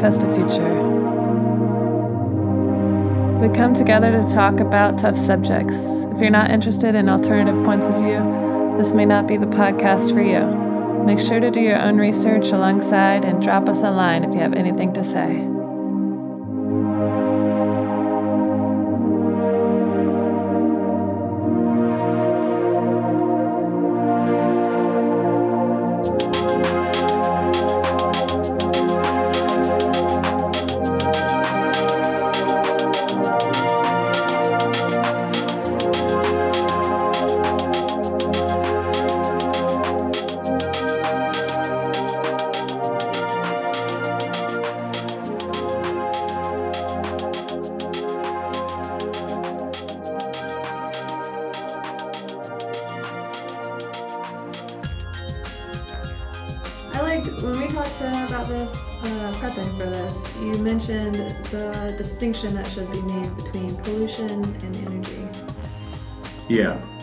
manifest 0.00 0.22
a 0.22 0.34
future. 0.34 0.74
We 3.40 3.48
come 3.54 3.74
together 3.74 4.12
to 4.12 4.32
talk 4.32 4.60
about 4.60 4.98
tough 4.98 5.16
subjects. 5.16 6.04
If 6.12 6.20
you're 6.20 6.30
not 6.30 6.50
interested 6.50 6.94
in 6.94 7.08
alternative 7.08 7.64
points 7.64 7.88
of 7.88 7.96
view, 7.96 8.76
this 8.78 8.92
may 8.92 9.04
not 9.04 9.26
be 9.26 9.36
the 9.36 9.46
podcast 9.46 10.12
for 10.12 10.22
you. 10.22 11.04
Make 11.04 11.18
sure 11.20 11.40
to 11.40 11.50
do 11.50 11.60
your 11.60 11.80
own 11.80 11.96
research 11.96 12.48
alongside 12.50 13.24
and 13.24 13.42
drop 13.42 13.68
us 13.68 13.78
a 13.78 13.90
line 13.90 14.22
if 14.24 14.32
you 14.34 14.40
have 14.40 14.54
anything 14.54 14.92
to 14.92 15.02
say. 15.02 15.57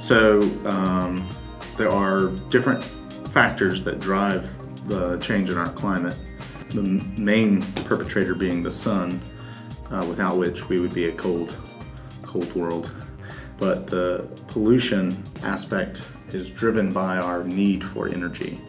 So 0.06 0.39
um, 0.66 1.28
there 1.78 1.89
are 1.89 2.28
different 2.52 2.84
factors 3.30 3.84
that 3.86 4.00
drive 4.00 4.59
the 4.88 5.17
change 5.17 5.50
in 5.50 5.58
our 5.58 5.70
climate. 5.70 6.16
The 6.70 6.84
main 7.17 7.64
perpetrator 7.86 8.36
being 8.36 8.61
the 8.61 8.70
sun, 8.70 9.20
uh, 9.89 10.06
without 10.08 10.38
which 10.38 10.70
we 10.70 10.80
would 10.80 10.94
be 10.94 11.06
a 11.06 11.11
cold, 11.14 11.56
cold 12.22 12.53
world. 12.53 12.94
But 13.58 13.88
the 13.88 14.31
pollution 14.48 15.23
aspect 15.42 16.03
is 16.33 16.52
driven 16.52 16.94
by 16.94 17.17
our 17.17 17.44
need 17.44 17.83
for 17.83 18.08
energy. 18.08 18.61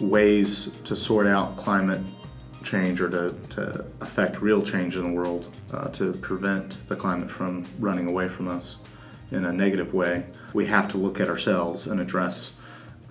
Ways 0.00 0.74
to 0.84 0.96
sort 0.96 1.26
out 1.26 1.58
climate 1.58 2.00
change 2.62 3.02
or 3.02 3.10
to, 3.10 3.34
to 3.50 3.84
affect 4.00 4.40
real 4.40 4.62
change 4.62 4.96
in 4.96 5.02
the 5.02 5.12
world, 5.12 5.54
uh, 5.70 5.88
to 5.88 6.14
prevent 6.14 6.88
the 6.88 6.96
climate 6.96 7.30
from 7.30 7.66
running 7.78 8.08
away 8.08 8.26
from 8.26 8.48
us 8.48 8.78
in 9.30 9.44
a 9.44 9.52
negative 9.52 9.94
way, 9.94 10.26
we 10.52 10.66
have 10.66 10.88
to 10.88 10.98
look 10.98 11.20
at 11.20 11.28
ourselves 11.28 11.86
and 11.86 12.00
address 12.00 12.52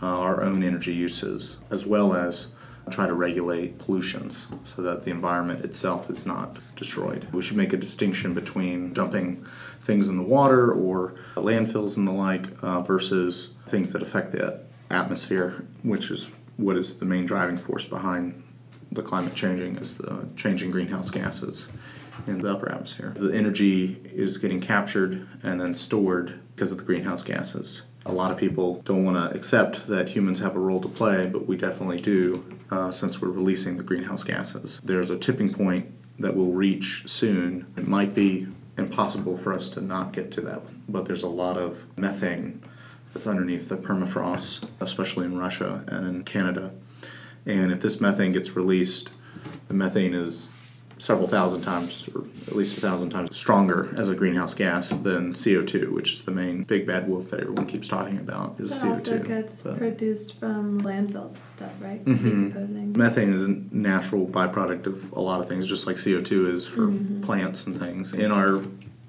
uh, 0.02 0.06
our 0.06 0.44
own 0.44 0.64
energy 0.64 0.94
uses, 0.94 1.58
as 1.72 1.86
well 1.86 2.14
as 2.14 2.48
try 2.90 3.06
to 3.06 3.14
regulate 3.14 3.78
pollutions 3.78 4.48
so 4.64 4.82
that 4.82 5.04
the 5.04 5.12
environment 5.12 5.64
itself 5.66 6.10
is 6.10 6.26
not 6.26 6.58
destroyed. 6.76 7.28
We 7.34 7.42
should 7.42 7.58
make 7.58 7.74
a 7.74 7.78
distinction 7.78 8.34
between 8.34 8.94
dumping 8.94 9.46
things 9.80 10.08
in 10.08 10.18
the 10.18 10.24
water 10.24 10.72
or 10.72 11.16
landfills 11.36 11.98
and 11.98 12.08
the 12.08 12.14
like 12.14 12.46
uh, 12.64 12.82
versus 12.82 13.54
things 13.68 13.92
that 13.94 14.02
affect 14.02 14.32
the 14.32 14.62
atmosphere, 14.90 15.66
which 15.84 16.10
is 16.10 16.30
what 16.56 16.78
is 16.78 16.98
the 16.98 17.06
main 17.06 17.26
driving 17.26 17.58
force 17.58 17.86
behind 17.86 18.42
the 18.92 19.02
climate 19.02 19.36
changing 19.36 19.76
is 19.78 19.98
the 19.98 20.28
changing 20.36 20.72
greenhouse 20.72 21.10
gases 21.10 21.68
in 22.26 22.40
the 22.40 22.52
upper 22.52 22.72
atmosphere. 22.72 23.14
The 23.18 23.36
energy 23.36 24.02
is 24.06 24.38
getting 24.38 24.62
captured 24.62 25.28
and 25.44 25.62
then 25.62 25.74
stored 25.74 26.40
because 26.56 26.72
of 26.72 26.80
the 26.80 26.84
greenhouse 26.84 27.22
gases. 27.22 27.84
A 28.06 28.12
lot 28.12 28.32
of 28.32 28.38
people 28.38 28.82
don't 28.84 29.04
want 29.04 29.18
to 29.18 29.38
accept 29.38 29.88
that 29.88 30.10
humans 30.10 30.40
have 30.40 30.56
a 30.56 30.60
role 30.60 30.82
to 30.82 30.88
play, 30.88 31.28
but 31.28 31.46
we 31.46 31.58
definitely 31.58 32.00
do 32.02 32.58
uh, 32.72 32.92
since 32.92 33.22
we're 33.22 33.30
releasing 33.30 33.78
the 33.78 33.84
greenhouse 33.84 34.24
gases. 34.24 34.80
There's 34.84 35.10
a 35.10 35.18
tipping 35.18 35.54
point 35.54 35.94
that 36.20 36.36
we'll 36.36 36.52
reach 36.52 37.08
soon. 37.08 37.72
It 37.78 37.88
might 37.88 38.16
be 38.16 38.48
impossible 38.78 39.38
for 39.38 39.54
us 39.54 39.70
to 39.70 39.82
not 39.82 40.14
get 40.14 40.32
to 40.32 40.42
that, 40.42 40.62
but 40.88 41.06
there's 41.06 41.24
a 41.24 41.30
lot 41.30 41.58
of 41.58 41.88
methane 41.98 42.64
that's 43.14 43.28
underneath 43.28 43.70
the 43.70 43.78
permafrost, 43.78 44.68
especially 44.80 45.26
in 45.26 45.38
Russia 45.38 45.84
and 45.88 46.08
in 46.08 46.24
Canada. 46.24 46.72
And 47.46 47.72
if 47.72 47.80
this 47.80 48.02
methane 48.02 48.32
gets 48.34 48.56
released, 48.56 49.10
the 49.68 49.74
methane 49.74 50.14
is 50.14 50.52
several 50.98 51.28
thousand 51.28 51.62
times, 51.62 52.10
or 52.16 52.24
at 52.48 52.56
least 52.56 52.78
a 52.78 52.82
thousand 52.82 53.10
times 53.12 53.36
stronger 53.36 53.90
as 53.98 54.10
a 54.10 54.16
greenhouse 54.16 54.54
gas 54.54 54.90
than 54.96 55.34
CO2, 55.34 55.92
which 55.92 56.12
is 56.12 56.24
the 56.24 56.32
main 56.32 56.64
big 56.64 56.86
bad 56.88 57.08
wolf 57.08 57.30
that 57.30 57.40
everyone 57.40 57.66
keeps 57.68 57.88
talking 57.88 58.18
about. 58.18 58.60
Is 58.60 58.70
That 58.72 58.82
CO2. 58.82 58.90
also 58.92 59.20
gets 59.20 59.62
But 59.62 59.78
produced 59.78 60.40
from 60.40 60.82
landfills 60.82 61.36
and 61.36 61.48
stuff, 61.50 61.72
right? 61.82 62.04
Mhm. 62.06 62.24
Decomposing. 62.24 62.94
methane 62.98 63.34
is 63.34 63.44
a 63.44 63.56
natural 63.72 64.26
byproduct 64.28 64.88
of 64.88 65.12
a 65.14 65.20
lot 65.22 65.42
of 65.42 65.48
things, 65.48 65.68
just 65.68 65.86
like 65.88 65.98
CO2 65.98 66.48
is 66.48 66.66
for 66.66 66.88
Mhm. 66.88 67.22
plants 67.22 67.66
and 67.68 67.78
things. 67.80 68.14
In 68.14 68.32
our 68.32 68.62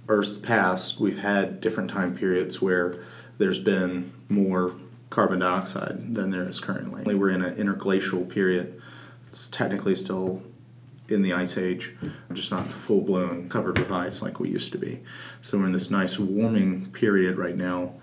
Earth's 0.08 0.38
past, 0.38 0.98
we've 1.00 1.18
had 1.18 1.60
different 1.60 1.90
time 1.90 2.14
periods 2.14 2.62
where 2.62 2.96
there's 3.38 3.58
been 3.58 4.10
more 4.28 4.72
carbon 5.10 5.38
dioxide 5.40 6.14
than 6.14 6.30
there 6.30 6.46
is 6.48 6.60
currently. 6.60 7.14
We're 7.14 7.30
in 7.30 7.42
an 7.42 7.54
interglacial 7.54 8.24
period. 8.24 8.74
It's 9.30 9.48
technically 9.48 9.94
still 9.94 10.42
in 11.08 11.22
the 11.22 11.32
ice 11.32 11.56
age, 11.56 11.94
just 12.32 12.50
not 12.50 12.72
full 12.72 13.00
blown 13.00 13.48
covered 13.48 13.78
with 13.78 13.90
ice 13.90 14.22
like 14.22 14.38
we 14.38 14.50
used 14.50 14.72
to 14.72 14.78
be. 14.78 15.00
So 15.40 15.58
we're 15.58 15.66
in 15.66 15.72
this 15.72 15.90
nice 15.90 16.18
warming 16.18 16.90
period 16.92 17.38
right 17.38 17.56
now 17.56 17.94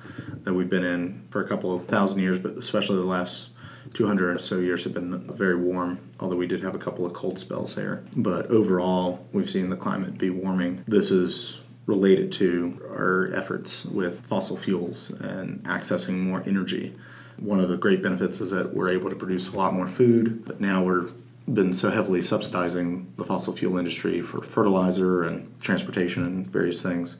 that 0.44 0.54
we've 0.54 0.70
been 0.70 0.84
in 0.84 1.28
for 1.30 1.44
a 1.44 1.48
couple 1.48 1.74
of 1.74 1.88
thousand 1.88 2.20
years, 2.20 2.40
but 2.40 2.58
especially 2.58 2.98
the 2.98 3.04
last 3.04 3.50
200 3.94 4.36
or 4.36 4.40
so 4.40 4.60
years 4.60 4.84
have 4.84 4.94
been 4.94 5.20
very 5.34 5.56
warm, 5.56 6.00
although 6.20 6.36
we 6.36 6.48
did 6.48 6.62
have 6.62 6.76
a 6.76 6.80
couple 6.80 7.06
of 7.06 7.14
cold 7.14 7.40
spells 7.40 7.76
there. 7.76 8.04
But 8.16 8.48
overall, 8.48 9.28
we've 9.32 9.50
seen 9.50 9.70
the 9.70 9.78
climate 9.78 10.18
be 10.18 10.30
warming. 10.30 10.84
This 10.88 11.12
is 11.12 11.62
related 11.86 12.32
to 12.32 12.82
our 12.90 13.32
efforts 13.34 13.86
with 13.86 14.26
fossil 14.26 14.58
fuels 14.58 15.12
and 15.12 15.64
accessing 15.64 16.20
more 16.20 16.42
energy. 16.46 16.96
One 17.38 17.60
of 17.60 17.70
the 17.70 17.78
great 17.78 18.02
benefits 18.02 18.42
is 18.42 18.52
that 18.52 18.74
we're 18.74 18.90
able 18.90 19.10
to 19.10 19.16
produce 19.16 19.54
a 19.54 19.58
lot 19.58 19.74
more 19.74 19.88
food, 19.88 20.46
but 20.46 20.60
now 20.60 20.84
we're 20.84 21.10
been 21.48 21.74
so 21.74 21.92
heavily 21.92 22.22
subsidizing 22.22 23.14
the 23.18 23.24
fossil 23.24 23.54
fuel 23.54 23.78
industry 23.78 24.22
for 24.22 24.42
fertilizer 24.42 25.24
and 25.24 25.60
transportation 25.62 26.24
and 26.24 26.48
various 26.48 26.82
things 26.82 27.18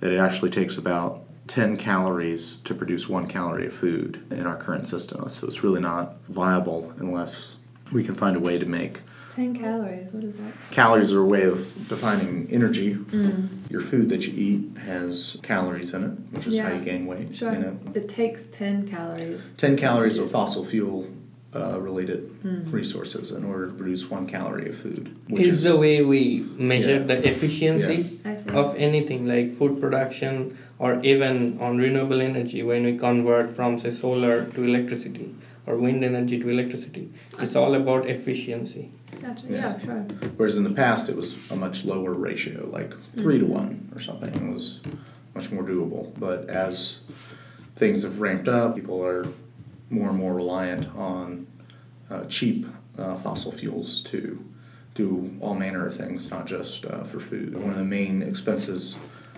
that 0.00 0.12
it 0.12 0.18
actually 0.18 0.50
takes 0.50 0.76
about 0.76 1.24
10 1.48 1.76
calories 1.76 2.56
to 2.64 2.74
produce 2.74 3.08
one 3.08 3.26
calorie 3.26 3.66
of 3.66 3.72
food 3.72 4.24
in 4.30 4.46
our 4.46 4.56
current 4.56 4.86
system. 4.86 5.28
So 5.28 5.46
it's 5.46 5.64
really 5.64 5.80
not 5.80 6.16
viable 6.28 6.92
unless 6.98 7.56
we 7.92 8.04
can 8.04 8.14
find 8.14 8.36
a 8.36 8.40
way 8.40 8.58
to 8.58 8.66
make 8.66 9.02
10 9.34 9.56
calories, 9.58 10.12
what 10.12 10.22
is 10.24 10.36
that? 10.36 10.52
calories 10.70 11.12
are 11.14 11.20
a 11.20 11.24
way 11.24 11.44
of 11.44 11.56
defining 11.88 12.46
energy. 12.50 12.94
Mm. 12.94 13.70
Your 13.70 13.80
food 13.80 14.10
that 14.10 14.26
you 14.26 14.34
eat 14.36 14.78
has 14.82 15.38
calories 15.42 15.94
in 15.94 16.04
it, 16.04 16.36
which 16.36 16.46
is 16.46 16.58
how 16.58 16.70
you 16.70 16.84
gain 16.84 17.06
weight. 17.06 17.34
Sure. 17.34 17.50
You 17.52 17.58
know, 17.58 17.78
It 17.94 18.10
takes 18.10 18.44
10 18.44 18.88
calories. 18.88 19.54
10 19.54 19.78
calories 19.78 20.18
of 20.18 20.30
fossil 20.30 20.64
fuel 20.66 21.08
uh, 21.54 21.78
related 21.80 22.20
Mm. 22.44 22.72
resources 22.72 23.30
in 23.30 23.44
order 23.44 23.66
to 23.66 23.72
produce 23.74 24.10
one 24.10 24.26
calorie 24.26 24.68
of 24.68 24.74
food, 24.74 25.04
is, 25.28 25.62
the 25.62 25.76
way 25.76 26.02
we 26.02 26.44
measure 26.56 26.96
Yeah. 26.98 27.10
the 27.10 27.18
efficiency 27.32 27.98
I 28.24 28.34
see. 28.36 28.50
of 28.50 28.74
anything 28.76 29.26
like 29.26 29.52
food 29.52 29.80
production 29.80 30.56
or 30.78 30.90
even 31.02 31.58
on 31.60 31.78
renewable 31.78 32.20
energy 32.20 32.62
when 32.62 32.84
we 32.84 32.96
convert 32.98 33.50
from 33.50 33.78
say 33.78 33.90
solar 33.90 34.36
to 34.54 34.64
electricity 34.64 35.28
or 35.66 35.76
wind 35.76 36.02
energy 36.02 36.36
to 36.40 36.48
electricity 36.48 37.04
it's 37.38 37.54
all 37.54 37.74
about 37.74 38.08
efficiency 38.08 38.84
Gotcha. 39.20 39.44
Yeah. 39.48 39.56
Yeah, 39.58 39.78
sure. 39.84 40.02
Whereas 40.36 40.56
in 40.56 40.64
the 40.64 40.70
past, 40.84 41.08
it 41.08 41.14
was 41.16 41.36
a 41.50 41.54
much 41.54 41.84
lower 41.84 42.12
ratio, 42.12 42.68
like 42.78 42.92
3 43.16 43.38
to 43.38 43.46
one 43.46 43.72
or 43.94 44.00
something. 44.00 44.30
It 44.34 44.52
was 44.52 44.80
much 45.36 45.52
more 45.52 45.62
doable. 45.62 46.04
But 46.18 46.48
as 46.50 47.00
things 47.76 48.02
have 48.02 48.20
ramped 48.20 48.48
up, 48.48 48.74
people 48.74 48.98
are 49.04 49.28
more 49.92 50.08
and 50.08 50.18
more 50.18 50.34
reliant 50.34 50.88
on 50.96 51.46
uh, 52.10 52.24
cheap 52.24 52.66
uh, 52.98 53.16
fossil 53.16 53.52
fuels 53.52 54.00
to 54.02 54.42
do 54.94 55.34
all 55.40 55.54
manner 55.54 55.86
of 55.86 55.94
things, 55.94 56.30
not 56.30 56.46
just 56.46 56.84
uh, 56.84 57.02
for 57.04 57.20
food. 57.20 57.56
One 57.56 57.70
of 57.70 57.76
the 57.76 57.84
main 57.84 58.22
expenses 58.22 58.96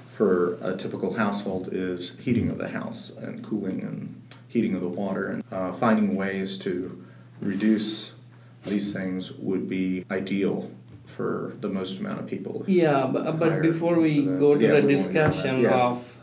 for 0.09 0.55
a 0.62 0.77
typical 0.77 1.15
household 1.15 1.69
is 1.73 2.19
heating 2.21 2.49
of 2.49 2.59
the 2.59 2.69
house 2.69 3.11
and 3.11 3.43
cooling 3.45 3.83
and 3.83 4.21
heating 4.49 4.75
of 4.75 4.81
the 4.81 4.89
water. 4.89 5.29
And 5.29 5.45
uh, 5.53 5.73
finding 5.73 6.17
ways 6.17 6.56
to 6.59 7.05
reduce 7.41 8.23
these 8.65 8.93
things 8.93 9.33
would 9.33 9.69
be 9.69 10.05
ideal 10.11 10.71
for 11.05 11.53
the 11.61 11.69
most 11.69 11.99
amount 12.01 12.19
of 12.21 12.27
people. 12.27 12.65
yeah 12.67 13.06
but, 13.06 13.39
but 13.39 13.61
before 13.61 14.01
we 14.01 14.25
go 14.25 14.55
to 14.56 14.65
Yeah, 14.65 14.81
the 14.81 14.87
we 14.87 14.97
won't 14.97 15.12
get 15.12 15.25
on 15.27 15.31
that. 15.31 15.35
discussion 15.35 15.61
Yeah. 15.61 15.75
of. 15.89 16.17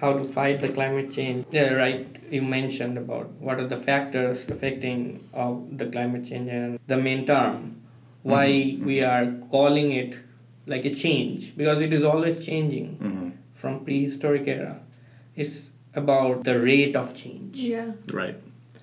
How 0.00 0.12
to 0.18 0.24
fight 0.24 0.60
the 0.60 0.68
climate 0.78 1.12
change 1.12 1.44
yeah 1.50 1.72
right 1.72 2.16
you 2.30 2.42
mentioned 2.42 2.96
about 2.98 3.30
what 3.48 3.58
are 3.62 3.66
the 3.74 3.76
factors 3.88 4.48
affecting 4.48 5.00
of 5.32 5.78
the 5.78 5.86
climate 5.86 6.28
change 6.28 6.48
and 6.48 6.78
the 6.86 6.96
main 7.08 7.24
term 7.30 7.56
why 8.22 8.46
Mhm, 8.48 8.84
we 8.90 8.96
are 9.12 9.26
calling 9.54 9.90
it 10.02 10.16
like 10.74 10.84
a 10.84 10.94
change 11.04 11.56
because 11.56 11.82
it 11.88 11.92
is 11.98 12.04
always 12.12 12.38
changing 12.50 12.88
hmm 13.06 13.28
from 13.62 13.78
prehistoric 13.86 14.46
era 14.56 14.74
it's 15.44 15.56
about 16.02 16.44
the 16.48 16.54
rate 16.68 16.96
of 17.02 17.14
change 17.22 17.56
Yeah. 17.70 17.88
Right. 18.18 18.36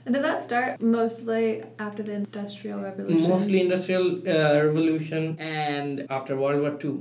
And 0.05 0.13
did 0.15 0.23
that 0.23 0.39
start 0.45 0.81
mostly 0.81 1.63
after 1.85 2.03
the 2.07 2.13
Industrial 2.13 2.79
Revolution? 2.87 3.29
mostly 3.29 3.61
industrial 3.61 4.07
uh, 4.33 4.63
revolution 4.65 5.23
and 5.39 6.05
after 6.17 6.35
world 6.43 6.61
war 6.65 6.73
ii 6.83 6.95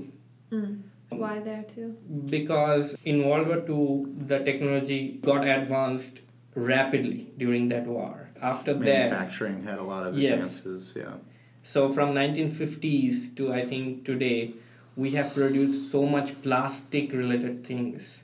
Mm. 0.52 0.82
Why 1.19 1.37
mm. 1.38 1.44
there 1.44 1.64
too? 1.75 1.96
because 2.31 2.94
in 3.05 3.25
world 3.28 3.49
war 3.49 3.62
ii 3.69 4.26
the 4.32 4.38
technology 4.50 5.19
got 5.31 5.46
advanced 5.46 6.20
rapidly 6.55 7.32
during 7.37 7.69
that 7.69 7.87
war 7.87 8.25
after 8.40 8.75
that 8.75 8.84
Manufacturing 8.84 9.62
had 9.64 9.78
a 9.78 9.82
lot 9.82 10.06
of 10.06 10.19
Yes. 10.19 10.34
advances. 10.34 10.93
Yeah. 10.96 11.14
So 11.62 11.88
from 11.96 12.14
1950s 12.14 13.34
to 13.37 13.52
I 13.52 13.62
think 13.64 14.05
today, 14.05 14.55
we 14.96 15.12
have 15.12 15.34
produced 15.34 15.90
so 15.90 16.05
much 16.06 16.40
plastic 16.43 17.12
related 17.12 17.64
things. 17.64 18.19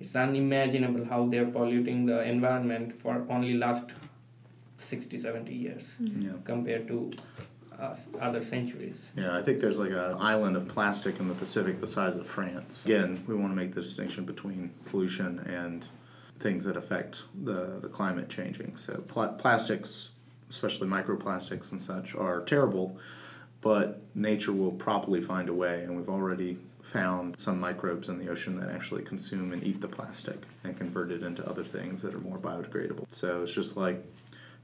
It's 0.00 0.16
unimaginable 0.16 1.04
how 1.04 1.26
they're 1.26 1.46
polluting 1.46 2.06
the 2.06 2.22
environment 2.24 2.92
for 2.92 3.24
only 3.30 3.54
last 3.54 3.92
60, 4.78 5.18
70 5.18 5.54
years 5.54 5.96
mm. 6.02 6.24
Yeah. 6.24 6.32
compared 6.44 6.88
to 6.88 7.10
uh, 7.80 7.96
other 8.20 8.42
centuries. 8.42 9.08
Yeah, 9.16 9.36
I 9.36 9.42
think 9.42 9.60
there's 9.60 9.78
like 9.78 9.90
an 9.90 10.16
island 10.18 10.56
of 10.56 10.68
plastic 10.68 11.18
in 11.18 11.28
the 11.28 11.34
Pacific 11.34 11.80
the 11.80 11.86
size 11.86 12.16
of 12.16 12.26
France. 12.26 12.84
Again, 12.84 13.24
we 13.26 13.34
want 13.34 13.50
to 13.50 13.56
make 13.56 13.74
the 13.74 13.82
distinction 13.82 14.24
between 14.24 14.72
pollution 14.86 15.38
and 15.40 15.86
things 16.38 16.64
that 16.64 16.76
affect 16.76 17.22
the, 17.44 17.78
the 17.80 17.88
climate 17.88 18.28
changing. 18.28 18.76
So 18.76 19.04
pl- 19.08 19.34
plastics, 19.38 20.10
especially 20.48 20.88
microplastics 20.88 21.70
and 21.70 21.80
such, 21.80 22.14
are 22.14 22.42
terrible, 22.42 22.98
but 23.60 24.02
nature 24.14 24.52
will 24.52 24.72
probably 24.72 25.20
find 25.20 25.48
a 25.48 25.54
way, 25.54 25.82
and 25.82 25.96
we've 25.96 26.08
already 26.08 26.58
found 26.82 27.38
some 27.38 27.60
microbes 27.60 28.08
in 28.08 28.18
the 28.18 28.28
ocean 28.28 28.58
that 28.58 28.70
actually 28.70 29.02
consume 29.02 29.52
and 29.52 29.62
eat 29.62 29.80
the 29.82 29.88
plastic 29.88 30.38
and 30.64 30.76
convert 30.76 31.10
it 31.10 31.22
into 31.22 31.46
other 31.48 31.62
things 31.62 32.00
that 32.02 32.14
are 32.14 32.20
more 32.20 32.38
biodegradable. 32.38 33.04
So 33.12 33.42
it's 33.42 33.54
just 33.54 33.76
like 33.76 34.02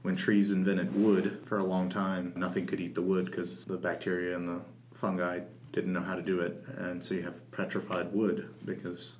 when 0.07 0.15
trees 0.15 0.53
invented 0.53 0.95
wood 0.95 1.37
for 1.43 1.57
a 1.57 1.63
long 1.65 1.89
time, 1.89 2.31
nothing 2.33 2.65
could 2.65 2.79
eat 2.79 2.95
the 2.95 3.01
wood 3.01 3.25
because 3.25 3.65
the 3.65 3.75
bacteria 3.75 4.37
and 4.37 4.47
the 4.47 4.61
fungi 4.93 5.41
didn't 5.73 5.91
know 5.91 6.01
how 6.01 6.15
to 6.15 6.21
do 6.21 6.39
it. 6.39 6.63
And 6.77 7.03
so 7.03 7.13
you 7.13 7.23
have 7.23 7.51
petrified 7.51 8.13
wood 8.13 8.49
because 8.63 9.17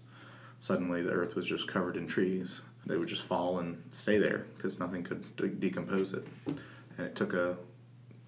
suddenly 0.59 1.01
the 1.01 1.11
earth 1.11 1.35
was 1.35 1.45
just 1.45 1.67
covered 1.67 1.97
in 1.97 2.07
trees. 2.07 2.61
They 2.85 2.95
would 2.95 3.09
just 3.09 3.23
fall 3.23 3.59
and 3.59 3.83
stay 3.91 4.17
there 4.17 4.45
because 4.55 4.79
nothing 4.79 5.03
could 5.03 5.35
de- 5.35 5.49
decompose 5.49 6.13
it. 6.13 6.25
And 6.97 7.05
it 7.05 7.15
took 7.15 7.33
a 7.33 7.57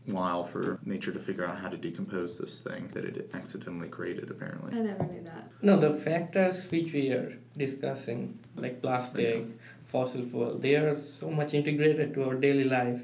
while 0.06 0.44
for 0.44 0.80
nature 0.84 1.14
to 1.14 1.20
figure 1.20 1.46
out 1.46 1.60
how 1.60 1.70
to 1.70 1.78
decompose 1.78 2.38
this 2.38 2.60
thing 2.60 2.90
that 2.90 3.06
it 3.06 3.30
accidentally 3.34 3.88
created, 3.88 4.30
apparently. 4.30 4.78
I 4.78 4.82
never 4.82 5.06
knew 5.06 5.24
that. 5.24 5.50
No, 5.62 5.80
the 5.80 5.94
factors 5.94 6.70
which 6.70 6.92
we 6.92 7.12
are 7.12 7.38
discussing, 7.56 8.38
like 8.58 8.82
plastic, 8.82 9.46
fossil 9.94 10.24
fuel, 10.32 10.58
they 10.66 10.76
are 10.76 10.96
so 10.96 11.30
much 11.40 11.54
integrated 11.60 12.14
to 12.16 12.24
our 12.30 12.36
daily 12.48 12.66
life 12.78 13.02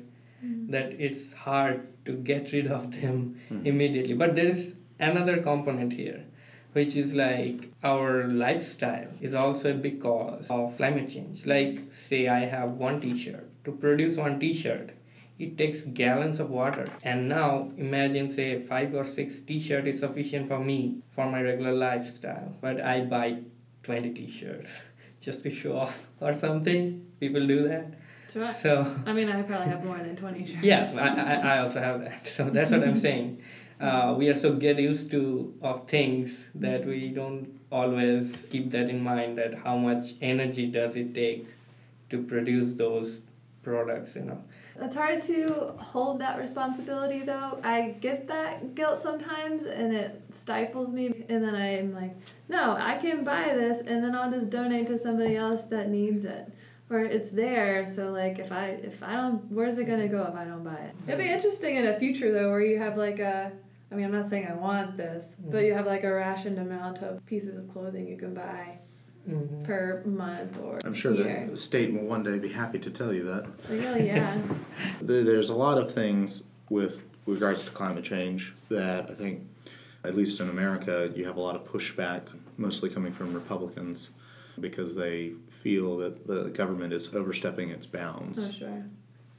that 0.73 0.93
it's 1.07 1.33
hard 1.33 1.81
to 2.05 2.13
get 2.29 2.51
rid 2.55 2.67
of 2.77 2.83
them 2.95 3.19
Mhm. 3.51 3.65
immediately. 3.71 4.15
But 4.23 4.35
there 4.39 4.47
is 4.55 4.61
another 4.99 5.37
component 5.47 5.93
here, 6.01 6.19
which 6.73 6.95
is 7.03 7.15
like 7.19 7.63
our 7.83 8.27
lifestyle 8.43 9.07
is 9.29 9.33
also 9.43 9.71
a 9.71 9.77
big 9.87 9.99
cause 10.05 10.47
of 10.57 10.75
climate 10.77 11.09
change. 11.15 11.45
Like, 11.53 11.79
say, 11.91 12.21
I 12.27 12.41
have 12.55 12.77
one 12.87 12.99
t 13.05 13.13
shirt. 13.23 13.47
To 13.65 13.71
produce 13.85 14.17
one 14.25 14.39
t 14.39 14.53
shirt, 14.53 14.91
it 15.45 15.57
takes 15.61 15.81
gallons 16.01 16.39
of 16.45 16.49
water. 16.61 16.85
And 17.03 17.27
now 17.29 17.71
imagine, 17.77 18.27
say, 18.27 18.49
five 18.71 18.93
or 18.93 19.05
six 19.17 19.41
t 19.41 19.59
shirt 19.59 19.87
is 19.93 19.99
sufficient 20.07 20.47
for 20.53 20.59
me 20.71 20.79
for 21.17 21.29
my 21.35 21.41
regular 21.51 21.73
lifestyle. 21.73 22.53
But 22.61 22.81
I 22.81 22.95
buy 23.15 23.29
20 23.83 24.11
t 24.19 24.27
shirts 24.27 24.71
just 25.25 25.41
to 25.43 25.49
show 25.49 25.77
off 25.77 26.07
or 26.21 26.33
something. 26.33 27.05
People 27.19 27.45
do 27.47 27.63
that. 27.63 27.93
Sure. 28.31 28.51
So. 28.53 28.95
I 29.05 29.13
mean, 29.13 29.29
I 29.29 29.41
probably 29.41 29.67
have 29.67 29.83
more 29.83 29.97
than 29.97 30.15
20 30.15 30.45
shirts. 30.45 30.63
Yeah, 30.63 30.93
I, 30.97 31.07
I, 31.07 31.55
I 31.55 31.59
also 31.59 31.79
have 31.79 32.01
that. 32.01 32.27
So 32.27 32.49
that's 32.49 32.71
what 32.71 32.83
I'm 32.83 32.97
saying. 32.97 33.41
Uh, 33.77 34.15
we 34.17 34.29
are 34.29 34.33
so 34.33 34.53
get 34.55 34.79
used 34.79 35.11
to 35.11 35.53
of 35.61 35.85
things 35.85 36.45
that 36.55 36.85
we 36.85 37.09
don't 37.09 37.59
always 37.69 38.45
keep 38.49 38.71
that 38.71 38.89
in 38.89 39.03
mind 39.03 39.37
that 39.37 39.53
how 39.53 39.75
much 39.75 40.13
energy 40.21 40.65
does 40.67 40.95
it 40.95 41.13
take 41.13 41.45
to 42.09 42.23
produce 42.23 42.71
those 42.71 43.19
products, 43.63 44.15
you 44.15 44.21
know. 44.21 44.41
It's 44.79 44.95
hard 44.95 45.19
to 45.23 45.73
hold 45.77 46.19
that 46.19 46.39
responsibility 46.39 47.21
though. 47.23 47.59
I 47.65 47.95
get 47.99 48.27
that 48.27 48.75
guilt 48.75 49.01
sometimes 49.01 49.65
and 49.65 49.93
it 49.93 50.21
stifles 50.31 50.91
me 50.91 51.25
and 51.27 51.43
then 51.43 51.55
I'm 51.55 51.93
like, 51.93 52.15
no, 52.49 52.75
I 52.77 52.95
can 52.97 53.23
buy 53.23 53.45
this 53.53 53.79
and 53.79 54.03
then 54.03 54.15
I'll 54.15 54.31
just 54.31 54.49
donate 54.49 54.87
to 54.87 54.97
somebody 54.97 55.35
else 55.35 55.63
that 55.65 55.89
needs 55.89 56.25
it. 56.25 56.51
Or 56.89 56.99
it's 56.99 57.31
there, 57.31 57.85
so 57.87 58.11
like 58.11 58.37
if 58.37 58.51
I 58.51 58.65
if 58.83 59.01
I 59.01 59.13
don't 59.13 59.51
where's 59.51 59.77
it 59.79 59.85
gonna 59.85 60.07
go 60.07 60.23
if 60.23 60.35
I 60.35 60.45
don't 60.45 60.63
buy 60.63 60.75
it? 60.75 60.95
It'd 61.07 61.19
be 61.19 61.31
interesting 61.31 61.77
in 61.77 61.85
a 61.87 61.97
future 61.97 62.31
though 62.31 62.51
where 62.51 62.61
you 62.61 62.77
have 62.77 62.95
like 62.95 63.17
a 63.19 63.51
I 63.91 63.95
mean 63.95 64.05
I'm 64.05 64.11
not 64.11 64.27
saying 64.27 64.47
I 64.47 64.53
want 64.53 64.95
this, 64.95 65.35
but 65.49 65.63
you 65.65 65.73
have 65.73 65.87
like 65.87 66.03
a 66.03 66.13
rationed 66.13 66.59
amount 66.59 66.99
of 66.99 67.25
pieces 67.25 67.57
of 67.57 67.67
clothing 67.71 68.07
you 68.07 68.17
can 68.17 68.33
buy 68.35 68.77
Mm-hmm. 69.27 69.63
per 69.63 70.03
month 70.05 70.59
or 70.61 70.77
I'm 70.85 70.93
sure 70.93 71.11
year. 71.11 71.47
the 71.49 71.57
state 71.57 71.91
will 71.91 72.05
one 72.05 72.21
day 72.21 72.37
be 72.37 72.49
happy 72.49 72.77
to 72.77 72.91
tell 72.91 73.11
you 73.11 73.23
that. 73.23 73.47
Really, 73.67 74.05
yeah. 74.05 74.37
There's 75.01 75.49
a 75.49 75.55
lot 75.55 75.79
of 75.79 75.91
things 75.91 76.43
with 76.69 77.01
regards 77.25 77.65
to 77.65 77.71
climate 77.71 78.03
change 78.03 78.53
that 78.69 79.09
I 79.09 79.15
think, 79.15 79.41
at 80.05 80.15
least 80.15 80.39
in 80.39 80.49
America, 80.49 81.11
you 81.15 81.25
have 81.25 81.37
a 81.37 81.41
lot 81.41 81.55
of 81.55 81.63
pushback, 81.65 82.23
mostly 82.57 82.89
coming 82.89 83.11
from 83.11 83.33
Republicans, 83.33 84.11
because 84.59 84.95
they 84.95 85.33
feel 85.49 85.97
that 85.97 86.27
the 86.27 86.49
government 86.49 86.93
is 86.93 87.13
overstepping 87.13 87.69
its 87.69 87.85
bounds. 87.85 88.39
oh 88.39 88.51
sure. 88.51 88.85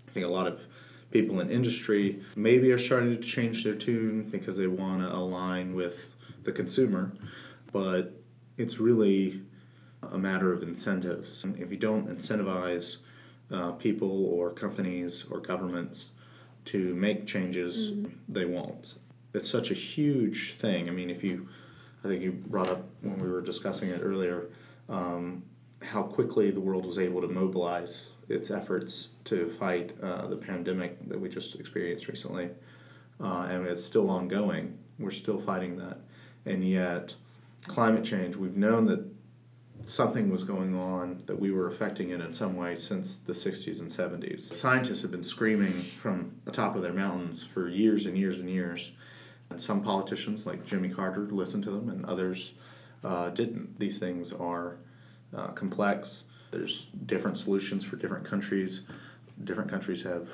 I 0.08 0.10
think 0.12 0.26
a 0.26 0.30
lot 0.30 0.46
of 0.46 0.66
people 1.10 1.40
in 1.40 1.50
industry 1.50 2.20
maybe 2.34 2.72
are 2.72 2.78
starting 2.78 3.10
to 3.10 3.22
change 3.22 3.64
their 3.64 3.74
tune 3.74 4.24
because 4.24 4.58
they 4.58 4.66
want 4.66 5.00
to 5.02 5.14
align 5.14 5.74
with 5.74 6.14
the 6.42 6.52
consumer, 6.52 7.12
but 7.72 8.12
it's 8.56 8.78
really 8.78 9.42
a 10.02 10.18
matter 10.18 10.52
of 10.52 10.62
incentives. 10.62 11.44
If 11.56 11.70
you 11.70 11.76
don't 11.76 12.08
incentivize 12.08 12.98
uh, 13.50 13.72
people 13.72 14.26
or 14.26 14.50
companies 14.50 15.24
or 15.30 15.40
governments 15.40 16.10
to 16.66 16.94
make 16.94 17.26
changes, 17.26 17.92
they 18.28 18.44
won't. 18.44 18.94
It's 19.36 19.48
such 19.48 19.70
a 19.70 19.74
huge 19.74 20.54
thing. 20.54 20.88
I 20.88 20.92
mean, 20.92 21.10
if 21.10 21.22
you, 21.22 21.48
I 22.04 22.08
think 22.08 22.22
you 22.22 22.32
brought 22.32 22.68
up 22.68 22.84
when 23.02 23.20
we 23.20 23.28
were 23.28 23.42
discussing 23.42 23.90
it 23.90 24.00
earlier, 24.02 24.48
um, 24.88 25.44
how 25.82 26.02
quickly 26.02 26.50
the 26.50 26.60
world 26.60 26.86
was 26.86 26.98
able 26.98 27.20
to 27.20 27.28
mobilize 27.28 28.10
its 28.28 28.50
efforts 28.50 29.10
to 29.24 29.48
fight 29.48 29.92
uh, 30.02 30.26
the 30.26 30.36
pandemic 30.36 31.08
that 31.08 31.20
we 31.20 31.28
just 31.28 31.54
experienced 31.60 32.08
recently. 32.08 32.50
Uh, 33.20 33.46
and 33.50 33.66
it's 33.66 33.84
still 33.84 34.10
ongoing. 34.10 34.78
We're 34.98 35.10
still 35.10 35.38
fighting 35.38 35.76
that. 35.76 35.98
And 36.44 36.64
yet, 36.64 37.14
climate 37.66 38.04
change, 38.04 38.36
we've 38.36 38.56
known 38.56 38.86
that 38.86 39.04
something 39.84 40.30
was 40.30 40.44
going 40.44 40.74
on, 40.74 41.22
that 41.26 41.38
we 41.38 41.50
were 41.50 41.66
affecting 41.66 42.10
it 42.10 42.20
in 42.20 42.32
some 42.32 42.56
way 42.56 42.74
since 42.74 43.18
the 43.18 43.32
60s 43.32 43.80
and 43.80 43.90
70s. 43.90 44.52
Scientists 44.54 45.02
have 45.02 45.10
been 45.10 45.22
screaming 45.22 45.72
from 45.72 46.36
the 46.44 46.52
top 46.52 46.76
of 46.76 46.82
their 46.82 46.92
mountains 46.92 47.44
for 47.44 47.68
years 47.68 48.06
and 48.06 48.16
years 48.16 48.40
and 48.40 48.50
years. 48.50 48.92
Some 49.56 49.82
politicians, 49.82 50.44
like 50.46 50.66
Jimmy 50.66 50.88
Carter, 50.88 51.22
listened 51.30 51.64
to 51.64 51.70
them, 51.70 51.88
and 51.88 52.04
others 52.04 52.52
uh, 53.04 53.30
didn't. 53.30 53.76
These 53.78 53.98
things 53.98 54.32
are 54.32 54.76
uh, 55.34 55.48
complex. 55.48 56.24
There's 56.50 56.86
different 57.06 57.38
solutions 57.38 57.84
for 57.84 57.96
different 57.96 58.24
countries. 58.24 58.82
Different 59.42 59.70
countries 59.70 60.02
have 60.02 60.28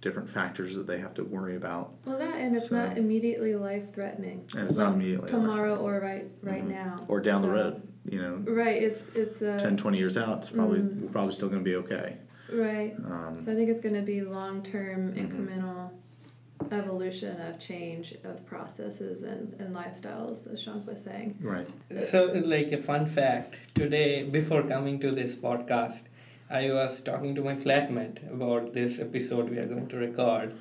different 0.00 0.28
factors 0.28 0.74
that 0.74 0.86
they 0.86 0.98
have 0.98 1.14
to 1.14 1.22
worry 1.24 1.54
about, 1.54 1.92
Well, 2.04 2.18
that 2.18 2.34
and 2.34 2.56
it's 2.56 2.68
So- 2.70 2.76
not 2.76 2.98
immediately 2.98 3.54
life 3.54 3.94
threatening. 3.94 4.44
and 4.56 4.66
it's 4.68 4.76
not 4.76 4.94
immediately 4.94 5.30
tomorrow 5.30 5.76
or 5.76 6.00
right 6.00 6.28
right 6.42 6.64
Mhm. 6.64 6.70
now 6.70 6.96
or 7.06 7.20
down 7.20 7.40
the 7.42 7.48
road. 7.50 7.82
You 8.04 8.20
know, 8.20 8.36
Right, 8.44 8.82
it's 8.82 9.10
it's 9.14 9.42
a 9.42 9.58
10, 9.60 9.76
20 9.76 9.98
years 9.98 10.16
out, 10.16 10.38
it's 10.38 10.50
probably 10.50 10.80
Mm. 10.80 11.02
we're 11.02 11.08
probably 11.08 11.32
still 11.32 11.48
going 11.48 11.62
to 11.62 11.64
be 11.70 11.76
okay. 11.76 12.16
right. 12.52 12.96
Um, 13.04 13.36
So 13.36 13.52
I 13.52 13.54
think 13.54 13.70
it's 13.70 13.80
going 13.80 13.94
to 13.94 14.02
be 14.02 14.22
long 14.22 14.62
term 14.64 15.12
Mhm. 15.12 15.16
incremental 15.22 15.90
evolution 16.70 17.40
of 17.40 17.58
change 17.58 18.14
of 18.24 18.44
processes 18.46 19.22
and, 19.22 19.54
and 19.58 19.74
lifestyles, 19.74 20.52
as 20.52 20.62
Shank 20.62 20.86
was 20.86 21.02
saying. 21.02 21.38
right. 21.40 21.68
So, 22.08 22.26
like 22.26 22.72
a 22.72 22.78
fun 22.78 23.06
fact, 23.06 23.58
today 23.74 24.22
before 24.24 24.62
coming 24.62 25.00
to 25.00 25.10
this 25.10 25.36
podcast, 25.36 26.02
I 26.50 26.70
was 26.70 27.00
talking 27.00 27.34
to 27.34 27.42
my 27.42 27.54
flatmate 27.54 28.30
about 28.32 28.74
this 28.74 28.98
episode 28.98 29.50
we 29.50 29.58
are 29.58 29.66
going 29.66 29.88
to 29.88 29.96
record, 29.96 30.54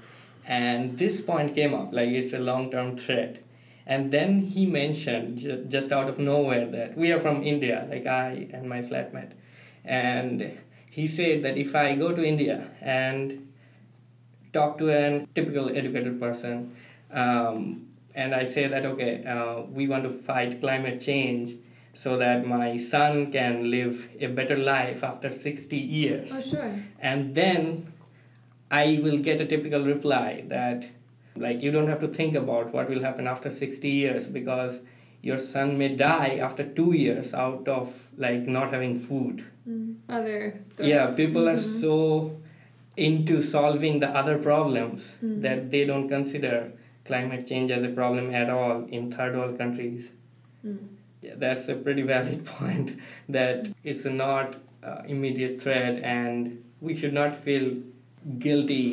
and 0.46 0.98
this 0.98 1.22
point 1.22 1.54
came 1.56 1.74
up 1.74 1.94
like 1.94 2.10
it's 2.10 2.34
a 2.34 2.40
long 2.40 2.72
term 2.72 2.98
threat. 2.98 3.44
And 3.86 4.12
then 4.12 4.42
he 4.42 4.66
mentioned 4.66 5.40
ju- 5.40 5.66
just 5.68 5.92
out 5.92 6.08
of 6.08 6.18
nowhere 6.20 6.66
that 6.68 6.96
we 6.96 7.12
are 7.12 7.20
from 7.20 7.44
India, 7.44 7.86
like 7.90 8.06
I 8.06 8.48
and 8.54 8.70
my 8.70 8.82
flatmate. 8.82 9.32
And 9.84 10.58
he 10.90 11.08
said 11.08 11.44
that 11.44 11.58
if 11.58 11.76
I 11.76 11.96
go 11.96 12.14
to 12.14 12.24
India 12.24 12.70
and 12.80 13.51
talk 14.54 14.78
to 14.80 14.90
a 14.90 15.26
typical 15.36 15.70
educated 15.70 16.20
person, 16.20 16.76
um, 17.12 17.88
and 18.16 18.36
I 18.36 18.46
say 18.46 18.68
that 18.68 18.86
okay, 18.86 19.24
uh, 19.26 19.62
we 19.72 19.88
want 19.88 20.04
to 20.04 20.10
fight 20.10 20.60
climate 20.62 21.00
change 21.00 21.56
so 21.94 22.18
that 22.18 22.46
my 22.46 22.78
son 22.78 23.32
can 23.32 23.70
live 23.70 24.08
a 24.20 24.28
better 24.28 24.58
life 24.58 25.04
after 25.04 25.32
60 25.32 25.78
years. 25.78 26.32
Oh, 26.34 26.42
sure. 26.42 26.74
And 27.00 27.36
then 27.36 27.92
I 28.70 29.00
will 29.04 29.18
get 29.18 29.42
a 29.42 29.46
typical 29.46 29.84
reply 29.84 30.46
that, 30.48 30.86
like, 31.36 31.62
you 31.62 31.72
don't 31.72 31.88
have 31.88 32.00
to 32.00 32.08
think 32.08 32.36
about 32.36 32.74
what 32.74 32.90
will 32.90 33.02
happen 33.02 33.28
after 33.28 33.50
60 33.50 33.90
years 33.90 34.26
because 34.26 34.80
your 35.22 35.38
son 35.38 35.78
may 35.78 35.96
die 35.96 36.38
after 36.42 36.64
two 36.64 36.94
years 36.94 37.34
out 37.34 37.68
of 37.68 37.94
like 38.18 38.48
not 38.48 38.72
having 38.72 38.98
food. 38.98 39.44
Mm. 39.70 39.96
Other. 40.10 40.62
Yeah, 40.80 41.08
people 41.08 41.48
are 41.48 41.58
Mhm. 41.58 41.82
so 41.82 42.41
into 43.10 43.42
solving 43.42 44.00
the 44.00 44.10
other 44.22 44.38
problems 44.38 45.12
Mhm. 45.24 45.42
that 45.46 45.62
they 45.74 45.84
don't 45.92 46.08
consider 46.16 46.58
climate 47.10 47.46
change 47.52 47.72
as 47.78 47.84
a 47.84 47.94
problem 48.00 48.32
at 48.42 48.50
all 48.56 48.84
in 48.98 49.12
third 49.12 49.36
world 49.38 49.58
countries. 49.62 50.12
Mm. 50.66 50.78
Yeah, 51.28 51.36
that's 51.46 51.68
a 51.76 51.76
pretty 51.88 52.04
valid 52.12 52.46
point 52.56 52.92
that 53.38 53.70
it's 53.84 54.06
not 54.06 54.56
uh, 54.84 55.02
immediate 55.16 55.62
threat 55.62 55.98
and 56.12 56.64
we 56.90 56.94
should 57.00 57.14
not 57.14 57.36
feel 57.48 57.66
guilty 58.46 58.86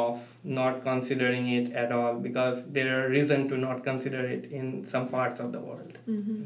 of 0.00 0.18
not 0.44 0.82
considering 0.88 1.46
it 1.58 1.72
at 1.84 1.92
all 1.98 2.14
because 2.26 2.58
there 2.78 2.90
are 2.96 3.08
reason 3.08 3.48
to 3.52 3.56
not 3.62 3.82
consider 3.84 4.20
it 4.34 4.44
in 4.58 4.86
some 4.86 5.08
parts 5.14 5.40
of 5.40 5.52
the 5.52 5.60
world. 5.68 5.96
Mhm. 6.08 6.44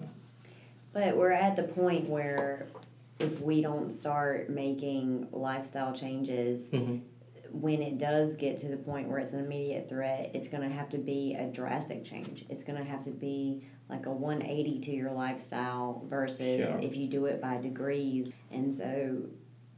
But 0.93 1.17
we're 1.17 1.33
at 1.49 1.57
the 1.57 1.65
point 1.65 2.09
where 2.09 2.67
if 3.19 3.41
we 3.41 3.63
don't 3.63 3.91
start 3.91 4.51
making 4.51 5.29
lifestyle 5.33 5.93
changes, 5.93 6.71
Mhm. 6.71 7.01
when 7.53 7.81
it 7.83 7.99
does 7.99 8.35
get 8.35 8.57
to 8.59 8.69
the 8.69 8.77
point 8.77 9.09
where 9.09 9.19
it's 9.19 9.33
an 9.33 9.45
immediate 9.45 9.89
threat, 9.89 10.31
it's 10.35 10.49
going 10.49 10.63
to 10.69 10.75
have 10.75 10.89
to 10.91 10.99
be 10.99 11.35
a 11.35 11.47
drastic 11.47 12.05
change. 12.05 12.45
It's 12.49 12.65
going 12.65 12.79
to 12.79 12.85
have 12.85 13.03
to 13.05 13.11
be 13.13 13.63
like 13.89 14.07
a 14.07 14.13
180 14.13 14.81
to 14.81 14.91
your 14.93 15.13
lifestyle 15.13 16.03
versus 16.09 16.69
if 16.83 16.97
you 16.97 17.07
do 17.07 17.27
it 17.27 17.41
by 17.41 17.59
degrees. 17.59 18.33
And 18.51 18.75
so 18.75 19.27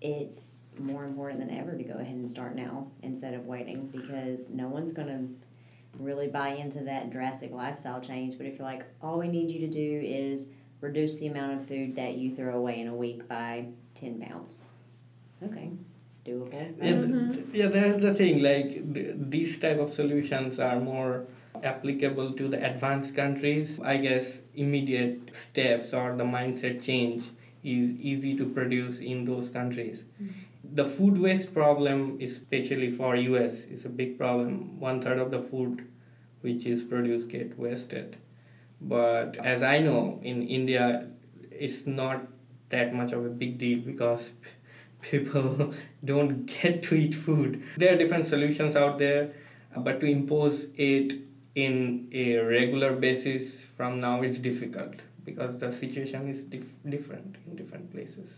it's 0.00 0.58
more 0.78 1.04
important 1.04 1.40
than 1.40 1.50
ever 1.50 1.76
to 1.76 1.82
go 1.84 1.94
ahead 1.94 2.14
and 2.14 2.28
start 2.28 2.54
now 2.54 2.90
instead 3.02 3.34
of 3.34 3.46
waiting 3.46 3.88
because 3.88 4.50
no 4.50 4.68
one's 4.68 4.92
going 4.92 5.08
to 5.08 6.02
really 6.02 6.28
buy 6.28 6.50
into 6.50 6.84
that 6.84 7.10
drastic 7.10 7.50
lifestyle 7.52 8.00
change. 8.00 8.36
But 8.38 8.46
if 8.46 8.58
you're 8.58 8.66
like, 8.66 8.84
all 9.02 9.18
we 9.18 9.28
need 9.28 9.50
you 9.50 9.60
to 9.60 9.68
do 9.68 10.00
is 10.04 10.50
reduce 10.80 11.16
the 11.16 11.26
amount 11.28 11.54
of 11.60 11.66
food 11.66 11.96
that 11.96 12.14
you 12.16 12.34
throw 12.34 12.56
away 12.56 12.80
in 12.80 12.88
a 12.88 12.94
week 12.94 13.26
by 13.28 13.66
10 13.94 14.20
pounds. 14.20 14.60
Okay, 15.42 15.70
it's 16.08 16.18
doable. 16.20 16.52
Yeah, 16.82 16.92
th- 16.92 17.04
Mhm. 17.04 17.54
yeah, 17.54 17.68
that's 17.68 18.00
the 18.02 18.14
thing. 18.14 18.42
Like 18.42 18.94
th- 18.94 19.14
these 19.18 19.58
type 19.58 19.78
of 19.78 19.92
solutions 19.92 20.58
are 20.58 20.80
more 20.80 21.26
applicable 21.62 22.32
to 22.34 22.48
the 22.48 22.64
advanced 22.70 23.14
countries. 23.14 23.78
I 23.82 23.96
guess 23.98 24.40
immediate 24.54 25.34
steps 25.34 25.92
or 25.94 26.14
the 26.16 26.24
mindset 26.24 26.82
change 26.82 27.24
is 27.64 27.92
easy 27.92 28.36
to 28.36 28.46
produce 28.46 28.98
in 28.98 29.24
those 29.24 29.48
countries. 29.48 30.02
The 30.74 30.84
food 30.84 31.18
waste 31.18 31.52
problem, 31.54 32.18
especially 32.20 32.90
for 32.90 33.16
US, 33.16 33.64
is 33.64 33.84
a 33.84 33.88
big 33.88 34.18
problem. 34.18 34.78
One 34.80 35.00
third 35.00 35.18
of 35.18 35.30
the 35.30 35.40
food 35.40 35.82
which 36.42 36.66
is 36.66 36.82
produced 36.84 37.28
get 37.28 37.58
wasted. 37.58 38.16
But 38.80 39.36
as 39.36 39.62
I 39.62 39.78
know, 39.78 40.20
in 40.22 40.42
India, 40.46 41.08
it's 41.50 41.86
not 41.86 42.26
that 42.68 42.94
much 42.94 43.12
of 43.12 43.24
a 43.24 43.28
big 43.28 43.58
deal 43.58 43.80
because 43.80 44.28
people 45.00 45.74
don't 46.04 46.46
get 46.46 46.82
to 46.84 46.94
eat 46.94 47.14
food. 47.14 47.62
There 47.76 47.94
are 47.94 47.96
different 47.96 48.26
solutions 48.26 48.76
out 48.76 48.98
there, 48.98 49.32
uh, 49.74 49.80
but 49.80 50.00
to 50.00 50.06
impose 50.06 50.66
it 50.76 51.14
in 51.54 52.08
a 52.12 52.36
regular 52.38 52.92
basis 52.94 53.60
from 53.76 54.00
now 54.00 54.22
is 54.22 54.38
difficult 54.38 54.94
because 55.24 55.58
the 55.58 55.72
situation 55.72 56.28
is 56.28 56.44
dif- 56.44 56.74
different 56.88 57.36
in 57.46 57.56
different 57.56 57.90
places. 57.90 58.30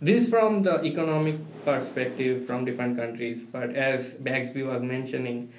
This 0.00 0.28
from 0.28 0.64
the 0.64 0.84
economic 0.84 1.36
perspective 1.64 2.44
from 2.44 2.64
different 2.64 2.96
countries, 2.96 3.40
but 3.40 3.76
as 3.76 4.14
Bagsby 4.14 4.66
was 4.66 4.82
mentioning, 4.82 5.52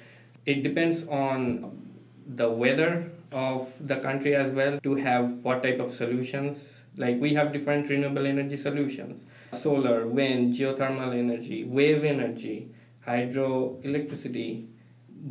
it 0.44 0.62
depends 0.62 1.04
on 1.08 1.94
the 2.26 2.50
weather 2.50 3.10
of 3.34 3.72
the 3.80 3.96
country 3.96 4.34
as 4.36 4.50
well 4.52 4.78
to 4.80 4.94
have 4.94 5.32
what 5.44 5.62
type 5.62 5.80
of 5.80 5.90
solutions. 5.90 6.68
Like 6.96 7.20
we 7.20 7.34
have 7.34 7.52
different 7.52 7.90
renewable 7.90 8.26
energy 8.26 8.56
solutions 8.56 9.24
solar, 9.52 10.06
wind, 10.06 10.54
geothermal 10.54 11.16
energy, 11.16 11.64
wave 11.64 12.04
energy, 12.04 12.68
hydroelectricity, 13.06 14.66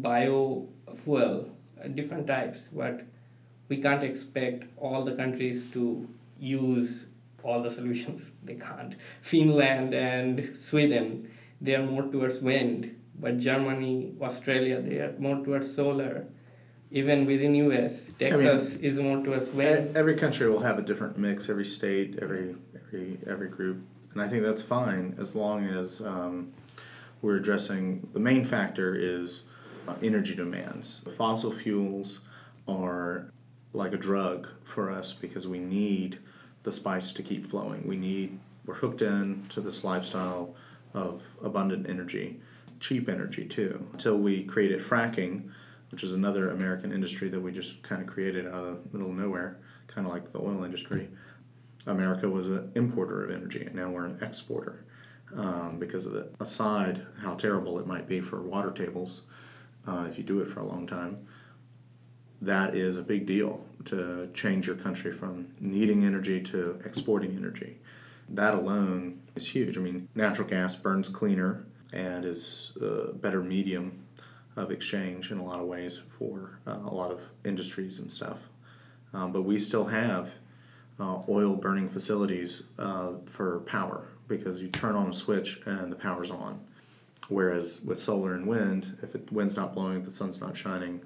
biofuel, 0.01 1.49
uh, 1.83 1.87
different 1.89 2.27
types. 2.27 2.69
But 2.71 3.01
we 3.69 3.77
can't 3.81 4.03
expect 4.03 4.65
all 4.77 5.03
the 5.03 5.15
countries 5.15 5.71
to 5.71 6.07
use 6.39 7.05
all 7.43 7.61
the 7.61 7.71
solutions. 7.71 8.31
They 8.43 8.55
can't. 8.55 8.95
Finland 9.21 9.93
and 9.93 10.57
Sweden, 10.57 11.31
they 11.61 11.75
are 11.75 11.83
more 11.83 12.03
towards 12.03 12.39
wind, 12.41 12.99
but 13.19 13.37
Germany, 13.37 14.13
Australia, 14.21 14.81
they 14.81 14.97
are 14.99 15.15
more 15.17 15.43
towards 15.43 15.73
solar. 15.73 16.27
Even 16.93 17.25
within 17.25 17.55
US, 17.55 18.05
Texas 18.19 18.75
is 18.75 18.99
more 18.99 19.17
to 19.23 19.33
us. 19.33 19.49
wind. 19.49 19.97
Every 19.97 20.15
country 20.15 20.47
will 20.47 20.59
have 20.59 20.77
a 20.77 20.83
different 20.83 21.17
mix. 21.17 21.49
Every 21.49 21.65
state, 21.65 22.19
every 22.21 22.55
every 22.75 23.17
every 23.25 23.49
group, 23.49 23.81
and 24.13 24.21
I 24.21 24.27
think 24.27 24.43
that's 24.43 24.61
fine 24.61 25.15
as 25.17 25.35
long 25.35 25.65
as 25.65 26.01
um, 26.01 26.53
we're 27.23 27.37
addressing 27.37 28.07
the 28.13 28.19
main 28.19 28.43
factor 28.43 28.95
is 28.95 29.41
uh, 29.87 29.95
energy 30.03 30.35
demands. 30.35 31.01
Fossil 31.17 31.51
fuels 31.51 32.19
are 32.67 33.31
like 33.73 33.91
a 33.93 33.97
drug 33.97 34.47
for 34.63 34.91
us 34.91 35.13
because 35.13 35.47
we 35.47 35.57
need 35.57 36.19
the 36.61 36.71
spice 36.71 37.11
to 37.13 37.23
keep 37.23 37.47
flowing. 37.47 37.87
We 37.87 37.97
need 37.97 38.37
we're 38.67 38.75
hooked 38.75 39.01
in 39.01 39.45
to 39.49 39.61
this 39.61 39.83
lifestyle 39.83 40.53
of 40.93 41.23
abundant 41.41 41.89
energy, 41.89 42.39
cheap 42.79 43.09
energy 43.09 43.45
too. 43.45 43.87
Until 43.93 44.19
we 44.19 44.43
created 44.43 44.79
fracking, 44.79 45.49
which 45.93 46.03
is 46.03 46.11
another 46.11 46.49
American 46.49 46.91
industry 46.91 47.29
that 47.29 47.39
we 47.39 47.51
just 47.51 47.83
kind 47.83 48.01
of 48.01 48.07
created 48.07 48.47
out 48.47 48.55
of 48.55 48.91
the 48.91 48.97
middle 48.97 49.11
of 49.11 49.15
nowhere, 49.15 49.59
kind 49.85 50.07
of 50.07 50.11
like 50.11 50.33
the 50.33 50.39
oil 50.39 50.63
industry. 50.63 51.07
America 51.85 52.27
was 52.27 52.47
an 52.47 52.71
importer 52.73 53.23
of 53.23 53.29
energy, 53.29 53.61
and 53.61 53.75
now 53.75 53.91
we're 53.91 54.05
an 54.05 54.17
exporter 54.19 54.83
um, 55.37 55.77
because 55.77 56.07
of 56.07 56.15
it. 56.15 56.33
Aside 56.39 57.05
how 57.21 57.35
terrible 57.35 57.77
it 57.77 57.85
might 57.85 58.07
be 58.07 58.21
for 58.21 58.41
water 58.41 58.71
tables 58.71 59.21
uh, 59.87 60.07
if 60.09 60.17
you 60.17 60.23
do 60.23 60.39
it 60.41 60.47
for 60.47 60.61
a 60.61 60.65
long 60.65 60.87
time, 60.87 61.27
that 62.41 62.73
is 62.73 62.97
a 62.97 63.03
big 63.03 63.27
deal 63.27 63.63
to 63.85 64.31
change 64.33 64.65
your 64.65 64.75
country 64.75 65.11
from 65.11 65.49
needing 65.59 66.03
energy 66.03 66.41
to 66.41 66.81
exporting 66.83 67.37
energy. 67.37 67.77
That 68.27 68.55
alone 68.55 69.21
is 69.35 69.51
huge. 69.51 69.77
I 69.77 69.81
mean, 69.81 70.09
natural 70.15 70.47
gas 70.47 70.75
burns 70.75 71.07
cleaner 71.07 71.67
and 71.91 72.25
is 72.25 72.71
a 72.81 73.13
better 73.13 73.43
medium 73.43 73.99
of 74.55 74.71
exchange 74.71 75.31
in 75.31 75.37
a 75.37 75.43
lot 75.43 75.59
of 75.59 75.65
ways 75.65 76.01
for 76.09 76.59
uh, 76.67 76.79
a 76.85 76.93
lot 76.93 77.11
of 77.11 77.29
industries 77.43 77.99
and 77.99 78.11
stuff. 78.11 78.49
Um, 79.13 79.31
but 79.31 79.43
we 79.43 79.59
still 79.59 79.85
have 79.85 80.35
uh, 80.99 81.21
oil 81.29 81.55
burning 81.55 81.89
facilities 81.89 82.63
uh, 82.77 83.13
for 83.25 83.59
power 83.61 84.07
because 84.27 84.61
you 84.61 84.69
turn 84.69 84.95
on 84.95 85.09
a 85.09 85.13
switch 85.13 85.61
and 85.65 85.91
the 85.91 85.95
power's 85.95 86.31
on. 86.31 86.61
Whereas 87.29 87.81
with 87.81 87.99
solar 87.99 88.33
and 88.33 88.47
wind, 88.47 88.97
if 89.01 89.13
the 89.13 89.21
wind's 89.31 89.55
not 89.55 89.73
blowing, 89.73 90.03
the 90.03 90.11
sun's 90.11 90.41
not 90.41 90.57
shining, 90.57 91.03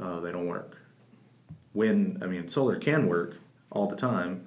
uh, 0.00 0.20
they 0.20 0.32
don't 0.32 0.46
work. 0.46 0.80
Wind, 1.74 2.18
I 2.22 2.26
mean, 2.26 2.48
solar 2.48 2.76
can 2.76 3.06
work 3.06 3.36
all 3.70 3.86
the 3.86 3.96
time 3.96 4.46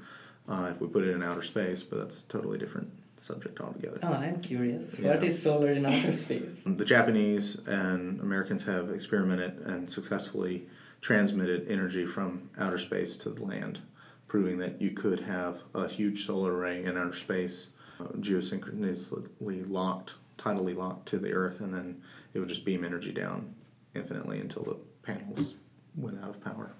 uh, 0.49 0.69
if 0.71 0.81
we 0.81 0.87
put 0.87 1.05
it 1.05 1.11
in 1.11 1.23
outer 1.23 1.41
space, 1.41 1.83
but 1.83 1.99
that's 1.99 2.23
totally 2.23 2.57
different 2.57 2.91
subject 3.23 3.59
altogether. 3.61 3.99
Oh, 4.03 4.13
I'm 4.13 4.39
curious. 4.41 4.99
Yeah. 4.99 5.13
What 5.15 5.23
is 5.23 5.41
solar 5.41 5.71
in 5.71 5.85
outer 5.85 6.11
space? 6.11 6.61
The 6.65 6.85
Japanese 6.85 7.65
and 7.67 8.19
Americans 8.19 8.63
have 8.63 8.89
experimented 8.89 9.59
and 9.59 9.89
successfully 9.89 10.67
transmitted 11.01 11.67
energy 11.67 12.05
from 12.05 12.49
outer 12.57 12.77
space 12.77 13.15
to 13.17 13.29
the 13.29 13.43
land, 13.43 13.79
proving 14.27 14.57
that 14.57 14.81
you 14.81 14.91
could 14.91 15.21
have 15.21 15.61
a 15.73 15.87
huge 15.87 16.25
solar 16.25 16.53
array 16.53 16.83
in 16.83 16.97
outer 16.97 17.15
space, 17.15 17.69
uh, 17.99 18.05
geosynchronously 18.19 19.69
locked, 19.69 20.15
tidally 20.37 20.75
locked 20.75 21.07
to 21.07 21.17
the 21.17 21.31
Earth, 21.31 21.61
and 21.61 21.73
then 21.73 22.01
it 22.33 22.39
would 22.39 22.49
just 22.49 22.65
beam 22.65 22.83
energy 22.83 23.11
down 23.11 23.55
infinitely 23.93 24.39
until 24.39 24.63
the 24.63 24.77
panels 25.03 25.55
went 25.95 26.21
out 26.23 26.29
of 26.29 26.43
power. 26.43 26.71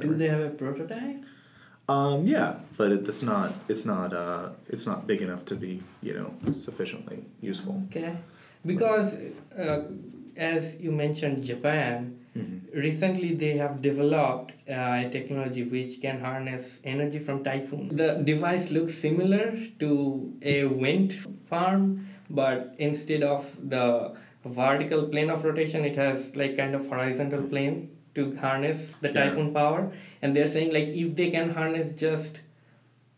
Do 0.00 0.14
they 0.14 0.28
have 0.28 0.40
a 0.40 0.50
prototype? 0.50 1.24
Um, 1.88 2.26
yeah, 2.26 2.56
but 2.76 2.92
it, 2.92 3.08
it's 3.08 3.22
not. 3.22 3.54
It's 3.68 3.84
not. 3.86 4.12
Uh, 4.12 4.50
it's 4.68 4.86
not 4.86 5.06
big 5.06 5.22
enough 5.22 5.44
to 5.46 5.54
be, 5.56 5.82
you 6.02 6.14
know, 6.14 6.52
sufficiently 6.52 7.24
useful. 7.40 7.82
Okay. 7.88 8.14
Because, 8.66 9.16
uh, 9.58 9.84
as 10.36 10.76
you 10.76 10.92
mentioned, 10.92 11.44
Japan, 11.44 12.14
Mm-hmm. 12.36 12.78
recently 12.78 13.34
they 13.34 13.56
have 13.56 13.82
developed 13.82 14.52
uh, 14.70 15.02
a 15.06 15.08
technology 15.10 15.64
which 15.64 16.00
can 16.00 16.20
harness 16.20 16.78
energy 16.84 17.18
from 17.18 17.42
typhoon. 17.42 17.96
The 17.96 18.22
device 18.22 18.70
looks 18.70 18.94
similar 18.94 19.58
to 19.80 20.34
a 20.42 20.66
wind 20.66 21.14
farm, 21.46 22.06
but 22.30 22.74
instead 22.78 23.24
of 23.24 23.56
the 23.68 24.14
vertical 24.44 25.08
plane 25.08 25.30
of 25.30 25.42
rotation 25.42 25.84
it 25.84 25.96
has 25.96 26.36
like 26.36 26.56
kind 26.56 26.74
of 26.76 26.86
horizontal 26.88 27.42
plane 27.42 27.90
to 28.18 28.26
harness 28.44 28.82
the 29.06 29.08
Yeah. 29.12 29.16
typhoon 29.20 29.52
power 29.60 29.80
and 30.22 30.36
they're 30.36 30.52
saying 30.56 30.72
like 30.80 30.88
if 31.04 31.14
they 31.22 31.30
can 31.38 31.50
harness 31.60 31.92
just 32.04 32.40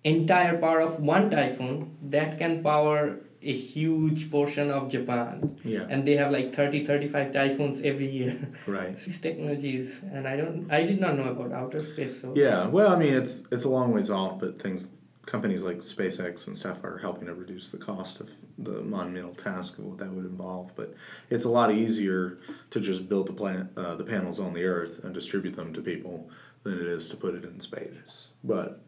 entire 0.04 0.56
power 0.58 0.80
of 0.80 1.00
one 1.00 1.28
typhoon 1.30 1.96
that 2.16 2.38
can 2.38 2.62
power 2.62 3.16
a 3.42 3.52
huge 3.52 4.30
portion 4.30 4.70
of 4.70 4.88
japan 4.94 5.34
Yeah. 5.64 5.86
and 5.88 6.06
they 6.06 6.16
have 6.16 6.30
like 6.32 6.54
30 6.54 6.84
35 6.84 7.32
typhoons 7.32 7.80
every 7.82 8.10
year 8.10 8.36
Right. 8.66 8.98
these 9.04 9.18
technologies 9.26 9.98
and 10.12 10.28
i 10.28 10.36
don't 10.36 10.70
i 10.70 10.82
did 10.84 11.00
not 11.00 11.16
know 11.18 11.28
about 11.34 11.52
outer 11.52 11.82
space 11.82 12.20
so 12.20 12.32
Yeah. 12.36 12.66
Well, 12.68 12.90
I 12.94 12.98
mean, 13.02 13.14
it's 13.14 13.34
it's 13.50 13.64
a 13.64 13.70
long 13.76 13.92
ways 13.92 14.10
off, 14.10 14.38
but 14.42 14.60
things 14.62 14.94
companies 15.26 15.62
like 15.62 15.78
SpaceX 15.78 16.46
and 16.46 16.56
stuff 16.56 16.82
are 16.82 16.98
helping 16.98 17.26
to 17.26 17.34
reduce 17.34 17.70
the 17.70 17.78
cost 17.78 18.20
of 18.20 18.32
the 18.58 18.82
monumental 18.82 19.34
task 19.34 19.78
of 19.78 19.84
what 19.84 19.98
that 19.98 20.10
would 20.12 20.24
involve. 20.24 20.74
But 20.76 20.94
it's 21.28 21.44
a 21.44 21.50
lot 21.50 21.72
easier 21.72 22.38
to 22.70 22.80
just 22.80 23.08
build 23.08 23.28
the 23.28 23.32
plant, 23.32 23.70
uh, 23.76 23.96
the 23.96 24.04
panels 24.04 24.40
on 24.40 24.54
the 24.54 24.64
Earth 24.64 25.04
and 25.04 25.14
distribute 25.14 25.56
them 25.56 25.72
to 25.74 25.82
people 25.82 26.30
than 26.62 26.74
it 26.74 26.86
is 26.86 27.08
to 27.10 27.16
put 27.16 27.34
it 27.34 27.44
in 27.44 27.60
space. 27.60 28.30
But 28.42 28.80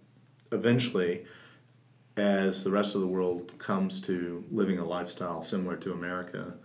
eventually, 0.51 1.25
as 2.17 2.65
the 2.65 2.71
rest 2.71 2.95
of 2.95 3.01
the 3.01 3.07
world 3.07 3.59
comes 3.59 4.01
to 4.03 4.45
living 4.51 4.79
a 4.79 4.85
lifestyle 4.85 5.43
similar 5.43 5.77
to 5.79 5.93
America 5.93 6.57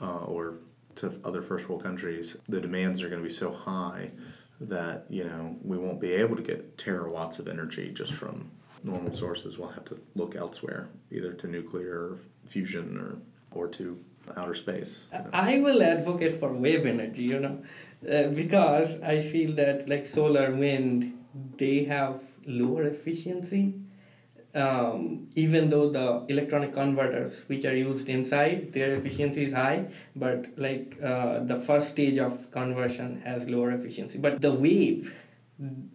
uh, 0.00 0.24
or 0.24 0.58
to 0.96 1.20
other 1.24 1.42
first 1.42 1.68
world 1.68 1.82
countries, 1.82 2.36
the 2.48 2.60
demands 2.60 3.02
are 3.02 3.08
going 3.08 3.22
to 3.22 3.28
be 3.28 3.34
so 3.34 3.52
high 3.52 4.10
that 4.58 5.04
you 5.10 5.22
know 5.22 5.56
we 5.62 5.76
won't 5.76 6.00
be 6.00 6.12
able 6.12 6.34
to 6.34 6.42
get 6.42 6.78
terawatts 6.78 7.38
of 7.38 7.46
energy 7.46 7.92
just 7.92 8.12
from 8.12 8.50
normal 8.86 9.12
sources. 9.12 9.58
We'll 9.58 9.68
have 9.68 9.84
to 9.86 10.00
look 10.14 10.36
elsewhere, 10.36 10.88
either 11.10 11.32
to 11.32 11.46
nuclear 11.48 12.16
fusion 12.46 12.96
or 12.96 13.18
or 13.58 13.68
to 13.68 13.98
outer 14.36 14.54
space. 14.54 15.06
you 15.12 15.18
know. 15.18 15.30
I 15.32 15.58
will 15.58 15.82
advocate 15.82 16.38
for 16.40 16.52
wave 16.52 16.84
energy, 16.86 17.22
you 17.22 17.40
know, 17.40 17.62
uh, 18.10 18.28
because 18.28 19.00
I 19.02 19.22
feel 19.22 19.54
that 19.54 19.88
like 19.88 20.06
solar, 20.06 20.54
wind, 20.54 21.16
they 21.58 21.84
have 21.84 22.20
lower 22.46 22.84
efficiency. 22.84 23.74
Um, 24.54 25.28
even 25.34 25.68
though 25.68 25.90
the 25.90 26.24
electronic 26.30 26.72
converters 26.72 27.42
which 27.46 27.66
are 27.66 27.76
used 27.76 28.08
inside, 28.08 28.72
their 28.72 28.94
efficiency 28.94 29.44
is 29.44 29.52
high, 29.52 29.88
but 30.14 30.46
like 30.56 30.96
uh, 31.02 31.40
the 31.40 31.56
first 31.56 31.88
stage 31.88 32.16
of 32.16 32.50
conversion 32.50 33.20
has 33.20 33.46
lower 33.50 33.72
efficiency. 33.72 34.16
But 34.16 34.40
the 34.40 34.52
wave, 34.52 35.14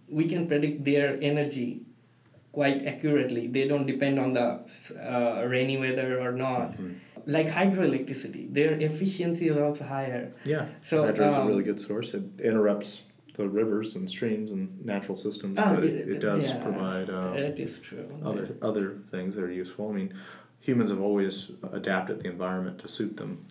we 0.08 0.28
can 0.28 0.48
predict 0.48 0.86
their 0.86 1.18
energy 1.22 1.86
quite 2.52 2.86
accurately. 2.86 3.48
They 3.48 3.68
don't 3.68 3.86
depend 3.86 4.20
on 4.20 4.34
the 4.34 4.60
uh, 5.00 5.46
rainy 5.48 5.78
weather 5.78 6.20
or 6.20 6.32
not 6.32 6.78
Mhm. 6.78 6.96
like 7.26 7.48
hydroelectricity, 7.48 8.52
their 8.54 8.74
efficiency 8.74 9.48
is 9.48 9.58
also 9.58 9.84
higher. 9.84 10.34
Yeah, 10.44 10.66
So, 10.84 11.06
hydro 11.06 11.30
is 11.30 11.38
a 11.38 11.42
um, 11.42 11.48
really 11.48 11.64
good 11.64 11.80
source. 11.80 12.14
It 12.14 12.24
interrupts 12.44 13.04
the 13.36 13.48
rivers 13.48 13.96
and 13.96 14.10
streams 14.10 14.52
and 14.52 14.84
natural 14.84 15.18
systems, 15.18 15.58
Oh, 15.60 15.76
but 15.76 15.84
it, 15.84 16.10
it 16.10 16.20
does 16.20 16.50
yeah, 16.50 16.64
provide 16.64 17.10
uh, 17.10 17.32
That 17.34 17.60
is 17.60 17.80
true. 17.80 18.08
other 18.24 18.46
other 18.62 18.98
things 19.12 19.36
that 19.36 19.44
are 19.44 19.52
useful. 19.64 19.90
I 19.92 19.94
mean, 19.94 20.14
humans 20.60 20.90
have 20.90 21.02
always 21.02 21.52
adapted 21.72 22.22
the 22.22 22.30
environment 22.30 22.80
to 22.80 22.88
suit 22.88 23.18
them. 23.18 23.46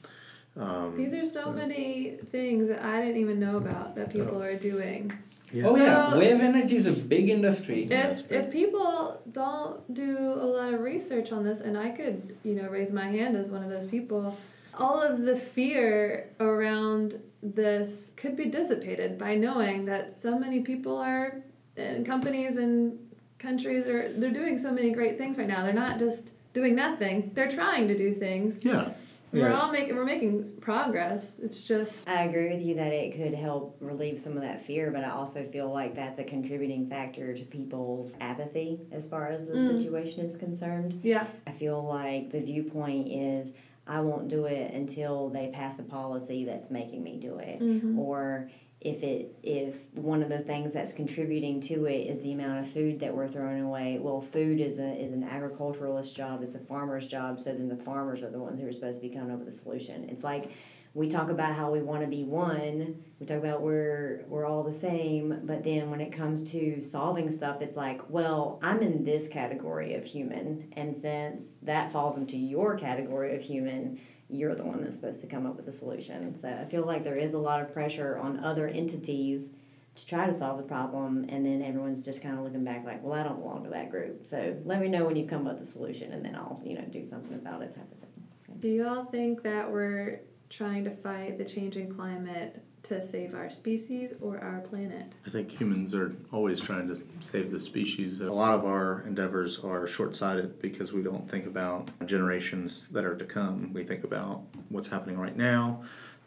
Um, 0.56 0.96
These 0.96 1.14
are 1.14 1.24
so, 1.24 1.52
many 1.52 2.18
things 2.32 2.68
that 2.68 2.82
I 2.84 3.00
didn't 3.02 3.20
even 3.20 3.38
know 3.38 3.56
about 3.56 3.94
that 3.96 4.10
people 4.10 4.38
Oh. 4.38 4.42
are 4.48 4.56
doing. 4.56 5.12
Yeah. 5.52 5.64
Oh 5.66 5.76
yeah, 5.76 6.16
wave 6.16 6.40
energy 6.40 6.76
is 6.76 6.86
a 6.86 6.92
big 6.92 7.28
industry. 7.28 7.88
If 7.90 8.28
big. 8.28 8.40
if 8.40 8.52
people 8.52 9.20
don't 9.30 9.92
do 9.92 10.18
a 10.18 10.46
lot 10.46 10.74
of 10.74 10.80
research 10.80 11.32
on 11.32 11.44
this, 11.44 11.60
and 11.60 11.76
I 11.76 11.90
could 11.90 12.36
you 12.44 12.54
know 12.54 12.68
raise 12.68 12.92
my 12.92 13.08
hand 13.08 13.36
as 13.36 13.50
one 13.50 13.62
of 13.62 13.70
those 13.70 13.86
people, 13.86 14.36
all 14.78 15.00
of 15.00 15.22
the 15.22 15.36
fear 15.36 16.30
around 16.40 17.20
this 17.42 18.12
could 18.16 18.36
be 18.36 18.46
dissipated 18.46 19.18
by 19.18 19.34
knowing 19.34 19.86
that 19.86 20.12
so 20.12 20.38
many 20.38 20.60
people 20.60 20.96
are 20.96 21.42
and 21.76 22.04
companies 22.04 22.56
and 22.56 22.98
countries 23.38 23.86
are 23.86 24.12
they're 24.12 24.30
doing 24.30 24.58
so 24.58 24.70
many 24.70 24.90
great 24.90 25.18
things 25.18 25.38
right 25.38 25.48
now. 25.48 25.64
They're 25.64 25.72
not 25.72 25.98
just 25.98 26.32
doing 26.52 26.74
nothing. 26.74 27.30
They're 27.34 27.50
trying 27.50 27.88
to 27.88 27.96
do 27.96 28.14
things. 28.14 28.64
yeah, 28.64 28.90
We're 29.32 29.48
yeah. 29.50 29.60
all 29.60 29.70
making 29.70 29.94
we're 29.96 30.04
making 30.04 30.44
progress. 30.60 31.38
It's 31.38 31.66
just 31.66 32.08
I 32.08 32.24
agree 32.24 32.48
with 32.48 32.60
you 32.62 32.74
that 32.76 32.92
it 32.92 33.16
could 33.16 33.34
help 33.34 33.76
relieve 33.80 34.18
some 34.18 34.34
of 34.36 34.42
that 34.42 34.64
fear, 34.64 34.90
but 34.90 35.04
I 35.04 35.10
also 35.10 35.44
feel 35.44 35.70
like 35.72 35.94
that's 35.94 36.18
a 36.18 36.24
contributing 36.24 36.88
factor 36.88 37.32
to 37.34 37.42
people's 37.44 38.14
apathy 38.20 38.80
as 38.92 39.08
far 39.08 39.28
as 39.28 39.46
the 39.46 39.54
Mm. 39.54 39.78
situation 39.80 40.24
is 40.24 40.36
concerned. 40.36 41.00
yeah. 41.02 41.26
I 41.46 41.52
feel 41.52 41.82
like 41.84 42.30
the 42.32 42.40
viewpoint 42.40 43.08
is 43.08 43.52
I 43.86 44.00
won't 44.00 44.28
do 44.28 44.44
it 44.44 44.72
until 44.72 45.30
they 45.30 45.48
pass 45.52 45.78
a 45.80 45.82
policy 45.82 46.44
that's 46.44 46.70
making 46.70 47.02
me 47.02 47.16
do 47.18 47.38
it. 47.38 47.60
Mhm. 47.60 47.98
Or 47.98 48.48
if 48.80 49.02
it 49.02 49.36
if 49.42 49.76
one 49.94 50.22
of 50.22 50.30
the 50.30 50.38
things 50.38 50.72
that's 50.72 50.92
contributing 50.92 51.60
to 51.60 51.84
it 51.84 52.06
is 52.06 52.22
the 52.22 52.32
amount 52.32 52.60
of 52.60 52.70
food 52.70 53.00
that 53.00 53.14
we're 53.14 53.28
throwing 53.28 53.62
away, 53.62 53.98
well 54.00 54.20
food 54.20 54.58
is 54.60 54.78
a 54.78 54.94
is 54.98 55.12
an 55.12 55.22
agriculturalist 55.24 56.16
job, 56.16 56.42
it's 56.42 56.54
a 56.54 56.60
farmer's 56.60 57.06
job, 57.06 57.40
so 57.40 57.52
then 57.52 57.68
the 57.68 57.76
farmers 57.76 58.22
are 58.22 58.30
the 58.30 58.38
ones 58.38 58.60
who 58.60 58.66
are 58.66 58.72
supposed 58.72 59.00
to 59.00 59.06
be 59.06 59.14
coming 59.14 59.32
up 59.32 59.38
with 59.38 59.48
a 59.48 59.52
solution. 59.52 60.08
It's 60.08 60.24
like 60.24 60.50
we 60.92 61.08
talk 61.08 61.30
about 61.30 61.54
how 61.54 61.70
we 61.70 61.80
want 61.80 62.00
to 62.00 62.08
be 62.08 62.24
one. 62.24 63.04
We 63.20 63.26
talk 63.26 63.38
about 63.38 63.60
we're 63.60 64.24
we're 64.28 64.46
all 64.46 64.64
the 64.64 64.72
same, 64.72 65.40
but 65.44 65.62
then 65.62 65.90
when 65.90 66.00
it 66.00 66.10
comes 66.10 66.50
to 66.52 66.82
solving 66.82 67.30
stuff, 67.30 67.60
it's 67.60 67.76
like, 67.76 68.00
well, 68.08 68.58
I'm 68.62 68.80
in 68.80 69.04
this 69.04 69.28
category 69.28 69.94
of 69.94 70.04
human, 70.06 70.72
and 70.72 70.96
since 70.96 71.56
that 71.62 71.92
falls 71.92 72.16
into 72.16 72.38
your 72.38 72.78
category 72.78 73.36
of 73.36 73.42
human, 73.42 74.00
you're 74.30 74.54
the 74.54 74.64
one 74.64 74.82
that's 74.82 74.96
supposed 74.96 75.20
to 75.20 75.26
come 75.26 75.46
up 75.46 75.56
with 75.56 75.68
a 75.68 75.72
solution. 75.72 76.34
So 76.34 76.48
I 76.48 76.64
feel 76.64 76.84
like 76.84 77.04
there 77.04 77.16
is 77.16 77.34
a 77.34 77.38
lot 77.38 77.60
of 77.60 77.72
pressure 77.72 78.18
on 78.18 78.42
other 78.44 78.68
entities 78.68 79.48
to 79.96 80.06
try 80.06 80.26
to 80.26 80.32
solve 80.32 80.56
the 80.56 80.64
problem, 80.64 81.26
and 81.28 81.44
then 81.44 81.62
everyone's 81.62 82.02
just 82.02 82.22
kind 82.22 82.38
of 82.38 82.44
looking 82.44 82.64
back 82.64 82.84
like, 82.84 83.02
well, 83.02 83.18
I 83.18 83.22
don't 83.22 83.40
belong 83.40 83.64
to 83.64 83.70
that 83.70 83.90
group. 83.90 84.24
So 84.24 84.56
let 84.64 84.80
me 84.80 84.88
know 84.88 85.04
when 85.04 85.16
you 85.16 85.26
come 85.26 85.46
up 85.46 85.58
with 85.58 85.68
a 85.68 85.70
solution, 85.70 86.12
and 86.12 86.24
then 86.24 86.36
I'll 86.36 86.60
you 86.64 86.74
know 86.74 86.84
do 86.90 87.04
something 87.04 87.34
about 87.34 87.62
it, 87.62 87.74
type 87.74 87.90
of 87.90 87.98
thing. 87.98 88.58
Do 88.60 88.68
you 88.68 88.86
all 88.86 89.04
think 89.04 89.42
that 89.42 89.70
we're 89.70 90.20
trying 90.48 90.84
to 90.84 90.90
fight 90.90 91.38
the 91.38 91.44
changing 91.44 91.92
climate 91.92 92.62
to 92.90 93.00
save 93.00 93.34
our 93.34 93.48
species 93.48 94.14
or 94.20 94.38
our 94.40 94.58
planet? 94.62 95.12
I 95.24 95.30
think 95.30 95.48
humans 95.48 95.94
are 95.94 96.12
always 96.32 96.60
trying 96.60 96.88
to 96.88 97.00
save 97.20 97.52
the 97.52 97.60
species. 97.60 98.20
A 98.20 98.32
lot 98.32 98.52
of 98.52 98.64
our 98.64 99.04
endeavors 99.06 99.60
are 99.60 99.86
short 99.86 100.12
sighted 100.12 100.60
because 100.60 100.92
we 100.92 101.04
don't 101.04 101.30
think 101.30 101.46
about 101.46 101.88
generations 102.04 102.88
that 102.88 103.04
are 103.04 103.16
to 103.16 103.24
come. 103.24 103.72
We 103.72 103.84
think 103.84 104.02
about 104.02 104.42
what's 104.70 104.88
happening 104.88 105.18
right 105.18 105.36
now, 105.36 105.84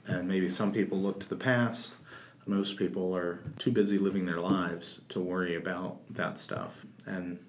and 0.07 0.25
maybe 0.25 0.47
some 0.47 0.71
people 0.71 0.97
look 0.97 1.19
to 1.19 1.27
the 1.27 1.35
past. 1.35 1.97
Most 2.45 2.77
people 2.77 3.13
are 3.13 3.41
too 3.57 3.71
busy 3.71 3.97
living 3.97 4.25
their 4.25 4.39
lives 4.39 5.01
to 5.09 5.19
worry 5.19 5.55
about 5.55 5.99
that 6.13 6.37
stuff. 6.37 6.85
And 7.05 7.39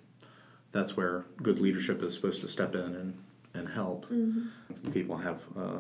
that's 0.73 0.97
where 0.97 1.25
good 1.41 1.61
leadership 1.61 2.03
is 2.03 2.15
supposed 2.15 2.41
to 2.41 2.49
step 2.49 2.75
in 2.75 2.97
and, 2.97 3.19
and 3.55 3.69
help. 3.69 4.07
People 4.93 5.19
have, 5.19 5.47
uh, 5.57 5.79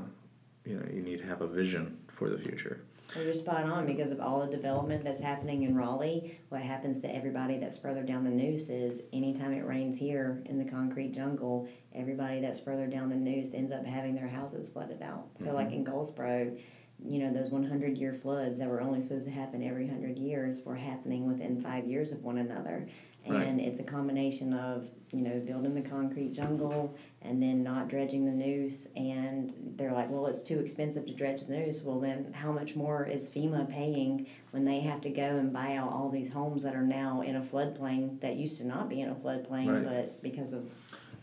you 0.65 0.79
know, 0.79 0.87
you 0.93 1.03
need 1.03 1.19
to 1.19 1.27
have 1.27 1.41
a 1.41 1.49
vision 1.49 1.99
for 2.07 2.29
the 2.29 2.39
future. 2.39 2.81
Well, 3.15 3.25
you're 3.25 3.35
spot 3.35 3.65
on 3.71 3.87
because 3.87 4.11
of 4.11 4.21
all 4.21 4.41
the 4.41 4.51
development 4.51 5.05
that's 5.05 5.21
happening 5.21 5.63
in 5.63 5.77
Raleigh. 5.77 6.41
What 6.49 6.63
happens 6.63 7.01
to 7.03 7.15
everybody 7.15 7.59
that's 7.59 7.79
further 7.79 8.03
down 8.03 8.25
the 8.25 8.31
Neuse 8.31 8.71
is 8.71 9.03
anytime 9.13 9.53
it 9.53 9.65
rains 9.65 9.99
here 9.99 10.43
in 10.47 10.59
the 10.59 10.69
concrete 10.69 11.13
jungle, 11.13 11.69
everybody 11.95 12.41
that's 12.41 12.61
further 12.61 12.87
down 12.87 13.11
the 13.11 13.17
Neuse 13.17 13.55
ends 13.55 13.71
up 13.71 13.87
having 13.87 14.17
their 14.17 14.29
houses 14.29 14.69
flooded 14.69 15.03
out. 15.03 15.29
So, 15.37 15.53
like 15.53 15.69
mm-hmm. 15.69 15.77
in 15.77 15.85
Goldsboro, 15.85 16.57
you 17.05 17.19
know, 17.21 17.33
those 17.33 17.51
100 17.51 17.99
year 17.99 18.15
floods 18.15 18.59
that 18.59 18.69
were 18.69 18.81
only 18.81 19.03
supposed 19.03 19.27
to 19.27 19.33
happen 19.33 19.63
every 19.63 19.85
100 19.85 20.19
years 20.19 20.65
were 20.65 20.77
happening 20.77 21.27
within 21.27 21.61
five 21.61 21.87
years 21.87 22.13
of 22.13 22.23
one 22.23 22.39
another. 22.39 22.89
Right. 23.27 23.47
And 23.47 23.61
it's 23.61 23.81
a 23.81 23.85
combination 23.85 24.53
of, 24.53 24.89
you 25.11 25.23
know, 25.23 25.41
building 25.41 25.75
the 25.75 25.89
concrete 25.89 26.33
jungle 26.33 26.95
and 27.23 27.43
then 27.43 27.63
not 27.63 27.89
dredging 27.89 28.27
the 28.27 28.33
Neuse. 28.33 28.89
And 28.97 29.53
they're 29.77 29.93
like, 29.93 30.11
well, 30.11 30.27
it's 30.27 30.43
too 30.43 30.59
expensive 30.61 31.07
to 31.07 31.15
dredge 31.15 31.43
the 31.47 31.57
Neuse. 31.57 31.83
Well, 31.83 32.01
then 32.01 32.33
how 32.35 32.53
much 32.53 32.77
more 32.77 33.07
is 33.07 33.31
FEMA 33.31 33.69
paying 33.71 34.27
when 34.51 34.65
they 34.65 34.81
have 34.81 35.01
to 35.03 35.11
go 35.11 35.23
and 35.23 35.53
buy 35.53 35.77
out 35.77 35.93
all 35.93 36.11
these 36.11 36.31
homes 36.31 36.63
that 36.65 36.75
are 36.75 36.83
now 36.83 37.23
in 37.23 37.37
a 37.37 37.41
floodplain 37.41 38.21
that 38.21 38.37
used 38.37 38.59
to 38.59 38.67
not 38.67 38.89
be 38.89 39.01
in 39.01 39.09
a 39.09 39.15
floodplain, 39.15 39.69
Right. 39.73 39.85
but 39.85 40.23
because 40.23 40.53
of 40.53 40.69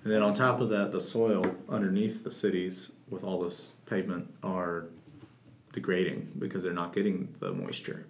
And 0.04 0.12
then 0.12 0.24
on 0.24 0.34
top 0.34 0.60
of 0.62 0.70
that, 0.70 0.92
the 0.92 1.02
soil 1.02 1.56
underneath 1.70 2.24
the 2.24 2.32
cities 2.32 2.92
with 3.10 3.24
all 3.24 3.40
this 3.40 3.74
pavement 3.86 4.34
are 4.42 4.88
degrading 5.74 6.32
because 6.40 6.64
they're 6.64 6.74
not 6.74 6.94
getting 6.94 7.36
the 7.40 7.52
moisture. 7.54 8.08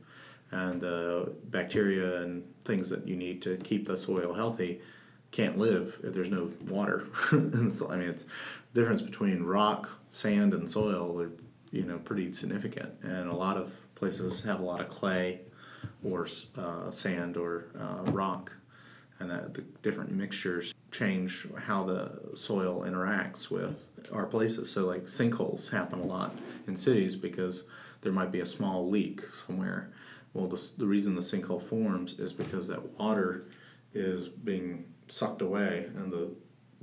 And 0.52 0.82
the 0.82 1.34
bacteria 1.46 2.22
and 2.22 2.44
things 2.66 2.90
that 2.90 3.08
you 3.08 3.16
need 3.16 3.42
to 3.44 3.58
keep 3.58 3.88
the 3.88 3.98
soil 3.98 4.34
healthy 4.34 4.82
can't 5.32 5.58
live 5.58 6.00
if 6.04 6.14
there's 6.14 6.30
no 6.30 6.52
water. 6.68 7.08
so, 7.72 7.90
I 7.90 7.96
mean, 7.96 8.10
it's 8.10 8.26
the 8.74 8.82
difference 8.82 9.02
between 9.02 9.44
rock, 9.44 9.90
sand, 10.10 10.54
and 10.54 10.70
soil 10.70 11.22
are 11.22 11.32
you 11.72 11.84
know 11.84 12.00
pretty 12.00 12.34
significant. 12.34 12.94
And 13.02 13.30
a 13.30 13.36
lot 13.36 13.58
of 13.58 13.88
places 13.96 14.42
have 14.44 14.60
a 14.60 14.64
lot 14.64 14.82
of 14.82 14.90
clay 14.90 15.42
or 16.04 16.28
uh, 16.58 16.92
sand 16.92 17.38
or 17.38 17.68
uh, 17.80 18.12
rock 18.12 18.52
and 19.22 19.30
that 19.30 19.54
the 19.54 19.62
different 19.84 20.12
mixtures 20.12 20.74
change 20.90 21.48
how 21.66 21.84
the 21.84 22.36
soil 22.36 22.82
interacts 22.82 23.50
with 23.50 23.88
our 24.12 24.26
places. 24.26 24.72
So, 24.72 24.86
like 24.86 25.04
sinkholes 25.04 25.70
happen 25.72 26.00
a 26.00 26.06
lot 26.06 26.36
in 26.68 26.76
cities 26.76 27.16
because 27.16 27.64
there 28.02 28.12
might 28.12 28.32
be 28.32 28.40
a 28.40 28.46
small 28.46 28.90
leak 28.90 29.22
somewhere. 29.28 29.92
Well, 30.34 30.48
the, 30.48 30.72
the 30.78 30.88
reason 30.88 31.16
the 31.16 31.22
sinkhole 31.22 31.62
forms 31.62 32.20
is 32.20 32.32
because 32.32 32.68
that 32.68 32.98
water 32.98 33.46
is 33.94 34.30
being 34.30 34.86
sucked 35.08 35.42
away, 35.42 35.90
and 35.96 36.12
the 36.12 36.32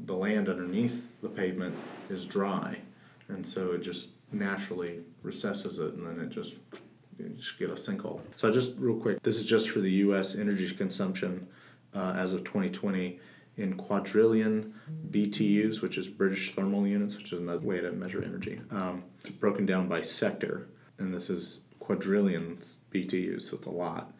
the 0.04 0.14
land 0.14 0.48
underneath 0.48 1.10
the 1.22 1.28
pavement 1.28 1.74
is 2.08 2.24
dry, 2.24 2.80
and 3.28 3.44
so 3.44 3.72
it 3.72 3.82
just 3.82 4.10
naturally 4.30 5.00
recesses 5.22 5.78
it, 5.78 5.94
and 5.94 6.06
then 6.06 6.20
it 6.24 6.30
just 6.30 6.56
you 7.18 7.28
just 7.30 7.58
get 7.58 7.70
a 7.70 7.74
sinkhole. 7.74 8.20
So 8.36 8.52
just 8.52 8.76
real 8.78 8.96
quick, 8.96 9.22
this 9.22 9.38
is 9.38 9.46
just 9.46 9.70
for 9.70 9.80
the 9.80 9.90
U.S. 9.90 10.36
energy 10.36 10.72
consumption 10.74 11.48
uh, 11.94 12.14
as 12.16 12.32
of 12.32 12.44
2020 12.44 13.18
in 13.56 13.76
quadrillion 13.76 14.72
BTUs, 15.10 15.82
which 15.82 15.98
is 15.98 16.06
British 16.08 16.54
thermal 16.54 16.86
units, 16.86 17.16
which 17.16 17.32
is 17.32 17.40
another 17.40 17.66
way 17.66 17.80
to 17.80 17.90
measure 17.90 18.22
energy. 18.22 18.60
Um, 18.70 19.04
broken 19.40 19.66
down 19.66 19.88
by 19.88 20.02
sector, 20.02 20.68
and 20.98 21.12
this 21.12 21.28
is 21.28 21.62
quadrillions 21.88 22.80
BTUs, 22.92 23.40
so 23.40 23.56
it's 23.56 23.66
a 23.66 23.70
lot. 23.70 24.12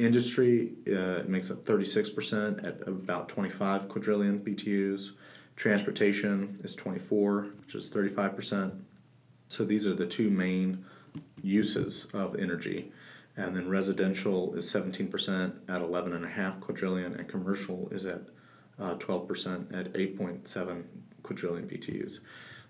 Industry 0.00 0.72
uh, 0.88 1.22
makes 1.28 1.52
up 1.52 1.58
36% 1.58 2.64
at 2.66 2.88
about 2.88 3.28
25 3.28 3.88
quadrillion 3.88 4.40
BTUs. 4.40 5.10
Transportation 5.54 6.58
is 6.64 6.74
24, 6.74 7.46
which 7.60 7.76
is 7.76 7.88
35%. 7.92 8.80
So 9.46 9.64
these 9.64 9.86
are 9.86 9.94
the 9.94 10.06
two 10.06 10.30
main 10.30 10.84
uses 11.40 12.06
of 12.06 12.34
energy. 12.40 12.90
And 13.36 13.54
then 13.54 13.68
residential 13.68 14.54
is 14.54 14.64
17% 14.72 15.54
at 15.68 15.80
11.5 15.80 16.60
quadrillion, 16.60 17.14
and 17.14 17.28
commercial 17.28 17.88
is 17.92 18.04
at 18.04 18.22
uh, 18.80 18.96
12% 18.96 19.72
at 19.78 19.92
8.7 19.92 20.84
quadrillion 21.22 21.68
BTUs. 21.68 22.18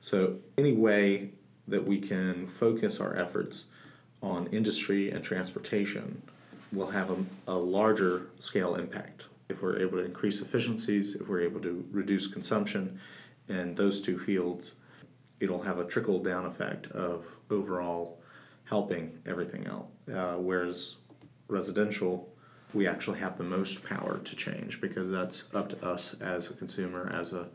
So, 0.02 0.40
any 0.58 0.72
way 0.72 1.30
that 1.66 1.86
we 1.86 2.00
can 2.00 2.46
focus 2.46 3.00
our 3.00 3.16
efforts 3.16 3.66
on 4.22 4.46
industry 4.48 5.10
and 5.10 5.24
transportation 5.24 6.22
will 6.72 6.90
have 6.90 7.10
a, 7.10 7.16
a 7.48 7.54
larger 7.54 8.28
scale 8.38 8.76
impact. 8.76 9.26
If 9.48 9.62
we're 9.62 9.78
able 9.78 9.98
to 9.98 10.04
increase 10.04 10.40
efficiencies, 10.40 11.14
if 11.14 11.28
we're 11.28 11.42
able 11.42 11.60
to 11.60 11.86
reduce 11.90 12.26
consumption 12.26 12.98
in 13.48 13.74
those 13.74 14.00
two 14.00 14.18
fields, 14.18 14.74
it'll 15.40 15.62
have 15.62 15.78
a 15.78 15.84
trickle 15.84 16.20
down 16.20 16.46
effect 16.46 16.86
of 16.88 17.36
overall 17.50 18.20
helping 18.64 19.18
everything 19.26 19.66
out. 19.66 19.88
Uh, 20.12 20.34
whereas 20.38 20.96
residential, 21.48 22.32
we 22.72 22.86
actually 22.86 23.18
have 23.18 23.36
the 23.36 23.44
most 23.44 23.84
power 23.84 24.18
to 24.24 24.36
change 24.36 24.80
because 24.80 25.10
that's 25.10 25.52
up 25.54 25.68
to 25.68 25.86
us 25.86 26.14
as 26.20 26.50
a 26.50 26.54
consumer, 26.54 27.10
as 27.12 27.32
a 27.32 27.48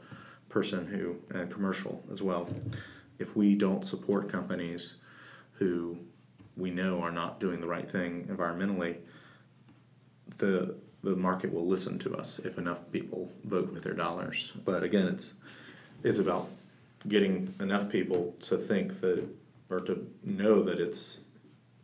person 0.49 0.85
who, 0.85 1.17
and 1.35 1.51
commercial 1.51 2.03
as 2.11 2.21
well. 2.21 2.47
If 3.17 3.35
we 3.35 3.55
don't 3.55 3.83
support 3.83 4.29
companies 4.29 4.97
who 5.53 5.97
we 6.57 6.71
know 6.71 7.01
are 7.01 7.11
not 7.11 7.39
doing 7.39 7.61
the 7.61 7.67
right 7.67 7.89
thing 7.89 8.25
environmentally, 8.29 8.97
the 10.37 10.75
the 11.03 11.15
market 11.15 11.53
will 11.53 11.65
listen 11.67 11.99
to 11.99 12.15
us 12.15 12.39
if 12.39 12.57
enough 12.57 12.91
people 12.91 13.31
vote 13.45 13.71
with 13.71 13.83
their 13.83 13.93
dollars. 13.93 14.51
But 14.65 14.83
again, 14.83 15.07
it's 15.07 15.35
it's 16.03 16.19
about 16.19 16.49
getting 17.07 17.53
enough 17.59 17.89
people 17.89 18.35
to 18.41 18.57
think 18.57 18.99
that 19.01 19.23
or 19.69 19.79
to 19.81 20.07
know 20.23 20.63
that 20.63 20.79
it's 20.79 21.21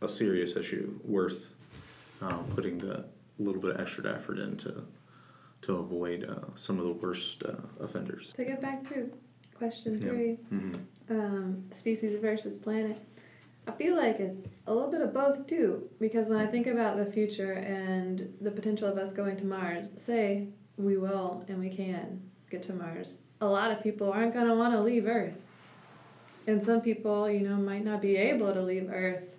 a 0.02 0.08
serious 0.08 0.56
issue 0.56 0.98
worth 1.04 1.54
um, 2.20 2.44
putting 2.54 2.78
the 2.78 3.04
little 3.38 3.60
bit 3.60 3.72
of 3.74 3.80
extra 3.80 4.12
effort 4.12 4.38
into 4.38 4.84
to 5.62 5.76
avoid 5.76 6.24
uh, 6.24 6.54
some 6.54 6.78
of 6.78 6.84
the 6.84 6.92
worst 6.92 7.42
uh, 7.42 7.52
offenders. 7.80 8.32
To 8.34 8.44
get 8.44 8.60
back 8.60 8.84
to 8.88 9.10
question 9.54 10.00
Yeah. 10.02 10.08
3 10.10 10.38
Mhm. 10.52 10.74
um, 11.10 11.64
species 11.72 12.18
versus 12.20 12.58
planet. 12.58 12.98
I 13.66 13.72
feel 13.72 13.96
like 13.96 14.20
it's 14.20 14.52
a 14.66 14.74
little 14.74 14.90
bit 14.90 15.00
of 15.00 15.14
both 15.14 15.46
too, 15.46 15.88
because 16.00 16.28
when 16.28 16.38
I 16.38 16.46
think 16.46 16.66
about 16.66 16.96
the 16.96 17.06
future 17.06 17.52
and 17.52 18.34
the 18.40 18.50
potential 18.50 18.88
of 18.88 18.98
us 18.98 19.12
going 19.12 19.36
to 19.38 19.46
Mars, 19.46 20.00
say 20.00 20.48
we 20.76 20.96
will 20.96 21.44
and 21.48 21.58
we 21.58 21.70
can 21.70 22.20
get 22.50 22.62
to 22.62 22.74
Mars, 22.74 23.20
a 23.40 23.46
lot 23.46 23.70
of 23.70 23.82
people 23.82 24.12
aren't 24.12 24.34
going 24.34 24.46
to 24.46 24.54
want 24.54 24.74
to 24.74 24.80
leave 24.80 25.06
Earth. 25.06 25.46
And 26.46 26.62
some 26.62 26.82
people, 26.82 27.30
you 27.30 27.40
know, 27.40 27.56
might 27.56 27.84
not 27.84 28.02
be 28.02 28.16
able 28.16 28.52
to 28.52 28.60
leave 28.60 28.90
Earth. 28.90 29.38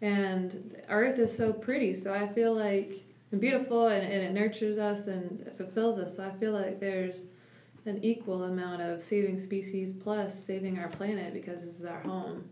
And 0.00 0.76
Earth 0.88 1.18
is 1.18 1.36
so 1.36 1.52
pretty, 1.52 1.92
so 1.92 2.14
I 2.14 2.26
feel 2.26 2.54
like 2.54 3.04
and 3.30 3.40
beautiful 3.40 3.88
and, 3.88 4.02
and 4.02 4.22
it 4.22 4.32
nurtures 4.32 4.78
us 4.78 5.06
and 5.06 5.50
fulfills 5.56 5.98
us. 5.98 6.16
So 6.16 6.26
I 6.26 6.30
feel 6.30 6.52
like 6.52 6.80
there's 6.80 7.28
an 7.86 8.02
equal 8.02 8.44
amount 8.44 8.82
of 8.82 9.02
saving 9.02 9.38
species 9.38 9.92
plus 9.92 10.44
saving 10.44 10.78
our 10.78 10.88
planet 10.88 11.32
because 11.32 11.64
this 11.64 11.78
is 11.78 11.84
our 11.84 12.00
home. 12.00 12.48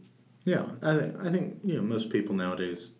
Yeah, 0.47 0.65
I 0.81 0.97
think 0.97 1.17
I 1.23 1.31
think 1.31 1.59
you 1.65 1.77
know 1.77 1.83
most 1.83 2.09
people 2.09 2.35
nowadays 2.35 2.93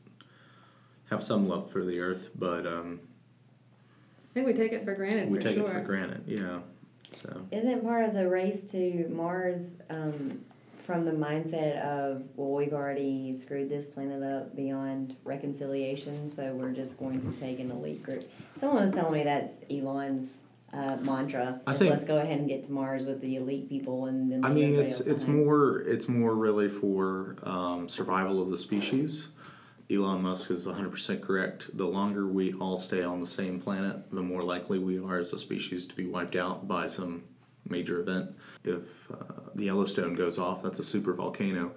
have 1.11 1.23
some 1.23 1.49
love 1.49 1.71
for 1.71 1.85
the 1.85 2.01
earth, 2.01 2.31
but 2.35 2.67
um, 2.67 3.01
I 4.19 4.35
think 4.35 4.47
we 4.49 4.53
take 4.53 4.73
it 4.73 4.85
for 4.85 4.95
granted 4.95 5.31
we 5.31 5.39
for 5.39 5.43
take 5.43 5.57
sure. 5.57 5.65
it 5.65 5.73
for 5.73 5.81
granted. 5.81 6.25
Yeah, 6.27 6.59
so 7.13 7.47
Isn't 7.51 7.83
part 7.85 8.05
of 8.05 8.15
the 8.15 8.29
race 8.29 8.65
to 8.73 9.09
Mars 9.09 9.79
um, 9.91 10.45
from 10.85 11.05
the 11.05 11.13
mindset 11.13 11.81
of, 11.83 12.25
well, 12.37 12.51
we've 12.51 12.73
already 12.73 13.33
screwed 13.33 13.71
this 13.71 13.91
planet 13.91 14.23
up 14.23 14.55
beyond 14.57 15.17
reconciliation, 15.25 16.33
so 16.33 16.53
we're 16.53 16.73
just 16.73 16.99
going 16.99 17.21
to 17.21 17.41
take 17.41 17.61
an 17.61 17.71
elite 17.71 18.03
group? 18.03 18.31
Someone 18.57 18.83
was 18.83 18.93
telling 18.93 19.13
me 19.13 19.25
that's 19.25 19.59
Elon's 19.71 20.39
uh, 20.77 20.97
mantra. 21.05 21.61
I 21.67 21.73
is 21.73 21.79
think- 21.79 21.91
let's 21.91 22.05
go 22.05 22.19
ahead 22.19 22.39
and 22.39 22.49
get 22.49 22.65
to 22.65 22.73
Mars 22.73 23.05
with 23.05 23.21
the 23.21 23.37
elite 23.37 23.69
people, 23.69 24.07
and 24.07 24.31
then 24.31 24.45
I 24.45 24.49
leave 24.49 24.55
mean 24.55 24.65
everybody 24.65 24.85
it's 24.85 25.01
else 25.01 25.09
it's 25.09 25.23
behind. 25.25 25.45
more 25.47 25.81
it's 25.81 26.09
more 26.09 26.35
really 26.35 26.69
for 26.69 27.37
um, 27.43 27.89
survival 27.89 28.43
of 28.43 28.51
the 28.51 28.57
species. 28.57 29.29
Elon 29.89 30.21
Musk 30.21 30.51
is 30.51 30.67
100% 30.67 31.23
correct. 31.23 31.77
The 31.77 31.87
longer 31.87 32.27
we 32.27 32.53
all 32.55 32.77
stay 32.77 33.05
on 33.05 33.21
the 33.21 33.27
same 33.27 33.61
planet, 33.61 34.11
the 34.11 34.21
more 34.23 34.43
likely 34.43 34.81
we 34.81 34.99
are 34.99 35.19
as 35.19 35.33
a 35.33 35.39
species 35.39 35.87
to 35.87 35.95
be 35.95 36.07
wiped 36.07 36.35
out 36.35 36.67
by 36.67 36.89
some 36.89 37.23
major 37.69 38.01
event. 38.01 38.35
If 38.65 39.09
uh, 39.13 39.17
the 39.55 39.67
Yellowstone 39.67 40.17
goes 40.17 40.39
off, 40.41 40.61
that's 40.61 40.81
a 40.81 40.85
super 40.85 41.13
volcano. 41.15 41.73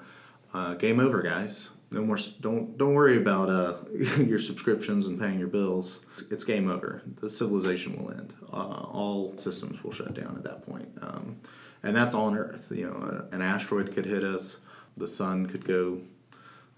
Uh, 0.56 0.74
game 0.74 1.00
over, 1.00 1.22
guys. 1.22 1.70
No 1.92 2.04
more. 2.04 2.18
Don't 2.40 2.78
don't 2.78 2.94
worry 2.94 3.18
about 3.18 3.50
uh, 3.50 3.78
your 4.24 4.40
subscriptions 4.40 5.08
and 5.08 5.20
paying 5.20 5.40
your 5.40 5.48
bills. 5.48 6.02
It's 6.30 6.44
game 6.44 6.70
over. 6.70 7.02
The 7.20 7.30
civilization 7.30 7.98
will 7.98 8.12
end. 8.12 8.34
Uh, 8.52 8.86
all 8.92 9.36
systems 9.38 9.84
will 9.84 9.92
shut 9.92 10.14
down 10.14 10.36
at 10.36 10.44
that 10.44 10.64
point. 10.64 10.90
Um, 11.02 11.38
and 11.82 11.96
that's 11.96 12.14
on 12.14 12.38
Earth. 12.38 12.72
You 12.74 12.88
know, 12.88 13.28
an 13.32 13.42
asteroid 13.42 13.92
could 13.94 14.06
hit 14.06 14.24
us. 14.24 14.58
The 14.98 15.08
sun 15.08 15.48
could 15.48 15.66
go 15.66 16.02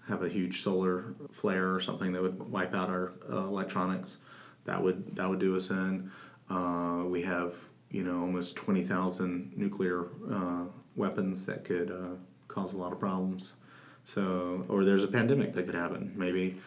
have 0.08 0.22
a 0.22 0.28
huge 0.28 0.60
solar 0.60 1.14
flare 1.30 1.74
or 1.74 1.80
something 1.80 2.12
that 2.12 2.22
would 2.22 2.38
wipe 2.50 2.74
out 2.74 2.88
our 2.88 3.12
uh, 3.30 3.36
electronics. 3.44 4.18
That 4.64 4.82
would 4.82 5.16
that 5.16 5.28
would 5.28 5.40
do 5.40 5.56
us 5.56 5.70
in. 5.70 6.10
Uh, 6.48 7.04
we 7.06 7.22
have 7.22 7.54
you 7.90 8.04
know 8.04 8.20
almost 8.20 8.56
twenty 8.56 8.82
thousand 8.82 9.52
nuclear 9.56 10.06
uh, 10.30 10.66
weapons 10.96 11.46
that 11.46 11.64
could 11.64 11.90
uh, 11.90 12.16
cause 12.48 12.72
a 12.72 12.78
lot 12.78 12.92
of 12.92 13.00
problems. 13.00 13.54
So 14.04 14.64
or 14.68 14.84
there's 14.84 15.04
a 15.04 15.08
pandemic 15.08 15.52
that 15.54 15.64
could 15.64 15.74
happen. 15.74 16.12
Maybe 16.16 16.60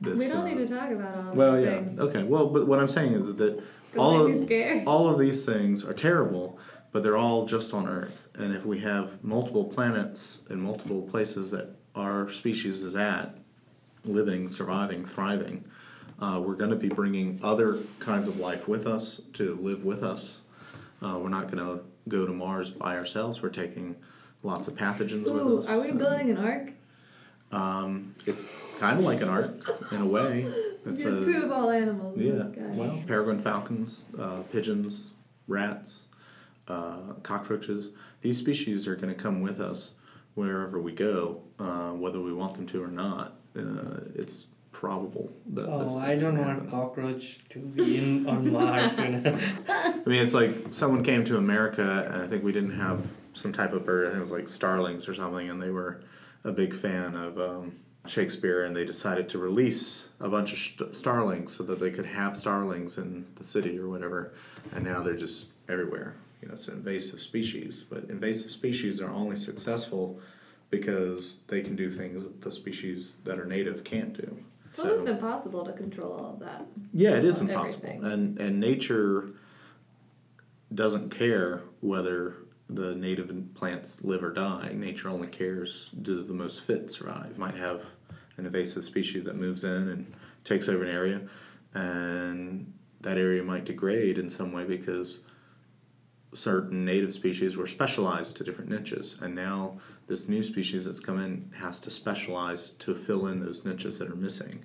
this. 0.00 0.18
we 0.18 0.28
don't 0.28 0.42
uh, 0.42 0.46
need 0.46 0.56
to 0.56 0.66
talk 0.66 0.90
about 0.90 1.16
all 1.16 1.32
well, 1.32 1.56
these 1.56 1.64
yeah. 1.64 1.74
things. 1.76 1.98
Okay. 1.98 2.22
Well, 2.22 2.48
but 2.48 2.66
what 2.66 2.78
I'm 2.78 2.88
saying 2.88 3.12
is 3.12 3.34
that 3.36 3.62
all 3.96 4.26
of 4.26 4.52
all 4.86 5.08
of 5.08 5.18
these 5.18 5.44
things 5.44 5.84
are 5.84 5.94
terrible, 5.94 6.58
but 6.92 7.02
they're 7.02 7.16
all 7.16 7.46
just 7.46 7.72
on 7.74 7.88
Earth. 7.88 8.28
And 8.34 8.54
if 8.54 8.66
we 8.66 8.80
have 8.80 9.22
multiple 9.24 9.64
planets 9.64 10.38
and 10.48 10.62
multiple 10.62 11.02
places 11.02 11.50
that 11.52 11.76
our 11.94 12.28
species 12.28 12.82
is 12.82 12.96
at, 12.96 13.36
living, 14.04 14.48
surviving, 14.48 15.04
thriving, 15.04 15.64
uh, 16.18 16.40
we're 16.44 16.54
going 16.54 16.70
to 16.70 16.76
be 16.76 16.88
bringing 16.88 17.40
other 17.42 17.78
kinds 17.98 18.28
of 18.28 18.38
life 18.38 18.68
with 18.68 18.86
us 18.86 19.20
to 19.34 19.56
live 19.56 19.84
with 19.84 20.02
us. 20.02 20.40
Uh, 21.00 21.18
we're 21.20 21.28
not 21.28 21.50
going 21.50 21.64
to 21.64 21.84
go 22.08 22.26
to 22.26 22.32
Mars 22.32 22.70
by 22.70 22.96
ourselves. 22.96 23.42
We're 23.42 23.48
taking 23.48 23.96
lots 24.42 24.68
of 24.68 24.74
pathogens 24.74 25.24
with 25.24 25.58
us. 25.58 25.70
are 25.70 25.80
we 25.80 25.92
building 25.92 26.30
an 26.30 26.38
ark? 26.38 26.72
Um, 27.52 28.14
it's 28.26 28.50
kind 28.78 28.98
of 28.98 29.04
like 29.04 29.20
an 29.20 29.28
ark 29.28 29.68
in 29.92 30.00
a 30.00 30.06
way. 30.06 30.46
It's 30.86 31.02
You're 31.02 31.18
a, 31.18 31.24
two 31.24 31.42
of 31.44 31.52
all 31.52 31.70
animals. 31.70 32.18
yeah, 32.18 32.46
well, 32.56 33.02
peregrine 33.06 33.38
falcons, 33.38 34.06
uh, 34.18 34.40
pigeons, 34.50 35.12
rats, 35.46 36.08
uh, 36.68 37.12
cockroaches. 37.22 37.90
These 38.22 38.38
species 38.38 38.88
are 38.88 38.96
going 38.96 39.14
to 39.14 39.20
come 39.20 39.42
with 39.42 39.60
us 39.60 39.92
wherever 40.34 40.80
we 40.80 40.92
go, 40.92 41.42
uh, 41.58 41.90
whether 41.90 42.20
we 42.20 42.32
want 42.32 42.54
them 42.54 42.66
to 42.68 42.82
or 42.82 42.88
not. 42.88 43.34
Uh, 43.56 44.00
it's 44.14 44.46
probable 44.72 45.30
that. 45.52 45.66
this 45.66 45.92
Oh, 45.94 45.98
I 46.00 46.14
don't 46.14 46.34
gonna 46.34 46.40
want 46.46 46.52
happen. 46.54 46.70
cockroach 46.70 47.40
to 47.50 47.58
be 47.58 47.98
in 47.98 48.26
on 48.26 48.50
Mars. 48.50 48.92
You 48.98 49.08
know? 49.10 49.38
I 49.68 49.94
mean, 50.06 50.22
it's 50.22 50.34
like 50.34 50.68
someone 50.70 51.04
came 51.04 51.22
to 51.26 51.36
America, 51.36 52.08
and 52.10 52.22
I 52.22 52.26
think 52.26 52.42
we 52.42 52.52
didn't 52.52 52.78
have 52.78 53.06
some 53.34 53.52
type 53.52 53.72
of 53.74 53.84
bird. 53.84 54.06
I 54.06 54.08
think 54.10 54.18
it 54.18 54.22
was 54.22 54.30
like 54.32 54.48
starlings 54.48 55.06
or 55.08 55.14
something, 55.14 55.48
and 55.50 55.62
they 55.62 55.70
were 55.70 56.00
a 56.44 56.52
big 56.52 56.74
fan 56.74 57.14
of 57.14 57.38
um, 57.38 57.76
Shakespeare 58.06 58.64
and 58.64 58.74
they 58.74 58.84
decided 58.84 59.28
to 59.30 59.38
release 59.38 60.08
a 60.20 60.28
bunch 60.28 60.52
of 60.52 60.58
st- 60.58 60.94
starlings 60.96 61.56
so 61.56 61.62
that 61.64 61.78
they 61.78 61.90
could 61.90 62.06
have 62.06 62.36
starlings 62.36 62.98
in 62.98 63.26
the 63.36 63.44
city 63.44 63.78
or 63.78 63.88
whatever. 63.88 64.32
And 64.74 64.84
now 64.84 65.02
they're 65.02 65.16
just 65.16 65.50
everywhere. 65.68 66.16
You 66.40 66.48
know, 66.48 66.54
it's 66.54 66.66
an 66.68 66.78
invasive 66.78 67.20
species, 67.20 67.84
but 67.88 68.04
invasive 68.04 68.50
species 68.50 69.00
are 69.00 69.10
only 69.10 69.36
successful 69.36 70.18
because 70.70 71.38
they 71.46 71.60
can 71.60 71.76
do 71.76 71.88
things 71.90 72.24
that 72.24 72.40
the 72.40 72.50
species 72.50 73.16
that 73.24 73.38
are 73.38 73.44
native 73.44 73.84
can't 73.84 74.12
do. 74.12 74.42
It's 74.68 74.80
almost 74.80 75.06
impossible 75.06 75.64
to 75.66 75.72
control 75.74 76.12
all 76.12 76.32
of 76.32 76.40
that. 76.40 76.66
Yeah, 76.94 77.10
it 77.10 77.24
is 77.24 77.40
impossible, 77.42 77.90
everything. 77.90 78.10
and 78.10 78.38
and 78.40 78.58
nature 78.58 79.34
doesn't 80.74 81.10
care 81.10 81.62
whether 81.80 82.36
the 82.68 82.94
native 82.94 83.54
plants 83.54 84.02
live 84.04 84.22
or 84.22 84.32
die. 84.32 84.72
Nature 84.74 85.08
only 85.08 85.26
cares 85.26 85.90
do 86.00 86.22
the 86.22 86.32
most 86.32 86.62
fit 86.62 86.90
survive. 86.90 87.38
Might 87.38 87.56
have 87.56 87.84
an 88.36 88.46
invasive 88.46 88.84
species 88.84 89.24
that 89.24 89.36
moves 89.36 89.64
in 89.64 89.88
and 89.88 90.14
takes 90.44 90.68
over 90.68 90.84
an 90.84 90.90
area, 90.90 91.22
and 91.74 92.72
that 93.00 93.18
area 93.18 93.42
might 93.42 93.64
degrade 93.64 94.18
in 94.18 94.30
some 94.30 94.52
way 94.52 94.64
because 94.64 95.20
certain 96.34 96.84
native 96.84 97.12
species 97.12 97.56
were 97.56 97.66
specialized 97.66 98.36
to 98.38 98.44
different 98.44 98.70
niches, 98.70 99.18
and 99.20 99.34
now 99.34 99.78
this 100.06 100.28
new 100.28 100.42
species 100.42 100.86
that's 100.86 101.00
come 101.00 101.18
in 101.18 101.50
has 101.58 101.78
to 101.80 101.90
specialize 101.90 102.70
to 102.70 102.94
fill 102.94 103.26
in 103.26 103.40
those 103.40 103.64
niches 103.64 103.98
that 103.98 104.10
are 104.10 104.16
missing. 104.16 104.64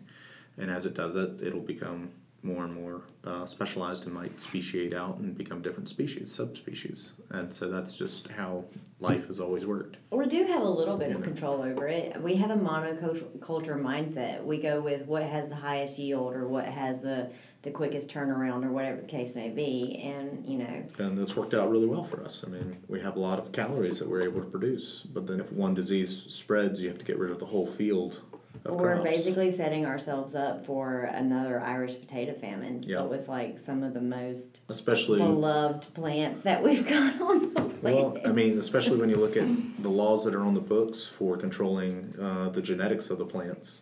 And 0.58 0.72
as 0.72 0.86
it 0.86 0.94
does 0.94 1.16
it, 1.16 1.42
it'll 1.42 1.60
become 1.60 2.12
more 2.44 2.64
and 2.64 2.74
more 2.74 3.02
uh, 3.24 3.46
specialized 3.46 4.06
and 4.06 4.14
might 4.14 4.40
speciate 4.40 4.94
out 4.94 5.18
and 5.18 5.38
become 5.38 5.62
different 5.62 5.90
species, 5.90 6.32
subspecies. 6.34 7.14
And 7.30 7.54
so 7.54 7.70
that's 7.70 7.98
just 7.98 8.28
how 8.30 8.66
life 9.00 9.28
has 9.28 9.40
always 9.40 9.66
worked. 9.66 9.98
We 10.12 10.28
do 10.28 10.44
have 10.46 10.62
a 10.62 10.70
little 10.70 10.98
bit 10.98 11.12
of 11.12 11.20
Yeah. 11.20 11.24
control 11.26 11.62
over 11.62 11.88
it. 11.88 12.22
We 12.22 12.36
have 12.36 12.52
a 12.52 12.56
monoculture 12.56 13.80
mindset. 13.82 14.44
We 14.44 14.58
go 14.62 14.82
with 14.82 15.06
what 15.06 15.24
has 15.24 15.50
the 15.50 15.56
highest 15.56 16.00
yield 16.00 16.34
or 16.34 16.48
what 16.48 16.66
has 16.66 17.02
the, 17.02 17.30
the 17.64 17.72
quickest 17.72 18.10
turnaround 18.10 18.66
or 18.66 18.72
whatever 18.72 19.02
the 19.02 19.08
case 19.08 19.36
may 19.36 19.50
be. 19.50 20.02
And, 20.04 20.46
you 20.48 20.60
know, 20.60 20.84
And 21.00 21.18
that's 21.18 21.36
worked 21.36 21.54
out 21.54 21.70
really 21.70 21.86
well 21.88 22.04
for 22.04 22.24
us. 22.24 22.44
I 22.46 22.50
mean, 22.50 22.78
we 22.88 23.00
have 23.02 23.16
a 23.16 23.20
lot 23.20 23.40
of 23.40 23.52
calories 23.52 24.00
that 24.00 24.08
we're 24.08 24.22
able 24.22 24.42
to 24.42 24.48
produce, 24.48 25.02
but 25.04 25.28
then 25.28 25.40
if 25.40 25.52
one 25.52 25.74
disease 25.74 26.26
spreads, 26.30 26.82
you 26.82 26.88
have 26.90 26.98
to 27.00 27.06
get 27.06 27.18
rid 27.18 27.32
of 27.32 27.40
the 27.40 27.46
whole 27.48 27.68
field 27.68 28.22
of 28.66 28.76
we're 28.76 28.96
crops. 28.96 29.10
basically 29.10 29.56
setting 29.56 29.86
ourselves 29.86 30.36
up 30.36 30.66
for 30.66 31.02
another 31.02 31.60
Irish 31.60 32.00
potato 32.00 32.34
famine, 32.34 32.84
but 32.88 33.10
with 33.10 33.28
like 33.28 33.60
some 33.60 33.84
of 33.84 33.94
the 33.94 34.02
most 34.02 34.62
Especially 34.70 35.20
beloved 35.20 35.94
plants 35.94 36.42
that 36.42 36.64
we've 36.64 36.88
got 36.90 37.22
on 37.22 37.54
the 37.54 37.62
planet. 37.62 37.82
Well, 37.82 38.18
I 38.26 38.32
mean, 38.32 38.58
especially 38.58 38.98
when 38.98 39.10
you 39.10 39.18
look 39.18 39.38
at 39.38 39.48
the 39.82 39.90
laws 39.90 40.26
that 40.26 40.36
are 40.36 40.44
on 40.44 40.54
the 40.54 40.62
books 40.62 41.06
for 41.06 41.38
controlling 41.38 42.14
uh, 42.20 42.50
the 42.50 42.62
genetics 42.62 43.10
of 43.10 43.18
the 43.18 43.26
plants. 43.26 43.82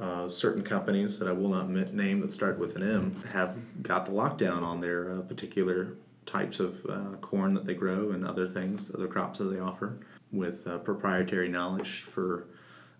Uh, 0.00 0.28
certain 0.28 0.64
companies 0.64 1.20
that 1.20 1.28
I 1.28 1.32
will 1.32 1.50
not 1.50 1.70
name 1.70 2.20
that 2.22 2.32
start 2.32 2.58
with 2.58 2.74
an 2.74 2.82
M 2.82 3.22
have 3.32 3.56
got 3.80 4.06
the 4.06 4.10
lockdown 4.10 4.62
on 4.62 4.80
their 4.80 5.08
uh, 5.08 5.20
particular 5.22 5.94
types 6.26 6.58
of 6.58 6.84
uh, 6.86 7.16
corn 7.18 7.54
that 7.54 7.64
they 7.64 7.74
grow 7.74 8.10
and 8.10 8.24
other 8.24 8.48
things, 8.48 8.90
other 8.92 9.06
crops 9.06 9.38
that 9.38 9.44
they 9.44 9.60
offer, 9.60 9.98
with 10.32 10.66
uh, 10.66 10.78
proprietary 10.78 11.48
knowledge 11.48 12.00
for 12.00 12.46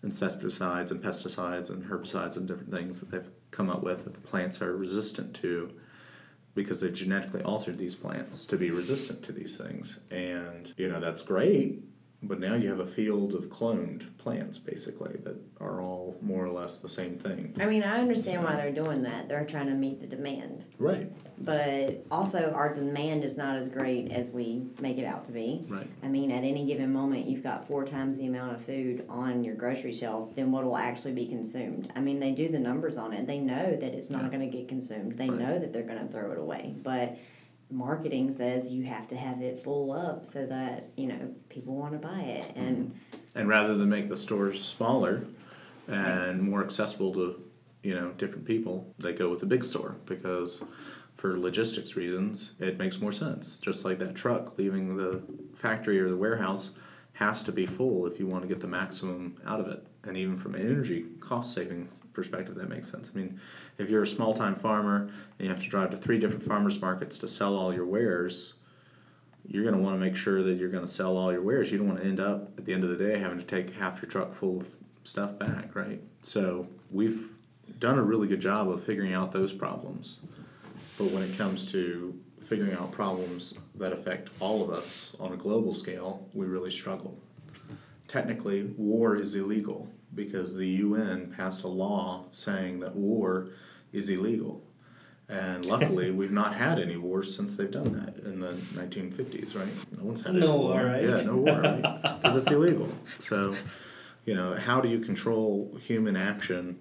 insecticides 0.05 0.93
and 0.93 1.03
pesticides 1.03 1.71
and 1.71 1.85
herbicides 1.85 2.37
and 2.37 2.47
different 2.47 2.71
things 2.71 3.01
that 3.01 3.11
they've 3.11 3.31
come 3.51 3.71
up 3.71 3.83
with 3.83 4.05
that 4.05 4.15
the 4.15 4.21
plants 4.21 4.61
are 4.63 4.77
resistant 4.77 5.35
to 5.35 5.73
because 6.55 6.81
they 6.81 6.91
genetically 6.91 7.43
altered 7.43 7.79
these 7.79 7.95
plants 7.95 8.47
to 8.47 8.57
be 8.57 8.71
resistant 8.71 9.23
to 9.25 9.33
these 9.33 9.57
things. 9.57 9.99
And, 10.11 10.73
you 10.77 10.89
know, 10.89 11.01
that's 11.01 11.23
great, 11.23 11.83
but 12.27 12.41
now 12.41 12.55
you 12.55 12.69
have 12.71 12.81
a 12.81 12.87
field 12.87 13.35
of 13.35 13.49
cloned 13.49 14.17
plants 14.19 14.59
basically 14.59 15.17
that 15.25 15.37
are 15.61 15.81
all 15.81 16.17
more 16.23 16.45
or 16.45 16.49
less 16.51 16.79
the 16.79 16.89
same 16.89 17.17
thing. 17.19 17.55
I 17.61 17.67
mean, 17.67 17.83
I 17.83 18.01
understand 18.01 18.43
why 18.43 18.57
they're 18.57 18.73
doing 18.73 19.03
that. 19.03 19.29
They're 19.29 19.45
trying 19.45 19.67
to 19.67 19.75
meet 19.75 20.01
the 20.01 20.07
demand. 20.07 20.65
Right, 20.79 21.11
But 21.39 22.05
also, 22.11 22.53
our 22.53 22.73
demand 22.73 23.25
is 23.25 23.37
not 23.37 23.57
as 23.57 23.69
great 23.69 24.11
as 24.13 24.31
we 24.31 24.67
make 24.81 24.99
it 24.99 25.05
out 25.05 25.25
to 25.27 25.33
be. 25.33 25.65
right. 25.69 25.87
I 26.03 26.09
mean, 26.09 26.31
at 26.31 26.45
any 26.45 26.65
given 26.67 26.93
moment, 26.93 27.27
you've 27.27 27.43
got 27.43 27.67
four 27.67 27.85
times 27.85 28.17
the 28.17 28.27
amount 28.27 28.55
of 28.57 28.65
food 28.65 29.05
on 29.09 29.45
your 29.45 29.55
grocery 29.55 29.93
shelf 29.93 30.35
than 30.35 30.51
what 30.53 30.65
will 30.65 30.77
actually 30.77 31.13
be 31.13 31.27
consumed. 31.27 31.93
I 31.95 32.01
mean, 32.01 32.21
they 32.21 32.33
do 32.33 32.49
the 32.49 32.59
numbers 32.59 32.97
on 32.97 33.13
it. 33.13 33.27
They 33.27 33.39
know 33.39 33.77
that 33.77 33.95
it's 33.95 34.11
not 34.11 34.25
Yeah. 34.25 34.29
going 34.39 34.51
to 34.51 34.57
get 34.57 34.69
consumed. 34.69 35.13
They 35.19 35.29
Right. 35.29 35.39
know 35.39 35.59
that 35.59 35.73
they're 35.73 35.83
going 35.83 36.01
to 36.07 36.09
throw 36.13 36.33
it 36.33 36.39
away. 36.39 36.75
But 36.83 37.17
marketing 37.71 38.31
says 38.31 38.71
you 38.71 38.85
have 38.85 39.07
to 39.09 39.17
have 39.17 39.41
it 39.41 39.61
full 39.61 39.93
up 39.93 40.27
so 40.27 40.47
that, 40.47 40.91
you 40.97 41.07
know, 41.07 41.35
people 41.49 41.75
want 41.75 41.93
to 41.93 41.99
buy 41.99 42.21
it. 42.21 42.49
Mm-hmm. 42.51 42.61
And 42.61 43.01
And 43.35 43.49
rather 43.49 43.77
than 43.77 43.89
make 43.89 44.09
the 44.09 44.17
stores 44.17 44.65
smaller 44.65 45.25
and 45.89 46.41
more 46.43 46.63
accessible 46.65 47.13
to, 47.15 47.43
you 47.83 47.95
know, 47.95 48.13
different 48.13 48.45
people, 48.45 48.95
they 48.99 49.13
go 49.13 49.31
with 49.31 49.41
the 49.41 49.47
big 49.47 49.65
store 49.65 49.97
because 50.07 50.63
for 51.15 51.39
logistics 51.39 51.97
reasons, 51.97 52.53
it 52.59 52.79
makes 52.79 53.01
more 53.01 53.13
sense. 53.13 53.59
Just 53.59 53.85
like 53.85 53.99
that 53.99 54.15
truck 54.15 54.59
leaving 54.59 54.97
the 54.97 55.23
factory 55.55 55.99
or 56.01 56.09
the 56.09 56.17
warehouse 56.17 56.73
has 57.15 57.45
to 57.45 57.53
be 57.53 57.67
full 57.67 58.07
if 58.07 58.19
you 58.19 58.27
want 58.27 58.43
to 58.43 58.49
get 58.49 58.61
the 58.61 58.67
maximum 58.67 59.37
out 59.47 59.61
of 59.61 59.69
it. 59.69 59.87
And 60.05 60.17
even 60.17 60.37
from 60.37 60.55
an 60.55 60.63
energy 60.63 61.07
cost 61.21 61.55
saving 61.55 61.89
perspective, 62.15 62.55
that 62.55 62.69
makes 62.69 62.91
sense. 62.91 63.11
I 63.15 63.19
mean, 63.19 63.41
if 63.79 63.91
you're 63.91 64.03
a 64.03 64.07
small 64.07 64.35
time 64.35 64.55
farmer 64.55 65.11
and 65.39 65.41
you 65.41 65.49
have 65.49 65.63
to 65.63 65.69
drive 65.69 65.91
to 65.91 65.97
three 65.97 66.19
different 66.19 66.43
farmers 66.45 66.81
markets 66.81 67.19
to 67.19 67.29
sell 67.29 67.57
all 67.57 67.75
your 67.75 67.87
wares, 67.87 68.55
you're 69.47 69.63
going 69.63 69.75
to 69.75 69.81
want 69.81 69.95
to 69.95 70.01
make 70.01 70.17
sure 70.17 70.43
that 70.43 70.55
you're 70.55 70.71
going 70.71 70.85
to 70.85 70.91
sell 70.91 71.17
all 71.17 71.33
your 71.33 71.43
wares. 71.43 71.71
You 71.71 71.79
don't 71.79 71.89
want 71.89 72.01
to 72.01 72.07
end 72.07 72.21
up 72.21 72.53
at 72.57 72.65
the 72.65 72.73
end 72.73 72.85
of 72.85 72.91
the 72.91 72.97
day 72.97 73.19
having 73.19 73.39
to 73.39 73.45
take 73.45 73.75
half 73.75 74.01
your 74.01 74.11
truck 74.11 74.33
full 74.33 74.61
of 74.61 74.77
stuff 75.03 75.39
back, 75.39 75.75
right? 75.75 76.01
So 76.23 76.69
we've 76.91 77.33
done 77.79 77.99
a 77.99 78.03
really 78.03 78.29
good 78.29 78.41
job 78.41 78.69
of 78.69 78.83
figuring 78.83 79.13
out 79.13 79.33
those 79.33 79.53
problems. 79.53 80.21
But 80.97 81.11
when 81.11 81.23
it 81.23 81.37
comes 81.37 81.71
to 81.73 82.19
figuring 82.41 82.73
out 82.75 82.93
problems 82.93 83.55
that 83.75 83.93
affect 83.93 84.31
all 84.41 84.63
of 84.63 84.71
us 84.71 85.17
on 85.19 85.33
a 85.33 85.37
global 85.37 85.75
scale, 85.75 86.29
we 86.33 86.47
really 86.47 86.71
struggle. 86.71 87.19
Technically, 88.07 88.65
war 88.77 89.17
is 89.17 89.35
illegal 89.35 89.91
because 90.15 90.55
the 90.57 90.67
UN 90.67 91.33
passed 91.37 91.63
a 91.65 91.69
law 91.69 92.27
saying 92.31 92.81
that 92.81 92.95
war 92.97 93.49
is 93.93 94.09
illegal. 94.09 94.63
And 95.29 95.65
luckily, 95.75 96.11
we've 96.11 96.31
not 96.33 96.55
had 96.55 96.79
any 96.79 96.97
wars 96.97 97.35
since 97.35 97.57
they've 97.57 97.71
done 97.71 97.93
that 97.93 98.25
in 98.25 98.41
the 98.41 98.53
1950s, 98.53 99.57
right? 99.59 99.69
No 99.99 100.05
one's 100.05 100.21
had 100.23 100.37
any 100.37 100.41
No 100.41 100.57
war. 100.57 100.75
war, 100.75 100.85
right? 100.85 101.03
Yeah, 101.03 101.23
no 101.23 101.37
war, 101.37 101.61
right? 101.61 101.83
Because 102.23 102.37
it's 102.37 102.51
illegal. 102.51 102.91
So, 103.19 103.55
you 104.25 104.35
know, 104.35 104.55
how 104.57 104.81
do 104.81 104.89
you 104.89 104.99
control 105.01 105.77
human 105.83 106.17
action 106.17 106.79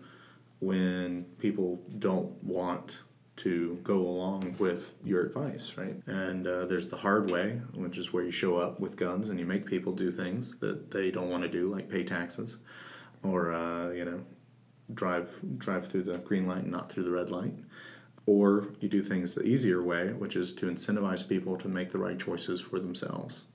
when 0.60 1.26
people 1.40 1.82
don't 2.00 2.42
want 2.44 3.04
to 3.36 3.80
go 3.84 3.98
along 3.98 4.56
with 4.60 4.94
your 5.04 5.26
advice, 5.26 5.76
right? 5.78 5.96
And 6.06 6.46
uh, 6.48 6.66
there's 6.66 6.90
the 6.90 6.98
hard 6.98 7.32
way, 7.32 7.60
which 7.74 7.98
is 7.98 8.14
where 8.14 8.24
you 8.24 8.32
show 8.32 8.58
up 8.58 8.80
with 8.80 8.96
guns 8.96 9.30
and 9.30 9.40
you 9.40 9.46
make 9.46 9.66
people 9.66 9.92
do 9.92 10.12
things 10.12 10.60
that 10.60 10.92
they 10.92 11.10
don't 11.12 11.30
want 11.30 11.44
to 11.44 11.50
do, 11.50 11.70
like 11.70 11.90
pay 11.90 12.04
taxes, 12.04 12.58
or 13.24 13.52
uh, 13.54 13.92
you 13.92 14.06
know, 14.06 14.22
drive 14.94 15.40
drive 15.58 15.88
through 15.88 16.04
the 16.04 16.18
green 16.20 16.48
light 16.48 16.64
and 16.64 16.72
not 16.72 16.92
through 16.92 17.04
the 17.04 17.12
red 17.12 17.30
light. 17.30 17.56
Or 18.26 18.70
you 18.80 18.88
do 18.88 19.02
things 19.02 19.34
the 19.34 19.44
easier 19.44 19.82
way, 19.82 20.14
which 20.14 20.36
is 20.36 20.54
to 20.54 20.68
incentivize 20.68 21.28
people 21.28 21.58
to 21.58 21.68
make 21.68 21.92
the 21.92 21.98
right 21.98 22.18
choices 22.18 22.62
for 22.62 22.80
themselves. 22.80 23.46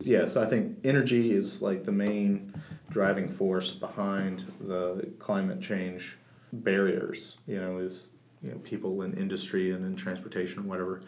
Yeah, 0.00 0.24
so 0.24 0.42
I 0.42 0.46
think 0.46 0.78
energy 0.82 1.30
is 1.30 1.62
like 1.62 1.84
the 1.84 1.92
main 1.92 2.52
driving 2.90 3.28
force 3.28 3.72
behind 3.72 4.52
the 4.60 5.12
climate 5.18 5.60
change 5.60 6.18
barriers. 6.52 7.38
You 7.46 7.60
know, 7.60 7.78
is 7.78 8.12
you 8.42 8.50
know 8.50 8.58
people 8.58 9.02
in 9.02 9.14
industry 9.14 9.70
and 9.70 9.84
in 9.84 9.94
transportation 9.94 10.66
whatever, 10.66 11.02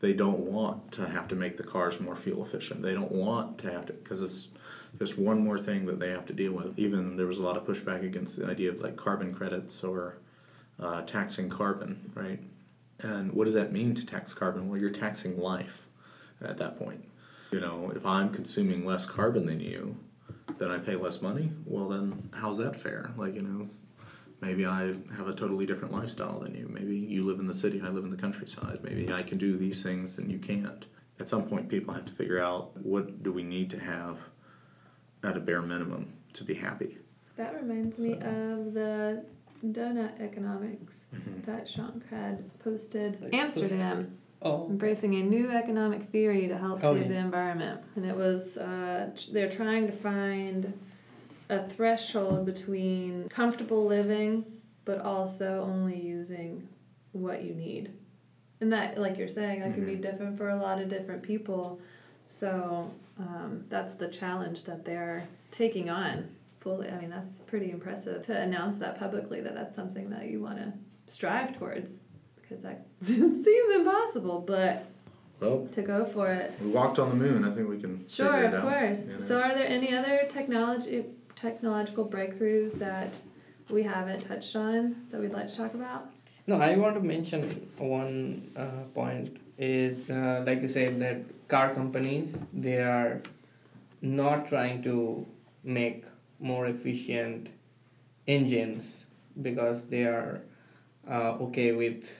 they 0.00 0.12
don't 0.12 0.40
want 0.40 0.92
to 0.92 1.08
have 1.08 1.28
to 1.28 1.36
make 1.36 1.56
the 1.56 1.62
cars 1.62 2.00
more 2.00 2.16
fuel 2.16 2.44
efficient. 2.44 2.82
They 2.82 2.94
don't 2.94 3.12
want 3.12 3.58
to 3.58 3.70
have 3.70 3.86
to 3.86 3.92
because 3.92 4.20
it's 4.20 4.48
just 4.98 5.18
one 5.18 5.42
more 5.42 5.58
thing 5.58 5.86
that 5.86 5.98
they 5.98 6.10
have 6.10 6.26
to 6.26 6.32
deal 6.32 6.52
with. 6.52 6.78
Even 6.78 7.16
there 7.16 7.26
was 7.26 7.38
a 7.38 7.42
lot 7.42 7.56
of 7.56 7.64
pushback 7.64 8.04
against 8.04 8.36
the 8.36 8.46
idea 8.46 8.70
of 8.70 8.80
like 8.80 8.96
carbon 8.96 9.34
credits 9.34 9.82
or 9.82 10.18
uh, 10.80 11.02
taxing 11.02 11.48
carbon, 11.48 12.12
right? 12.14 12.40
And 13.02 13.32
what 13.32 13.44
does 13.44 13.54
that 13.54 13.72
mean 13.72 13.94
to 13.94 14.06
tax 14.06 14.32
carbon? 14.32 14.68
Well, 14.68 14.80
you're 14.80 14.90
taxing 14.90 15.38
life 15.38 15.88
at 16.40 16.58
that 16.58 16.78
point. 16.78 17.04
You 17.50 17.60
know, 17.60 17.92
if 17.94 18.04
I'm 18.06 18.30
consuming 18.30 18.84
less 18.84 19.06
carbon 19.06 19.46
than 19.46 19.60
you, 19.60 19.96
then 20.58 20.70
I 20.70 20.78
pay 20.78 20.96
less 20.96 21.22
money. 21.22 21.50
Well, 21.64 21.88
then 21.88 22.30
how's 22.34 22.58
that 22.58 22.76
fair? 22.76 23.12
Like, 23.16 23.34
you 23.34 23.42
know, 23.42 23.68
maybe 24.40 24.66
I 24.66 24.94
have 25.16 25.28
a 25.28 25.34
totally 25.34 25.66
different 25.66 25.92
lifestyle 25.92 26.40
than 26.40 26.54
you. 26.54 26.68
Maybe 26.68 26.96
you 26.96 27.24
live 27.24 27.38
in 27.38 27.46
the 27.46 27.54
city, 27.54 27.80
I 27.80 27.88
live 27.88 28.04
in 28.04 28.10
the 28.10 28.16
countryside. 28.16 28.80
Maybe 28.82 29.12
I 29.12 29.22
can 29.22 29.38
do 29.38 29.56
these 29.56 29.82
things 29.82 30.18
and 30.18 30.30
you 30.30 30.38
can't. 30.38 30.86
At 31.20 31.28
some 31.28 31.46
point, 31.46 31.68
people 31.68 31.94
have 31.94 32.04
to 32.06 32.12
figure 32.12 32.40
out 32.40 32.76
what 32.76 33.22
do 33.22 33.32
we 33.32 33.42
need 33.42 33.70
to 33.70 33.78
have 33.78 34.28
at 35.24 35.36
a 35.36 35.40
bare 35.40 35.62
minimum 35.62 36.12
to 36.34 36.44
be 36.44 36.54
happy. 36.54 36.98
That 37.36 37.54
reminds 37.60 37.98
me 37.98 38.12
of 38.14 38.74
the 38.74 39.24
donut 39.64 40.20
economics 40.20 41.08
Mm-hmm. 41.14 41.50
that 41.50 41.68
Shank 41.68 42.08
had 42.10 42.58
posted. 42.60 43.20
Like 43.20 43.34
Amsterdam 43.34 44.18
Oh, 44.42 44.66
embracing 44.68 45.14
a 45.14 45.22
new 45.22 45.50
economic 45.50 46.02
theory 46.02 46.48
to 46.48 46.58
help 46.58 46.84
Oh, 46.84 46.92
save 46.94 47.04
yeah. 47.04 47.08
the 47.08 47.16
environment, 47.16 47.80
and 47.96 48.04
it 48.04 48.14
was 48.14 48.58
uh, 48.58 49.08
tr- 49.16 49.30
they're 49.32 49.48
trying 49.50 49.86
to 49.86 49.92
find 49.92 50.70
a 51.48 51.66
threshold 51.66 52.44
between 52.44 53.26
comfortable 53.30 53.86
living, 53.86 54.44
but 54.84 55.00
also 55.00 55.62
only 55.62 55.98
using 55.98 56.68
what 57.12 57.42
you 57.42 57.54
need. 57.54 57.90
And 58.60 58.70
that, 58.70 58.98
like 58.98 59.16
you're 59.16 59.28
saying, 59.28 59.60
that 59.60 59.72
can 59.72 59.86
be 59.86 59.94
different 59.94 60.36
for 60.36 60.50
a 60.50 60.56
lot 60.56 60.78
of 60.78 60.88
different 60.90 61.22
people. 61.22 61.80
So 62.26 62.90
um, 63.18 63.64
that's 63.68 63.94
the 63.94 64.08
challenge 64.08 64.64
that 64.64 64.84
they're 64.84 65.26
taking 65.50 65.90
on 65.90 66.28
fully. 66.60 66.88
I 66.88 66.98
mean, 67.00 67.10
that's 67.10 67.38
pretty 67.38 67.70
impressive 67.70 68.22
to 68.22 68.36
announce 68.40 68.78
that 68.78 68.98
publicly 68.98 69.40
that 69.42 69.54
that's 69.54 69.74
something 69.74 70.10
that 70.10 70.26
you 70.30 70.40
want 70.40 70.58
to 70.58 70.72
strive 71.06 71.56
towards 71.58 72.00
because 72.40 72.62
that 72.62 72.86
seems 73.02 73.70
impossible, 73.76 74.40
but 74.40 74.86
Well, 75.40 75.68
to 75.72 75.82
go 75.82 76.04
for 76.04 76.26
it. 76.28 76.52
we 76.62 76.70
walked 76.70 76.98
on 76.98 77.10
the 77.10 77.16
moon. 77.16 77.44
I 77.44 77.50
think 77.50 77.68
we 77.68 77.78
can. 77.80 78.06
Sure, 78.08 78.32
figure 78.32 78.46
of 78.48 78.54
it 78.54 78.56
out, 78.56 78.62
course. 78.62 79.06
you 79.06 79.12
know? 79.14 79.20
So, 79.20 79.40
are 79.40 79.54
there 79.54 79.66
any 79.66 79.94
other 79.94 80.24
technology 80.28 81.04
technological 81.36 82.08
breakthroughs 82.08 82.72
that 82.78 83.18
we 83.68 83.82
haven't 83.82 84.20
touched 84.20 84.54
on 84.56 84.96
that 85.10 85.20
we'd 85.20 85.32
like 85.32 85.48
to 85.48 85.56
talk 85.56 85.74
about? 85.74 86.10
No, 86.46 86.56
I 86.56 86.76
want 86.76 86.94
to 86.94 87.00
mention 87.00 87.68
one 87.78 88.50
uh, 88.56 88.84
point 88.94 89.36
is 89.58 90.08
uh, 90.10 90.42
like 90.46 90.60
you 90.62 90.68
said 90.68 91.00
that 91.00 91.18
car 91.54 91.72
companies 91.74 92.42
they 92.52 92.78
are 92.78 93.22
not 94.02 94.46
trying 94.46 94.82
to 94.82 95.26
make 95.62 96.04
more 96.40 96.66
efficient 96.66 97.48
engines 98.26 99.04
because 99.42 99.84
they 99.84 100.04
are 100.04 100.42
uh, 101.08 101.32
okay 101.46 101.72
with 101.72 102.10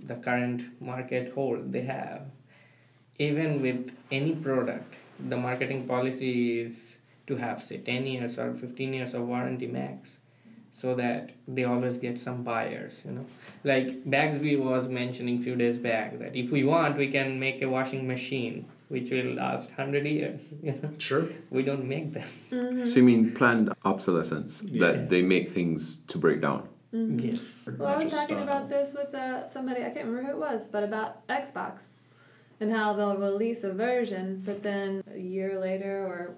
the 0.00 0.16
current 0.16 0.62
market 0.80 1.32
hold 1.34 1.72
they 1.72 1.82
have. 1.82 2.22
Even 3.18 3.62
with 3.62 3.94
any 4.10 4.34
product, 4.34 4.96
the 5.28 5.36
marketing 5.36 5.86
policy 5.86 6.60
is 6.60 6.96
to 7.26 7.36
have 7.36 7.62
say 7.62 7.78
10 7.78 8.06
years 8.06 8.38
or 8.38 8.52
15 8.54 8.92
years 8.92 9.14
of 9.14 9.22
warranty 9.22 9.66
max 9.66 10.16
so 10.72 10.94
that 10.94 11.30
they 11.46 11.64
always 11.64 11.98
get 11.98 12.18
some 12.18 12.42
buyers 12.42 13.02
you 13.04 13.10
know 13.12 13.26
like 13.64 13.88
Baxby 14.04 14.58
was 14.58 14.88
mentioning 14.88 15.38
a 15.38 15.42
few 15.42 15.54
days 15.54 15.76
back 15.78 16.18
that 16.18 16.34
if 16.34 16.50
we 16.50 16.64
want 16.64 16.96
we 16.96 17.08
can 17.08 17.38
make 17.38 17.60
a 17.62 17.68
washing 17.68 18.06
machine 18.06 18.64
which 18.88 19.10
will 19.10 19.34
last 19.34 19.68
100 19.70 20.06
years 20.06 20.40
you 20.62 20.72
know 20.72 20.90
Sure. 20.98 21.24
we 21.50 21.62
don't 21.62 21.84
make 21.86 22.12
them 22.14 22.86
So 22.86 22.96
you 22.96 23.02
mean 23.04 23.32
planned 23.32 23.72
obsolescence 23.84 24.62
Yeah. 24.64 24.80
that 24.86 25.08
they 25.10 25.22
make 25.22 25.48
things 25.50 25.98
to 26.08 26.18
break 26.18 26.40
down? 26.40 26.68
yes 26.92 27.38
Well, 27.78 27.88
I 27.88 27.96
was 28.04 28.10
talking 28.12 28.36
style. 28.36 28.42
about 28.42 28.68
this 28.68 28.92
with 28.94 29.14
uh, 29.14 29.46
somebody, 29.48 29.80
I 29.82 29.90
can't 29.90 30.06
remember 30.06 30.24
who 30.30 30.36
it 30.36 30.40
was, 30.50 30.66
but 30.66 30.82
about 30.84 31.26
Xbox 31.28 31.90
and 32.60 32.70
how 32.70 32.92
they'll 32.92 33.16
release 33.16 33.64
a 33.64 33.72
version, 33.72 34.42
but 34.44 34.62
then 34.62 35.02
a 35.14 35.18
year 35.18 35.58
later 35.58 35.94
or 36.10 36.34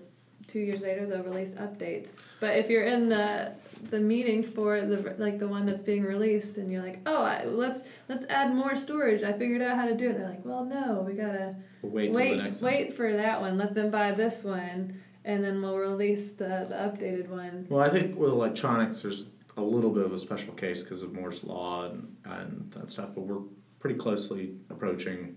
two 0.46 0.60
years 0.60 0.80
later 0.82 1.06
they'll 1.06 1.24
release 1.32 1.54
updates. 1.66 2.08
But 2.38 2.56
if 2.56 2.70
you're 2.70 2.84
in 2.96 3.08
the 3.08 3.54
the 3.90 4.00
meaning 4.00 4.42
for 4.42 4.80
the 4.80 5.14
like 5.18 5.38
the 5.38 5.48
one 5.48 5.66
that's 5.66 5.82
being 5.82 6.02
released 6.02 6.58
and 6.58 6.70
you're 6.70 6.82
like, 6.82 7.00
oh, 7.06 7.22
I, 7.22 7.44
let's 7.44 7.82
let's 8.08 8.24
add 8.28 8.54
more 8.54 8.76
storage. 8.76 9.22
I 9.22 9.32
figured 9.32 9.62
out 9.62 9.76
how 9.76 9.86
to 9.86 9.94
do 9.94 10.10
it. 10.10 10.18
They're 10.18 10.28
like, 10.28 10.44
well, 10.44 10.64
no, 10.64 11.04
we 11.06 11.14
gotta 11.14 11.54
wait 11.82 12.12
wait 12.12 12.36
the 12.36 12.42
next 12.44 12.62
wait 12.62 12.96
for 12.96 13.12
that 13.16 13.40
one. 13.40 13.56
Let 13.58 13.74
them 13.74 13.90
buy 13.90 14.12
this 14.12 14.44
one, 14.44 15.00
and 15.24 15.42
then 15.44 15.60
we'll 15.62 15.76
release 15.78 16.32
the 16.32 16.66
the 16.68 16.74
updated 16.74 17.28
one. 17.28 17.66
Well, 17.68 17.80
I 17.82 17.88
think 17.88 18.16
with 18.16 18.30
electronics, 18.30 19.02
there's 19.02 19.26
a 19.56 19.62
little 19.62 19.90
bit 19.90 20.04
of 20.04 20.12
a 20.12 20.18
special 20.18 20.52
case 20.54 20.82
because 20.82 21.02
of 21.02 21.12
Moore's 21.12 21.44
law 21.44 21.84
and, 21.84 22.16
and 22.24 22.72
that 22.72 22.90
stuff, 22.90 23.10
but 23.14 23.20
we're 23.20 23.42
pretty 23.78 23.94
closely 23.96 24.54
approaching 24.70 25.36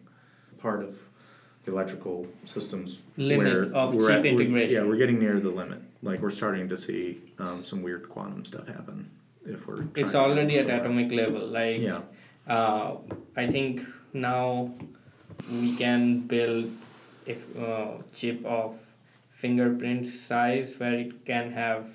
part 0.58 0.82
of 0.84 0.98
the 1.66 1.72
electrical 1.72 2.26
systems 2.46 3.04
Limit 3.18 3.38
where 3.46 3.64
of 3.76 3.94
we're 3.94 4.08
chip 4.08 4.18
at- 4.18 4.22
we're- 4.24 4.30
integration. 4.46 4.74
Yeah, 4.76 4.84
we're 4.90 4.96
getting 4.98 5.20
near 5.20 5.40
the 5.40 5.52
limit. 5.52 5.82
Like 6.08 6.22
we're 6.22 6.30
starting 6.32 6.70
to 6.70 6.78
see 6.78 7.20
um, 7.38 7.66
some 7.66 7.84
weird 7.84 8.08
quantum 8.08 8.46
stuff 8.46 8.68
happen 8.68 9.12
if 9.46 9.68
we're. 9.68 9.84
it's 9.96 10.16
already 10.16 10.58
at 10.58 10.70
atomic 10.70 11.12
level 11.12 11.46
like 11.46 11.82
Yeah, 11.82 12.02
uh, 12.48 12.96
I 13.36 13.46
think 13.48 13.82
now 14.14 14.72
we 15.52 15.76
can 15.76 16.22
build 16.22 16.72
a 17.28 17.32
f- 17.32 17.56
uh, 17.58 17.92
chip 18.16 18.44
of 18.46 18.80
fingerprint 19.30 20.08
size 20.08 20.76
where 20.80 20.94
it 20.94 21.26
can 21.26 21.52
have 21.52 21.86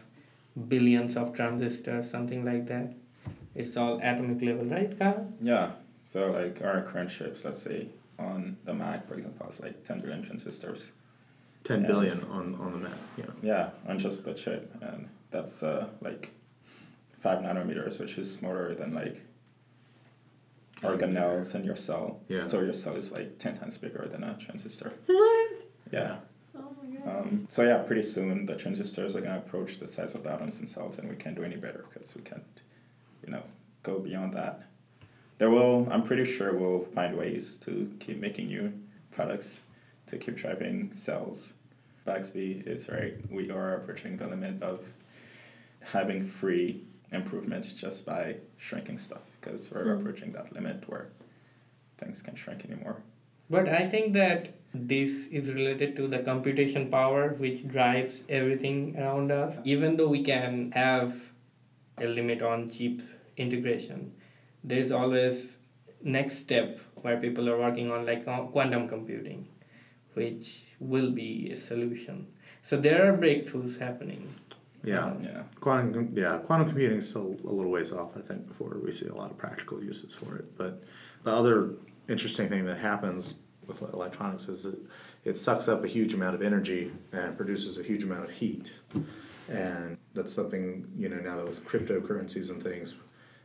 billions 0.69 1.17
of 1.17 1.33
transistors, 1.35 2.11
something 2.11 2.45
like 2.45 2.67
that. 2.67 2.93
It's 3.55 3.77
all 3.77 3.97
atomic 3.99 4.43
level, 4.43 4.67
right, 4.67 4.93
Kyle? 4.99 5.27
Yeah. 5.41 5.71
So 6.05 6.31
like 6.33 6.63
our 6.63 6.83
current 6.83 7.11
chips, 7.11 7.45
let's 7.45 7.63
say 7.63 7.89
on 8.19 8.57
the 8.65 8.75
Mac, 8.75 9.09
for 9.09 9.15
example, 9.15 9.47
it's 9.49 9.61
like 9.61 9.85
10 9.85 9.99
billion 10.01 10.23
transistors. 10.23 10.91
Ten 11.65 11.83
Yeah. 11.83 11.87
billion 11.87 12.23
on 12.25 12.55
on 12.57 12.73
the 12.73 12.79
map. 12.79 12.99
Yeah, 13.17 13.25
Yeah, 13.43 13.71
on 13.89 13.99
just 13.99 14.25
the 14.25 14.35
chip, 14.35 14.75
and 14.81 15.09
that's 15.31 15.63
uh, 15.63 15.89
like 16.01 16.31
five 17.21 17.39
nanometers, 17.41 17.99
which 18.01 18.19
is 18.19 18.31
smaller 18.33 18.75
than 18.75 18.95
like 18.95 19.23
organelles 20.83 21.55
in 21.55 21.65
your 21.65 21.77
cell. 21.77 22.21
Yeah. 22.29 22.47
So 22.47 22.61
your 22.61 22.73
cell 22.73 22.97
is 22.97 23.13
like 23.13 23.39
10 23.39 23.57
times 23.59 23.79
bigger 23.79 24.09
than 24.11 24.25
a 24.25 24.37
transistor. 24.39 24.93
What? 25.07 25.57
yeah. 25.93 26.17
Oh 26.59 26.75
my 26.83 26.97
god. 26.99 27.21
Um, 27.27 27.47
so 27.49 27.63
yeah, 27.65 27.79
pretty 27.79 28.03
soon 28.03 28.47
the 28.47 28.57
transistors 28.57 29.15
are 29.15 29.21
gonna 29.21 29.39
approach 29.39 29.79
the 29.79 29.87
size 29.89 30.15
of 30.15 30.25
the 30.25 30.31
atoms 30.33 30.59
themselves, 30.59 30.99
and 30.99 31.09
we 31.09 31.17
can't 31.17 31.37
do 31.37 31.45
any 31.45 31.57
better 31.57 31.85
because 31.93 32.15
we 32.17 32.23
can't, 32.23 32.43
you 33.25 33.33
know, 33.33 33.43
go 33.83 33.99
beyond 34.01 34.35
that. 34.35 34.63
There 35.39 35.51
will, 35.51 35.89
I'm 35.91 36.03
pretty 36.03 36.25
sure, 36.25 36.53
we'll 36.57 36.81
find 36.81 37.17
ways 37.17 37.57
to 37.63 37.91
keep 38.01 38.19
making 38.19 38.47
new 38.49 38.73
products 39.11 39.61
to 40.13 40.19
keep 40.19 40.37
driving 40.37 40.93
cells. 40.93 41.55
Baxby 42.07 42.67
is 42.67 42.89
right. 42.89 43.15
We 43.31 43.51
are 43.51 43.77
approaching 43.77 44.17
the 44.19 44.27
limit 44.27 44.63
of 44.63 44.87
having 45.81 46.25
free 46.25 46.83
improvements 47.13 47.73
just 47.73 48.05
by 48.05 48.37
shrinking 48.59 48.99
stuff 48.99 49.23
because 49.41 49.71
we're 49.71 49.95
hmm. 49.95 50.01
approaching 50.01 50.33
that 50.33 50.53
limit 50.53 50.85
where 50.89 51.09
things 51.99 52.21
can't 52.21 52.39
shrink 52.39 52.65
anymore. 52.65 52.99
But 53.49 53.69
I 53.69 53.89
think 53.89 54.13
that 54.13 54.55
this 54.75 55.27
is 55.29 55.51
related 55.51 55.97
to 55.97 56.09
the 56.09 56.19
computation 56.19 56.91
power 56.91 57.31
which 57.35 57.67
drives 57.69 58.23
everything 58.29 58.97
around 58.99 59.33
us. 59.33 59.57
Even 59.65 59.97
though 59.97 60.09
we 60.09 60.23
can 60.23 60.73
have 60.73 61.15
a 61.99 62.07
limit 62.07 62.43
on 62.43 62.71
chip 62.71 63.01
integration, 63.37 64.13
there 64.63 64.79
is 64.79 64.93
always 64.93 65.57
next 66.03 66.39
step 66.39 66.81
where 67.03 67.19
people 67.19 67.49
are 67.49 67.59
working 67.59 67.91
on 67.91 68.07
like 68.07 68.25
quantum 68.25 68.89
computing, 68.89 69.49
which 70.15 70.63
will 70.81 71.11
be 71.11 71.51
a 71.53 71.57
solution. 71.57 72.27
So 72.63 72.77
there 72.77 73.13
are 73.13 73.17
breakthroughs 73.17 73.79
happening. 73.79 74.35
Yeah. 74.85 75.05
Um, 75.07 75.23
Yeah. 75.23 75.43
Quantum, 75.61 76.13
yeah, 76.15 76.39
quantum 76.39 76.69
computing 76.69 76.99
is 76.99 77.09
still 77.09 77.37
a 77.45 77.53
little 77.53 77.71
ways 77.71 77.93
off, 77.93 78.17
I 78.17 78.21
think, 78.21 78.49
before 78.49 78.77
we 78.85 78.93
see 78.93 79.07
a 79.07 79.15
lot 79.15 79.31
of 79.31 79.39
practical 79.39 79.83
uses 79.83 80.15
for 80.15 80.37
it. 80.37 80.57
But 80.57 80.83
the 81.23 81.33
other 81.33 81.75
interesting 82.09 82.49
thing 82.49 82.65
that 82.67 82.79
happens 82.79 83.35
with 83.67 83.81
electronics 83.95 84.49
is 84.49 84.65
that 84.65 84.79
it 85.25 85.39
sucks 85.39 85.69
up 85.69 85.85
a 85.85 85.89
huge 85.89 86.15
amount 86.15 86.35
of 86.35 86.43
energy 86.43 86.91
and 87.13 87.37
produces 87.37 87.79
a 87.79 87.83
huge 87.83 88.03
amount 88.03 88.25
of 88.25 88.31
heat. 88.31 88.73
And 89.49 89.99
that's 90.15 90.33
something, 90.33 90.91
you 90.97 91.09
know, 91.09 91.19
now 91.19 91.37
that 91.37 91.47
with 91.47 91.65
cryptocurrencies 91.65 92.51
and 92.51 92.63
things, 92.63 92.97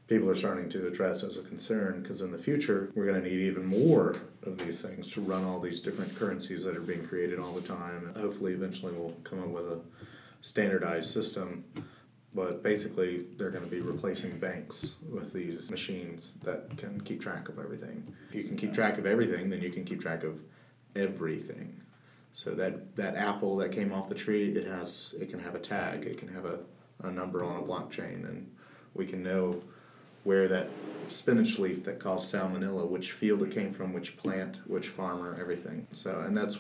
people 0.08 0.30
are 0.30 0.36
starting 0.36 0.70
to 0.70 0.88
address 0.88 1.24
as 1.24 1.38
a 1.38 1.41
concern 1.43 2.02
because 2.02 2.22
in 2.22 2.32
the 2.32 2.38
future, 2.38 2.91
we're 2.96 3.06
going 3.06 3.22
to 3.22 3.30
need 3.30 3.41
even 3.41 3.65
more 3.65 4.15
of 4.43 4.58
these 4.58 4.82
things 4.82 5.12
to 5.12 5.22
run 5.22 5.43
all 5.43 5.60
these 5.60 5.80
different 5.80 6.15
currencies 6.15 6.63
that 6.63 6.76
are 6.78 6.82
being 6.82 7.06
created 7.06 7.39
all 7.39 7.52
the 7.54 7.62
time. 7.62 8.06
And 8.08 8.15
hopefully, 8.15 8.54
eventually, 8.54 8.93
we'll 8.93 9.12
come 9.24 9.39
up 9.39 9.50
with 9.50 9.65
a 9.65 9.82
standardized 10.41 11.10
system. 11.10 11.65
But 12.34 12.63
basically, 12.63 13.26
they're 13.38 13.52
going 13.52 13.63
to 13.63 13.70
be 13.70 13.82
replacing 13.82 14.38
banks 14.39 14.96
with 15.10 15.34
these 15.34 15.72
machines 15.72 16.36
that 16.43 16.78
can 16.78 17.02
keep 17.02 17.22
track 17.22 17.50
of 17.50 17.60
everything. 17.60 18.15
If 18.30 18.36
you 18.36 18.43
can 18.43 18.58
keep 18.58 18.74
track 18.74 18.98
of 18.98 19.06
everything, 19.06 19.50
then 19.50 19.62
you 19.62 19.72
can 19.72 19.84
keep 19.84 20.02
track 20.02 20.24
of 20.24 20.41
everything. 20.96 21.82
So 22.34 22.52
that, 22.52 22.96
that 22.96 23.15
apple 23.15 23.58
that 23.58 23.72
came 23.72 23.91
off 23.91 24.08
the 24.08 24.15
tree, 24.15 24.50
it 24.52 24.67
has 24.67 25.15
it 25.20 25.30
can 25.30 25.39
have 25.39 25.56
a 25.56 25.60
tag, 25.60 26.06
it 26.06 26.17
can 26.17 26.28
have 26.28 26.46
a, 26.46 26.60
a 27.04 27.10
number 27.10 27.43
on 27.43 27.56
a 27.56 27.63
blockchain, 27.63 28.29
and 28.29 28.52
we 28.94 29.08
can 29.08 29.23
know 29.23 29.63
where 30.28 30.50
that 30.50 30.67
spinach 31.08 31.58
leaf 31.58 31.86
that 31.86 32.02
caused 32.02 32.34
salmonella, 32.34 32.86
which 32.86 33.13
field 33.13 33.42
it 33.44 33.50
came 33.50 33.71
from, 33.71 33.94
which 33.94 34.17
plant, 34.17 34.60
which 34.67 34.90
farmer, 34.90 35.38
everything. 35.40 35.88
So, 35.94 36.19
and 36.19 36.36
that's 36.36 36.60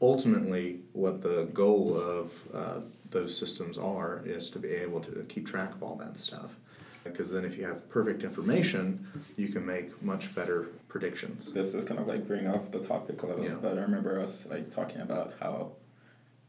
ultimately 0.00 0.80
what 0.94 1.20
the 1.20 1.46
goal 1.52 1.94
of 1.94 2.42
uh, 2.54 2.80
those 3.10 3.36
systems 3.38 3.76
are 3.76 4.22
is 4.24 4.48
to 4.48 4.58
be 4.58 4.70
able 4.70 5.00
to 5.00 5.22
keep 5.28 5.46
track 5.46 5.74
of 5.74 5.82
all 5.82 5.96
that 5.96 6.16
stuff. 6.16 6.56
Because 7.04 7.30
then, 7.30 7.44
if 7.44 7.58
you 7.58 7.64
have 7.66 7.86
perfect 7.90 8.24
information, 8.24 9.06
you 9.36 9.48
can 9.48 9.64
make 9.66 10.02
much 10.02 10.34
better 10.34 10.68
predictions. 10.88 11.52
This 11.52 11.74
is 11.74 11.84
kind 11.84 12.00
of 12.00 12.08
like 12.08 12.22
veering 12.22 12.48
off 12.48 12.70
the 12.70 12.80
topic 12.80 13.22
a 13.22 13.26
little, 13.26 13.44
Yeah. 13.44 13.58
but 13.60 13.76
I 13.76 13.82
remember 13.82 14.18
us 14.18 14.46
like 14.50 14.70
talking 14.70 15.02
about 15.02 15.34
how 15.38 15.72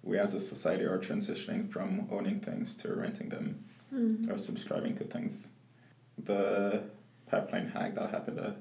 we 0.02 0.18
as 0.18 0.34
a 0.34 0.40
society 0.40 0.86
are 0.86 0.98
transitioning 0.98 1.70
from 1.70 2.08
owning 2.10 2.40
things 2.40 2.74
to 2.76 2.94
renting 2.94 3.28
them 3.28 3.66
or 4.30 4.38
subscribing 4.38 4.96
to 4.96 5.04
things. 5.04 5.50
The 6.24 6.84
pipeline 7.30 7.68
hack 7.70 7.96
that 7.96 8.10
happened 8.12 8.40
a 8.40 8.56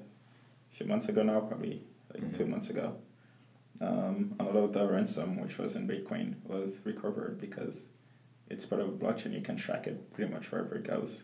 few 0.69 0.85
months 0.85 1.07
ago 1.09 1.23
now, 1.23 1.39
probably 1.41 1.81
like 2.13 2.35
two 2.35 2.45
months 2.45 2.69
ago. 2.69 2.95
Um, 3.79 4.35
a 4.39 4.43
lot 4.43 4.55
of 4.55 4.73
the 4.73 4.87
ransom, 4.87 5.39
which 5.41 5.57
was 5.57 5.75
in 5.75 5.87
Bitcoin, 5.87 6.35
was 6.45 6.79
recovered 6.83 7.39
because 7.39 7.85
it's 8.49 8.65
part 8.65 8.81
of 8.81 8.87
a 8.89 8.91
blockchain. 8.91 9.33
You 9.33 9.41
can 9.41 9.55
track 9.55 9.87
it 9.87 10.13
pretty 10.13 10.31
much 10.33 10.51
wherever 10.51 10.75
it 10.75 10.83
goes. 10.83 11.23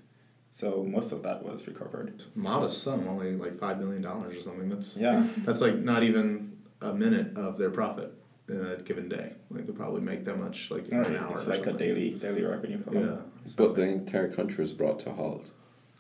So 0.52 0.84
most 0.84 1.12
of 1.12 1.24
that 1.24 1.44
was 1.44 1.66
recovered. 1.66 2.22
Modest 2.36 2.84
sum, 2.84 3.08
only 3.08 3.36
like 3.36 3.56
five 3.56 3.80
million 3.80 4.04
dollars 4.04 4.36
or 4.38 4.42
something. 4.42 4.70
That's 4.70 4.96
Yeah, 4.98 5.28
that's 5.40 5.62
like 5.62 5.76
not 5.76 6.04
even 6.04 6.58
a 6.82 6.94
minute 6.94 7.36
of 7.38 7.58
their 7.58 7.72
profit 7.72 8.14
in 8.48 8.64
a 8.64 8.76
given 8.76 9.10
day. 9.10 9.34
Like 9.50 9.66
they 9.66 9.74
probably 9.74 10.02
make 10.02 10.26
that 10.26 10.38
much 10.38 10.70
like 10.70 10.90
in 10.90 11.00
an 11.00 11.16
hour. 11.16 11.32
it's 11.32 11.48
or 11.48 11.52
like 11.52 11.66
a 11.66 11.74
daily 11.74 12.12
daily 12.12 12.44
revenue 12.44 12.80
for 12.84 12.94
Yeah. 12.94 13.22
But 13.58 13.74
the 13.74 13.82
entire 13.82 14.32
country 14.32 14.64
is 14.64 14.74
brought 14.74 15.00
to 15.00 15.10
a 15.10 15.14
halt. 15.14 15.52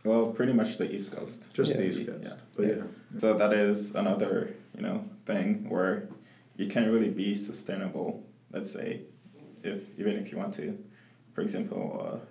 Well, 0.04 0.28
pretty 0.28 0.54
much 0.54 0.78
the 0.78 0.93
East 0.93 1.12
Coast. 1.16 1.47
just 1.54 1.72
Yeah. 1.72 1.78
the 1.78 1.88
East 1.88 2.06
Coast. 2.06 2.24
Yeah. 2.24 2.36
But 2.56 2.68
Yeah. 2.68 2.76
yeah. 2.76 2.84
So 3.20 3.38
that 3.38 3.54
is 3.54 3.95
another, 3.95 4.54
you 4.76 4.82
know, 4.82 5.06
thing 5.26 5.70
where 5.70 6.10
you 6.58 6.68
can't 6.68 6.91
really 6.91 7.10
be 7.10 7.36
sustainable. 7.36 8.24
Let's 8.51 8.72
say, 8.72 9.01
if 9.64 9.82
even 9.99 10.18
if 10.18 10.32
you 10.32 10.38
want 10.38 10.54
to, 10.56 10.78
for 11.34 11.41
example, 11.41 11.84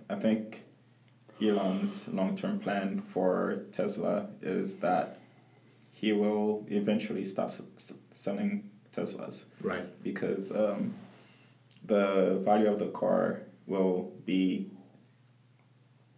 uh, 0.08 0.14
I 0.14 0.18
think 0.18 0.64
Elon's 1.40 2.06
long-term 2.08 2.60
plan 2.60 3.00
for 3.00 3.64
Tesla 3.72 4.28
is 4.42 4.76
that 4.78 5.18
he 5.92 6.12
will 6.12 6.64
eventually 6.70 7.24
stop 7.24 7.48
s- 7.48 7.62
s- 7.76 7.94
selling 8.14 8.70
Teslas 8.94 9.44
Right. 9.62 9.86
because 10.04 10.52
um, 10.52 10.94
the 11.86 12.38
value 12.44 12.68
of 12.70 12.78
the 12.78 12.88
car 12.90 13.42
will 13.66 14.12
be 14.26 14.70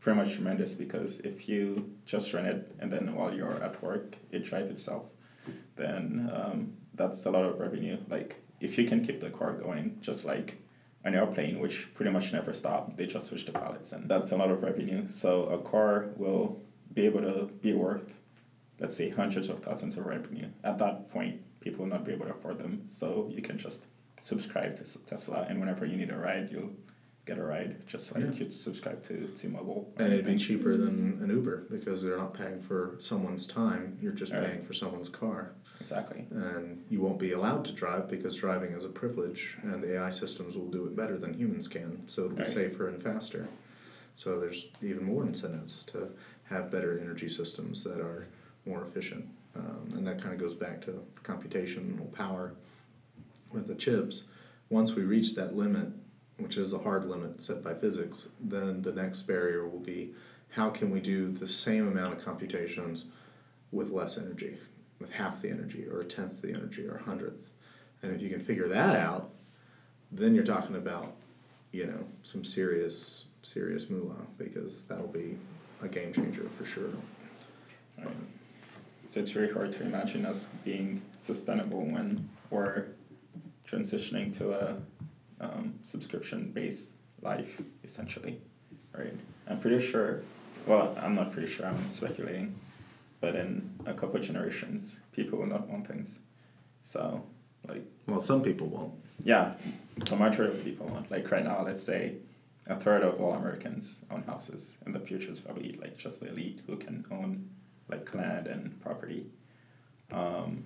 pretty 0.05 0.19
much 0.19 0.35
tremendous 0.35 0.75
because 0.75 1.19
if 1.21 1.49
you 1.49 1.91
just 2.05 2.35
run 2.35 2.45
it 2.45 2.71
and 2.79 2.93
then 2.93 3.15
while 3.15 3.33
you're 3.33 3.63
at 3.65 3.83
work 3.83 4.19
it 4.31 4.45
drives 4.45 4.71
itself 4.71 5.07
then 5.77 6.31
um, 6.31 6.75
that's 6.93 7.25
a 7.25 7.31
lot 7.31 7.43
of 7.43 7.59
revenue. 7.59 7.97
Like 8.11 8.37
if 8.61 8.77
you 8.77 8.87
can 8.87 9.03
keep 9.03 9.19
the 9.19 9.31
car 9.31 9.55
going 9.55 9.97
just 10.03 10.27
like 10.27 10.59
an 11.05 11.15
airplane 11.15 11.59
which 11.59 11.89
pretty 11.95 12.13
much 12.13 12.35
never 12.35 12.53
stop 12.53 12.99
they 12.99 13.07
just 13.07 13.27
switch 13.29 13.47
the 13.47 13.53
pilots 13.53 13.93
and 13.93 14.07
that's 14.07 14.33
a 14.33 14.37
lot 14.37 14.51
of 14.51 14.63
revenue. 14.63 15.09
So 15.09 15.45
a 15.45 15.59
car 15.59 16.11
will 16.17 16.61
be 16.93 17.07
able 17.07 17.23
to 17.23 17.51
be 17.63 17.73
worth 17.73 18.13
let's 18.81 18.95
say 18.99 19.09
hundreds 19.09 19.49
of 19.49 19.61
thousands 19.61 19.97
of 19.97 20.05
revenue. 20.05 20.49
At 20.65 20.77
that 20.79 21.09
point 21.09 21.41
people 21.61 21.87
will 21.87 21.91
not 21.91 22.05
be 22.05 22.13
able 22.13 22.27
to 22.27 22.33
afford 22.33 22.59
them 22.59 22.87
so 22.91 23.31
you 23.35 23.41
can 23.41 23.57
just 23.57 23.87
subscribe 24.21 24.77
to 24.77 24.99
tesla 25.07 25.47
and 25.49 25.61
whenever 25.61 25.87
you 25.87 25.97
need 25.97 26.11
a 26.11 26.17
ride 26.17 26.51
you'll 26.51 26.73
get 27.25 27.39
a 27.39 27.43
ride 27.43 27.87
just 27.87 28.15
like 28.15 28.23
Yeah. 28.25 28.31
you'd 28.33 28.53
subscribe 28.53 29.03
to 29.05 29.27
t-mobile 29.37 29.93
And 29.97 30.13
it'd 30.13 30.27
be 30.27 30.37
cheaper 30.37 30.77
than 30.77 31.19
an 31.23 31.31
Uber 31.31 31.67
because 31.71 32.03
they're 32.03 32.17
not 32.19 32.35
paying 32.35 32.61
for 32.61 32.97
someone's 32.99 33.47
time. 33.47 33.97
You're 34.01 34.13
just 34.13 34.33
Right. 34.33 34.43
paying 34.45 34.63
for 34.63 34.75
someone's 34.75 35.09
car. 35.09 35.53
exactly 35.81 36.25
and 36.31 36.83
you 36.89 37.01
won't 37.01 37.19
be 37.19 37.33
allowed 37.33 37.65
to 37.65 37.73
drive 37.73 38.09
because 38.09 38.37
driving 38.37 38.71
is 38.73 38.85
a 38.85 38.89
privilege 38.89 39.57
and 39.63 39.83
the 39.83 39.97
AI 39.99 40.09
systems 40.11 40.57
will 40.57 40.71
do 40.71 40.87
it 40.87 40.95
better 40.97 41.19
than 41.19 41.35
humans 41.35 41.67
can 41.69 42.07
so 42.09 42.25
it'll 42.25 42.37
be 42.37 42.43
Right. 42.43 42.53
safer 42.53 42.89
and 42.89 43.03
faster 43.03 43.49
so 44.15 44.39
there's 44.41 44.69
even 44.83 45.05
more 45.05 45.25
incentives 45.27 45.85
to 45.87 46.11
have 46.45 46.71
better 46.71 46.99
energy 46.99 47.29
systems 47.29 47.83
that 47.85 48.01
are 48.01 48.29
more 48.65 48.83
efficient 48.83 49.27
um, 49.57 49.93
and 49.97 50.07
that 50.07 50.21
kind 50.23 50.33
of 50.35 50.41
goes 50.41 50.55
back 50.55 50.81
to 50.83 51.03
computational 51.23 52.11
power 52.13 52.55
with 53.53 53.67
the 53.67 53.75
chips 53.75 54.25
once 54.71 54.95
we 54.95 55.03
reach 55.03 55.35
that 55.35 55.55
limit 55.55 55.89
which 56.39 56.57
is 56.57 56.75
a 56.75 56.79
hard 56.79 57.07
limit 57.07 57.41
set 57.41 57.63
by 57.63 57.73
physics 57.73 58.29
then 58.41 58.83
the 58.83 58.93
next 58.93 59.23
barrier 59.23 59.69
will 59.69 59.81
be 59.81 60.13
how 60.55 60.71
can 60.71 60.91
we 60.91 61.01
do 61.01 61.33
the 61.33 61.47
same 61.47 61.89
amount 61.89 62.13
of 62.13 62.25
computations 62.25 63.07
with 63.73 63.91
less 63.91 64.19
energy, 64.19 64.57
with 65.01 65.11
half 65.11 65.43
the 65.43 65.51
energy, 65.51 65.87
or 65.91 66.01
a 66.01 66.05
tenth 66.05 66.41
the 66.41 66.53
energy, 66.53 66.87
or 66.87 66.97
a 66.97 67.03
hundredth. 67.03 67.53
And 68.03 68.15
if 68.15 68.23
you 68.23 68.31
can 68.31 68.39
figure 68.39 68.69
that 68.69 68.97
out, 68.97 69.31
then 70.13 70.35
you're 70.35 70.45
talking 70.45 70.77
about, 70.77 71.17
you 71.73 71.87
know, 71.87 72.07
some 72.23 72.45
serious, 72.45 73.25
serious 73.43 73.91
moolah 73.91 74.15
because 74.39 74.85
that'll 74.85 75.09
be 75.09 75.37
a 75.83 75.89
game 75.89 76.13
changer 76.13 76.49
for 76.49 76.65
sure. 76.65 76.91
Right. 77.99 78.09
So 79.11 79.21
it's 79.21 79.35
really 79.35 79.53
hard 79.53 79.73
to 79.73 79.83
imagine 79.83 80.25
us 80.25 80.49
being 80.65 81.03
sustainable 81.19 81.81
when 81.81 82.29
we're 82.51 82.87
transitioning 83.67 84.37
to 84.39 84.53
a 84.53 84.77
um, 85.45 85.75
subscription-based 85.83 86.97
life, 87.23 87.61
essentially, 87.83 88.41
right? 88.97 89.15
I'm 89.49 89.59
pretty 89.61 89.85
sure. 89.85 90.23
Well, 90.67 90.97
I'm 91.01 91.15
not 91.15 91.33
pretty 91.33 91.49
sure. 91.49 91.67
I'm 91.67 91.91
speculating, 91.91 92.55
but 93.21 93.35
in 93.37 93.71
a 93.87 93.95
couple 93.95 94.17
of 94.17 94.23
generations, 94.27 94.97
people 95.13 95.39
will 95.39 95.47
not 95.47 95.69
want 95.69 95.87
things. 95.87 96.21
So, 96.83 97.23
like, 97.69 97.85
Well, 98.07 98.21
some 98.21 98.43
people 98.43 98.67
won't. 98.69 98.95
yeah, 99.25 99.55
the 99.97 100.17
majority 100.17 100.59
of 100.59 100.65
people 100.65 100.87
won't. 100.87 101.11
Like 101.11 101.31
right 101.31 101.45
now, 101.45 101.63
let's 101.65 101.83
say 101.83 102.17
a 102.67 102.77
third 102.77 103.03
of 103.03 103.21
all 103.21 103.35
Americans 103.35 104.01
own 104.11 104.23
houses. 104.23 104.79
In 104.87 104.93
the 104.93 105.01
future, 105.01 105.31
it's 105.31 105.41
probably 105.41 105.79
like 105.81 105.97
just 105.99 106.21
the 106.21 106.29
elite 106.29 106.61
who 106.67 106.77
can 106.77 107.05
own 107.11 107.51
like 107.89 108.15
land 108.15 108.47
and 108.47 108.81
property. 108.81 109.27
Um, 110.11 110.65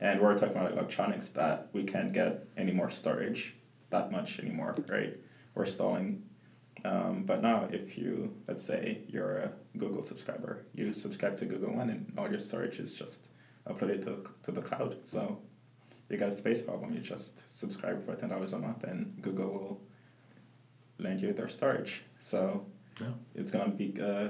and 0.00 0.20
we're 0.20 0.34
talking 0.38 0.56
about 0.56 0.72
electronics 0.72 1.28
that 1.30 1.68
we 1.72 1.82
can't 1.84 2.12
get 2.12 2.46
any 2.56 2.72
more 2.72 2.90
storage 2.90 3.54
that 3.90 4.10
much 4.12 4.38
anymore, 4.40 4.74
right? 4.90 5.16
We're 5.54 5.66
stalling. 5.66 6.22
Um, 6.84 7.24
but 7.26 7.42
now, 7.42 7.68
if 7.72 7.98
you, 7.98 8.34
let's 8.46 8.64
say, 8.64 9.02
you're 9.08 9.38
a 9.38 9.52
Google 9.76 10.02
subscriber, 10.02 10.66
you 10.74 10.92
subscribe 10.92 11.36
to 11.38 11.44
Google 11.46 11.74
One 11.74 11.90
and 11.90 12.12
all 12.16 12.28
your 12.30 12.38
storage 12.38 12.78
is 12.78 12.94
just 12.94 13.28
uploaded 13.68 14.04
to, 14.04 14.28
to 14.44 14.52
the 14.52 14.62
cloud. 14.62 14.96
So 15.04 15.40
you 16.08 16.16
got 16.16 16.28
a 16.28 16.32
space 16.32 16.62
problem, 16.62 16.92
you 16.94 17.00
just 17.00 17.42
subscribe 17.52 18.04
for 18.04 18.14
ten 18.14 18.28
dollars 18.30 18.52
a 18.52 18.58
month, 18.58 18.84
and 18.84 19.20
Google 19.20 19.48
will 19.52 19.80
lend 20.98 21.20
you 21.20 21.32
their 21.32 21.48
storage. 21.48 22.02
So 22.20 22.66
Yeah. 23.00 23.12
it's 23.34 23.50
gonna 23.50 23.70
be 23.70 23.94
uh, 24.00 24.28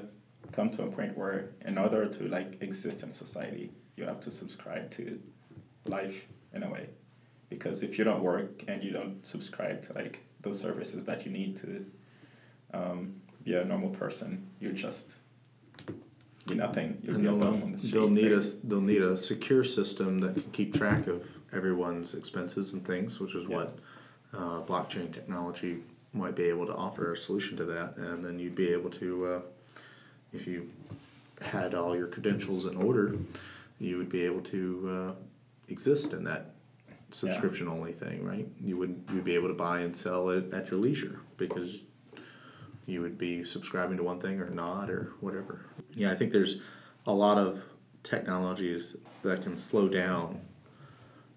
come 0.53 0.71
to 0.71 0.83
a 0.85 0.91
point 0.91 1.17
where 1.17 1.51
in 1.65 1.77
order 1.79 2.07
to 2.09 2.29
like 2.29 2.63
exist 2.63 3.03
in 3.03 3.13
society, 3.13 3.73
you 3.97 4.05
have 4.05 4.21
to 4.21 4.31
subscribe 4.31 4.91
to 4.93 5.21
life 5.87 6.27
in 6.55 6.63
a 6.63 6.71
way, 6.71 6.89
because 7.49 7.83
if 7.83 7.99
you 7.99 8.05
don't 8.05 8.23
work 8.23 8.63
and 8.69 8.83
you 8.83 8.91
don't 8.93 9.25
subscribe 9.27 9.83
to 9.87 9.93
like 9.95 10.21
those 10.41 10.61
services 10.61 11.05
that 11.05 11.25
you 11.25 11.33
need 11.33 11.57
to 11.57 11.85
um, 12.75 13.15
be 13.45 13.55
a 13.55 13.65
normal 13.65 13.91
person, 13.91 14.47
you're 14.61 14.73
just 14.73 15.11
be 16.47 16.55
nothing. 16.55 16.99
You'll 17.03 17.15
And 17.17 17.25
be 17.25 17.29
a 17.29 17.33
they'll, 17.33 17.45
on 17.63 17.73
the 17.73 17.79
street. 17.79 17.93
they'll 17.93 18.09
need 18.11 18.33
a 18.33 18.41
they'll 18.65 18.81
need 18.81 19.03
a 19.03 19.17
secure 19.17 19.65
system 19.65 20.19
that 20.21 20.35
can 20.35 20.51
keep 20.53 20.75
track 20.75 21.07
of 21.07 21.27
everyone's 21.53 22.15
expenses 22.15 22.73
and 22.73 22.85
things, 22.85 23.21
which 23.21 23.35
is 23.35 23.45
Yeah. 23.49 23.57
what 23.57 23.79
uh, 24.35 24.61
blockchain 24.63 25.13
technology 25.13 25.79
might 26.13 26.35
be 26.37 26.45
able 26.45 26.67
to 26.67 26.75
offer 26.75 27.13
a 27.13 27.17
solution 27.17 27.57
to 27.59 27.65
that. 27.67 27.97
And 27.97 28.25
then 28.25 28.39
you'd 28.39 28.55
be 28.55 28.69
able 28.69 28.91
to, 28.91 29.27
uh, 29.27 29.43
if 30.33 30.47
you 30.47 30.71
had 31.43 31.75
all 31.75 31.95
your 31.97 32.07
credentials 32.09 32.67
in 32.67 32.77
order, 32.77 33.17
you 33.79 33.97
would 33.99 34.09
be 34.09 34.23
able 34.23 34.41
to 34.43 35.15
uh, 35.19 35.23
exist 35.69 36.13
in 36.13 36.25
that 36.25 36.55
subscription 37.11 37.69
only 37.69 37.93
thing, 37.93 38.25
right? 38.25 38.47
You 38.61 38.77
would 38.79 39.05
you'd 39.13 39.25
be 39.25 39.35
able 39.35 39.49
to 39.49 39.55
buy 39.55 39.81
and 39.81 39.95
sell 39.95 40.31
it 40.31 40.53
at 40.53 40.71
your 40.71 40.81
leisure 40.81 41.21
because 41.37 41.83
you 42.87 43.03
would 43.03 43.19
be 43.19 43.45
subscribing 43.45 43.97
to 43.99 44.03
one 44.03 44.19
thing 44.19 44.41
or 44.41 44.51
not 44.51 44.91
or 44.91 45.13
whatever. 45.21 45.67
Yeah, 45.95 46.11
I 46.11 46.15
think 46.15 46.33
there's 46.33 46.61
a 47.07 47.13
lot 47.13 47.39
of 47.39 47.65
technologies 48.03 48.97
that 49.23 49.43
can 49.43 49.57
slow 49.57 49.89
down 49.89 50.41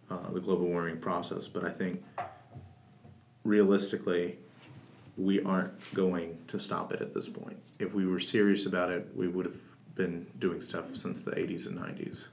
uh, 0.09 0.31
the 0.31 0.39
global 0.39 0.67
warming 0.67 0.99
process, 0.99 1.47
but 1.47 1.65
I 1.65 1.69
think 1.69 2.03
realistically, 3.43 4.37
we 5.17 5.41
aren't 5.41 5.93
going 5.93 6.37
to 6.47 6.59
stop 6.59 6.93
it 6.93 7.01
at 7.01 7.13
this 7.13 7.27
point. 7.27 7.57
If 7.79 7.93
we 7.93 8.05
were 8.05 8.19
serious 8.19 8.65
about 8.65 8.89
it, 8.89 9.09
we 9.15 9.27
would 9.27 9.45
have 9.45 9.59
been 9.95 10.27
doing 10.39 10.61
stuff 10.61 10.95
since 10.95 11.21
the 11.21 11.31
80s 11.31 11.67
and 11.67 11.77
90s. 11.77 12.29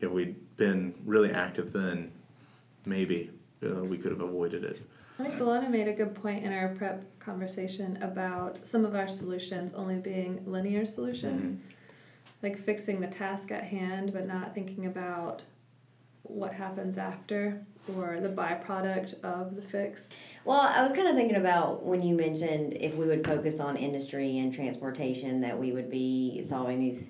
If 0.00 0.10
we'd 0.10 0.56
been 0.56 0.94
really 1.04 1.30
active 1.30 1.72
then, 1.72 2.12
maybe 2.86 3.30
uh, 3.62 3.84
we 3.84 3.98
could 3.98 4.12
have 4.12 4.20
avoided 4.22 4.64
it. 4.64 4.80
I 5.18 5.24
think 5.24 5.38
Bologna 5.38 5.68
made 5.68 5.88
a 5.88 5.92
good 5.92 6.14
point 6.14 6.44
in 6.44 6.52
our 6.52 6.68
prep 6.68 7.18
conversation 7.18 8.02
about 8.02 8.66
some 8.66 8.84
of 8.84 8.94
our 8.94 9.08
solutions 9.08 9.74
only 9.74 9.96
being 9.96 10.42
linear 10.46 10.84
solutions, 10.84 11.56
like 12.42 12.58
fixing 12.58 13.00
the 13.00 13.06
task 13.06 13.50
at 13.50 13.64
hand, 13.64 14.12
but 14.12 14.26
not 14.26 14.54
thinking 14.54 14.86
about 14.86 15.42
what 16.22 16.52
happens 16.52 16.98
after 16.98 17.64
or 17.96 18.20
the 18.20 18.28
byproduct 18.28 19.22
of 19.22 19.54
the 19.56 19.62
fix. 19.62 20.10
Well, 20.44 20.60
I 20.60 20.82
was 20.82 20.92
kind 20.92 21.08
of 21.08 21.14
thinking 21.14 21.36
about 21.36 21.84
when 21.84 22.02
you 22.02 22.14
mentioned 22.14 22.74
if 22.74 22.94
we 22.96 23.06
would 23.06 23.26
focus 23.26 23.60
on 23.60 23.76
industry 23.76 24.38
and 24.38 24.52
transportation, 24.52 25.40
that 25.40 25.58
we 25.58 25.72
would 25.72 25.90
be 25.90 26.42
solving 26.42 26.80
these, 26.80 27.08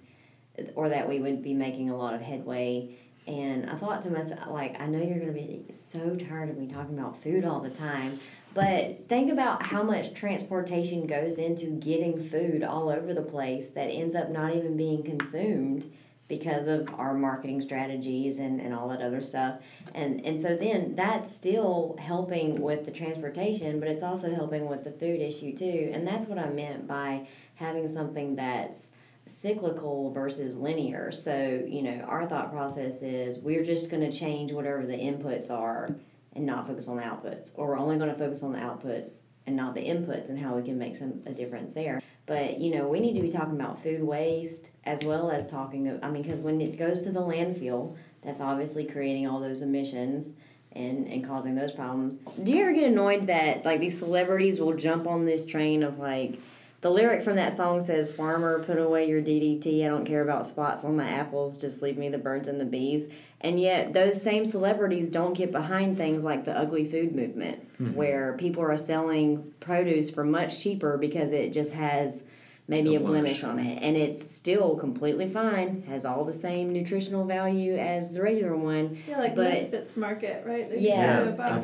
or 0.74 0.88
that 0.90 1.08
we 1.08 1.18
would 1.18 1.42
be 1.42 1.54
making 1.54 1.90
a 1.90 1.96
lot 1.96 2.14
of 2.14 2.20
headway. 2.20 2.96
And 3.26 3.68
I 3.68 3.74
thought 3.74 4.02
to 4.02 4.10
myself, 4.10 4.48
like, 4.48 4.80
I 4.80 4.86
know 4.86 4.98
you're 4.98 5.18
going 5.18 5.26
to 5.26 5.32
be 5.32 5.64
so 5.70 6.14
tired 6.16 6.48
of 6.48 6.56
me 6.56 6.68
talking 6.68 6.98
about 6.98 7.22
food 7.22 7.44
all 7.44 7.60
the 7.60 7.70
time, 7.70 8.20
but 8.54 9.08
think 9.08 9.32
about 9.32 9.64
how 9.64 9.82
much 9.82 10.14
transportation 10.14 11.06
goes 11.06 11.36
into 11.36 11.66
getting 11.66 12.20
food 12.20 12.62
all 12.62 12.88
over 12.88 13.12
the 13.12 13.22
place 13.22 13.70
that 13.70 13.88
ends 13.88 14.14
up 14.14 14.30
not 14.30 14.54
even 14.54 14.76
being 14.76 15.02
consumed 15.02 15.92
because 16.28 16.66
of 16.66 16.88
our 16.98 17.14
marketing 17.14 17.60
strategies 17.60 18.38
and, 18.38 18.60
and 18.60 18.74
all 18.74 18.88
that 18.88 19.00
other 19.00 19.20
stuff. 19.20 19.60
And 19.94 20.24
and 20.24 20.40
so 20.40 20.56
then 20.56 20.94
that's 20.96 21.34
still 21.34 21.96
helping 22.00 22.60
with 22.60 22.84
the 22.84 22.90
transportation, 22.90 23.78
but 23.78 23.88
it's 23.88 24.02
also 24.02 24.34
helping 24.34 24.68
with 24.68 24.84
the 24.84 24.90
food 24.90 25.20
issue 25.20 25.54
too. 25.56 25.90
And 25.92 26.06
that's 26.06 26.26
what 26.26 26.38
I 26.38 26.48
meant 26.48 26.86
by 26.86 27.28
having 27.56 27.88
something 27.88 28.36
that's 28.36 28.90
cyclical 29.26 30.12
versus 30.12 30.56
linear. 30.56 31.12
So, 31.12 31.64
you 31.66 31.82
know, 31.82 32.00
our 32.02 32.26
thought 32.26 32.50
process 32.52 33.02
is 33.02 33.38
we're 33.38 33.64
just 33.64 33.90
going 33.90 34.08
to 34.08 34.16
change 34.16 34.52
whatever 34.52 34.86
the 34.86 34.96
inputs 34.96 35.50
are 35.50 35.94
and 36.34 36.46
not 36.46 36.66
focus 36.66 36.88
on 36.88 36.96
the 36.96 37.02
outputs, 37.02 37.50
or 37.54 37.68
we're 37.68 37.78
only 37.78 37.96
going 37.96 38.10
to 38.10 38.18
focus 38.18 38.42
on 38.42 38.52
the 38.52 38.58
outputs 38.58 39.20
and 39.46 39.56
not 39.56 39.74
the 39.74 39.80
inputs 39.80 40.28
and 40.28 40.38
how 40.38 40.54
we 40.54 40.62
can 40.62 40.78
make 40.78 40.96
some 40.96 41.22
a 41.26 41.32
difference 41.32 41.70
there. 41.70 42.00
But 42.26 42.58
you 42.58 42.74
know, 42.74 42.88
we 42.88 43.00
need 43.00 43.14
to 43.14 43.20
be 43.20 43.30
talking 43.30 43.54
about 43.54 43.82
food 43.82 44.02
waste 44.02 44.70
as 44.84 45.04
well 45.04 45.30
as 45.30 45.46
talking. 45.46 45.98
I 46.02 46.10
mean, 46.10 46.22
because 46.22 46.40
when 46.40 46.60
it 46.60 46.78
goes 46.78 47.02
to 47.02 47.12
the 47.12 47.20
landfill, 47.20 47.96
that's 48.22 48.40
obviously 48.40 48.84
creating 48.84 49.28
all 49.28 49.40
those 49.40 49.62
emissions 49.62 50.32
and 50.72 51.06
and 51.08 51.26
causing 51.26 51.54
those 51.54 51.72
problems. 51.72 52.16
Do 52.42 52.52
you 52.52 52.62
ever 52.62 52.72
get 52.72 52.84
annoyed 52.84 53.28
that 53.28 53.64
like 53.64 53.80
these 53.80 53.98
celebrities 53.98 54.60
will 54.60 54.74
jump 54.74 55.06
on 55.06 55.24
this 55.24 55.46
train 55.46 55.82
of 55.82 55.98
like 55.98 56.38
the 56.86 56.92
lyric 56.92 57.20
from 57.24 57.34
that 57.34 57.52
song 57.52 57.80
says, 57.80 58.12
Farmer, 58.12 58.62
put 58.62 58.78
away 58.78 59.08
your 59.08 59.20
DDT. 59.20 59.84
I 59.84 59.88
don't 59.88 60.04
care 60.06 60.22
about 60.22 60.46
spots 60.46 60.84
on 60.84 60.96
my 60.96 61.08
apples. 61.08 61.58
Just 61.58 61.82
leave 61.82 61.98
me 61.98 62.08
the 62.10 62.16
birds 62.18 62.46
and 62.46 62.60
the 62.60 62.64
bees. 62.64 63.08
And 63.40 63.58
yet, 63.60 63.92
those 63.92 64.22
same 64.22 64.44
celebrities 64.44 65.08
don't 65.08 65.34
get 65.34 65.50
behind 65.50 65.96
things 65.96 66.22
like 66.22 66.44
the 66.44 66.52
ugly 66.56 66.86
food 66.86 67.12
movement, 67.16 67.62
Mm-hmm. 67.76 67.94
where 67.94 68.36
people 68.38 68.62
are 68.62 68.76
selling 68.76 69.52
produce 69.60 70.10
for 70.10 70.22
much 70.24 70.62
cheaper 70.62 70.96
because 70.96 71.32
it 71.32 71.52
just 71.52 71.72
has 71.74 72.22
maybe 72.68 72.94
A 72.94 73.00
a 73.00 73.02
blemish 73.02 73.40
blemish. 73.40 73.44
on 73.44 73.58
it. 73.58 73.82
And 73.82 73.96
it's 73.96 74.30
still 74.34 74.76
completely 74.76 75.28
fine, 75.28 75.82
has 75.88 76.04
all 76.04 76.24
the 76.24 76.32
same 76.32 76.72
nutritional 76.72 77.24
value 77.26 77.76
as 77.76 78.12
the 78.12 78.22
regular 78.22 78.56
one. 78.56 78.96
Yeah, 79.08 79.18
like 79.18 79.34
But- 79.34 79.52
Misfits 79.54 79.96
Market, 79.96 80.46
right? 80.46 80.70
That 80.70 80.80
Yeah, 80.80 81.18
you 81.18 81.24
know 81.36 81.36
really 81.36 81.56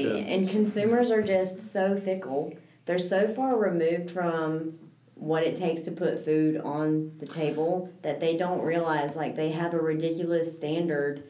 exactly. 0.00 0.18
and 0.26 0.48
consumers 0.48 1.10
are 1.10 1.22
just 1.22 1.60
so 1.60 1.96
fickle. 1.96 2.54
They're 2.86 2.98
so 2.98 3.28
far 3.28 3.56
removed 3.56 4.10
from 4.10 4.78
what 5.14 5.42
it 5.42 5.54
takes 5.54 5.82
to 5.82 5.92
put 5.92 6.24
food 6.24 6.56
on 6.58 7.12
the 7.18 7.26
table 7.26 7.92
that 8.02 8.20
they 8.20 8.36
don't 8.36 8.62
realize 8.62 9.16
like 9.16 9.36
they 9.36 9.50
have 9.50 9.74
a 9.74 9.78
ridiculous 9.78 10.54
standard 10.54 11.22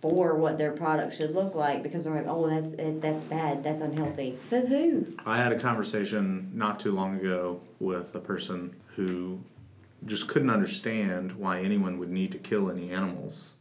for 0.00 0.34
what 0.36 0.58
their 0.58 0.72
product 0.72 1.14
should 1.14 1.34
look 1.34 1.54
like 1.54 1.82
because 1.82 2.04
they're 2.04 2.14
like, 2.14 2.26
oh, 2.26 2.48
that's 2.48 2.74
that's 3.00 3.24
bad, 3.24 3.62
that's 3.62 3.80
unhealthy. 3.80 4.36
Says 4.42 4.66
who? 4.66 5.06
I 5.24 5.38
had 5.38 5.52
a 5.52 5.58
conversation 5.58 6.50
not 6.52 6.80
too 6.80 6.92
long 6.92 7.18
ago 7.18 7.60
with 7.78 8.14
a 8.14 8.20
person 8.20 8.74
who 8.88 9.40
just 10.04 10.28
couldn't 10.28 10.50
understand 10.50 11.32
why 11.32 11.60
anyone 11.60 11.98
would 11.98 12.10
need 12.10 12.32
to 12.32 12.38
kill 12.38 12.70
any 12.70 12.90
animals. 12.90 13.54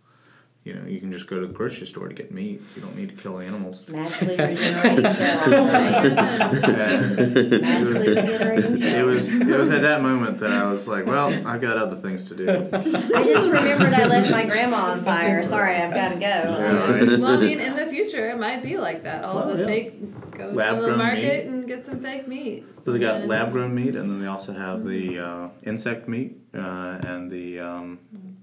You 0.63 0.75
know, 0.75 0.85
you 0.85 0.99
can 0.99 1.11
just 1.11 1.25
go 1.25 1.39
to 1.39 1.47
the 1.47 1.53
grocery 1.53 1.87
store 1.87 2.07
to 2.07 2.13
get 2.13 2.31
meat. 2.31 2.61
You 2.75 2.83
don't 2.83 2.95
need 2.95 3.09
to 3.09 3.15
kill 3.15 3.39
animals. 3.39 3.89
Magically 3.89 4.37
regenerating 4.37 5.13
cells. 5.13 5.47
right? 5.47 6.05
And 6.21 7.61
Magically 7.61 8.09
regenerating 8.09 8.81
it 8.83 9.03
was 9.03 9.35
it 9.35 9.47
was 9.47 9.71
at 9.71 9.81
that 9.81 10.03
moment 10.03 10.37
that 10.37 10.51
I 10.51 10.71
was 10.71 10.87
like, 10.87 11.07
well, 11.07 11.29
I've 11.47 11.61
got 11.61 11.77
other 11.77 11.95
things 11.95 12.29
to 12.29 12.35
do. 12.35 12.47
I 12.71 13.23
just 13.23 13.49
remembered 13.49 13.91
I 13.93 14.05
left 14.05 14.29
my 14.29 14.45
grandma 14.45 14.91
on 14.91 15.03
fire. 15.03 15.41
Sorry, 15.41 15.77
I've 15.77 15.95
got 15.95 16.09
to 16.09 16.15
go. 16.15 16.21
Yeah, 16.21 16.91
right. 16.91 17.19
well, 17.19 17.25
I 17.25 17.37
mean, 17.37 17.59
in 17.59 17.75
the 17.75 17.87
future, 17.87 18.29
it 18.29 18.39
might 18.39 18.61
be 18.61 18.77
like 18.77 19.01
that. 19.03 19.23
All 19.23 19.35
Well, 19.35 19.55
the 19.55 19.61
yeah. 19.61 19.65
fake 19.65 20.31
go 20.31 20.51
to 20.51 20.55
Lab-grown 20.55 20.91
the 20.91 20.97
market 20.97 21.45
meat. 21.47 21.53
and 21.53 21.67
get 21.67 21.83
some 21.83 22.01
fake 22.01 22.27
meat. 22.27 22.65
So 22.85 22.91
they 22.91 22.99
got 22.99 23.25
lab 23.25 23.51
grown 23.51 23.73
meat, 23.73 23.95
and 23.95 24.07
then 24.09 24.19
they 24.19 24.27
also 24.27 24.53
have 24.53 24.83
the 24.83 25.17
uh, 25.19 25.49
insect 25.63 26.07
meat 26.07 26.37
uh, 26.53 26.99
and 27.03 27.31
the 27.31 27.59
um, 27.59 27.99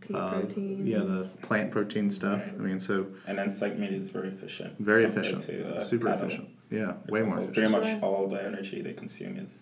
Pea 0.09 0.15
uh, 0.15 0.31
protein. 0.41 0.87
yeah 0.87 0.99
the 0.99 1.29
plant 1.43 1.71
protein 1.71 2.11
stuff. 2.11 2.43
I 2.49 2.53
mean, 2.57 2.81
so 2.81 3.07
And 3.27 3.37
then 3.39 3.53
psych 3.53 3.79
meat 3.79 3.93
is 3.93 4.09
very 4.11 4.29
efficient. 4.29 4.79
very 4.79 5.05
efficient, 5.05 5.43
to, 5.43 5.77
uh, 5.77 5.81
super 5.81 6.09
cattle. 6.09 6.27
efficient. 6.27 6.49
Yeah, 6.71 6.95
For 7.07 7.13
way 7.13 7.23
more 7.23 7.37
efficient. 7.39 7.55
Pretty 7.55 7.69
much 7.95 8.03
all 8.03 8.27
the 8.27 8.43
energy 8.43 8.81
they 8.83 8.93
consume 8.95 9.39
is 9.39 9.57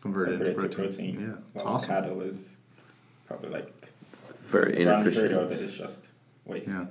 Converted 0.00 0.34
into 0.34 0.46
converted 0.52 0.76
protein. 0.76 1.12
to 1.16 1.18
protein. 1.22 1.28
Yeah, 1.30 1.36
it's 1.54 1.64
while 1.64 1.74
awesome. 1.74 1.88
cattle 1.94 2.20
is 2.20 2.56
probably 3.26 3.50
like 3.50 3.72
Very 4.40 4.84
one 4.86 5.02
third 5.04 5.16
of 5.16 5.16
it 5.16 5.30
inefficient. 5.32 5.52
is 5.70 5.78
just 5.78 6.10
waste. 6.44 6.68
Yeah. 6.68 6.86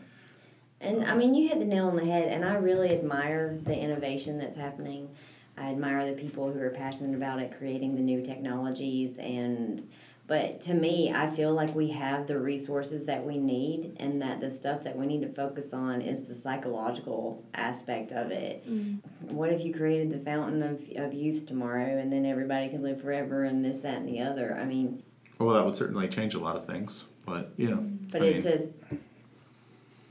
And 0.82 1.06
I 1.06 1.16
mean, 1.16 1.34
you 1.34 1.48
hit 1.48 1.60
the 1.60 1.66
nail 1.66 1.88
on 1.88 1.96
the 1.96 2.06
head, 2.06 2.28
and 2.28 2.44
I 2.44 2.56
really 2.56 2.92
admire 2.92 3.58
the 3.64 3.76
innovation 3.78 4.38
that's 4.38 4.58
happening. 4.58 5.10
I 5.58 5.70
admire 5.72 6.06
the 6.14 6.22
people 6.22 6.52
who 6.52 6.60
are 6.60 6.70
passionate 6.70 7.16
about 7.16 7.40
it, 7.40 7.56
creating 7.58 7.96
the 7.96 8.02
new 8.02 8.22
technologies. 8.22 9.18
And 9.20 9.90
but 10.28 10.60
to 10.62 10.74
me, 10.74 11.12
I 11.14 11.28
feel 11.28 11.54
like 11.54 11.76
we 11.76 11.90
have 11.92 12.26
the 12.26 12.40
resources 12.40 13.06
that 13.06 13.24
we 13.26 13.38
need, 13.38 13.96
and 14.00 14.22
that 14.24 14.42
the 14.42 14.50
stuff 14.50 14.84
that 14.84 14.98
we 14.98 15.06
need 15.06 15.22
to 15.22 15.30
focus 15.30 15.72
on 15.72 16.02
is 16.02 16.24
the 16.26 16.34
psychological 16.34 17.46
aspect 17.54 18.12
of 18.12 18.32
it. 18.32 18.68
Mm-hmm. 18.68 19.36
What 19.36 19.52
if 19.52 19.64
you 19.64 19.72
created 19.72 20.10
the 20.10 20.18
fountain 20.18 20.64
of, 20.64 20.82
of 20.96 21.14
youth 21.14 21.46
tomorrow, 21.46 22.00
and 22.00 22.12
then 22.12 22.26
everybody 22.26 22.70
could 22.70 22.82
live 22.82 23.02
forever, 23.02 23.44
and 23.44 23.64
this, 23.64 23.82
that, 23.82 23.98
and 23.98 24.10
the 24.10 24.22
other? 24.22 24.58
I 24.60 24.66
mean, 24.66 25.04
Well, 25.38 25.54
that 25.54 25.64
would 25.64 25.76
certainly 25.76 26.08
change 26.08 26.34
a 26.34 26.40
lot 26.40 26.56
of 26.56 26.66
things, 26.66 27.04
but 27.24 27.54
yeah. 27.56 27.70
Mm-hmm. 27.70 28.08
But 28.12 28.24
I 28.24 28.26
it's 28.26 28.46
mean, 28.46 28.58
just 28.58 28.68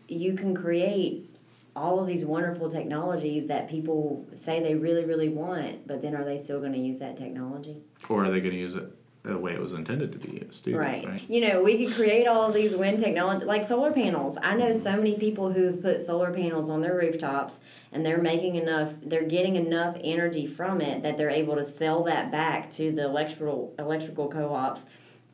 you 0.07 0.35
can 0.35 0.55
create 0.55 1.29
all 1.75 1.99
of 1.99 2.07
these 2.07 2.25
wonderful 2.25 2.71
technologies 2.71 3.49
that 3.49 3.69
people 3.69 4.29
say 4.33 4.63
they 4.63 4.77
really, 4.77 5.05
really 5.05 5.29
want, 5.29 5.89
but 5.89 6.03
then 6.03 6.15
are 6.15 6.25
they 6.25 6.39
still 6.39 6.61
going 6.61 6.73
to 6.73 6.79
use 6.79 7.01
that 7.01 7.17
technology? 7.17 7.79
or 8.09 8.25
are 8.25 8.31
they 8.31 8.41
going 8.41 8.53
to 8.53 8.59
use 8.59 8.75
it 8.77 8.94
the 9.25 9.39
way 9.39 9.53
it 9.55 9.61
was 9.61 9.73
intended 9.73 10.13
to 10.13 10.19
be 10.19 10.45
used? 10.45 10.65
Too, 10.65 10.77
Right. 10.77 11.05
right. 11.05 11.23
You 11.29 11.41
know, 11.41 11.63
we 11.63 11.85
could 11.85 11.95
create 11.95 12.27
all 12.27 12.53
these 12.53 12.77
wind 12.77 13.01
technology, 13.01 13.47
like 13.47 13.65
solar 13.65 13.91
panels. 13.91 14.37
I 14.43 14.55
know 14.55 14.73
so 14.75 14.97
many 14.97 15.17
people 15.17 15.53
who 15.53 15.65
have 15.65 15.81
put 15.81 16.01
solar 16.01 16.31
panels 16.31 16.69
on 16.69 16.83
their 16.83 16.95
rooftops 16.95 17.59
and 17.91 18.05
they're 18.05 18.21
making 18.21 18.57
enough, 18.57 18.93
they're 19.03 19.25
getting 19.25 19.57
enough 19.57 19.97
energy 20.05 20.47
from 20.47 20.81
it 20.83 21.03
that 21.03 21.17
they're 21.17 21.31
able 21.31 21.57
to 21.57 21.65
sell 21.65 22.05
that 22.05 22.31
back 22.31 22.69
to 22.71 22.93
the 22.93 23.05
electrical 23.05 23.75
electrical 23.79 24.29
co-ops. 24.29 24.83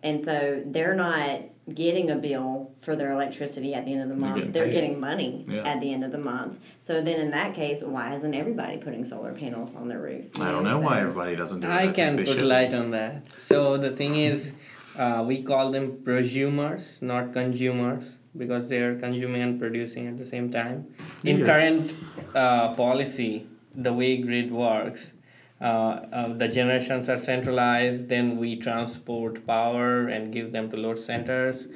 And 0.03 0.24
so 0.24 0.62
they're 0.64 0.95
not 0.95 1.41
getting 1.75 2.11
a 2.11 2.16
bill 2.16 2.73
for 2.83 2.97
their 2.97 3.11
electricity 3.12 3.75
at 3.75 3.85
the 3.85 3.93
end 3.93 4.03
of 4.03 4.09
the 4.09 4.14
They're 4.14 4.21
month. 4.29 4.37
getting 4.37 4.53
They're 4.53 4.64
paid. 4.66 4.73
getting 4.73 5.01
money 5.01 5.45
Yeah. 5.49 5.68
at 5.68 5.81
the 5.81 5.93
end 5.93 6.05
of 6.05 6.12
the 6.12 6.18
month. 6.18 6.59
So 6.79 7.01
then 7.03 7.21
in 7.21 7.31
that 7.31 7.55
case, 7.55 7.83
why 7.83 8.14
isn't 8.14 8.35
everybody 8.35 8.77
putting 8.79 9.05
solar 9.05 9.33
panels 9.33 9.77
on 9.77 9.89
their 9.89 10.01
roof? 10.01 10.41
I 10.41 10.51
don't 10.51 10.64
know 10.64 10.79
I'm 10.79 10.85
why 10.85 11.01
everybody 11.01 11.37
doesn't 11.37 11.61
do 11.61 11.66
it. 11.66 11.71
I 11.71 11.89
can 11.89 12.16
put 12.16 12.29
should. 12.29 12.43
light 12.43 12.75
on 12.75 12.91
that. 12.93 13.23
So 13.47 13.77
the 13.77 13.91
thing 13.91 14.16
is, 14.16 14.53
uh, 14.99 15.25
we 15.27 15.43
call 15.43 15.71
them 15.71 15.99
prosumers, 16.03 17.01
not 17.03 17.33
consumers, 17.33 18.16
because 18.37 18.68
they 18.68 18.79
are 18.79 18.95
consuming 18.95 19.43
and 19.43 19.59
producing 19.59 20.07
at 20.07 20.16
the 20.18 20.27
same 20.27 20.51
time. 20.51 20.87
In 21.25 21.39
Yeah. 21.39 21.47
current 21.47 21.95
uh, 22.35 22.75
policy, 22.75 23.47
the 23.75 23.93
way 23.93 24.16
grid 24.18 24.53
works, 24.53 25.12
Uh, 25.61 26.07
uh, 26.13 26.33
the 26.33 26.49
generations 26.49 27.09
are 27.09 27.19
centralized. 27.19 28.09
Then 28.09 28.39
we 28.39 28.57
transport 28.57 29.47
power 29.47 30.09
and 30.09 30.33
give 30.33 30.53
them 30.53 30.71
to 30.71 30.77
load 30.77 30.99
centers. 30.99 31.67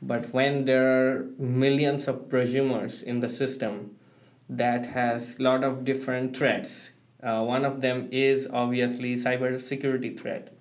But 0.00 0.32
when 0.32 0.64
there 0.64 0.86
are 0.88 1.26
millions 1.38 2.08
of 2.08 2.28
prosumers 2.28 3.02
in 3.02 3.20
the 3.20 3.28
system, 3.28 3.96
that 4.48 4.86
has 4.86 5.38
a 5.38 5.42
lot 5.42 5.64
of 5.64 5.84
different 5.84 6.36
threats. 6.36 6.90
Uh, 7.22 7.42
one 7.42 7.64
of 7.64 7.80
them 7.80 8.08
is 8.10 8.46
obviously 8.52 9.16
cyber 9.16 9.60
security 9.60 10.14
threat. 10.14 10.54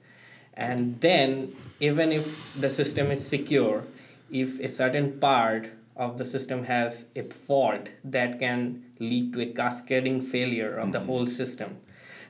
And 0.54 1.02
then 1.02 1.54
even 1.80 2.12
if 2.12 2.54
the 2.60 2.70
system 2.70 3.12
is 3.12 3.26
secure, 3.26 3.84
if 4.32 4.60
a 4.60 4.70
certain 4.70 5.20
part 5.20 5.72
of 5.96 6.18
the 6.18 6.26
system 6.26 6.64
has 6.64 7.06
a 7.16 7.24
fault 7.24 7.90
that 8.04 8.40
can 8.40 8.84
lead 9.00 9.34
to 9.34 9.42
a 9.42 9.46
cascading 9.48 10.22
failure 10.22 10.78
of 10.78 10.92
the 10.92 10.98
mm-hmm. 11.00 11.08
whole 11.08 11.28
system. 11.28 11.78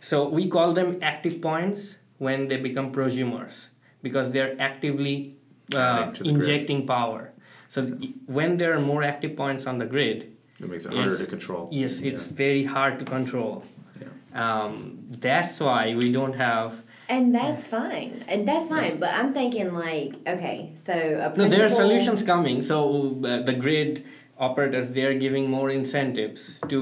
So 0.09 0.27
we 0.27 0.43
call 0.49 0.73
them 0.73 0.99
active 1.01 1.41
points 1.41 1.95
when 2.17 2.47
they 2.49 2.57
become 2.57 2.91
prosumers 2.91 3.67
because 4.01 4.33
they're 4.33 4.55
actively 4.59 5.15
uh, 5.73 5.77
Adding 5.77 6.13
to 6.15 6.23
the 6.23 6.29
grid. 6.31 6.35
injecting 6.41 6.81
power. 6.87 7.31
So 7.69 7.77
th- 7.85 8.11
when 8.27 8.57
there 8.57 8.73
are 8.75 8.81
more 8.81 9.01
active 9.03 9.33
points 9.43 9.65
on 9.65 9.77
the 9.77 9.85
grid, 9.95 10.19
It 10.59 10.69
makes 10.69 10.85
it 10.85 10.93
harder 10.93 11.11
Yes. 11.11 11.19
to 11.23 11.27
control. 11.35 11.63
yes, 11.71 11.93
it's 12.09 12.25
Yeah. 12.27 12.33
very 12.45 12.63
hard 12.75 12.93
to 12.99 13.05
control. 13.05 13.63
Yeah. 14.01 14.07
Um, 14.43 14.73
that's 15.27 15.55
why 15.59 15.95
we 16.01 16.07
don't 16.11 16.35
have. 16.47 16.69
And 17.09 17.33
that's 17.39 17.65
fine. 17.67 18.11
And 18.31 18.39
that's 18.49 18.67
fine. 18.67 18.93
But 19.03 19.11
I'm 19.19 19.31
thinking 19.39 19.73
like, 19.73 20.11
okay, 20.35 20.57
so 20.75 20.93
a 20.93 21.27
No, 21.37 21.47
there 21.53 21.65
are 21.65 21.75
solutions 21.83 22.23
coming. 22.23 22.61
So 22.61 22.77
uh, 23.23 23.41
the 23.49 23.53
grid 23.65 24.03
operators 24.37 24.85
they 24.95 25.03
are 25.09 25.17
giving 25.25 25.45
more 25.57 25.69
incentives 25.81 26.41
to 26.73 26.81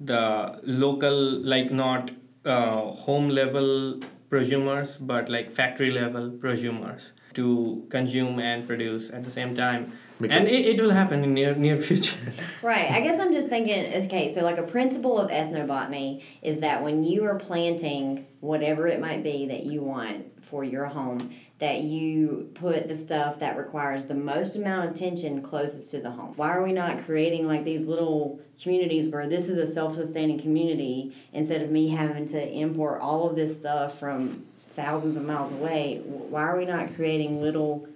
the 0.00 0.24
local, 0.64 1.16
like 1.54 1.70
not 1.72 2.10
uh, 2.44 2.90
home 2.90 3.28
level 3.28 4.00
prosumers, 4.30 4.96
but 5.00 5.28
like 5.28 5.50
factory 5.50 5.90
level 5.90 6.30
prosumers 6.30 7.10
to 7.34 7.86
consume 7.90 8.38
and 8.40 8.66
produce 8.66 9.10
at 9.10 9.24
the 9.24 9.30
same 9.30 9.56
time. 9.56 9.92
and 10.20 10.46
it, 10.48 10.66
it 10.66 10.80
will 10.80 10.90
happen 10.90 11.24
in 11.24 11.34
near 11.34 11.54
near 11.54 11.76
future. 11.88 12.16
Right. 12.62 12.90
I 12.90 13.00
guess 13.00 13.20
I'm 13.20 13.32
just 13.32 13.48
thinking, 13.48 14.04
okay, 14.04 14.32
so 14.32 14.42
like 14.42 14.58
a 14.58 14.62
principle 14.62 15.18
of 15.18 15.30
ethnobotany 15.30 16.22
is 16.42 16.60
that 16.60 16.82
when 16.82 17.04
you 17.04 17.24
are 17.24 17.36
planting 17.36 18.26
whatever 18.40 18.86
it 18.86 19.00
might 19.00 19.22
be 19.22 19.46
that 19.46 19.64
you 19.64 19.82
want 19.82 20.44
for 20.44 20.64
your 20.64 20.86
home, 20.86 21.18
that 21.60 21.82
you 21.82 22.50
put 22.54 22.88
the 22.88 22.96
stuff 22.96 23.38
that 23.38 23.56
requires 23.56 24.06
the 24.06 24.14
most 24.14 24.56
amount 24.56 24.88
of 24.88 24.96
attention 24.96 25.42
closest 25.42 25.90
to 25.90 26.00
the 26.00 26.10
home. 26.10 26.32
Why 26.36 26.56
are 26.56 26.62
we 26.62 26.72
not 26.72 27.04
creating 27.04 27.46
like 27.46 27.64
these 27.64 27.86
little 27.86 28.40
communities 28.60 29.10
where 29.10 29.28
this 29.28 29.46
is 29.46 29.58
a 29.58 29.66
self-sustaining 29.66 30.40
community 30.40 31.14
instead 31.34 31.60
of 31.60 31.70
me 31.70 31.88
having 31.88 32.26
to 32.28 32.50
import 32.50 33.00
all 33.02 33.28
of 33.28 33.36
this 33.36 33.54
stuff 33.54 33.98
from 33.98 34.46
thousands 34.70 35.16
of 35.16 35.24
miles 35.24 35.52
away? 35.52 36.00
Why 36.04 36.42
are 36.42 36.56
we 36.56 36.64
not 36.64 36.94
creating 36.94 37.42
little 37.42 37.86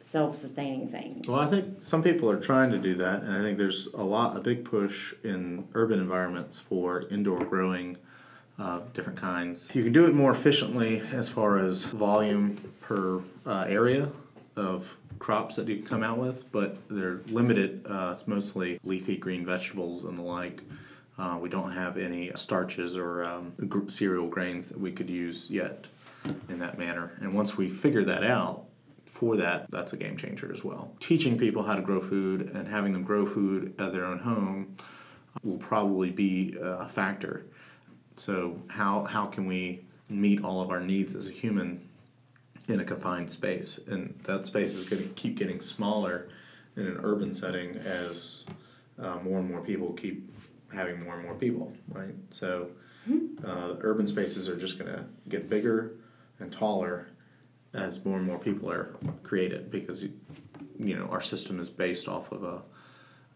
self-sustaining 0.00 0.88
things? 0.88 1.28
Well, 1.28 1.38
I 1.38 1.46
think 1.46 1.80
some 1.80 2.02
people 2.02 2.28
are 2.28 2.40
trying 2.40 2.72
to 2.72 2.78
do 2.78 2.94
that, 2.94 3.22
and 3.22 3.32
I 3.32 3.40
think 3.40 3.56
there's 3.56 3.86
a 3.94 4.02
lot, 4.02 4.36
a 4.36 4.40
big 4.40 4.64
push 4.64 5.14
in 5.22 5.68
urban 5.74 6.00
environments 6.00 6.58
for 6.58 7.02
indoor 7.08 7.44
growing 7.44 7.98
of 8.60 8.92
different 8.92 9.18
kinds. 9.18 9.70
You 9.72 9.82
can 9.82 9.92
do 9.92 10.06
it 10.06 10.14
more 10.14 10.30
efficiently 10.30 11.00
as 11.12 11.28
far 11.30 11.58
as 11.58 11.84
volume 11.86 12.58
per 12.80 13.22
uh, 13.46 13.64
area 13.66 14.10
of 14.54 14.98
crops 15.18 15.56
that 15.56 15.66
you 15.66 15.76
can 15.76 15.86
come 15.86 16.02
out 16.02 16.18
with, 16.18 16.50
but 16.52 16.76
they're 16.88 17.20
limited. 17.28 17.86
Uh, 17.88 18.10
it's 18.12 18.28
mostly 18.28 18.78
leafy 18.84 19.16
green 19.16 19.46
vegetables 19.46 20.04
and 20.04 20.16
the 20.16 20.22
like. 20.22 20.62
Uh, 21.18 21.38
we 21.40 21.48
don't 21.48 21.72
have 21.72 21.96
any 21.96 22.30
starches 22.34 22.96
or 22.96 23.24
um, 23.24 23.52
cereal 23.88 24.28
grains 24.28 24.68
that 24.68 24.78
we 24.78 24.92
could 24.92 25.10
use 25.10 25.50
yet 25.50 25.86
in 26.48 26.58
that 26.58 26.78
manner. 26.78 27.12
And 27.20 27.34
once 27.34 27.56
we 27.56 27.68
figure 27.68 28.04
that 28.04 28.24
out, 28.24 28.64
for 29.04 29.36
that, 29.36 29.70
that's 29.70 29.92
a 29.92 29.96
game 29.96 30.16
changer 30.16 30.50
as 30.52 30.64
well. 30.64 30.94
Teaching 31.00 31.36
people 31.36 31.64
how 31.64 31.76
to 31.76 31.82
grow 31.82 32.00
food 32.00 32.42
and 32.54 32.68
having 32.68 32.92
them 32.92 33.02
grow 33.02 33.26
food 33.26 33.74
at 33.78 33.92
their 33.92 34.04
own 34.04 34.20
home 34.20 34.76
will 35.42 35.58
probably 35.58 36.10
be 36.10 36.56
a 36.60 36.88
factor. 36.88 37.44
So 38.20 38.60
how 38.68 39.04
how 39.04 39.26
can 39.26 39.46
we 39.46 39.80
meet 40.10 40.44
all 40.44 40.60
of 40.60 40.68
our 40.70 40.80
needs 40.80 41.14
as 41.14 41.26
a 41.26 41.30
human 41.30 41.88
in 42.68 42.78
a 42.78 42.84
confined 42.84 43.30
space? 43.30 43.78
And 43.78 44.20
that 44.24 44.44
space 44.44 44.74
is 44.74 44.86
going 44.86 45.02
to 45.02 45.08
keep 45.14 45.38
getting 45.38 45.62
smaller 45.62 46.28
in 46.76 46.86
an 46.86 47.00
urban 47.02 47.32
setting 47.32 47.76
as 47.76 48.44
uh, 48.98 49.16
more 49.24 49.38
and 49.38 49.50
more 49.50 49.62
people 49.62 49.94
keep 49.94 50.30
having 50.70 51.02
more 51.02 51.14
and 51.14 51.24
more 51.24 51.34
people, 51.34 51.72
right? 51.88 52.14
So 52.28 52.72
uh, 53.42 53.76
urban 53.80 54.06
spaces 54.06 54.50
are 54.50 54.56
just 54.56 54.78
going 54.78 54.92
to 54.92 55.06
get 55.30 55.48
bigger 55.48 55.92
and 56.40 56.52
taller 56.52 57.08
as 57.72 58.04
more 58.04 58.18
and 58.18 58.26
more 58.26 58.38
people 58.38 58.70
are 58.70 58.96
created 59.22 59.70
because 59.70 60.04
you 60.78 60.94
know 60.94 61.06
our 61.06 61.22
system 61.22 61.58
is 61.58 61.70
based 61.70 62.06
off 62.06 62.32
of 62.32 62.44
a 62.44 62.62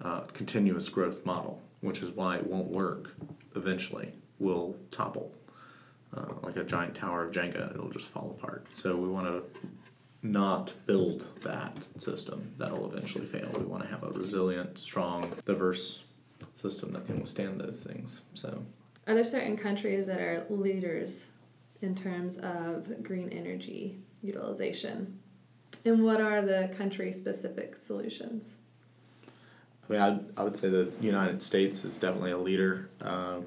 uh, 0.03 0.21
continuous 0.35 0.91
growth 0.91 1.25
model, 1.25 1.63
which 1.81 2.03
is 2.03 2.11
why 2.11 2.37
it 2.37 2.47
won't 2.47 2.69
work 2.69 3.15
eventually 3.57 4.13
will 4.45 4.77
topple. 4.91 5.33
Uh, 6.17 6.35
like 6.43 6.57
a 6.57 6.63
giant 6.63 6.95
tower 6.95 7.25
of 7.25 7.33
Jenga, 7.33 7.75
it'll 7.75 7.91
just 7.91 8.09
fall 8.09 8.37
apart. 8.39 8.67
So 8.73 8.97
we 8.97 9.09
want 9.09 9.27
to 9.27 9.43
not 10.23 10.73
build 10.87 11.27
that 11.43 11.87
system. 12.01 12.53
That'll 12.57 12.89
eventually 12.93 13.27
fail. 13.27 13.51
We 13.59 13.65
want 13.65 13.83
to 13.83 13.89
have 13.89 14.05
a 14.05 14.11
resilient, 14.11 14.79
strong, 14.79 15.33
diverse 15.45 16.05
system 16.55 16.93
that 16.93 17.07
can 17.07 17.19
withstand 17.19 17.61
those 17.61 17.83
things. 17.83 18.23
So 18.35 18.63
Are 19.09 19.15
there 19.15 19.25
certain 19.25 19.57
countries 19.57 20.07
that 20.07 20.21
are 20.21 20.47
leaders 20.49 21.27
in 21.83 21.95
terms 21.97 22.39
of 22.39 23.03
green 23.03 23.31
energy 23.31 23.99
utilization? 24.23 25.19
And 25.85 26.05
what 26.05 26.21
are 26.21 26.41
the 26.41 26.73
country 26.79 27.11
specific 27.13 27.77
solutions? 27.77 28.57
I 29.89 29.93
mean, 29.93 30.01
I'd, 30.01 30.21
I 30.39 30.45
would 30.45 30.57
say 30.57 30.71
the 30.71 30.91
United 31.01 31.43
States 31.43 31.85
is 31.85 31.99
definitely 31.99 32.31
a 32.31 32.39
leader, 32.39 32.89
um, 33.03 33.47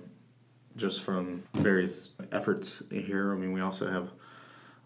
just 0.78 1.04
from 1.04 1.44
various 1.54 2.12
efforts 2.32 2.84
here. 2.92 3.34
I 3.34 3.36
mean, 3.36 3.52
we 3.52 3.62
also 3.62 3.90
have 3.90 4.12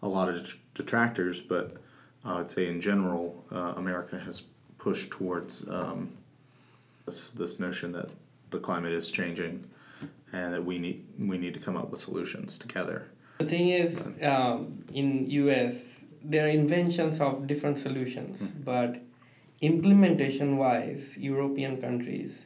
a 0.02 0.08
lot 0.08 0.28
of 0.28 0.56
detractors, 0.74 1.40
but 1.40 1.76
I 2.24 2.36
would 2.36 2.50
say 2.50 2.68
in 2.68 2.80
general, 2.80 3.44
uh, 3.52 3.74
America 3.76 4.18
has 4.18 4.42
pushed 4.78 5.10
towards 5.10 5.68
um, 5.68 6.16
this 7.06 7.30
this 7.30 7.60
notion 7.60 7.92
that 7.92 8.08
the 8.50 8.58
climate 8.58 8.92
is 8.92 9.10
changing, 9.10 9.68
and 10.32 10.52
that 10.54 10.64
we 10.64 10.78
need 10.78 11.04
we 11.18 11.38
need 11.38 11.54
to 11.54 11.60
come 11.60 11.76
up 11.76 11.90
with 11.90 12.00
solutions 12.00 12.58
together. 12.58 13.06
The 13.38 13.44
thing 13.46 13.68
is, 13.68 14.08
um, 14.22 14.84
in 14.92 15.28
US, 15.30 15.74
there 16.24 16.46
are 16.46 16.48
inventions 16.48 17.20
of 17.20 17.46
different 17.46 17.78
solutions, 17.78 18.40
but 18.64 19.02
implementation 19.60 20.56
wise, 20.58 21.16
European 21.16 21.80
countries, 21.80 22.44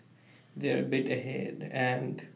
they're 0.56 0.80
a 0.80 0.88
bit 0.96 1.06
ahead, 1.10 1.70
and 1.72 2.26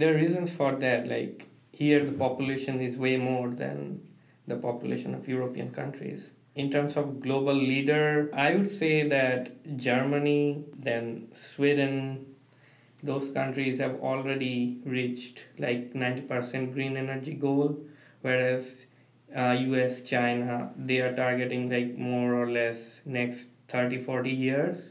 there 0.00 0.14
are 0.14 0.16
reasons 0.16 0.50
for 0.50 0.72
that. 0.76 1.06
Like 1.08 1.46
here, 1.72 2.04
the 2.04 2.12
population 2.12 2.80
is 2.80 2.96
way 2.96 3.16
more 3.16 3.48
than 3.48 4.00
the 4.46 4.56
population 4.56 5.14
of 5.14 5.28
European 5.28 5.70
countries. 5.70 6.30
In 6.54 6.70
terms 6.70 6.96
of 6.96 7.20
global 7.20 7.54
leader, 7.54 8.30
I 8.34 8.54
would 8.54 8.70
say 8.70 9.08
that 9.08 9.76
Germany, 9.76 10.64
then 10.76 11.28
Sweden, 11.34 12.26
those 13.02 13.30
countries 13.30 13.78
have 13.78 14.00
already 14.00 14.80
reached 14.84 15.40
like 15.58 15.94
90% 15.94 16.72
green 16.72 16.96
energy 16.96 17.34
goal 17.34 17.78
whereas 18.20 18.84
uh, 19.34 19.54
us 19.54 20.02
china 20.02 20.70
they 20.76 20.98
are 20.98 21.14
targeting 21.14 21.70
like 21.70 21.96
more 21.96 22.34
or 22.34 22.50
less 22.50 22.96
next 23.04 23.48
30 23.68 23.98
40 23.98 24.30
years 24.30 24.90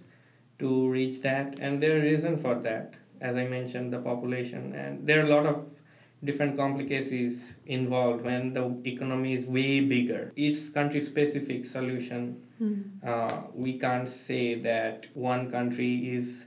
to 0.57 0.89
reach 0.89 1.22
that 1.22 1.60
and 1.60 1.84
there 1.84 1.97
are 1.97 2.01
reason 2.01 2.38
for 2.38 2.55
that 2.55 2.95
as 3.22 3.36
i 3.36 3.45
mentioned 3.47 3.93
the 3.93 3.99
population. 3.99 4.74
And 4.76 5.05
there 5.07 5.20
are 5.22 5.26
a 5.26 5.30
lot 5.30 5.45
of 5.45 5.70
different 6.24 6.57
complications 6.57 7.41
involved 7.65 8.24
when 8.24 8.53
the 8.53 8.76
economy 8.86 9.34
is 9.34 9.45
way 9.45 9.80
bigger. 9.80 10.34
It's 10.36 10.70
country 10.70 10.99
specific 10.99 11.65
solution 11.65 12.41
uh, 13.05 13.41
we 13.53 13.80
can't 13.80 14.07
say 14.07 14.55
that 14.55 15.07
one 15.13 15.49
country 15.49 16.13
is 16.15 16.45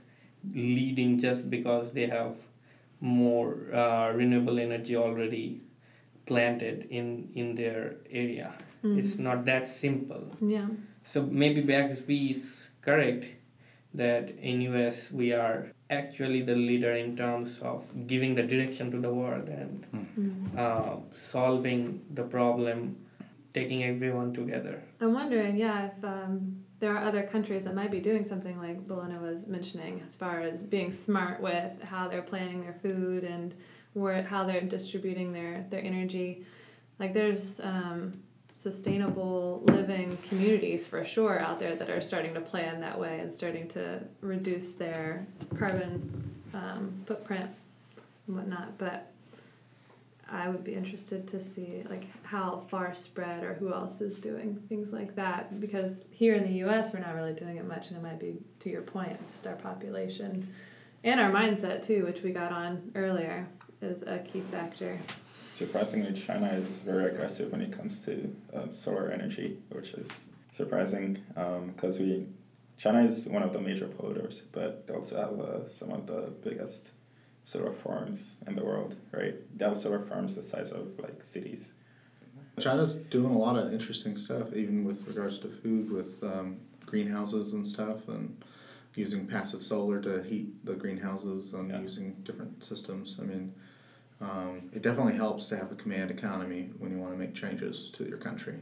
leading 0.53 1.19
just 1.19 1.49
because 1.49 1.91
they 1.91 2.05
have 2.05 2.37
more 3.01 3.73
uh, 3.73 4.11
renewable 4.11 4.59
energy 4.59 4.95
already 4.95 5.61
planted 6.25 6.87
in 6.89 7.29
in 7.35 7.55
their 7.55 7.95
area. 8.11 8.53
It's 8.83 9.17
not 9.17 9.45
that 9.45 9.67
simple. 9.67 10.27
Yeah. 10.41 10.67
so 11.05 11.21
maybe 11.21 11.61
Baxby 11.63 12.29
is 12.31 12.69
correct 12.81 13.25
that 13.93 14.29
in 14.39 14.61
US 14.61 15.09
we 15.11 15.31
are 15.33 15.72
actually 15.89 16.41
the 16.41 16.55
leader 16.55 16.93
in 16.93 17.15
terms 17.15 17.59
of 17.61 17.83
giving 18.07 18.35
the 18.35 18.43
direction 18.43 18.91
to 18.91 18.99
the 18.99 19.13
world 19.13 19.47
and 19.47 19.85
uh, 20.57 20.95
solving 21.13 22.01
the 22.13 22.23
problem, 22.23 22.95
taking 23.53 23.83
everyone 23.83 24.33
together. 24.33 24.81
I'm 25.01 25.13
wondering, 25.13 25.57
yeah, 25.57 25.87
if 25.87 26.03
um, 26.03 26.63
there 26.79 26.95
are 26.95 27.03
other 27.03 27.23
countries 27.23 27.65
that 27.65 27.75
might 27.75 27.91
be 27.91 27.99
doing 27.99 28.23
something 28.23 28.57
like 28.59 28.87
Bologna 28.87 29.17
was 29.17 29.47
mentioning, 29.47 30.01
as 30.05 30.15
far 30.15 30.41
as 30.41 30.63
being 30.63 30.91
smart 30.91 31.41
with 31.41 31.81
how 31.81 32.07
they're 32.07 32.21
planning 32.21 32.61
their 32.61 32.73
food 32.81 33.23
and 33.23 33.53
where 33.93 34.23
how 34.23 34.43
they're 34.45 34.61
distributing 34.61 35.31
their 35.33 35.65
their 35.69 35.81
energy. 35.81 36.45
Like 36.99 37.13
there's 37.13 37.59
um, 37.59 38.22
sustainable 38.53 39.63
living 39.65 40.17
communities 40.29 40.85
for 40.85 41.03
sure 41.03 41.39
out 41.39 41.59
there 41.59 41.75
that 41.75 41.89
are 41.89 42.01
starting 42.01 42.33
to 42.33 42.41
plan 42.41 42.81
that 42.81 42.99
way 42.99 43.19
and 43.19 43.33
starting 43.33 43.67
to 43.69 43.99
reduce 44.21 44.73
their 44.73 45.25
carbon 45.57 46.31
um, 46.53 46.93
footprint 47.05 47.49
and 48.27 48.37
whatnot. 48.37 48.77
But 48.77 49.11
I 50.29 50.49
would 50.49 50.63
be 50.63 50.73
interested 50.73 51.27
to 51.29 51.41
see 51.41 51.83
like 51.89 52.05
how 52.23 52.63
far 52.69 52.93
spread 52.95 53.43
or 53.43 53.53
who 53.55 53.73
else 53.73 54.01
is 54.01 54.19
doing 54.19 54.61
things 54.69 54.93
like 54.93 55.15
that 55.15 55.59
because 55.59 56.03
here 56.11 56.35
in 56.35 56.43
the 56.43 56.59
U.S. 56.59 56.93
we're 56.93 56.99
not 56.99 57.15
really 57.15 57.33
doing 57.33 57.57
it 57.57 57.67
much, 57.67 57.89
and 57.89 57.97
it 57.97 58.03
might 58.03 58.19
be 58.19 58.37
to 58.59 58.69
your 58.69 58.81
point, 58.81 59.17
just 59.31 59.45
our 59.45 59.55
population 59.55 60.47
and 61.03 61.19
our 61.19 61.31
mindset 61.31 61.85
too, 61.85 62.05
which 62.05 62.21
we 62.21 62.31
got 62.31 62.51
on 62.51 62.91
earlier, 62.95 63.47
is 63.81 64.03
a 64.03 64.19
key 64.19 64.41
factor. 64.51 64.97
Surprisingly, 65.53 66.11
China 66.13 66.47
is 66.53 66.77
very 66.79 67.11
aggressive 67.11 67.51
when 67.51 67.61
it 67.61 67.71
comes 67.71 68.03
to 68.05 68.35
um, 68.55 68.71
solar 68.71 69.11
energy, 69.11 69.57
which 69.69 69.93
is 69.93 70.09
surprising 70.51 71.17
because 71.75 71.99
we 71.99 72.25
China 72.77 73.03
is 73.03 73.27
one 73.27 73.43
of 73.43 73.53
the 73.53 73.61
major 73.61 73.85
polluters, 73.85 74.41
but 74.51 74.87
they 74.87 74.93
also 74.95 75.15
have 75.15 75.39
uh, 75.39 75.69
some 75.69 75.91
of 75.91 76.07
the 76.07 76.33
biggest 76.43 76.91
solar 77.43 77.71
farms 77.71 78.35
in 78.47 78.55
the 78.55 78.63
world, 78.65 78.95
right? 79.11 79.35
They 79.57 79.65
have 79.65 79.77
solar 79.77 79.99
farms 79.99 80.35
the 80.35 80.41
size 80.43 80.71
of 80.71 80.87
like 80.99 81.23
cities. 81.23 81.73
China's 82.59 82.95
doing 82.95 83.33
a 83.33 83.37
lot 83.37 83.55
of 83.55 83.71
interesting 83.71 84.15
stuff, 84.15 84.53
even 84.53 84.83
with 84.83 85.07
regards 85.07 85.39
to 85.39 85.47
food, 85.47 85.91
with 85.91 86.23
um, 86.23 86.59
greenhouses 86.85 87.53
and 87.53 87.65
stuff, 87.65 88.07
and 88.07 88.43
using 88.95 89.25
passive 89.27 89.63
solar 89.63 89.99
to 90.01 90.21
heat 90.23 90.65
the 90.65 90.73
greenhouses 90.73 91.53
and 91.53 91.69
Yeah. 91.69 91.81
using 91.81 92.13
different 92.23 92.63
systems. 92.63 93.17
I 93.19 93.23
mean, 93.25 93.53
um, 94.21 94.69
it 94.73 94.81
definitely 94.81 95.15
helps 95.15 95.47
to 95.47 95.57
have 95.57 95.71
a 95.71 95.75
command 95.75 96.11
economy 96.11 96.69
when 96.79 96.91
you 96.91 96.97
want 96.97 97.13
to 97.13 97.17
make 97.19 97.33
changes 97.33 97.89
to 97.91 98.05
your 98.05 98.17
country. 98.17 98.55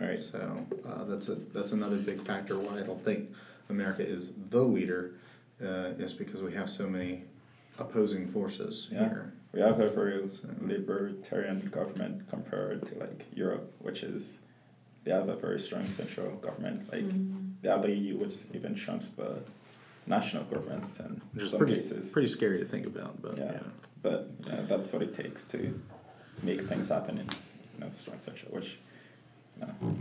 Right. 0.00 0.18
So 0.18 0.66
uh, 0.86 1.04
that's 1.04 1.28
a 1.28 1.36
that's 1.36 1.72
another 1.72 1.96
big 1.96 2.20
factor 2.20 2.58
why 2.58 2.78
I 2.80 2.82
don't 2.82 3.02
think 3.04 3.30
America 3.70 4.04
is 4.06 4.32
the 4.50 4.60
leader, 4.62 5.12
uh, 5.62 5.94
is 5.98 6.12
because 6.12 6.42
we 6.42 6.52
have 6.54 6.68
so 6.68 6.88
many 6.88 7.24
opposing 7.78 8.26
forces 8.26 8.88
Yeah. 8.92 8.98
here. 9.08 9.32
We 9.52 9.60
have 9.60 9.78
a 9.78 9.88
very 9.90 10.20
libertarian 10.60 11.60
government 11.70 12.28
compared 12.28 12.84
to 12.88 12.98
like 12.98 13.24
Europe, 13.34 13.72
which 13.78 14.02
is 14.02 14.38
they 15.04 15.12
have 15.12 15.28
a 15.28 15.36
very 15.36 15.60
strong 15.60 15.86
central 15.88 16.30
government. 16.36 16.90
Like 16.92 17.04
Mm-hmm. 17.04 17.38
they 17.62 17.68
have 17.68 17.82
the 17.82 17.92
EU, 17.92 18.18
which 18.18 18.34
even 18.52 18.74
trumps 18.74 19.10
the 19.10 19.38
national 20.06 20.44
governments 20.44 20.98
in 21.00 21.20
Which 21.34 21.44
is 21.44 21.50
some 21.50 21.58
pretty 21.58 21.74
cases. 21.76 22.10
pretty 22.10 22.28
scary 22.28 22.58
to 22.58 22.64
think 22.64 22.86
about, 22.86 23.22
but 23.22 23.38
yeah. 23.38 23.52
yeah. 23.52 23.60
But 24.04 24.28
yeah, 24.46 24.60
that's 24.68 24.92
what 24.92 25.02
it 25.02 25.14
takes 25.14 25.44
to 25.46 25.58
make 26.42 26.60
things 26.60 26.90
happen. 26.90 27.18
It's 27.18 27.54
you 27.74 27.80
know 27.80 27.90
strong 27.90 28.18
central, 28.20 28.52
which 28.54 28.78
you 29.58 29.66
know, 29.66 29.96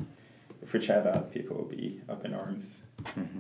if 0.62 0.74
we 0.74 0.80
try 0.80 0.99
that, 0.99 1.32
people 1.32 1.56
will 1.58 1.72
be 1.80 2.01
up 2.10 2.26
in 2.26 2.34
arms 2.34 2.82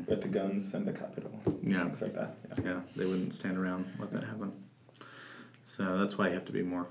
with 0.07 0.21
the 0.21 0.27
guns 0.29 0.73
and 0.73 0.87
the 0.87 0.93
Capitol, 0.93 1.31
Mm-hmm. 1.45 1.71
Yeah. 1.71 1.83
things 1.83 2.01
like 2.01 2.13
that. 2.15 2.37
Yeah. 2.57 2.63
Yeah, 2.69 2.79
they 2.95 3.05
wouldn't 3.05 3.33
stand 3.33 3.57
around 3.57 3.85
and 3.91 3.99
let 3.99 4.11
that 4.11 4.23
happen. 4.23 4.53
So 5.65 5.97
that's 5.97 6.17
why 6.17 6.27
you 6.29 6.33
have 6.33 6.45
to 6.45 6.51
be 6.53 6.61
more 6.63 6.87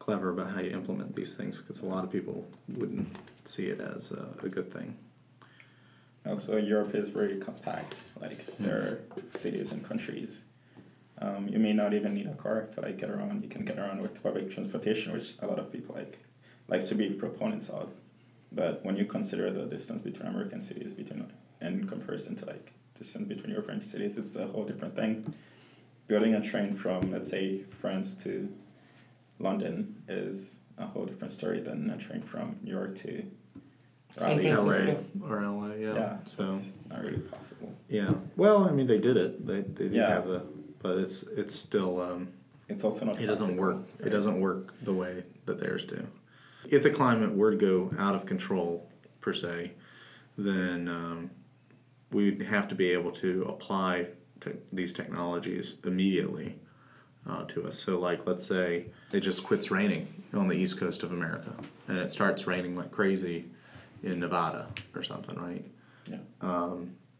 clever 0.00 0.30
about 0.30 0.50
how 0.50 0.60
you 0.60 0.70
implement 0.70 1.14
these 1.14 1.34
things, 1.36 1.60
because 1.60 1.80
a 1.82 1.86
lot 1.86 2.02
of 2.04 2.10
people 2.10 2.46
wouldn't 2.68 3.08
see 3.44 3.66
it 3.66 3.80
as 3.80 4.10
a, 4.12 4.28
a 4.42 4.48
good 4.48 4.72
thing. 4.72 4.96
Also, 6.26 6.56
Europe 6.56 6.94
is 6.96 7.10
very 7.10 7.36
compact. 7.38 7.94
Like 8.20 8.44
there 8.58 8.76
are 8.76 9.00
cities 9.38 9.70
and 9.72 9.84
countries. 9.84 10.44
Um, 11.20 11.48
you 11.48 11.58
may 11.58 11.72
not 11.72 11.94
even 11.94 12.14
need 12.14 12.26
a 12.26 12.34
car 12.34 12.62
to 12.74 12.80
like 12.80 12.98
get 12.98 13.10
around. 13.10 13.42
You 13.42 13.48
can 13.48 13.64
get 13.64 13.78
around 13.78 14.00
with 14.02 14.22
public 14.22 14.50
transportation, 14.50 15.12
which 15.12 15.34
a 15.40 15.46
lot 15.46 15.58
of 15.58 15.70
people 15.72 15.94
like 15.94 16.18
likes 16.68 16.88
to 16.88 16.94
be 16.94 17.10
proponents 17.10 17.68
of. 17.68 17.90
But 18.52 18.84
when 18.84 18.96
you 18.96 19.04
consider 19.04 19.50
the 19.52 19.64
distance 19.66 20.02
between 20.02 20.26
American 20.28 20.60
cities 20.60 20.94
between 20.94 21.26
in 21.60 21.86
comparison 21.86 22.34
to 22.36 22.46
like 22.46 22.72
distance 22.98 23.28
between 23.28 23.50
European 23.50 23.80
cities, 23.80 24.16
it's 24.16 24.34
a 24.36 24.46
whole 24.46 24.64
different 24.64 24.94
thing. 24.96 25.32
Building 26.08 26.34
a 26.34 26.40
train 26.42 26.74
from 26.74 27.12
let's 27.12 27.30
say 27.30 27.62
France 27.80 28.14
to 28.24 28.48
London 29.38 30.02
is 30.08 30.56
a 30.78 30.86
whole 30.86 31.04
different 31.06 31.32
story 31.32 31.60
than 31.60 31.88
a 31.90 31.96
train 31.96 32.22
from 32.22 32.56
New 32.62 32.72
York 32.72 32.96
to 32.98 33.24
Raleigh. 34.20 34.50
LA 34.52 34.94
or 35.28 35.40
LA, 35.42 35.66
yeah. 35.74 35.94
Yeah, 35.94 36.16
So 36.24 36.48
it's 36.48 36.72
not 36.88 37.02
really 37.02 37.18
possible. 37.18 37.72
yeah. 37.88 38.12
Well, 38.36 38.68
I 38.68 38.72
mean, 38.72 38.86
they 38.86 38.98
did 39.00 39.16
it. 39.16 39.44
They 39.46 39.62
they 39.62 39.88
do 39.88 39.94
Yeah. 39.96 40.08
have 40.10 40.26
the, 40.28 40.44
but 40.84 40.98
it's 40.98 41.22
it's 41.22 41.54
still 41.54 42.00
um, 42.00 42.28
It's 42.68 42.84
also 42.84 43.06
not. 43.06 43.20
it 43.20 43.26
doesn't 43.26 43.56
practical, 43.56 43.76
work. 43.78 44.06
It 44.06 44.10
doesn't 44.10 44.38
work 44.38 44.74
the 44.82 44.92
way 44.92 45.24
that 45.46 45.58
theirs 45.58 45.86
do. 45.86 46.06
If 46.68 46.82
the 46.82 46.90
climate 46.90 47.34
were 47.34 47.50
to 47.50 47.56
go 47.56 47.90
out 47.98 48.14
of 48.14 48.26
control 48.26 48.88
per 49.20 49.32
se, 49.32 49.72
then 50.36 50.86
um, 50.88 51.30
we'd 52.12 52.42
have 52.42 52.68
to 52.68 52.74
be 52.74 52.90
able 52.90 53.12
to 53.12 53.44
apply 53.44 54.08
te- 54.40 54.58
these 54.72 54.92
technologies 54.92 55.76
immediately 55.84 56.58
uh, 57.26 57.44
to 57.44 57.66
us. 57.66 57.78
So, 57.78 57.98
like, 57.98 58.26
let's 58.26 58.46
say 58.46 58.86
it 59.10 59.20
just 59.20 59.42
quits 59.42 59.70
raining 59.70 60.22
on 60.34 60.48
the 60.48 60.54
east 60.54 60.78
coast 60.78 61.02
of 61.02 61.12
America, 61.12 61.54
and 61.88 61.96
it 61.96 62.10
starts 62.10 62.46
raining 62.46 62.76
like 62.76 62.90
crazy 62.90 63.46
in 64.02 64.20
Nevada 64.20 64.68
or 64.94 65.02
something, 65.02 65.36
right? 65.36 65.64
Yeah. 66.10 66.18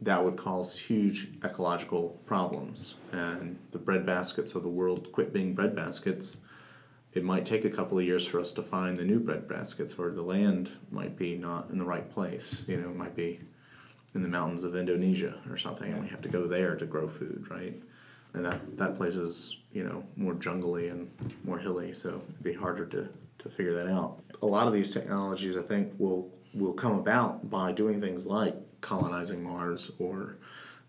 That 0.04 0.22
would 0.22 0.36
cause 0.36 0.78
huge 0.78 1.28
ecological 1.42 2.20
problems. 2.26 2.94
And 3.12 3.58
the 3.70 3.78
bread 3.78 4.04
baskets 4.04 4.54
of 4.54 4.62
the 4.62 4.68
world 4.68 5.10
quit 5.12 5.32
being 5.32 5.54
bread 5.54 5.74
baskets. 5.74 6.38
It 7.14 7.24
might 7.24 7.44
take 7.44 7.64
a 7.64 7.70
couple 7.70 7.98
of 7.98 8.04
years 8.04 8.26
for 8.26 8.38
us 8.40 8.52
to 8.52 8.62
find 8.62 8.96
the 8.96 9.04
new 9.04 9.20
bread 9.20 9.48
baskets, 9.48 9.94
or 9.94 10.10
the 10.10 10.22
land 10.22 10.72
might 10.90 11.16
be 11.16 11.36
not 11.36 11.70
in 11.70 11.78
the 11.78 11.84
right 11.84 12.08
place. 12.10 12.64
You 12.66 12.76
know, 12.78 12.90
it 12.90 12.96
might 12.96 13.16
be 13.16 13.40
in 14.14 14.22
the 14.22 14.28
mountains 14.28 14.64
of 14.64 14.76
Indonesia 14.76 15.40
or 15.48 15.56
something, 15.56 15.90
and 15.90 16.02
we 16.02 16.08
have 16.08 16.22
to 16.22 16.28
go 16.28 16.46
there 16.46 16.76
to 16.76 16.86
grow 16.86 17.08
food, 17.08 17.46
right? 17.50 17.80
And 18.34 18.44
that, 18.44 18.76
that 18.76 18.96
place 18.96 19.14
is, 19.14 19.58
you 19.72 19.84
know, 19.84 20.04
more 20.16 20.34
jungly 20.34 20.88
and 20.88 21.08
more 21.44 21.58
hilly, 21.58 21.94
so 21.94 22.08
it'd 22.08 22.42
be 22.42 22.52
harder 22.52 22.84
to, 22.86 23.08
to 23.38 23.48
figure 23.48 23.72
that 23.74 23.88
out. 23.88 24.20
A 24.42 24.46
lot 24.46 24.66
of 24.66 24.72
these 24.72 24.92
technologies, 24.92 25.56
I 25.56 25.62
think, 25.62 25.92
will 25.98 26.32
will 26.54 26.72
come 26.72 26.92
about 26.98 27.50
by 27.50 27.72
doing 27.72 28.00
things 28.00 28.26
like 28.26 28.54
colonizing 28.80 29.42
Mars 29.42 29.90
or, 29.98 30.38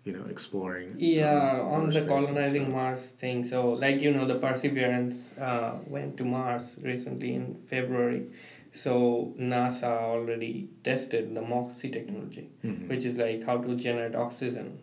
you 0.03 0.13
know, 0.13 0.25
exploring. 0.29 0.95
Yeah, 0.97 1.61
um, 1.61 1.67
on 1.73 1.89
the 1.89 2.01
colonizing 2.03 2.71
Mars 2.71 3.05
thing. 3.07 3.43
So, 3.43 3.71
like 3.71 4.01
you 4.01 4.11
know, 4.11 4.25
the 4.25 4.35
Perseverance 4.35 5.37
uh, 5.37 5.77
went 5.87 6.17
to 6.17 6.23
Mars 6.25 6.75
recently 6.81 7.33
in 7.33 7.55
February. 7.67 8.27
So 8.73 9.33
NASA 9.39 9.83
already 9.85 10.67
tested 10.83 11.33
the 11.33 11.41
MOXIE 11.41 11.89
technology, 11.91 12.49
Mhm. 12.63 12.89
which 12.89 13.05
is 13.05 13.15
like 13.15 13.43
how 13.43 13.57
to 13.57 13.75
generate 13.75 14.15
oxygen 14.15 14.79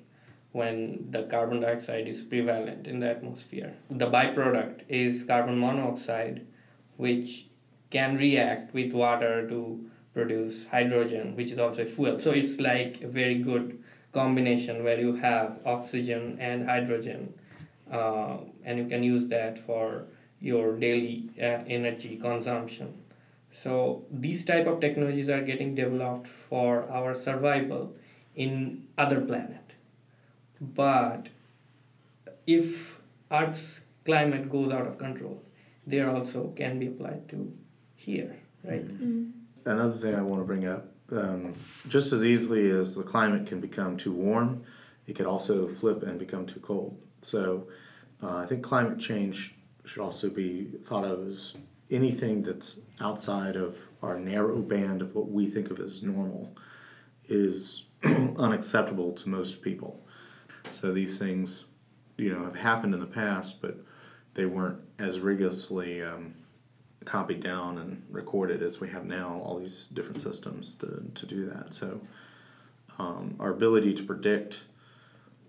when 0.52 1.08
the 1.10 1.24
carbon 1.24 1.60
dioxide 1.60 2.08
is 2.08 2.22
prevalent 2.22 2.86
in 2.86 3.00
the 3.00 3.08
atmosphere. 3.10 3.74
The 3.90 4.06
byproduct 4.06 4.80
is 4.88 5.24
carbon 5.24 5.58
monoxide, 5.58 6.46
which 6.96 7.48
can 7.90 8.16
react 8.16 8.72
with 8.72 8.94
water 8.94 9.46
to 9.48 9.60
produce 10.14 10.66
hydrogen, 10.66 11.34
which 11.36 11.50
is 11.50 11.58
also 11.58 11.82
a 11.82 11.84
fuel. 11.84 12.20
So 12.20 12.30
it's 12.30 12.60
like 12.60 13.02
a 13.02 13.08
very 13.08 13.36
good 13.36 13.82
combination 14.12 14.84
where 14.84 15.00
you 15.00 15.14
have 15.16 15.58
oxygen 15.64 16.36
and 16.40 16.66
hydrogen, 16.66 17.34
uh, 17.90 18.38
and 18.64 18.78
you 18.78 18.86
can 18.86 19.02
use 19.02 19.28
that 19.28 19.58
for 19.58 20.04
your 20.40 20.76
daily 20.76 21.30
uh, 21.40 21.64
energy 21.66 22.16
consumption. 22.16 23.02
So 23.52 24.04
these 24.10 24.44
type 24.44 24.66
of 24.66 24.80
technologies 24.80 25.28
are 25.28 25.42
getting 25.42 25.74
developed 25.74 26.26
for 26.26 26.90
our 26.90 27.14
survival 27.14 27.94
in 28.34 28.86
other 28.98 29.20
planet. 29.20 29.72
But 30.60 31.28
if 32.46 32.98
Earth's 33.30 33.80
climate 34.04 34.48
goes 34.50 34.70
out 34.70 34.86
of 34.86 34.98
control, 34.98 35.42
they 35.86 36.00
also 36.00 36.52
can 36.56 36.78
be 36.78 36.86
applied 36.88 37.28
to 37.30 37.52
here, 37.96 38.36
right? 38.64 38.84
Another 39.64 39.92
thing 39.92 40.14
I 40.14 40.22
want 40.22 40.40
to 40.40 40.46
bring 40.46 40.66
up 40.66 40.92
um, 41.12 41.54
just 41.88 42.12
as 42.12 42.24
easily 42.24 42.70
as 42.70 42.94
the 42.94 43.02
climate 43.02 43.46
can 43.46 43.60
become 43.60 43.96
too 43.96 44.12
warm, 44.12 44.62
it 45.06 45.14
could 45.14 45.26
also 45.26 45.68
flip 45.68 46.02
and 46.02 46.18
become 46.18 46.46
too 46.46 46.60
cold. 46.60 47.00
So 47.20 47.68
uh, 48.22 48.38
I 48.38 48.46
think 48.46 48.62
climate 48.62 48.98
change 48.98 49.54
should 49.84 50.02
also 50.02 50.30
be 50.30 50.64
thought 50.64 51.04
of 51.04 51.26
as 51.26 51.54
anything 51.90 52.42
that's 52.42 52.78
outside 53.00 53.56
of 53.56 53.90
our 54.00 54.18
narrow 54.18 54.62
band 54.62 55.02
of 55.02 55.14
what 55.14 55.28
we 55.28 55.46
think 55.46 55.70
of 55.70 55.78
as 55.78 56.02
normal 56.02 56.56
is 57.28 57.84
unacceptable 58.04 59.12
to 59.12 59.28
most 59.28 59.62
people. 59.62 60.06
So 60.70 60.92
these 60.92 61.18
things, 61.18 61.66
you 62.16 62.32
know, 62.32 62.44
have 62.44 62.56
happened 62.56 62.94
in 62.94 63.00
the 63.00 63.06
past, 63.06 63.60
but 63.60 63.76
they 64.34 64.46
weren't 64.46 64.80
as 64.98 65.20
rigorously 65.20 66.02
um, 66.02 66.34
copied 67.04 67.40
down 67.40 67.78
and 67.78 68.04
recorded 68.10 68.62
as 68.62 68.80
we 68.80 68.88
have 68.88 69.04
now. 69.04 69.40
All 69.44 69.58
these 69.58 69.86
different 69.88 70.20
systems 70.20 70.74
to 70.76 71.10
to 71.14 71.26
do 71.26 71.46
that. 71.46 71.74
So 71.74 72.00
um, 72.98 73.36
our 73.40 73.50
ability 73.50 73.94
to 73.94 74.02
predict 74.02 74.64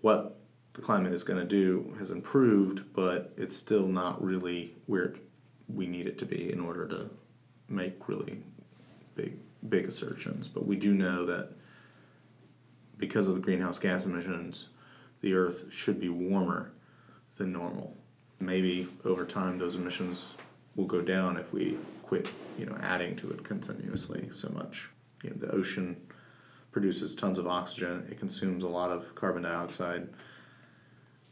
what 0.00 0.38
the 0.74 0.82
climate 0.82 1.12
is 1.12 1.22
going 1.22 1.38
to 1.38 1.46
do 1.46 1.94
has 1.98 2.10
improved, 2.10 2.94
but 2.94 3.32
it's 3.36 3.56
still 3.56 3.86
not 3.86 4.22
really 4.22 4.74
where 4.86 5.14
we 5.68 5.86
need 5.86 6.06
it 6.06 6.18
to 6.18 6.26
be 6.26 6.52
in 6.52 6.60
order 6.60 6.86
to 6.88 7.10
make 7.68 8.08
really 8.08 8.42
big 9.14 9.38
big 9.68 9.86
assertions. 9.86 10.48
But 10.48 10.66
we 10.66 10.76
do 10.76 10.92
know 10.92 11.24
that 11.24 11.52
because 12.98 13.28
of 13.28 13.34
the 13.34 13.40
greenhouse 13.40 13.78
gas 13.78 14.04
emissions, 14.04 14.68
the 15.20 15.34
Earth 15.34 15.72
should 15.72 16.00
be 16.00 16.08
warmer 16.08 16.72
than 17.38 17.52
normal. 17.52 17.96
Maybe 18.40 18.88
over 19.04 19.24
time 19.24 19.58
those 19.58 19.76
emissions 19.76 20.34
will 20.76 20.86
go 20.86 21.02
down 21.02 21.36
if 21.36 21.52
we 21.52 21.78
quit, 22.02 22.28
you 22.58 22.66
know, 22.66 22.76
adding 22.80 23.16
to 23.16 23.30
it 23.30 23.44
continuously 23.44 24.28
so 24.32 24.50
much. 24.50 24.90
You 25.22 25.30
know, 25.30 25.36
the 25.36 25.50
ocean 25.50 25.96
produces 26.72 27.14
tons 27.14 27.38
of 27.38 27.46
oxygen. 27.46 28.06
It 28.10 28.18
consumes 28.18 28.64
a 28.64 28.68
lot 28.68 28.90
of 28.90 29.14
carbon 29.14 29.42
dioxide. 29.42 30.08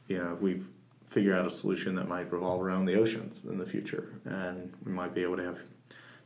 You 0.06 0.18
know, 0.18 0.32
if 0.32 0.40
we 0.40 0.62
figure 1.06 1.34
out 1.34 1.46
a 1.46 1.50
solution 1.50 1.94
that 1.96 2.08
might 2.08 2.32
revolve 2.32 2.62
around 2.62 2.86
the 2.86 2.94
oceans 2.94 3.44
in 3.44 3.58
the 3.58 3.66
future, 3.66 4.20
and 4.24 4.72
we 4.84 4.92
might 4.92 5.14
be 5.14 5.22
able 5.22 5.36
to 5.36 5.44
have 5.44 5.64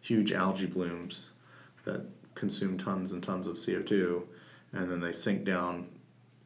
huge 0.01 0.33
algae 0.33 0.67
blooms 0.67 1.31
that 1.85 2.07
consume 2.35 2.77
tons 2.77 3.12
and 3.12 3.23
tons 3.23 3.47
of 3.47 3.59
CO 3.64 3.83
two, 3.83 4.29
and 4.73 4.91
then 4.91 5.01
they 5.01 5.12
sink 5.12 5.45
down 5.45 5.89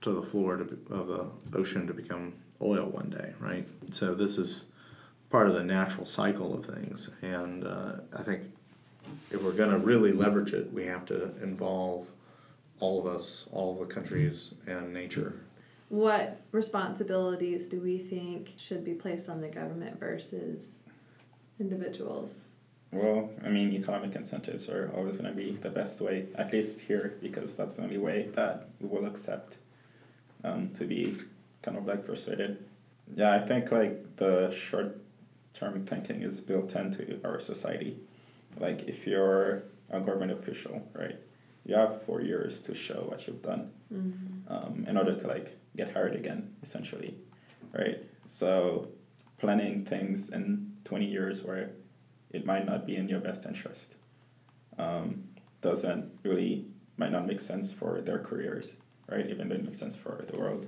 to 0.00 0.12
the 0.12 0.22
floor 0.22 0.56
to, 0.56 0.62
of 0.90 1.08
the 1.08 1.30
ocean 1.58 1.86
to 1.86 1.92
become 1.92 2.34
oil 2.62 2.86
one 2.86 3.10
day, 3.10 3.34
right? 3.40 3.66
So 3.90 4.14
this 4.14 4.38
is 4.38 4.64
part 5.30 5.46
of 5.46 5.54
the 5.54 5.64
natural 5.64 6.06
cycle 6.06 6.56
of 6.56 6.66
things, 6.66 7.08
and 7.22 7.64
uh, 7.64 7.92
I 8.16 8.22
think 8.22 8.42
if 9.30 9.42
we're 9.42 9.52
going 9.52 9.70
to 9.70 9.78
really 9.78 10.12
leverage 10.12 10.52
it, 10.52 10.72
we 10.72 10.84
have 10.86 11.06
to 11.06 11.32
involve 11.42 12.10
all 12.80 12.98
of 12.98 13.06
us, 13.06 13.46
all 13.52 13.72
of 13.72 13.88
the 13.88 13.94
countries, 13.94 14.54
and 14.66 14.92
nature. 14.92 15.40
What 15.88 16.40
responsibilities 16.52 17.66
do 17.66 17.80
we 17.80 17.98
think 17.98 18.54
should 18.56 18.84
be 18.84 18.94
placed 18.94 19.28
on 19.28 19.40
the 19.40 19.48
government 19.48 19.98
versus 19.98 20.80
individuals? 21.58 22.46
Well, 22.92 23.30
I 23.44 23.48
mean, 23.48 23.72
economic 23.72 24.16
incentives 24.16 24.68
are 24.68 24.90
always 24.96 25.16
going 25.16 25.30
to 25.30 25.36
be 25.36 25.52
the 25.52 25.70
best 25.70 26.00
way, 26.00 26.26
at 26.34 26.52
least 26.52 26.80
here, 26.80 27.16
because 27.20 27.54
that's 27.54 27.76
the 27.76 27.84
only 27.84 27.98
way 27.98 28.28
that 28.34 28.68
we 28.80 28.88
will 28.88 29.06
accept 29.06 29.58
um, 30.42 30.70
to 30.70 30.84
be 30.84 31.16
kind 31.62 31.76
of 31.76 31.86
like 31.86 32.04
persuaded. 32.04 32.64
Yeah, 33.14 33.34
I 33.34 33.40
think 33.40 33.70
like 33.70 34.16
the 34.16 34.50
short 34.50 34.99
term 35.54 35.84
thinking 35.84 36.22
is 36.22 36.40
built 36.40 36.74
into 36.74 37.20
our 37.24 37.40
society. 37.40 37.98
Like, 38.58 38.88
if 38.88 39.06
you're 39.06 39.64
a 39.90 40.00
government 40.00 40.32
official, 40.32 40.86
right? 40.94 41.18
You 41.64 41.74
have 41.74 42.02
four 42.02 42.20
years 42.22 42.58
to 42.60 42.74
show 42.74 43.04
what 43.08 43.26
you've 43.26 43.42
done 43.42 43.70
um, 44.48 44.86
in 44.88 44.96
order 44.96 45.14
to 45.14 45.26
like 45.26 45.56
get 45.76 45.92
hired 45.92 46.14
again, 46.14 46.54
essentially, 46.62 47.14
right? 47.72 48.02
So 48.26 48.88
planning 49.38 49.84
things 49.84 50.30
in 50.30 50.72
twenty 50.84 51.06
years 51.06 51.42
where 51.42 51.70
it 52.30 52.46
might 52.46 52.64
not 52.66 52.86
be 52.86 52.96
in 52.96 53.08
your 53.08 53.20
best 53.20 53.44
interest 53.46 53.94
um, 54.78 55.24
doesn't 55.60 56.10
really 56.22 56.64
might 56.96 57.12
not 57.12 57.26
make 57.26 57.40
sense 57.40 57.72
for 57.72 58.00
their 58.00 58.18
careers, 58.18 58.74
right? 59.08 59.28
Even 59.28 59.48
though 59.48 59.56
it 59.56 59.64
makes 59.64 59.78
sense 59.78 59.96
for 59.96 60.24
the 60.30 60.38
world. 60.38 60.66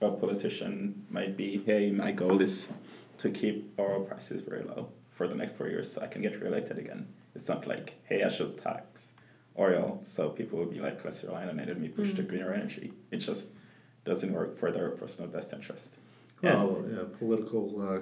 A 0.00 0.10
politician 0.10 1.06
might 1.08 1.36
be, 1.36 1.62
hey, 1.64 1.90
my 1.90 2.12
goal 2.12 2.42
is 2.42 2.70
to 3.18 3.30
keep 3.30 3.72
oil 3.78 4.04
prices 4.04 4.42
very 4.42 4.62
low 4.64 4.88
for 5.10 5.28
the 5.28 5.34
next 5.34 5.56
four 5.56 5.68
years 5.68 5.92
so 5.92 6.02
I 6.02 6.06
can 6.06 6.22
get 6.22 6.40
reelected 6.40 6.78
again. 6.78 7.08
It's 7.34 7.48
not 7.48 7.66
like, 7.66 8.00
hey, 8.04 8.22
I 8.22 8.28
should 8.28 8.58
tax 8.58 9.12
oil 9.58 10.00
so 10.02 10.30
people 10.30 10.58
will 10.58 10.66
be 10.66 10.80
like 10.80 11.04
less 11.04 11.22
reliant 11.22 11.50
on 11.50 11.60
it 11.60 11.68
and 11.68 11.80
me 11.80 11.88
push 11.88 12.12
to 12.14 12.22
greener 12.22 12.52
energy. 12.52 12.92
It 13.10 13.18
just 13.18 13.52
doesn't 14.04 14.32
work 14.32 14.58
for 14.58 14.70
their 14.70 14.90
personal 14.90 15.30
best 15.30 15.52
interest. 15.52 15.96
Well, 16.42 16.84
yeah, 16.90 17.04
political 17.18 17.80
uh, 17.80 18.00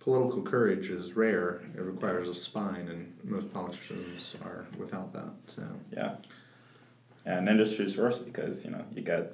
political 0.00 0.42
courage 0.42 0.90
is 0.90 1.14
rare. 1.14 1.62
It 1.74 1.80
requires 1.80 2.28
a 2.28 2.34
spine, 2.34 2.88
and 2.88 3.16
most 3.24 3.52
politicians 3.52 4.36
are 4.44 4.66
without 4.76 5.12
that. 5.12 5.30
So 5.46 5.62
Yeah. 5.90 6.16
And 7.26 7.48
industry 7.48 7.86
is 7.86 7.96
worse 7.96 8.18
because, 8.18 8.64
you 8.64 8.70
know, 8.70 8.84
you 8.94 9.00
get 9.00 9.32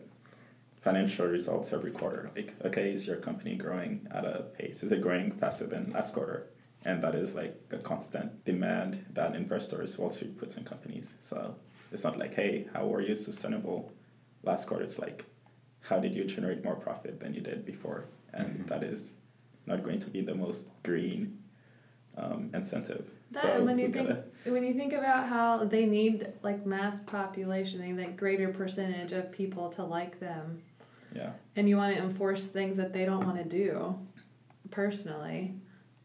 financial 0.81 1.27
results 1.27 1.73
every 1.73 1.91
quarter. 1.91 2.31
Like, 2.35 2.55
okay, 2.65 2.93
is 2.93 3.07
your 3.07 3.17
company 3.17 3.55
growing 3.55 4.07
at 4.11 4.25
a 4.25 4.47
pace? 4.59 4.83
Is 4.83 4.93
it 4.93 5.01
growing 5.03 5.31
faster 5.31 5.67
than 5.67 5.91
last 5.93 6.15
quarter? 6.15 6.47
And 6.85 7.03
that 7.05 7.15
is 7.15 7.35
like 7.35 7.55
a 7.71 7.79
constant 7.79 8.45
demand 8.45 9.05
that 9.13 9.37
investors, 9.37 9.99
Wall 9.99 10.11
Street 10.11 10.39
puts 10.39 10.57
in 10.57 10.65
companies. 10.65 11.15
So 11.21 11.55
it's 11.93 12.05
not 12.05 12.19
like, 12.19 12.35
hey, 12.35 12.67
how 12.73 12.93
are 12.95 13.03
you 13.03 13.15
sustainable 13.15 13.93
last 14.43 14.67
quarter? 14.67 14.85
It's 14.85 14.99
like, 14.99 15.27
how 15.83 15.99
did 15.99 16.15
you 16.15 16.25
generate 16.25 16.65
more 16.65 16.77
profit 16.77 17.21
than 17.21 17.35
you 17.35 17.43
did 17.43 17.67
before? 17.67 18.07
And 18.33 18.67
that 18.69 18.83
is 18.83 19.15
not 19.67 19.83
going 19.83 19.99
to 19.99 20.09
be 20.09 20.23
the 20.23 20.35
most 20.35 20.71
green 20.83 21.39
um, 22.17 22.51
incentive. 22.55 23.11
That, 23.33 23.43
so 23.43 23.65
when 23.65 23.79
you 23.79 23.91
think 23.91 24.09
gotta- 24.09 24.25
when 24.45 24.65
you 24.65 24.75
think 24.75 24.93
about 24.93 25.29
how 25.29 25.65
they 25.65 25.87
need 25.87 26.33
like 26.43 26.67
mass 26.67 27.01
population, 27.01 27.81
they 27.81 27.89
need 27.89 27.99
that 27.99 28.17
greater 28.17 28.49
percentage 28.49 29.13
of 29.13 29.31
people 29.31 29.69
to 29.71 29.85
like 29.85 30.19
them, 30.19 30.63
yeah. 31.15 31.31
and 31.57 31.69
you 31.69 31.77
want 31.77 31.97
to 31.97 32.03
enforce 32.03 32.47
things 32.47 32.77
that 32.77 32.93
they 32.93 33.05
don't 33.05 33.25
want 33.25 33.39
to 33.39 33.45
do, 33.45 33.99
personally, 34.71 35.55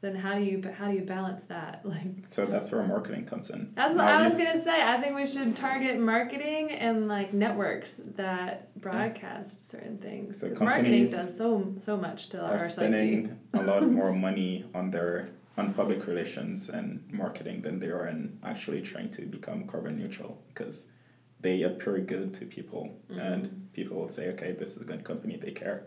then 0.02 0.16
how 0.16 0.36
do 0.36 0.44
you 0.44 0.62
how 0.78 0.90
do 0.90 0.96
you 0.96 1.02
balance 1.02 1.44
that? 1.46 1.82
Like 1.96 2.26
So 2.28 2.46
that's 2.46 2.72
where 2.72 2.84
marketing 2.84 3.26
comes 3.26 3.50
in. 3.50 3.72
that's 3.76 3.96
what 3.96 4.06
Now 4.06 4.20
I 4.20 4.24
was 4.24 4.38
gonna 4.38 4.58
say. 4.58 4.82
I 4.82 5.00
think 5.02 5.16
we 5.16 5.26
should 5.26 5.56
target 5.56 6.00
marketing 6.00 6.72
and 6.72 7.08
like 7.08 7.34
networks 7.34 8.02
that 8.16 8.80
broadcast 8.80 9.66
certain 9.66 9.98
things. 9.98 10.40
So 10.40 10.54
marketing 10.60 11.10
does 11.10 11.36
so 11.38 11.74
so 11.80 11.98
much 11.98 12.30
to 12.30 12.42
are 12.42 12.54
our 12.54 12.70
spending 12.70 13.38
a 13.54 13.64
lot 13.64 13.88
more 13.90 14.14
money 14.14 14.66
on 14.74 14.92
their 14.92 15.30
on 15.58 15.74
public 15.74 16.06
relations 16.06 16.70
and 16.70 17.02
marketing 17.12 17.62
than 17.62 17.80
they 17.80 17.88
are 17.88 18.08
in 18.08 18.38
actually 18.44 18.82
trying 18.82 19.10
to 19.10 19.22
become 19.22 19.66
carbon 19.66 19.98
neutral 19.98 20.42
because 20.50 20.88
they 21.46 21.58
appear 21.70 21.98
good 22.14 22.30
to 22.40 22.46
people 22.58 22.84
Mm-hmm. 23.10 23.20
and 23.28 23.42
people 23.78 23.96
will 24.02 24.14
say 24.18 24.24
okay 24.34 24.52
this 24.62 24.72
is 24.76 24.82
a 24.86 24.88
good 24.92 25.04
company 25.10 25.36
they 25.46 25.52
care 25.64 25.80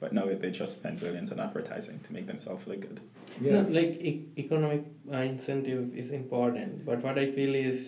but 0.00 0.12
no 0.18 0.22
they 0.42 0.50
just 0.62 0.74
spend 0.80 1.00
billions 1.04 1.30
on 1.34 1.38
advertising 1.46 1.98
to 2.06 2.12
make 2.16 2.26
themselves 2.32 2.66
look 2.70 2.80
good 2.88 3.00
No, 3.40 3.60
like 3.78 3.92
e- 4.10 4.26
economic 4.42 4.82
uh, 5.12 5.22
incentive 5.32 5.82
is 6.02 6.10
important, 6.18 6.84
but 6.88 7.02
what 7.06 7.18
I 7.22 7.24
feel 7.36 7.54
is 7.68 7.80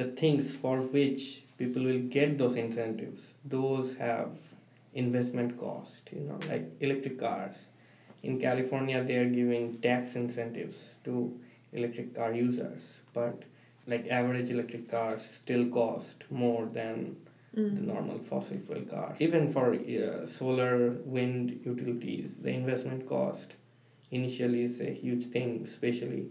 the 0.00 0.06
things 0.20 0.48
for 0.62 0.74
which 0.96 1.22
people 1.60 1.82
will 1.88 2.00
get 2.16 2.32
those 2.40 2.56
incentives, 2.62 3.22
those 3.56 3.92
have 4.06 4.30
investment 5.04 5.52
cost. 5.62 6.10
You 6.16 6.22
know, 6.28 6.38
like 6.52 6.64
electric 6.88 7.18
cars. 7.24 7.66
In 8.30 8.40
California, 8.46 9.02
they 9.10 9.16
are 9.22 9.30
giving 9.40 9.64
tax 9.86 10.14
incentives 10.22 10.78
to 11.04 11.14
electric 11.72 12.14
car 12.18 12.32
users, 12.40 12.88
but 13.20 13.42
like 13.88 14.06
average 14.08 14.50
electric 14.50 14.90
cars 14.90 15.24
still 15.24 15.66
cost 15.68 16.24
more 16.30 16.66
than 16.66 17.16
the 17.54 17.80
normal 17.80 18.18
fossil 18.18 18.58
fuel 18.58 18.82
car 18.82 19.16
Even 19.18 19.50
for 19.52 19.74
uh, 19.74 20.24
solar, 20.26 20.90
wind 21.04 21.60
utilities, 21.64 22.36
the 22.36 22.50
investment 22.50 23.06
cost 23.06 23.54
initially 24.10 24.62
is 24.64 24.80
a 24.80 24.92
huge 24.92 25.26
thing, 25.26 25.62
especially 25.64 26.26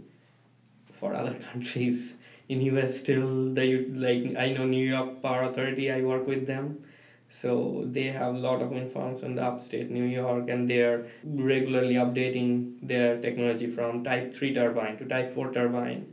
for 0.92 1.14
other 1.14 1.34
countries. 1.52 2.14
In 2.50 2.62
US, 2.62 3.00
still 3.00 3.54
the 3.54 3.86
like 4.06 4.38
I 4.38 4.54
know 4.54 4.66
New 4.66 4.86
York 4.86 5.22
Power 5.22 5.44
Authority. 5.44 5.92
I 5.92 6.02
work 6.02 6.26
with 6.28 6.48
them, 6.48 6.86
so 7.30 7.84
they 7.86 8.06
have 8.06 8.36
a 8.36 8.38
lot 8.38 8.62
of 8.62 8.70
wind 8.72 8.92
farms 8.92 9.22
in 9.22 9.36
the 9.36 9.44
upstate 9.44 9.90
New 9.92 10.06
York, 10.06 10.50
and 10.50 10.70
they 10.70 10.80
are 10.82 11.08
regularly 11.26 11.96
updating 11.96 12.78
their 12.82 13.20
technology 13.22 13.68
from 13.68 14.04
Type 14.04 14.34
three 14.34 14.54
turbine 14.54 14.98
to 15.00 15.06
Type 15.06 15.30
four 15.34 15.52
turbine. 15.52 16.06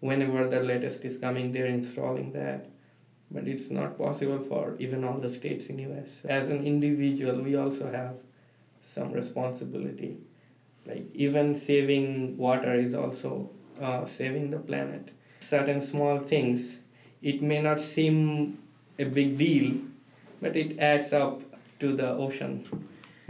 Whenever 0.00 0.48
the 0.48 0.60
latest 0.60 1.04
is 1.04 1.16
coming, 1.16 1.52
they're 1.52 1.66
installing 1.66 2.32
that. 2.32 2.66
But 3.30 3.46
it's 3.46 3.70
not 3.70 3.98
possible 3.98 4.38
for 4.38 4.76
even 4.78 5.04
all 5.04 5.18
the 5.18 5.30
states 5.30 5.66
in 5.66 5.78
US. 5.80 6.08
As 6.24 6.48
an 6.48 6.64
individual, 6.66 7.42
we 7.42 7.56
also 7.56 7.90
have 7.90 8.16
some 8.82 9.12
responsibility 9.12 10.18
like 10.86 11.04
even 11.14 11.54
saving 11.54 12.36
water 12.36 12.74
is 12.74 12.94
also 12.94 13.50
uh, 13.80 14.04
saving 14.06 14.50
the 14.50 14.58
planet 14.58 15.10
certain 15.40 15.80
small 15.80 16.18
things 16.18 16.76
it 17.22 17.42
may 17.42 17.60
not 17.60 17.78
seem 17.78 18.58
a 18.98 19.04
big 19.04 19.36
deal 19.36 19.76
but 20.40 20.56
it 20.56 20.78
adds 20.78 21.12
up 21.12 21.42
to 21.78 21.94
the 21.94 22.08
ocean 22.08 22.64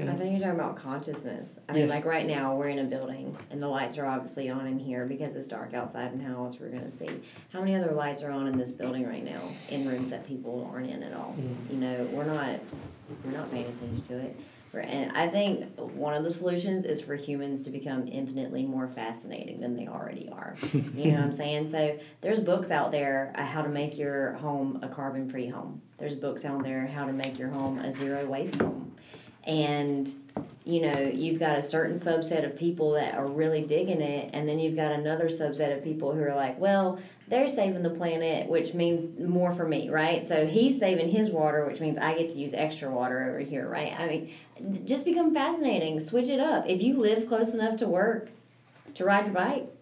I 0.07 0.13
think 0.15 0.31
you're 0.39 0.49
talking 0.49 0.61
about 0.61 0.77
consciousness. 0.77 1.59
I 1.69 1.73
mean, 1.73 1.83
Yes. 1.83 1.91
like 1.91 2.05
right 2.05 2.27
now, 2.27 2.55
we're 2.55 2.69
in 2.69 2.79
a 2.79 2.85
building 2.85 3.37
and 3.51 3.61
the 3.61 3.67
lights 3.67 3.99
are 3.99 4.07
obviously 4.07 4.49
on 4.49 4.67
in 4.67 4.79
here 4.79 5.07
because 5.07 5.35
it's 5.35 5.49
dark 5.49 5.75
outside 5.75 6.13
and 6.13 6.23
how 6.23 6.35
else 6.45 6.61
we're 6.61 6.69
going 6.69 6.85
to 6.85 6.91
see. 6.91 7.09
How 7.53 7.61
many 7.61 7.75
other 7.75 7.93
lights 7.93 8.23
are 8.23 8.31
on 8.31 8.47
in 8.47 8.57
this 8.57 8.71
building 8.71 9.09
right 9.09 9.25
now 9.25 9.41
in 9.71 9.89
rooms 9.89 10.11
that 10.11 10.27
people 10.29 10.71
aren't 10.73 10.89
in 10.89 11.03
at 11.03 11.15
all? 11.15 11.35
Mm. 11.39 11.71
You 11.73 11.77
know, 11.79 12.09
we're 12.13 12.25
not 12.25 12.61
we're 13.25 13.33
not 13.33 13.51
paying 13.51 13.67
attention 13.67 14.01
to 14.03 14.19
it. 14.19 14.39
We're, 14.73 14.81
and 14.81 15.11
I 15.17 15.29
think 15.29 15.65
one 15.79 16.15
of 16.15 16.23
the 16.23 16.33
solutions 16.33 16.85
is 16.85 17.01
for 17.01 17.17
humans 17.17 17.63
to 17.63 17.71
become 17.71 18.07
infinitely 18.07 18.67
more 18.67 18.87
fascinating 18.87 19.61
than 19.61 19.75
they 19.75 19.89
already 19.89 20.29
are. 20.31 20.55
you 20.73 21.11
know 21.11 21.17
what 21.17 21.25
I'm 21.25 21.33
saying? 21.33 21.71
So 21.71 21.99
there's 22.21 22.39
books 22.39 22.71
out 22.71 22.93
there 22.93 23.33
uh, 23.35 23.45
how 23.45 23.63
to 23.63 23.69
make 23.69 23.99
your 23.99 24.35
home 24.35 24.79
a 24.83 24.89
carbon 24.89 25.29
free 25.29 25.49
home. 25.49 25.81
There's 25.99 26.15
books 26.15 26.45
out 26.45 26.63
there 26.63 26.87
how 26.87 27.07
to 27.07 27.13
make 27.13 27.39
your 27.39 27.49
home 27.49 27.79
a 27.81 27.91
zero 27.91 28.27
waste 28.27 28.57
home 28.57 28.95
and 29.49 30.15
you 30.65 30.83
know 30.83 31.01
you've 31.01 31.41
got 31.41 31.59
a 31.59 31.63
certain 31.63 31.97
subset 31.97 32.45
of 32.45 32.57
people 32.57 32.93
that 32.93 33.15
are 33.15 33.27
really 33.27 33.63
digging 33.63 34.03
it 34.03 34.31
and 34.35 34.47
then 34.47 34.59
you've 34.59 34.77
got 34.77 34.93
another 34.93 35.25
subset 35.25 35.77
of 35.77 35.83
people 35.83 36.15
who 36.15 36.23
are 36.23 36.35
like 36.35 36.59
well 36.61 37.01
they're 37.29 37.49
saving 37.49 37.83
the 37.83 37.91
planet 37.91 38.49
which 38.49 38.75
means 38.75 39.19
more 39.19 39.53
for 39.53 39.67
me 39.67 39.89
right? 39.89 40.23
So 40.23 40.47
he's 40.47 40.79
saving 40.79 41.09
his 41.09 41.31
water 41.31 41.65
which 41.65 41.81
means 41.81 41.99
i 41.99 42.15
get 42.15 42.29
to 42.31 42.39
use 42.39 42.53
extra 42.53 42.91
water 42.91 43.31
over 43.31 43.41
here 43.41 43.67
right? 43.67 43.99
I 43.99 44.07
mean 44.07 44.31
just 44.85 45.05
become 45.05 45.33
fascinating. 45.33 46.01
Switch 46.01 46.29
it 46.29 46.41
up. 46.41 46.65
If 46.69 46.83
you 46.83 46.97
live 46.97 47.27
close 47.27 47.55
enough 47.55 47.77
to 47.79 47.87
work 47.87 48.29
to 48.95 49.05
ride 49.05 49.27
your 49.27 49.35
bike 49.35 49.73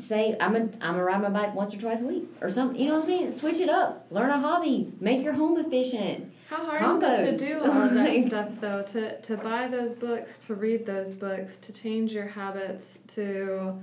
say 0.00 0.36
i'm 0.40 0.54
a, 0.56 0.58
I'm 0.58 0.70
gonna 0.80 1.04
ride 1.04 1.22
my 1.22 1.28
bike 1.28 1.54
once 1.54 1.74
or 1.74 1.78
twice 1.78 2.02
a 2.02 2.06
week 2.06 2.28
or 2.40 2.50
something 2.50 2.80
you 2.80 2.86
know 2.86 2.94
what 2.94 3.00
i'm 3.00 3.04
saying 3.06 3.30
switch 3.30 3.60
it 3.60 3.68
up 3.68 4.06
learn 4.10 4.30
a 4.30 4.40
hobby 4.40 4.92
make 5.00 5.22
your 5.22 5.34
home 5.34 5.58
efficient 5.58 6.32
How 6.48 6.64
hard 6.64 6.78
Compost. 6.78 7.22
is 7.22 7.42
it 7.42 7.48
to 7.48 7.54
do 7.54 7.60
all 7.60 7.82
of 7.82 7.94
that 8.00 8.24
stuff 8.24 8.60
though? 8.60 8.82
To 8.82 9.20
to 9.20 9.36
buy 9.36 9.68
those 9.68 9.92
books, 9.92 10.38
to 10.46 10.54
read 10.54 10.84
those 10.86 11.14
books, 11.14 11.58
to 11.58 11.72
change 11.72 12.12
your 12.12 12.26
habits, 12.26 12.98
to 13.14 13.74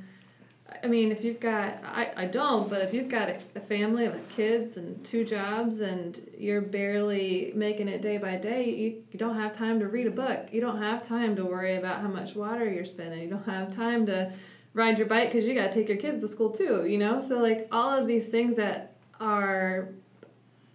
I 0.84 0.88
mean, 0.88 1.12
if 1.14 1.24
you've 1.24 1.40
got 1.40 1.82
I, 1.86 2.12
I 2.18 2.26
don't, 2.26 2.70
but 2.70 2.82
if 2.82 2.94
you've 2.94 3.08
got 3.08 3.30
a, 3.30 3.40
a 3.56 3.60
family 3.62 4.10
with 4.10 4.28
kids 4.36 4.76
and 4.78 5.04
two 5.06 5.24
jobs 5.24 5.80
and 5.80 6.20
you're 6.38 6.62
barely 6.62 7.54
making 7.56 7.88
it 7.88 8.02
day 8.02 8.18
by 8.18 8.36
day, 8.36 8.66
you, 8.70 9.04
you 9.12 9.18
don't 9.18 9.36
have 9.38 9.56
time 9.56 9.80
to 9.80 9.88
read 9.88 10.08
a 10.08 10.12
book. 10.12 10.50
You 10.52 10.60
don't 10.60 10.82
have 10.82 11.08
time 11.08 11.36
to 11.38 11.46
worry 11.46 11.78
about 11.78 12.02
how 12.02 12.10
much 12.10 12.36
water 12.36 12.70
you're 12.70 12.86
spending. 12.86 13.22
You 13.22 13.30
don't 13.30 13.46
have 13.46 13.74
time 13.74 14.06
to 14.08 14.34
ride 14.78 14.98
your 14.98 15.08
bike 15.08 15.30
because 15.30 15.46
you 15.46 15.54
got 15.54 15.72
to 15.72 15.78
take 15.78 15.90
your 15.90 15.98
kids 15.98 16.22
to 16.22 16.28
school 16.28 16.52
too, 16.52 16.86
you 16.86 16.98
know? 16.98 17.20
So, 17.20 17.40
like, 17.40 17.68
all 17.72 17.90
of 17.90 18.08
these 18.08 18.30
things 18.30 18.56
that 18.56 18.96
are 19.20 19.90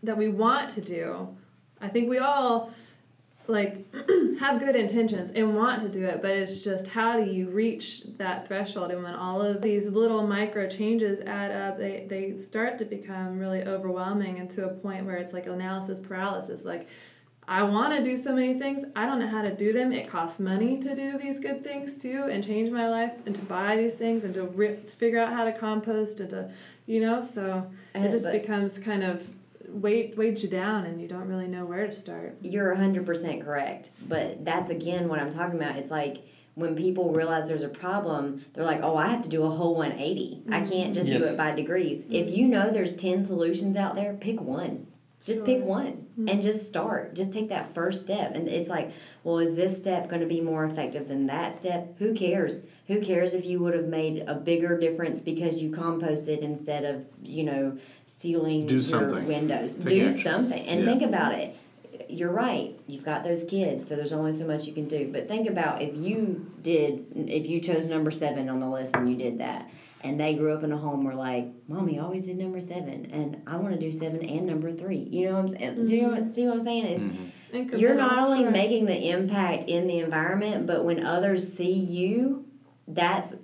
that 0.03 0.19
we 0.19 0.29
want 0.29 0.69
to 0.69 0.81
do 0.81 1.29
I 1.83 1.89
think 1.89 2.09
we 2.09 2.19
all 2.19 2.73
like 3.49 3.85
have 4.39 4.61
good 4.61 4.77
intentions 4.77 5.33
and 5.33 5.57
want 5.57 5.83
to 5.83 5.89
do 5.89 6.05
it, 6.05 6.23
but 6.23 6.31
it's 6.31 6.63
just 6.63 6.87
how 6.87 7.19
do 7.19 7.29
you 7.29 7.49
reach 7.51 8.05
that 8.17 8.47
threshold? 8.47 8.93
And 8.93 9.03
when 9.03 9.15
all 9.15 9.43
of 9.43 9.61
these 9.61 9.89
little 9.89 10.25
micro 10.25 10.69
changes 10.69 11.21
add 11.21 11.51
up, 11.51 11.77
they, 11.77 12.07
they 12.09 12.37
start 12.37 12.79
to 12.79 12.85
become 12.85 13.41
really 13.41 13.65
overwhelming 13.65 14.39
and 14.39 14.49
to 14.51 14.67
a 14.67 14.69
point 14.69 15.05
where 15.05 15.17
it's 15.17 15.33
like 15.33 15.47
analysis 15.47 15.99
paralysis. 15.99 16.65
Like, 16.65 16.87
I 17.53 17.65
want 17.65 17.95
to 17.95 18.03
do 18.03 18.17
so 18.17 18.35
many 18.35 18.59
things. 18.59 18.83
I 18.97 19.05
don't 19.05 19.19
know 19.19 19.27
how 19.27 19.43
to 19.43 19.55
do 19.55 19.75
them. 19.75 19.93
It 19.93 20.09
costs 20.09 20.41
money 20.41 20.79
to 20.79 20.97
do 20.97 21.19
these 21.19 21.39
good 21.39 21.63
things 21.63 21.99
too, 21.99 22.25
and 22.31 22.43
change 22.43 22.71
my 22.71 22.89
life, 22.89 23.13
and 23.27 23.35
to 23.35 23.43
buy 23.43 23.77
these 23.77 23.97
things, 23.97 24.25
and 24.25 24.33
to 24.35 24.45
ri 24.45 24.77
figure 24.77 25.19
out 25.19 25.35
how 25.35 25.45
to 25.45 25.53
compost, 25.53 26.21
and 26.21 26.31
to, 26.31 26.51
you 26.87 27.01
know, 27.01 27.21
so 27.21 27.71
And 27.93 28.07
it 28.07 28.11
just 28.11 28.25
but- 28.25 28.33
becomes 28.33 28.79
kind 28.79 29.03
of 29.03 29.29
weight 29.69 30.17
weighs 30.17 30.43
you 30.43 30.49
down, 30.49 30.87
and 30.87 30.99
you 30.99 31.09
don't 31.09 31.29
really 31.29 31.47
know 31.47 31.67
where 31.67 31.87
to 31.87 31.93
start. 31.93 32.39
You're 32.41 32.73
100% 32.73 33.45
correct. 33.45 33.91
But 34.09 34.47
that's 34.47 34.71
again 34.71 35.09
what 35.09 35.19
I'm 35.19 35.31
talking 35.31 35.61
about. 35.61 35.77
It's 35.77 35.91
like 35.91 36.25
when 36.55 36.75
people 36.75 37.13
realize 37.13 37.49
there's 37.49 37.63
a 37.63 37.69
problem, 37.69 38.47
they're 38.55 38.65
like, 38.65 38.83
oh, 38.83 38.97
I 38.97 39.09
have 39.09 39.23
to 39.25 39.29
do 39.29 39.43
a 39.43 39.51
whole 39.51 39.75
180. 39.75 40.45
I 40.51 40.63
can't 40.63 40.95
just 40.95 41.11
do 41.11 41.23
it 41.25 41.37
by 41.37 41.55
degrees. 41.55 42.05
If 42.11 42.27
mm-hmm. 42.27 42.35
you 42.35 42.49
know 42.49 42.71
there's 42.71 42.95
10 42.95 43.25
solutions 43.25 43.77
out 43.77 43.95
there, 43.95 44.15
pick 44.15 44.41
one. 44.41 44.87
Just 45.25 45.45
pick 45.45 45.59
Sure. 45.59 45.67
one 45.67 45.93
hmm. 46.17 46.29
and 46.29 46.43
just 46.43 46.67
start. 46.67 47.15
Just 47.15 47.33
take 47.33 47.49
that 47.51 47.75
first 47.75 48.03
step. 48.03 48.35
And 48.35 48.49
it's 48.49 48.69
like, 48.69 48.91
well, 49.25 49.39
is 49.39 49.55
this 49.55 49.77
step 49.79 50.09
going 50.09 50.21
to 50.21 50.27
be 50.27 50.41
more 50.41 50.65
effective 50.65 51.09
than 51.09 51.27
that 51.27 51.57
step? 51.57 51.95
Who 51.99 52.13
cares? 52.15 52.63
Who 52.89 53.01
cares 53.01 53.33
if 53.33 53.47
you 53.47 53.61
would 53.61 53.75
have 53.75 53.87
made 53.87 54.25
a 54.27 54.35
bigger 54.35 54.79
difference 54.79 55.21
because 55.21 55.63
you 55.63 55.71
composted 55.71 56.39
instead 56.41 56.85
of, 56.85 57.07
you 57.23 57.45
know, 57.45 57.79
sealing 58.07 58.67
Do 58.67 58.75
your 58.75 58.83
something. 58.83 59.27
windows? 59.27 59.77
Take 59.77 59.89
do 59.89 60.07
action. 60.07 60.21
something. 60.21 60.67
And 60.67 60.81
Yeah. 60.81 60.87
think 60.87 61.03
about 61.03 61.35
it. 61.35 61.57
You're 62.09 62.33
right. 62.33 62.79
You've 62.87 63.05
got 63.05 63.23
those 63.25 63.45
kids, 63.45 63.87
so 63.89 63.95
there's 63.97 64.13
only 64.13 64.37
so 64.37 64.45
much 64.45 64.67
you 64.67 64.73
can 64.73 64.89
do. 64.89 65.09
But 65.13 65.29
think 65.29 65.49
about 65.49 65.81
if 65.81 65.95
you 65.97 66.51
did, 66.63 67.07
if 67.15 67.47
you 67.47 67.61
chose 67.61 67.87
number 67.87 68.11
seven 68.11 68.49
on 68.51 68.61
the 68.61 68.69
list 68.69 68.97
and 68.97 69.09
you 69.09 69.17
did 69.17 69.39
that, 69.39 69.71
and 70.05 70.19
they 70.21 70.35
grew 70.35 70.53
up 70.53 70.63
in 70.65 70.73
a 70.73 70.77
home 70.77 71.05
where 71.05 71.15
like, 71.15 71.47
mommy 71.69 71.99
always 71.99 72.25
did 72.25 72.39
number 72.39 72.61
seven, 72.61 73.07
and 73.13 73.43
I 73.47 73.57
want 73.57 73.75
to 73.75 73.81
do 73.81 73.93
seven 73.93 74.25
and 74.25 74.47
number 74.47 74.73
three. 74.73 74.97
You 74.99 75.27
know 75.27 75.33
what 75.35 75.41
I'm 75.41 75.49
saying? 75.49 75.87
Do 75.87 75.95
you 75.97 76.03
know 76.03 76.21
what, 76.21 76.35
see 76.35 76.47
what 76.47 76.55
I'm 76.55 76.61
saying? 76.61 76.85
is 76.87 77.03
Mm-hmm. 77.03 77.77
you're 77.77 77.95
not 77.95 78.19
only 78.19 78.45
sure. 78.45 78.51
making 78.51 78.87
the 78.87 79.11
impact 79.11 79.65
in 79.65 79.87
the 79.87 79.99
environment, 79.99 80.67
but 80.67 80.85
when 80.85 81.05
others 81.05 81.53
see 81.53 81.73
you, 81.73 82.47
that's 82.89 83.35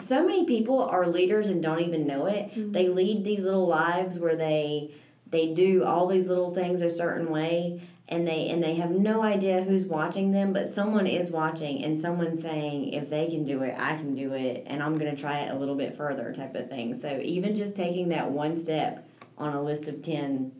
so 0.00 0.26
many 0.26 0.44
people 0.44 0.82
are 0.82 1.06
leaders 1.06 1.48
and 1.48 1.62
don't 1.62 1.80
even 1.80 2.06
know 2.06 2.26
it. 2.26 2.50
They 2.72 2.88
lead 2.88 3.24
these 3.24 3.44
little 3.44 3.66
lives 3.68 4.18
where 4.18 4.36
they 4.36 4.90
they 5.30 5.54
do 5.54 5.84
all 5.84 6.06
these 6.08 6.28
little 6.28 6.52
things 6.54 6.82
a 6.82 6.90
certain 6.90 7.30
way 7.30 7.80
and 8.08 8.26
they 8.26 8.48
and 8.48 8.62
they 8.62 8.74
have 8.74 8.90
no 8.90 9.22
idea 9.22 9.62
who's 9.62 9.84
watching 9.84 10.32
them, 10.32 10.52
but 10.52 10.68
someone 10.68 11.06
is 11.06 11.30
watching 11.30 11.82
and 11.82 11.98
someone's 11.98 12.42
saying 12.42 12.92
if 12.92 13.08
they 13.08 13.28
can 13.28 13.44
do 13.44 13.62
it, 13.62 13.74
I 13.78 13.96
can 13.96 14.14
do 14.14 14.34
it 14.34 14.64
and 14.66 14.82
I'm 14.82 14.98
going 14.98 15.14
to 15.14 15.20
try 15.20 15.40
it 15.40 15.50
a 15.50 15.58
little 15.58 15.74
bit 15.74 15.96
further 15.96 16.32
type 16.32 16.54
of 16.54 16.68
thing. 16.68 16.94
So 16.94 17.20
even 17.22 17.54
just 17.54 17.76
taking 17.76 18.10
that 18.10 18.30
one 18.30 18.56
step 18.56 19.08
on 19.38 19.54
a 19.54 19.62
list 19.62 19.88
of 19.88 20.02
10 20.02 20.52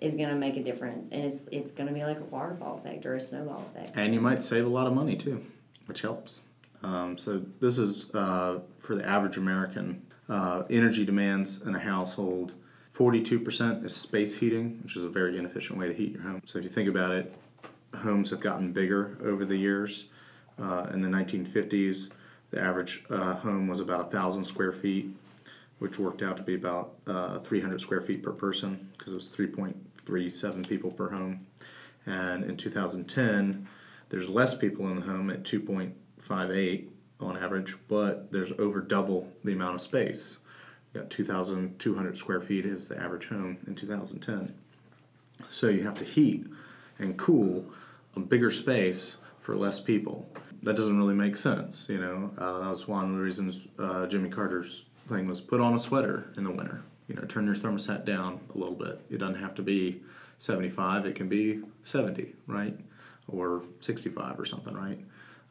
is 0.00 0.14
going 0.14 0.28
to 0.28 0.36
make 0.36 0.56
a 0.56 0.62
difference 0.62 1.08
and 1.10 1.24
it's 1.24 1.40
it's 1.50 1.72
going 1.72 1.88
to 1.88 1.94
be 1.94 2.04
like 2.04 2.20
a 2.20 2.24
waterfall 2.24 2.78
effect 2.78 3.04
or 3.04 3.16
a 3.16 3.20
snowball 3.20 3.66
effect. 3.74 3.96
And 3.96 4.14
you 4.14 4.20
might 4.20 4.42
save 4.42 4.64
a 4.64 4.68
lot 4.68 4.86
of 4.86 4.92
money 4.92 5.16
too, 5.16 5.44
which 5.86 6.02
helps. 6.02 6.42
Um, 6.84 7.18
so 7.18 7.42
this 7.58 7.76
is 7.76 8.14
uh, 8.14 8.60
for 8.78 8.94
the 8.94 9.04
average 9.04 9.36
American. 9.36 10.02
Uh, 10.28 10.62
energy 10.70 11.04
demands 11.04 11.62
in 11.62 11.74
a 11.74 11.78
household. 11.78 12.52
Forty-two 12.98 13.38
percent 13.38 13.84
is 13.84 13.94
space 13.94 14.38
heating, 14.38 14.80
which 14.82 14.96
is 14.96 15.04
a 15.04 15.08
very 15.08 15.38
inefficient 15.38 15.78
way 15.78 15.86
to 15.86 15.94
heat 15.94 16.14
your 16.14 16.22
home. 16.22 16.42
So 16.44 16.58
if 16.58 16.64
you 16.64 16.70
think 16.70 16.88
about 16.88 17.12
it, 17.12 17.32
homes 17.94 18.30
have 18.30 18.40
gotten 18.40 18.72
bigger 18.72 19.16
over 19.22 19.44
the 19.44 19.56
years. 19.56 20.06
Uh, 20.58 20.88
in 20.92 21.02
the 21.02 21.08
1950s, 21.08 22.10
the 22.50 22.60
average 22.60 23.04
uh, 23.08 23.34
home 23.36 23.68
was 23.68 23.78
about 23.78 24.00
a 24.00 24.10
thousand 24.10 24.42
square 24.42 24.72
feet, 24.72 25.10
which 25.78 25.96
worked 25.96 26.22
out 26.22 26.38
to 26.38 26.42
be 26.42 26.56
about 26.56 26.94
uh, 27.06 27.38
300 27.38 27.80
square 27.80 28.00
feet 28.00 28.20
per 28.20 28.32
person 28.32 28.90
because 28.98 29.12
it 29.12 29.14
was 29.14 29.30
3.37 29.30 30.68
people 30.68 30.90
per 30.90 31.10
home. 31.10 31.46
And 32.04 32.42
in 32.42 32.56
2010, 32.56 33.68
there's 34.08 34.28
less 34.28 34.56
people 34.56 34.88
in 34.88 34.96
the 34.96 35.02
home 35.02 35.30
at 35.30 35.44
2.58 35.44 36.88
on 37.20 37.36
average, 37.36 37.76
but 37.86 38.32
there's 38.32 38.50
over 38.58 38.80
double 38.80 39.32
the 39.44 39.52
amount 39.52 39.76
of 39.76 39.82
space. 39.82 40.38
You 40.92 41.00
got 41.00 41.10
2,200 41.10 42.18
square 42.18 42.40
feet 42.40 42.64
is 42.64 42.88
the 42.88 42.98
average 42.98 43.28
home 43.28 43.58
in 43.66 43.74
2010. 43.74 44.54
So 45.46 45.68
you 45.68 45.84
have 45.84 45.98
to 45.98 46.04
heat 46.04 46.46
and 46.98 47.16
cool 47.16 47.66
a 48.16 48.20
bigger 48.20 48.50
space 48.50 49.18
for 49.38 49.54
less 49.54 49.80
people. 49.80 50.28
That 50.62 50.76
doesn't 50.76 50.98
really 50.98 51.14
make 51.14 51.36
sense, 51.36 51.88
you 51.88 52.00
know. 52.00 52.32
Uh, 52.36 52.60
that 52.60 52.70
was 52.70 52.88
one 52.88 53.04
of 53.04 53.12
the 53.12 53.18
reasons 53.18 53.68
uh, 53.78 54.06
Jimmy 54.06 54.28
Carter's 54.28 54.86
thing 55.08 55.26
was 55.26 55.40
put 55.40 55.60
on 55.60 55.74
a 55.74 55.78
sweater 55.78 56.32
in 56.36 56.44
the 56.44 56.50
winter. 56.50 56.82
You 57.06 57.14
know, 57.14 57.22
turn 57.22 57.46
your 57.46 57.54
thermostat 57.54 58.04
down 58.04 58.40
a 58.54 58.58
little 58.58 58.74
bit. 58.74 59.00
It 59.08 59.18
doesn't 59.18 59.40
have 59.40 59.54
to 59.54 59.62
be 59.62 60.02
75. 60.38 61.06
It 61.06 61.14
can 61.14 61.28
be 61.28 61.62
70, 61.82 62.34
right, 62.46 62.78
or 63.28 63.62
65 63.80 64.38
or 64.38 64.44
something, 64.44 64.74
right. 64.74 64.98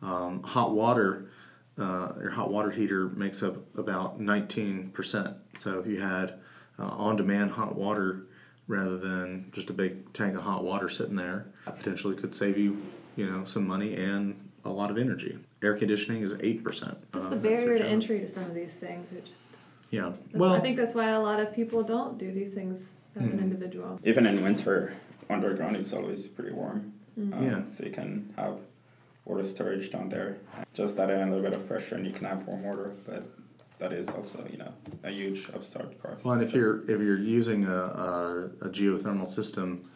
Um, 0.02 0.44
hot 0.44 0.74
water, 0.74 1.30
uh, 1.78 2.14
your 2.20 2.32
hot 2.32 2.50
water 2.52 2.72
heater 2.72 3.10
makes 3.10 3.44
up 3.44 3.58
about 3.78 4.20
19%. 4.20 5.36
So 5.56 5.80
if 5.80 5.88
you 5.88 6.00
had 6.02 6.34
uh, 6.80 6.84
on-demand 6.84 7.52
hot 7.52 7.76
water 7.76 8.24
rather 8.68 8.98
than 8.98 9.50
just 9.52 9.70
a 9.70 9.74
big 9.74 10.12
tank 10.14 10.36
of 10.36 10.44
hot 10.44 10.64
water 10.64 10.90
sitting 10.90 11.16
there, 11.16 11.46
that 11.66 11.78
potentially 11.78 12.16
could 12.16 12.34
save 12.34 12.58
you, 12.58 12.82
you 13.16 13.26
know, 13.30 13.46
some 13.46 13.68
money 13.68 13.96
and 13.96 14.50
a 14.66 14.70
lot 14.70 14.92
of 14.92 14.98
energy. 14.98 15.40
Air 15.64 15.76
conditioning 15.76 16.22
is 16.22 16.34
8%. 16.34 16.64
Just 16.64 16.84
Uh, 16.84 17.30
the 17.30 17.36
that's 17.36 17.42
their 17.62 17.68
barrier 17.70 17.78
to 17.78 17.86
entry 17.86 18.20
to 18.20 18.28
some 18.28 18.44
of 18.46 18.54
these 18.54 18.76
things. 18.78 19.14
It 19.14 19.26
just. 19.26 19.56
Yeah. 19.90 20.10
That's, 20.10 20.36
Well, 20.36 20.54
I 20.54 20.60
think 20.60 20.76
that's 20.78 20.94
why 20.94 21.10
a 21.10 21.20
lot 21.22 21.40
of 21.40 21.54
people 21.54 21.82
don't 21.84 22.18
do 22.18 22.32
these 22.32 22.54
things 22.54 22.94
as 23.16 23.24
Mm-hmm. 23.24 23.38
an 23.38 23.44
individual. 23.44 24.00
Even 24.04 24.26
in 24.28 24.44
winter, 24.44 24.94
underground 25.30 25.76
is 25.78 25.94
always 25.94 26.28
pretty 26.28 26.52
warm. 26.52 26.94
Um, 27.18 27.34
Yeah. 27.42 27.66
So 27.66 27.86
you 27.86 27.92
can 27.92 28.32
have 28.38 28.60
water 29.28 29.44
storage 29.44 29.92
down 29.92 30.10
there. 30.10 30.38
Just 30.74 30.98
add 31.00 31.10
in 31.10 31.20
a 31.20 31.26
little 31.26 31.44
bit 31.44 31.54
of 31.54 31.68
pressure 31.68 31.96
and 31.96 32.06
you 32.06 32.14
can 32.14 32.26
have 32.26 32.48
warm 32.48 32.64
water. 32.64 32.94
But 33.06 33.24
that 33.80 33.94
is 33.94 34.10
also, 34.10 34.46
you 34.50 34.58
know, 34.58 34.74
a 35.04 35.12
huge 35.12 35.50
upstart 35.54 36.02
cost. 36.02 36.24
Well, 36.24 36.34
and 36.34 36.44
if 36.44 36.54
you're 36.54 36.82
if 36.90 37.00
you're 37.02 37.20
using 37.20 37.66
a, 37.66 37.76
a, 37.76 38.50
a 38.62 38.70
geothermal 38.70 39.30
system, 39.30 39.90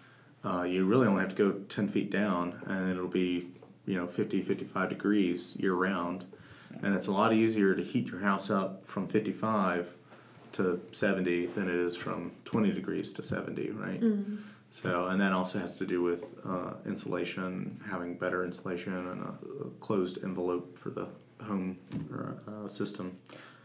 uh, 0.43 0.63
you 0.63 0.85
really 0.85 1.07
only 1.07 1.21
have 1.21 1.35
to 1.35 1.35
go 1.35 1.51
10 1.51 1.87
feet 1.87 2.11
down 2.11 2.61
and 2.65 2.91
it'll 2.91 3.07
be, 3.07 3.47
you 3.85 3.95
know, 3.95 4.07
50, 4.07 4.41
55 4.41 4.89
degrees 4.89 5.55
year 5.59 5.73
round. 5.73 6.25
And 6.83 6.95
it's 6.95 7.07
a 7.07 7.11
lot 7.11 7.33
easier 7.33 7.75
to 7.75 7.83
heat 7.83 8.07
your 8.07 8.21
house 8.21 8.49
up 8.49 8.85
from 8.85 9.07
55 9.07 9.95
to 10.53 10.81
70 10.91 11.47
than 11.47 11.67
it 11.67 11.75
is 11.75 11.95
from 11.95 12.31
20 12.45 12.71
degrees 12.71 13.13
to 13.13 13.23
70, 13.23 13.71
right? 13.71 14.01
So, 14.71 15.07
and 15.07 15.19
that 15.19 15.33
also 15.33 15.59
has 15.59 15.73
to 15.79 15.85
do 15.85 16.01
with 16.01 16.23
uh, 16.45 16.75
insulation, 16.85 17.79
having 17.89 18.17
better 18.17 18.45
insulation 18.45 18.93
and 18.95 19.21
a, 19.21 19.65
a 19.65 19.69
closed 19.81 20.23
envelope 20.23 20.77
for 20.77 20.89
the 20.91 21.09
home 21.45 21.77
uh, 22.47 22.67
system. 22.67 23.17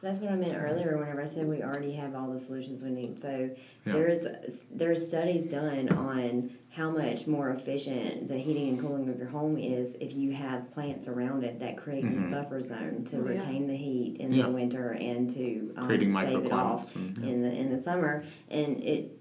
That's 0.02 0.18
what 0.18 0.30
I 0.32 0.36
meant 0.36 0.54
earlier 0.56 0.98
whenever 0.98 1.22
I 1.22 1.26
said 1.26 1.46
we 1.46 1.62
already 1.62 1.92
have 1.94 2.14
all 2.14 2.28
the 2.30 2.38
solutions 2.38 2.82
we 2.82 2.90
need. 2.90 3.18
So 3.20 3.50
Yeah. 3.86 3.92
there's 3.92 4.26
there's 4.70 5.06
studies 5.08 5.46
done 5.46 5.88
on 5.90 6.50
how 6.70 6.90
much 6.90 7.26
more 7.26 7.50
efficient 7.50 8.28
the 8.28 8.36
heating 8.36 8.68
and 8.70 8.80
cooling 8.80 9.08
of 9.08 9.16
your 9.18 9.28
home 9.28 9.56
is 9.58 9.94
if 10.00 10.12
you 10.12 10.32
have 10.32 10.70
plants 10.74 11.08
around 11.08 11.44
it 11.44 11.60
that 11.60 11.76
create 11.78 12.04
this 12.04 12.24
buffer 12.24 12.60
zone 12.60 13.04
to 13.06 13.16
Oh, 13.16 13.20
yeah. 13.24 13.28
retain 13.30 13.66
the 13.68 13.76
heat 13.76 14.16
in 14.20 14.28
Mm-hmm. 14.30 14.38
Yeah. 14.38 14.46
the 14.46 14.50
winter 14.52 14.90
and 14.90 15.30
to 15.30 15.72
um, 15.76 15.86
Creating 15.86 16.12
stave 16.12 16.44
it 16.46 16.52
off 16.52 16.94
and- 16.96 17.16
yeah. 17.18 17.28
in 17.30 17.42
the 17.42 17.52
in 17.54 17.70
the 17.70 17.78
summer. 17.78 18.24
And 18.50 18.82
it 18.82 19.12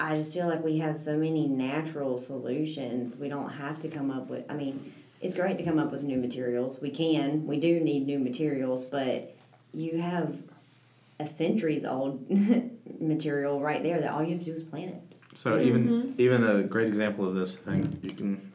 I 0.00 0.16
just 0.16 0.32
feel 0.32 0.46
like 0.46 0.64
we 0.64 0.78
have 0.78 0.98
so 0.98 1.16
many 1.16 1.46
natural 1.46 2.18
solutions. 2.18 3.16
We 3.16 3.28
don't 3.28 3.50
have 3.50 3.78
to 3.80 3.88
come 3.88 4.10
up 4.10 4.28
with 4.28 4.50
I 4.50 4.54
mean, 4.54 4.92
it's 5.20 5.34
great 5.34 5.58
to 5.58 5.64
come 5.64 5.78
up 5.78 5.92
with 5.92 6.02
new 6.02 6.16
materials. 6.16 6.80
We 6.80 6.90
can. 6.90 7.46
We 7.46 7.60
do 7.60 7.80
need 7.80 8.06
new 8.06 8.18
materials, 8.18 8.86
but 8.86 9.36
you 9.74 9.98
have 9.98 10.36
a 11.18 11.26
centuries 11.26 11.84
old 11.84 12.26
material 13.00 13.60
right 13.60 13.82
there 13.82 14.00
that 14.00 14.10
all 14.10 14.22
you 14.22 14.30
have 14.30 14.38
to 14.40 14.44
do 14.46 14.54
is 14.54 14.64
plant 14.64 14.94
it. 14.94 15.02
So 15.34 15.60
even 15.60 16.14
even 16.18 16.42
a 16.44 16.62
great 16.62 16.88
example 16.88 17.28
of 17.28 17.34
this, 17.34 17.58
I 17.66 17.72
think 17.72 18.02
you 18.02 18.12
can 18.12 18.52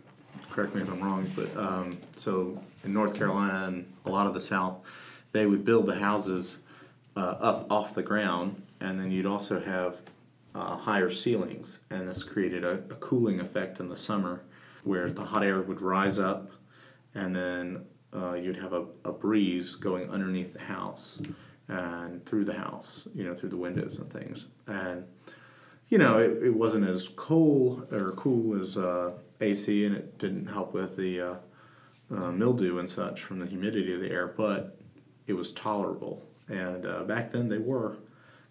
correct 0.50 0.74
me 0.74 0.82
if 0.82 0.90
I'm 0.90 1.02
wrong, 1.02 1.30
but 1.36 1.56
um, 1.58 1.98
so 2.16 2.62
in 2.84 2.94
North 2.94 3.14
Carolina 3.14 3.66
and 3.68 3.94
a 4.06 4.10
lot 4.10 4.26
of 4.26 4.34
the 4.34 4.42
South, 4.42 4.78
they 5.32 5.46
would 5.46 5.64
build 5.64 5.86
the 5.86 6.00
houses 6.00 6.60
uh, 7.16 7.36
up 7.40 7.72
off 7.72 7.94
the 7.94 8.04
ground, 8.04 8.62
and 8.80 9.00
then 9.00 9.12
you'd 9.12 9.26
also 9.26 9.60
have 9.60 10.02
uh, 10.56 10.78
higher 10.78 11.10
ceilings, 11.10 11.82
and 11.90 12.08
this 12.08 12.24
created 12.24 12.64
a, 12.64 12.74
a 12.90 12.96
cooling 12.96 13.40
effect 13.40 13.80
in 13.80 13.88
the 13.88 13.96
summer, 13.96 14.44
where 14.84 15.12
the 15.12 15.24
hot 15.24 15.44
air 15.44 15.62
would 15.62 15.82
rise 15.82 16.18
up, 16.18 16.50
and 17.14 17.36
then 17.36 17.86
uh, 18.14 18.34
you'd 18.34 18.56
have 18.56 18.74
a, 18.74 18.86
a 19.04 19.12
breeze 19.12 19.76
going 19.76 20.10
underneath 20.10 20.54
the 20.54 20.62
house 20.62 21.22
and 21.68 22.26
through 22.26 22.46
the 22.46 22.54
house, 22.54 23.08
you 23.14 23.24
know, 23.24 23.36
through 23.36 23.50
the 23.50 23.58
windows 23.58 23.98
and 23.98 24.12
things, 24.12 24.46
and 24.68 25.06
you 25.90 25.98
know, 25.98 26.18
it, 26.18 26.42
it 26.42 26.56
wasn't 26.56 26.88
as 26.88 27.10
cold 27.10 27.92
or 27.92 28.12
cool 28.14 28.60
as 28.60 28.76
uh, 28.78 29.14
AC, 29.42 29.86
and 29.86 29.96
it 29.96 30.18
didn't 30.18 30.48
help 30.48 30.74
with 30.74 30.96
the 30.96 31.22
uh, 31.22 31.36
uh, 32.12 32.32
mildew 32.32 32.80
and 32.80 32.90
such 32.90 33.22
from 33.22 33.40
the 33.40 33.46
humidity 33.46 33.94
of 33.94 34.00
the 34.00 34.10
air, 34.10 34.28
but 34.28 34.78
it 35.28 35.34
was 35.34 35.52
tolerable. 35.52 36.26
And 36.48 36.86
uh, 36.86 37.04
back 37.04 37.32
then, 37.32 37.50
they 37.50 37.58
were 37.58 37.98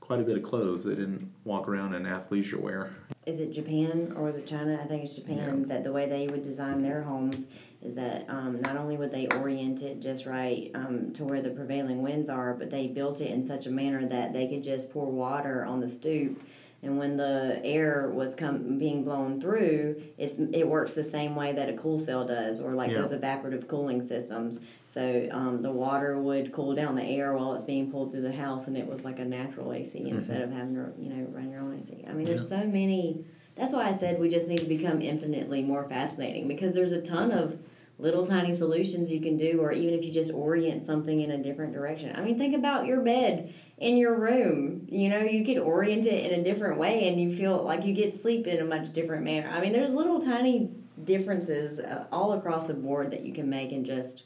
quite 0.05 0.21
a 0.21 0.23
bit 0.23 0.37
of 0.37 0.43
clothes. 0.43 0.85
They 0.85 0.95
didn't 0.95 1.33
walk 1.45 1.67
around 1.67 1.95
in 1.95 2.05
athleisure 2.05 2.61
wear. 2.61 2.91
is 3.27 3.39
it 3.39 3.53
Japan 3.53 4.13
or 4.17 4.25
was 4.25 4.35
it 4.35 4.47
China? 4.47 4.79
I 4.83 4.87
think 4.87 5.03
it's 5.05 5.15
Japan 5.15 5.67
that 5.69 5.83
the 5.83 5.93
way 5.93 6.07
they 6.07 6.27
would 6.27 6.43
design 6.43 6.83
their 6.83 7.03
homes 7.03 7.49
is 7.83 7.95
that 7.95 8.27
um, 8.29 8.61
not 8.61 8.77
only 8.77 8.99
would 8.99 9.11
they 9.11 9.27
orient 9.39 9.83
it 9.83 10.01
just 10.01 10.27
right 10.27 10.71
um, 10.75 11.13
to 11.15 11.25
where 11.25 11.41
the 11.41 11.51
prevailing 11.51 12.03
winds 12.03 12.29
are, 12.29 12.53
but 12.53 12.71
they 12.71 12.87
built 12.87 13.21
it 13.23 13.31
in 13.31 13.45
such 13.45 13.67
a 13.67 13.71
manner 13.71 14.07
that 14.07 14.35
they 14.35 14.47
could 14.47 14.63
just 14.63 14.93
pour 14.93 15.07
water 15.11 15.65
on 15.65 15.81
the 15.81 15.89
stoop. 15.89 16.43
And 16.83 16.99
when 16.99 17.17
the 17.17 17.63
air 17.65 18.11
was 18.11 18.35
come 18.35 18.79
being 18.79 19.05
blown 19.05 19.41
through, 19.41 20.03
it's 20.19 20.35
it 20.35 20.69
works 20.69 20.93
the 20.93 21.03
same 21.05 21.35
way 21.35 21.51
that 21.55 21.71
a 21.71 21.73
cool 21.79 21.99
cell 21.99 22.27
does, 22.27 22.61
or 22.61 22.75
like 22.75 22.91
Yeah. 22.91 23.01
those 23.01 23.15
evaporative 23.15 23.67
cooling 23.69 24.07
systems. 24.07 24.61
So 24.95 25.29
um, 25.33 25.61
the 25.61 25.73
water 25.73 26.17
would 26.17 26.53
cool 26.53 26.73
down 26.73 26.95
the 26.95 27.03
air 27.03 27.33
while 27.33 27.53
it's 27.55 27.65
being 27.65 27.91
pulled 27.91 28.13
through 28.13 28.21
the 28.21 28.33
house, 28.33 28.69
and 28.69 28.77
it 28.77 28.87
was 28.87 29.05
like 29.05 29.19
a 29.19 29.25
natural 29.25 29.73
AC 29.73 29.99
instead 30.09 30.41
of 30.41 30.53
having 30.53 30.77
to 30.77 30.93
you 30.97 31.13
know 31.13 31.27
run 31.31 31.51
your 31.51 31.63
own 31.63 31.77
AC. 31.81 32.05
I 32.09 32.13
mean, 32.13 32.25
there's 32.25 32.49
so 32.49 32.59
many. 32.59 33.25
That's 33.57 33.73
why 33.73 33.89
I 33.89 33.93
said 33.93 34.21
we 34.21 34.29
just 34.29 34.47
need 34.47 34.61
to 34.61 34.67
become 34.67 35.03
infinitely 35.03 35.63
more 35.63 35.89
fascinating 35.89 36.47
because 36.47 36.75
there's 36.75 36.93
a 36.93 37.03
ton 37.03 37.33
of 37.33 37.59
little 37.99 38.25
tiny 38.25 38.53
solutions 38.53 39.13
you 39.13 39.21
can 39.21 39.37
do, 39.37 39.61
or 39.61 39.73
even 39.73 39.95
if 39.95 40.05
you 40.05 40.13
just 40.13 40.33
orient 40.33 40.85
something 40.85 41.21
in 41.21 41.33
a 41.33 41.43
different 41.43 41.73
direction. 41.73 42.15
I 42.15 42.21
mean, 42.21 42.39
think 42.39 42.55
about 42.55 42.87
your 42.87 43.01
bed 43.01 43.53
in 43.79 43.97
your 43.97 44.15
room. 44.15 44.87
You 44.89 45.09
know, 45.09 45.23
you 45.23 45.45
could 45.45 45.59
orient 45.59 46.07
it 46.07 46.31
in 46.31 46.39
a 46.39 46.45
different 46.45 46.79
way, 46.79 47.09
and 47.09 47.21
you 47.21 47.37
feel 47.37 47.61
like 47.65 47.85
you 47.85 47.95
get 47.95 48.15
sleep 48.15 48.47
in 48.47 48.61
a 48.61 48.65
much 48.65 48.93
different 48.93 49.25
manner. 49.25 49.49
I 49.49 49.61
mean, 49.61 49.73
there's 49.73 49.91
little 49.91 50.23
tiny 50.23 50.71
differences 51.03 51.81
uh, 51.81 52.07
all 52.13 52.35
across 52.35 52.69
the 52.69 52.75
board 52.75 53.11
that 53.11 53.25
you 53.25 53.33
can 53.33 53.51
make 53.51 53.73
and 53.73 53.85
just 53.85 54.23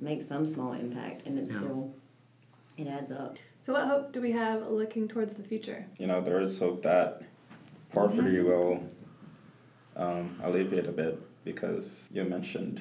make 0.00 0.22
some 0.22 0.46
small 0.46 0.72
impact, 0.72 1.26
and 1.26 1.38
it's 1.38 1.50
Yeah. 1.50 1.58
still 1.58 1.94
it 2.76 2.86
adds 2.86 3.10
up. 3.10 3.36
So, 3.60 3.74
what 3.74 3.86
hope 3.86 4.12
do 4.12 4.20
we 4.20 4.32
have 4.32 4.66
looking 4.68 5.06
towards 5.06 5.34
the 5.34 5.42
future? 5.42 5.86
You 5.98 6.06
know, 6.06 6.20
there 6.20 6.40
is 6.40 6.58
hope 6.58 6.82
that 6.82 7.22
poverty 7.90 8.40
will 8.40 8.82
um, 9.96 10.40
alleviate 10.42 10.86
a 10.86 10.92
bit 10.92 11.20
because 11.44 12.08
you 12.12 12.24
mentioned 12.24 12.80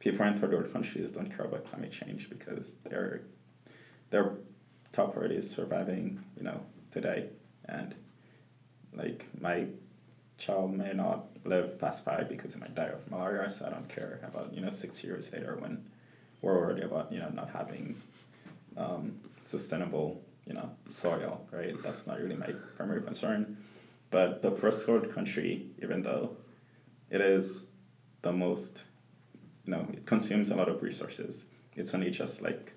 people 0.00 0.26
in 0.26 0.34
third 0.34 0.52
world 0.52 0.72
countries 0.72 1.12
don't 1.12 1.30
care 1.34 1.46
about 1.46 1.64
climate 1.70 1.92
change 1.92 2.28
because 2.28 2.72
their 2.84 3.22
their 4.10 4.32
top 4.92 5.12
priority 5.12 5.36
is 5.36 5.48
surviving. 5.48 6.24
You 6.36 6.44
know, 6.44 6.60
today 6.90 7.28
and 7.66 7.94
like 8.92 9.26
my 9.40 9.66
child 10.38 10.74
may 10.74 10.92
not 10.92 11.26
live 11.44 11.78
past 11.78 12.04
five 12.04 12.28
because 12.28 12.54
he 12.54 12.60
might 12.60 12.74
die 12.74 12.86
of 12.86 13.08
malaria, 13.10 13.48
so 13.48 13.66
I 13.66 13.70
don't 13.70 13.88
care 13.88 14.20
about 14.24 14.52
you 14.52 14.60
know 14.60 14.70
six 14.70 15.04
years 15.04 15.32
later 15.32 15.56
when 15.60 15.84
we're 16.46 16.60
worried 16.60 16.82
about 16.82 17.12
you 17.12 17.18
know 17.18 17.30
not 17.30 17.50
having 17.50 18.00
um, 18.76 19.18
sustainable 19.44 20.22
you 20.46 20.54
know 20.54 20.70
soil, 20.88 21.46
right? 21.50 21.74
That's 21.82 22.06
not 22.06 22.20
really 22.20 22.36
my 22.36 22.52
primary 22.76 23.02
concern. 23.02 23.56
But 24.10 24.42
the 24.42 24.52
first 24.52 24.86
world 24.86 25.12
country, 25.12 25.66
even 25.82 26.02
though 26.02 26.36
it 27.10 27.20
is 27.20 27.66
the 28.22 28.32
most, 28.32 28.84
you 29.64 29.72
know, 29.72 29.86
it 29.92 30.06
consumes 30.06 30.50
a 30.50 30.54
lot 30.54 30.68
of 30.68 30.82
resources. 30.82 31.44
It's 31.74 31.92
only 31.92 32.10
just 32.10 32.40
like 32.40 32.72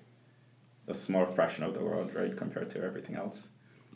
a 0.88 0.94
small 0.94 1.24
fraction 1.24 1.62
of 1.62 1.72
the 1.74 1.84
world, 1.84 2.12
right, 2.14 2.36
compared 2.36 2.68
to 2.70 2.82
everything 2.82 3.14
else. 3.14 3.50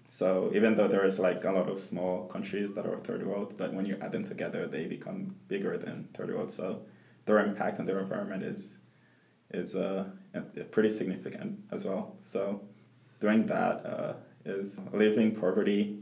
So 0.08 0.52
even 0.54 0.76
though 0.76 0.86
there 0.86 1.04
is 1.04 1.18
like 1.18 1.44
a 1.44 1.50
lot 1.50 1.68
of 1.68 1.78
small 1.80 2.28
countries 2.28 2.72
that 2.74 2.86
are 2.86 2.98
third 2.98 3.26
world, 3.26 3.54
but 3.56 3.74
when 3.74 3.84
you 3.84 3.98
add 4.00 4.12
them 4.12 4.22
together, 4.22 4.68
they 4.68 4.86
become 4.86 5.34
bigger 5.48 5.76
than 5.76 6.08
third 6.14 6.32
world. 6.32 6.52
So 6.52 6.82
their 7.26 7.40
impact 7.40 7.80
on 7.80 7.86
their 7.86 7.98
environment 7.98 8.44
is 8.44 8.78
is 9.50 9.76
uh, 9.76 10.06
pretty 10.70 10.90
significant 10.90 11.58
as 11.70 11.84
well. 11.84 12.16
So 12.22 12.60
doing 13.20 13.46
that 13.46 13.86
uh, 13.86 14.12
is 14.44 14.80
alleviating 14.92 15.36
poverty. 15.36 15.98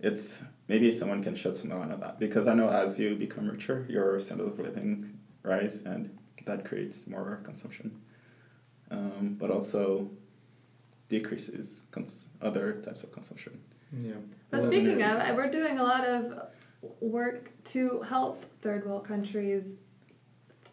It's 0.00 0.42
maybe 0.68 0.90
someone 0.90 1.22
can 1.22 1.34
shed 1.34 1.56
some 1.56 1.70
light 1.70 1.90
on 1.90 2.00
that 2.00 2.18
because 2.18 2.46
I 2.46 2.54
know 2.54 2.68
as 2.68 2.98
you 2.98 3.14
become 3.14 3.48
richer, 3.48 3.86
your 3.88 4.20
standard 4.20 4.48
of 4.48 4.58
living 4.58 5.18
rise, 5.42 5.82
and 5.82 6.16
that 6.44 6.64
creates 6.64 7.06
more 7.06 7.40
consumption. 7.44 8.00
Um, 8.90 9.36
but 9.40 9.50
also 9.50 10.08
decreases 11.08 11.80
cons- 11.90 12.26
other 12.42 12.80
types 12.84 13.02
of 13.02 13.12
consumption. 13.12 13.58
Yeah. 13.92 14.12
But 14.50 14.62
speaking 14.62 15.02
of, 15.02 15.36
we're 15.36 15.50
doing 15.50 15.78
a 15.78 15.82
lot 15.82 16.04
of 16.06 16.48
work 17.00 17.50
to 17.64 18.02
help 18.02 18.44
third 18.60 18.86
world 18.86 19.06
countries 19.06 19.76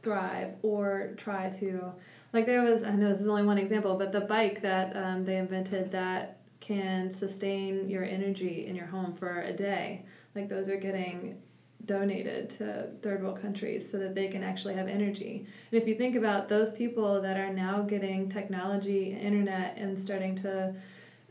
thrive 0.01 0.55
or 0.61 1.13
try 1.17 1.49
to. 1.49 1.91
Like 2.33 2.45
there 2.45 2.63
was, 2.63 2.83
I 2.83 2.91
know 2.91 3.09
this 3.09 3.21
is 3.21 3.27
only 3.27 3.43
one 3.43 3.57
example, 3.57 3.97
but 3.97 4.11
the 4.11 4.21
bike 4.21 4.61
that 4.61 4.95
um, 4.95 5.25
they 5.25 5.37
invented 5.37 5.91
that 5.91 6.39
can 6.59 7.11
sustain 7.11 7.89
your 7.89 8.03
energy 8.03 8.67
in 8.67 8.75
your 8.75 8.85
home 8.85 9.13
for 9.13 9.41
a 9.41 9.51
day. 9.51 10.05
Like 10.35 10.47
those 10.47 10.69
are 10.69 10.77
getting 10.77 11.41
donated 11.85 12.49
to 12.49 12.89
third 13.01 13.23
world 13.23 13.41
countries 13.41 13.89
so 13.89 13.97
that 13.97 14.15
they 14.15 14.27
can 14.27 14.43
actually 14.43 14.75
have 14.75 14.87
energy. 14.87 15.45
And 15.71 15.81
if 15.81 15.87
you 15.87 15.95
think 15.95 16.15
about 16.15 16.47
those 16.47 16.71
people 16.71 17.21
that 17.21 17.37
are 17.37 17.51
now 17.51 17.81
getting 17.81 18.29
technology, 18.29 19.17
internet, 19.19 19.77
and 19.77 19.99
starting 19.99 20.35
to 20.37 20.75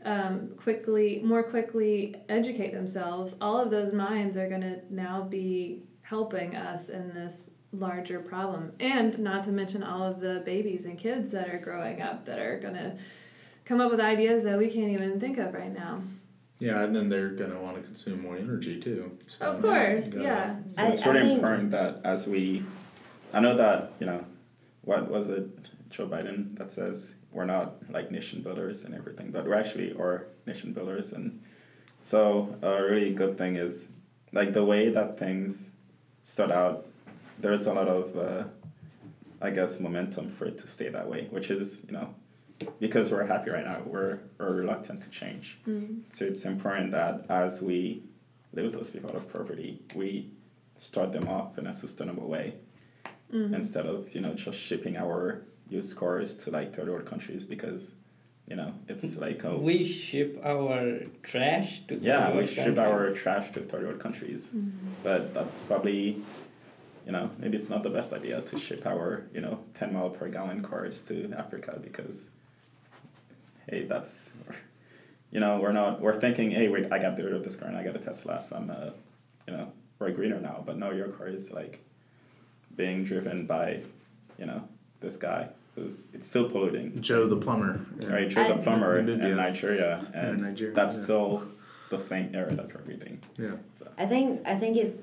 um, 0.03 0.49
quickly, 0.57 1.21
more 1.23 1.43
quickly 1.43 2.15
educate 2.27 2.73
themselves, 2.73 3.35
all 3.39 3.57
of 3.57 3.69
those 3.69 3.93
minds 3.93 4.35
are 4.35 4.49
going 4.49 4.61
to 4.61 4.79
now 4.89 5.21
be 5.21 5.83
helping 6.01 6.55
us 6.55 6.89
in 6.89 7.13
this 7.13 7.51
larger 7.73 8.19
problem. 8.19 8.73
And 8.79 9.17
not 9.19 9.43
to 9.43 9.51
mention 9.51 9.83
all 9.83 10.03
of 10.03 10.19
the 10.19 10.41
babies 10.45 10.85
and 10.85 10.97
kids 10.97 11.31
that 11.31 11.49
are 11.49 11.57
growing 11.57 12.01
up 12.01 12.25
that 12.25 12.39
are 12.39 12.59
going 12.59 12.73
to 12.75 12.97
come 13.65 13.79
up 13.79 13.91
with 13.91 13.99
ideas 13.99 14.43
that 14.43 14.57
we 14.57 14.69
can't 14.69 14.91
even 14.91 15.19
think 15.19 15.37
of 15.37 15.53
right 15.53 15.73
now. 15.73 16.01
Yeah, 16.59 16.83
and 16.83 16.95
then 16.95 17.09
they're 17.09 17.29
gonna 17.29 17.59
want 17.59 17.77
to 17.77 17.81
consume 17.81 18.21
more 18.21 18.37
energy 18.37 18.79
too. 18.79 19.17
So 19.27 19.45
Of 19.47 19.63
course, 19.63 20.13
you 20.13 20.21
gotta- 20.21 20.23
yeah. 20.23 20.55
So 20.67 20.83
I- 20.83 20.87
it's 20.89 21.07
I 21.07 21.11
really 21.11 21.25
think- 21.29 21.39
important 21.39 21.71
that 21.71 22.01
as 22.03 22.27
we, 22.27 22.63
I 23.33 23.39
know 23.39 23.55
that 23.57 23.93
you 23.99 24.05
know, 24.05 24.23
what 24.83 25.09
was 25.09 25.29
it, 25.29 25.47
Joe 25.89 26.05
Biden 26.07 26.55
that 26.59 26.69
says 26.69 27.15
we're 27.31 27.45
not 27.45 27.77
like 27.91 28.11
nation 28.11 28.43
builders 28.43 28.83
and 28.85 28.93
everything, 28.93 29.31
but 29.31 29.47
we're 29.47 29.55
actually 29.55 29.91
are 29.93 30.27
nation 30.45 30.71
builders, 30.71 31.13
and 31.13 31.41
so 32.03 32.55
a 32.61 32.83
really 32.83 33.11
good 33.11 33.39
thing 33.39 33.55
is 33.55 33.87
like 34.31 34.53
the 34.53 34.63
way 34.63 34.89
that 34.89 35.17
things 35.17 35.71
stood 36.21 36.51
out. 36.51 36.85
There's 37.41 37.65
a 37.65 37.73
lot 37.73 37.87
of, 37.87 38.17
uh, 38.17 38.43
I 39.41 39.49
guess, 39.49 39.79
momentum 39.79 40.29
for 40.29 40.45
it 40.45 40.57
to 40.59 40.67
stay 40.67 40.89
that 40.89 41.07
way, 41.09 41.27
which 41.29 41.49
is 41.49 41.83
you 41.87 41.93
know, 41.93 42.13
because 42.79 43.11
we're 43.11 43.25
happy 43.25 43.49
right 43.49 43.65
now, 43.65 43.81
we're 43.85 44.19
we're 44.37 44.53
reluctant 44.53 45.01
to 45.01 45.09
change. 45.09 45.57
Mm-hmm. 45.67 46.01
So 46.09 46.25
it's 46.25 46.45
important 46.45 46.91
that 46.91 47.25
as 47.29 47.61
we 47.61 48.03
live 48.53 48.73
those 48.73 48.89
people 48.89 49.09
out 49.09 49.15
of 49.15 49.31
poverty, 49.31 49.81
we 49.95 50.29
start 50.77 51.11
them 51.11 51.27
off 51.27 51.57
in 51.57 51.67
a 51.67 51.73
sustainable 51.73 52.27
way. 52.27 52.55
Mm-hmm. 53.33 53.53
Instead 53.53 53.85
of 53.85 54.13
you 54.13 54.21
know 54.21 54.33
just 54.33 54.59
shipping 54.59 54.97
our 54.97 55.41
used 55.69 55.95
cars 55.95 56.35
to 56.35 56.51
like 56.51 56.75
third 56.75 56.89
world 56.89 57.05
countries 57.05 57.45
because 57.45 57.93
you 58.47 58.57
know 58.57 58.73
it's 58.89 59.15
like 59.17 59.43
a, 59.45 59.57
We 59.57 59.85
ship 59.85 60.37
our 60.43 60.99
trash 61.23 61.87
to 61.87 61.95
yeah 61.95 62.29
we 62.31 62.39
those 62.39 62.51
ship 62.51 62.77
our 62.77 63.11
trash 63.13 63.51
to 63.51 63.61
third 63.61 63.83
world 63.85 63.99
countries, 63.99 64.49
mm-hmm. 64.53 64.89
but 65.01 65.33
that's 65.33 65.61
probably 65.61 66.21
you 67.05 67.11
know 67.11 67.29
maybe 67.37 67.57
it's 67.57 67.69
not 67.69 67.83
the 67.83 67.89
best 67.89 68.13
idea 68.13 68.41
to 68.41 68.57
ship 68.57 68.85
our 68.85 69.23
you 69.33 69.41
know 69.41 69.59
ten 69.73 69.93
mile 69.93 70.09
per 70.09 70.27
gallon 70.29 70.61
cars 70.61 71.01
to 71.01 71.31
Africa 71.37 71.79
because 71.81 72.29
hey 73.69 73.85
that's 73.85 74.29
you 75.31 75.39
know 75.39 75.59
we're 75.59 75.71
not 75.71 76.01
we're 76.01 76.19
thinking 76.19 76.51
hey 76.51 76.67
wait 76.67 76.91
I 76.91 76.99
got 76.99 77.17
rid 77.17 77.33
of 77.33 77.43
this 77.43 77.55
car 77.55 77.67
and 77.67 77.77
I 77.77 77.83
got 77.83 77.95
a 77.95 77.99
Tesla 77.99 78.41
so 78.41 78.55
I'm 78.57 78.69
uh, 78.69 78.91
you 79.47 79.53
know 79.55 79.71
we're 79.99 80.11
greener 80.11 80.39
now 80.39 80.63
but 80.65 80.77
no 80.77 80.91
your 80.91 81.07
car 81.09 81.27
is 81.27 81.51
like 81.51 81.79
being 82.75 83.03
driven 83.03 83.45
by 83.45 83.81
you 84.37 84.45
know 84.45 84.67
this 84.99 85.17
guy 85.17 85.49
who's 85.75 86.07
it's 86.13 86.27
still 86.27 86.49
polluting 86.49 87.01
Joe 87.01 87.27
the 87.27 87.37
plumber. 87.37 87.79
yeah. 87.99 88.07
right 88.09 88.29
Joe 88.29 88.47
the 88.55 88.61
plumber 88.61 88.97
In 88.97 89.09
in 89.09 89.19
Namibia. 89.19 89.35
Nigeria 89.35 90.05
and 90.13 90.39
In 90.39 90.41
Nigeria, 90.43 90.73
that's 90.75 90.97
yeah. 90.97 91.03
still 91.03 91.47
the 91.89 91.99
same 91.99 92.33
area 92.35 92.55
that 92.55 92.73
we're 92.73 92.81
breathing 92.81 93.21
Yeah. 93.37 93.51
so 93.79 93.87
I 93.97 94.05
think 94.05 94.41
I 94.45 94.55
think 94.55 94.77
it's 94.77 94.97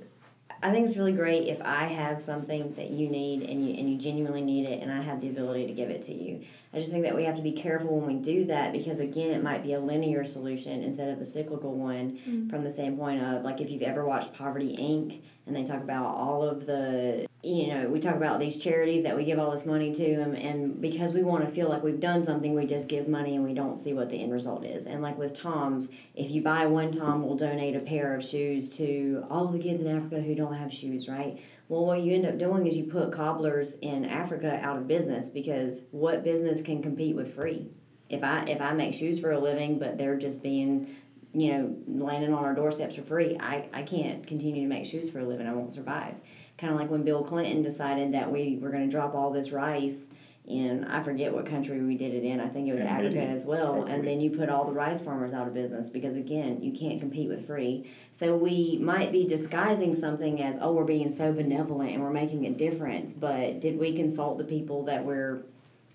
I 0.60 0.72
think 0.72 0.86
it's 0.86 0.96
really 0.96 1.12
great 1.12 1.46
if 1.46 1.62
I 1.62 1.84
have 1.84 2.22
something 2.22 2.74
that 2.74 2.90
you 2.90 3.08
need 3.08 3.42
and 3.42 3.64
you 3.64 3.74
and 3.76 3.88
you 3.88 3.96
genuinely 3.96 4.42
need 4.42 4.66
it 4.66 4.82
and 4.82 4.90
I 4.90 5.02
have 5.02 5.20
the 5.20 5.28
ability 5.28 5.68
to 5.68 5.72
give 5.72 5.88
it 5.88 6.02
to 6.02 6.14
you. 6.14 6.42
I 6.72 6.78
just 6.78 6.90
think 6.90 7.04
that 7.04 7.14
we 7.14 7.24
have 7.24 7.36
to 7.36 7.42
be 7.42 7.52
careful 7.52 8.00
when 8.00 8.16
we 8.16 8.20
do 8.20 8.44
that 8.46 8.72
because 8.72 8.98
again 8.98 9.30
it 9.30 9.42
might 9.42 9.62
be 9.62 9.74
a 9.74 9.80
linear 9.80 10.24
solution 10.24 10.82
instead 10.82 11.10
of 11.10 11.20
a 11.20 11.24
cyclical 11.24 11.74
one 11.74 12.18
mm-hmm. 12.18 12.50
from 12.50 12.64
the 12.64 12.70
standpoint 12.70 13.22
of 13.22 13.44
like 13.44 13.60
if 13.60 13.70
you've 13.70 13.82
ever 13.82 14.04
watched 14.04 14.34
Poverty 14.34 14.76
Inc. 14.76 15.20
and 15.46 15.54
they 15.54 15.64
talk 15.64 15.82
about 15.82 16.06
all 16.06 16.42
of 16.42 16.66
the 16.66 17.27
you 17.42 17.68
know, 17.68 17.88
we 17.88 18.00
talk 18.00 18.16
about 18.16 18.40
these 18.40 18.56
charities 18.56 19.04
that 19.04 19.16
we 19.16 19.24
give 19.24 19.38
all 19.38 19.52
this 19.52 19.64
money 19.64 19.92
to 19.92 20.14
and, 20.14 20.36
and 20.36 20.80
because 20.80 21.12
we 21.12 21.22
want 21.22 21.44
to 21.44 21.50
feel 21.50 21.68
like 21.68 21.84
we've 21.84 22.00
done 22.00 22.24
something, 22.24 22.54
we 22.54 22.66
just 22.66 22.88
give 22.88 23.06
money 23.06 23.36
and 23.36 23.44
we 23.44 23.54
don't 23.54 23.78
see 23.78 23.92
what 23.92 24.10
the 24.10 24.20
end 24.20 24.32
result 24.32 24.64
is. 24.64 24.86
And 24.86 25.02
like 25.02 25.16
with 25.16 25.34
Tom's, 25.34 25.88
if 26.14 26.30
you 26.30 26.42
buy 26.42 26.66
one 26.66 26.90
Tom, 26.90 27.22
we'll 27.22 27.36
donate 27.36 27.76
a 27.76 27.80
pair 27.80 28.14
of 28.14 28.24
shoes 28.24 28.76
to 28.76 29.24
all 29.30 29.46
the 29.46 29.58
kids 29.58 29.80
in 29.80 29.88
Africa 29.88 30.20
who 30.20 30.34
don't 30.34 30.54
have 30.54 30.74
shoes, 30.74 31.08
right? 31.08 31.40
Well, 31.68 31.84
what 31.84 32.00
you 32.00 32.14
end 32.14 32.26
up 32.26 32.38
doing 32.38 32.66
is 32.66 32.76
you 32.76 32.84
put 32.84 33.12
cobblers 33.12 33.74
in 33.76 34.04
Africa 34.04 34.58
out 34.62 34.76
of 34.78 34.88
business 34.88 35.28
because 35.28 35.82
what 35.92 36.24
business 36.24 36.60
can 36.60 36.82
compete 36.82 37.14
with 37.14 37.34
free? 37.34 37.68
if 38.08 38.24
I 38.24 38.44
if 38.48 38.60
I 38.60 38.72
make 38.72 38.94
shoes 38.94 39.18
for 39.18 39.32
a 39.32 39.38
living, 39.38 39.78
but 39.78 39.98
they're 39.98 40.16
just 40.16 40.42
being 40.42 40.96
you 41.32 41.52
know 41.52 41.76
landing 41.86 42.32
on 42.32 42.44
our 42.44 42.54
doorsteps 42.54 42.96
for 42.96 43.02
free, 43.02 43.36
I, 43.38 43.68
I 43.72 43.82
can't 43.82 44.26
continue 44.26 44.62
to 44.62 44.68
make 44.68 44.86
shoes 44.86 45.10
for 45.10 45.20
a 45.20 45.24
living. 45.24 45.46
I 45.46 45.52
won't 45.52 45.72
survive. 45.72 46.16
Kind 46.58 46.72
of 46.72 46.78
like 46.78 46.90
when 46.90 47.04
Bill 47.04 47.22
Clinton 47.22 47.62
decided 47.62 48.12
that 48.14 48.30
we 48.30 48.58
were 48.60 48.70
going 48.70 48.84
to 48.84 48.90
drop 48.90 49.14
all 49.14 49.30
this 49.30 49.52
rice 49.52 50.10
in 50.48 50.84
I 50.84 51.02
forget 51.02 51.32
what 51.32 51.44
country 51.44 51.78
we 51.80 51.96
did 51.96 52.14
it 52.14 52.24
in. 52.24 52.40
I 52.40 52.48
think 52.48 52.68
it 52.68 52.72
was 52.72 52.82
In 52.82 52.88
Africa 52.88 53.20
as 53.20 53.44
well. 53.44 53.84
And 53.84 54.06
then 54.06 54.18
you 54.18 54.30
put 54.30 54.48
all 54.48 54.64
the 54.64 54.72
rice 54.72 55.00
farmers 55.00 55.34
out 55.34 55.46
of 55.46 55.52
business 55.52 55.90
because 55.90 56.16
again, 56.16 56.62
you 56.62 56.72
can't 56.72 56.98
compete 57.00 57.28
with 57.28 57.46
free. 57.46 57.90
So 58.12 58.34
we 58.34 58.78
might 58.80 59.12
be 59.12 59.26
disguising 59.26 59.94
something 59.94 60.42
as 60.42 60.58
oh 60.60 60.72
we're 60.72 60.84
being 60.84 61.10
so 61.10 61.32
benevolent 61.32 61.92
and 61.92 62.02
we're 62.02 62.10
making 62.10 62.46
a 62.46 62.50
difference, 62.50 63.12
but 63.12 63.60
did 63.60 63.78
we 63.78 63.94
consult 63.94 64.38
the 64.38 64.44
people 64.44 64.84
that 64.84 65.04
we're 65.04 65.42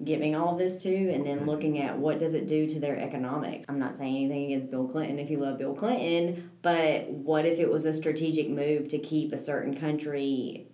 giving 0.03 0.35
all 0.35 0.53
of 0.53 0.59
this 0.59 0.77
to 0.77 1.11
and 1.11 1.25
then 1.25 1.45
looking 1.45 1.79
at 1.79 1.97
what 1.97 2.19
does 2.19 2.33
it 2.33 2.47
do 2.47 2.67
to 2.67 2.79
their 2.79 2.97
economics. 2.97 3.65
I'm 3.69 3.79
not 3.79 3.97
saying 3.97 4.15
anything 4.15 4.45
against 4.45 4.71
Bill 4.71 4.87
Clinton 4.87 5.19
if 5.19 5.29
you 5.29 5.37
love 5.37 5.57
Bill 5.57 5.73
Clinton, 5.73 6.51
but 6.61 7.09
what 7.09 7.45
if 7.45 7.59
it 7.59 7.71
was 7.71 7.85
a 7.85 7.93
strategic 7.93 8.49
move 8.49 8.87
to 8.89 8.99
keep 8.99 9.33
a 9.33 9.37
certain 9.37 9.77
country 9.77 10.67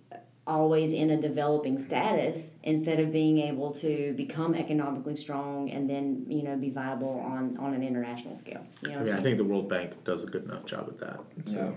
always 0.46 0.92
in 0.92 1.10
a 1.10 1.20
developing 1.20 1.78
status 1.78 2.50
instead 2.64 2.98
of 2.98 3.12
being 3.12 3.38
able 3.38 3.72
to 3.72 4.12
become 4.16 4.54
economically 4.54 5.14
strong 5.14 5.70
and 5.70 5.88
then 5.88 6.24
you 6.28 6.42
know 6.42 6.56
be 6.56 6.70
viable 6.70 7.20
on 7.20 7.56
on 7.58 7.72
an 7.72 7.84
international 7.84 8.34
scale 8.34 8.66
you 8.82 8.88
know 8.88 8.94
I 8.94 8.96
what 8.96 9.04
mean, 9.04 9.14
I 9.14 9.16
I'm 9.18 9.22
think 9.22 9.36
the 9.38 9.44
World 9.44 9.68
Bank 9.68 10.02
does 10.02 10.24
a 10.24 10.26
good 10.26 10.44
enough 10.44 10.64
job 10.64 10.88
at 10.88 10.98
that. 10.98 11.20
So. 11.44 11.76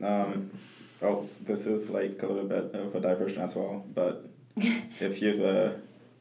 Yeah. 0.00 0.22
Um, 0.22 0.50
well, 1.00 1.20
this 1.42 1.66
is 1.66 1.90
like 1.90 2.22
a 2.22 2.26
little 2.26 2.48
bit 2.48 2.74
of 2.74 2.94
a 2.94 3.00
diversion 3.00 3.42
as 3.42 3.56
well, 3.56 3.84
but 3.92 4.28
if 4.56 5.20
you've 5.20 5.40
uh, 5.40 5.72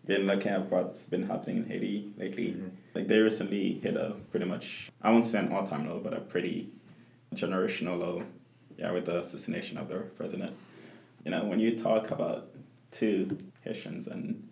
been 0.06 0.26
looking 0.26 0.52
at 0.52 0.70
what's 0.72 1.06
been 1.06 1.24
happening 1.24 1.58
in 1.58 1.66
Haiti 1.66 2.12
lately, 2.18 2.50
mm-hmm. 2.50 2.70
like 2.96 3.08
they 3.08 3.20
recently 3.20 3.74
hit 3.74 3.96
a 3.96 4.16
pretty 4.32 4.46
much, 4.46 4.92
I 5.02 5.12
won't 5.12 5.26
say 5.26 5.40
an 5.40 5.52
all 5.52 5.66
time 5.66 5.88
low, 5.88 6.00
but 6.00 6.14
a 6.14 6.22
pretty 6.22 6.70
generational 7.36 8.00
low, 8.00 8.24
yeah, 8.78 8.92
with 8.92 9.06
the 9.06 9.20
assassination 9.20 9.78
of 9.78 9.88
their 9.90 10.02
president. 10.02 10.56
You 11.24 11.32
know, 11.32 11.46
when 11.46 11.60
you 11.60 11.78
talk 11.78 12.12
about 12.12 12.50
two 12.90 13.38
Haitians 13.64 14.08
and 14.08 14.48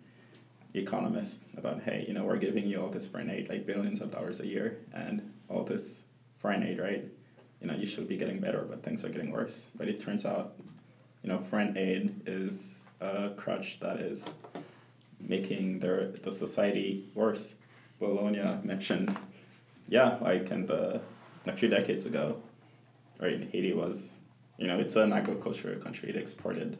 economists 0.74 1.44
about, 1.56 1.82
hey, 1.82 2.04
you 2.06 2.14
know, 2.14 2.24
we're 2.24 2.36
giving 2.36 2.66
you 2.66 2.80
all 2.80 2.88
this 2.88 3.06
foreign 3.06 3.28
aid, 3.28 3.48
like 3.48 3.66
billions 3.66 4.00
of 4.00 4.12
dollars 4.12 4.40
a 4.40 4.46
year, 4.46 4.78
and 4.94 5.32
all 5.48 5.64
this 5.64 6.04
foreign 6.38 6.62
aid, 6.62 6.78
right? 6.78 7.04
You 7.60 7.66
know, 7.66 7.74
you 7.74 7.86
should 7.86 8.08
be 8.08 8.16
getting 8.16 8.38
better, 8.38 8.64
but 8.68 8.82
things 8.82 9.04
are 9.04 9.08
getting 9.08 9.30
worse. 9.32 9.68
But 9.74 9.88
it 9.88 9.98
turns 10.00 10.24
out, 10.24 10.54
you 11.22 11.28
know, 11.28 11.40
foreign 11.40 11.76
aid 11.76 12.22
is 12.24 12.78
a 13.00 13.30
crutch 13.30 13.80
that 13.80 13.98
is 13.98 14.30
making 15.20 15.80
their 15.80 16.12
the 16.22 16.32
society 16.32 17.08
worse. 17.14 17.54
Bologna 17.98 18.58
mentioned, 18.64 19.16
yeah, 19.88 20.18
like 20.20 20.50
in 20.50 20.66
the 20.66 21.00
a 21.46 21.52
few 21.52 21.68
decades 21.68 22.06
ago, 22.06 22.36
right? 23.20 23.48
Haiti 23.52 23.72
was, 23.72 24.20
you 24.58 24.66
know, 24.66 24.78
it's 24.78 24.96
an 24.96 25.12
agricultural 25.12 25.80
country. 25.80 26.10
It 26.10 26.16
exported. 26.16 26.78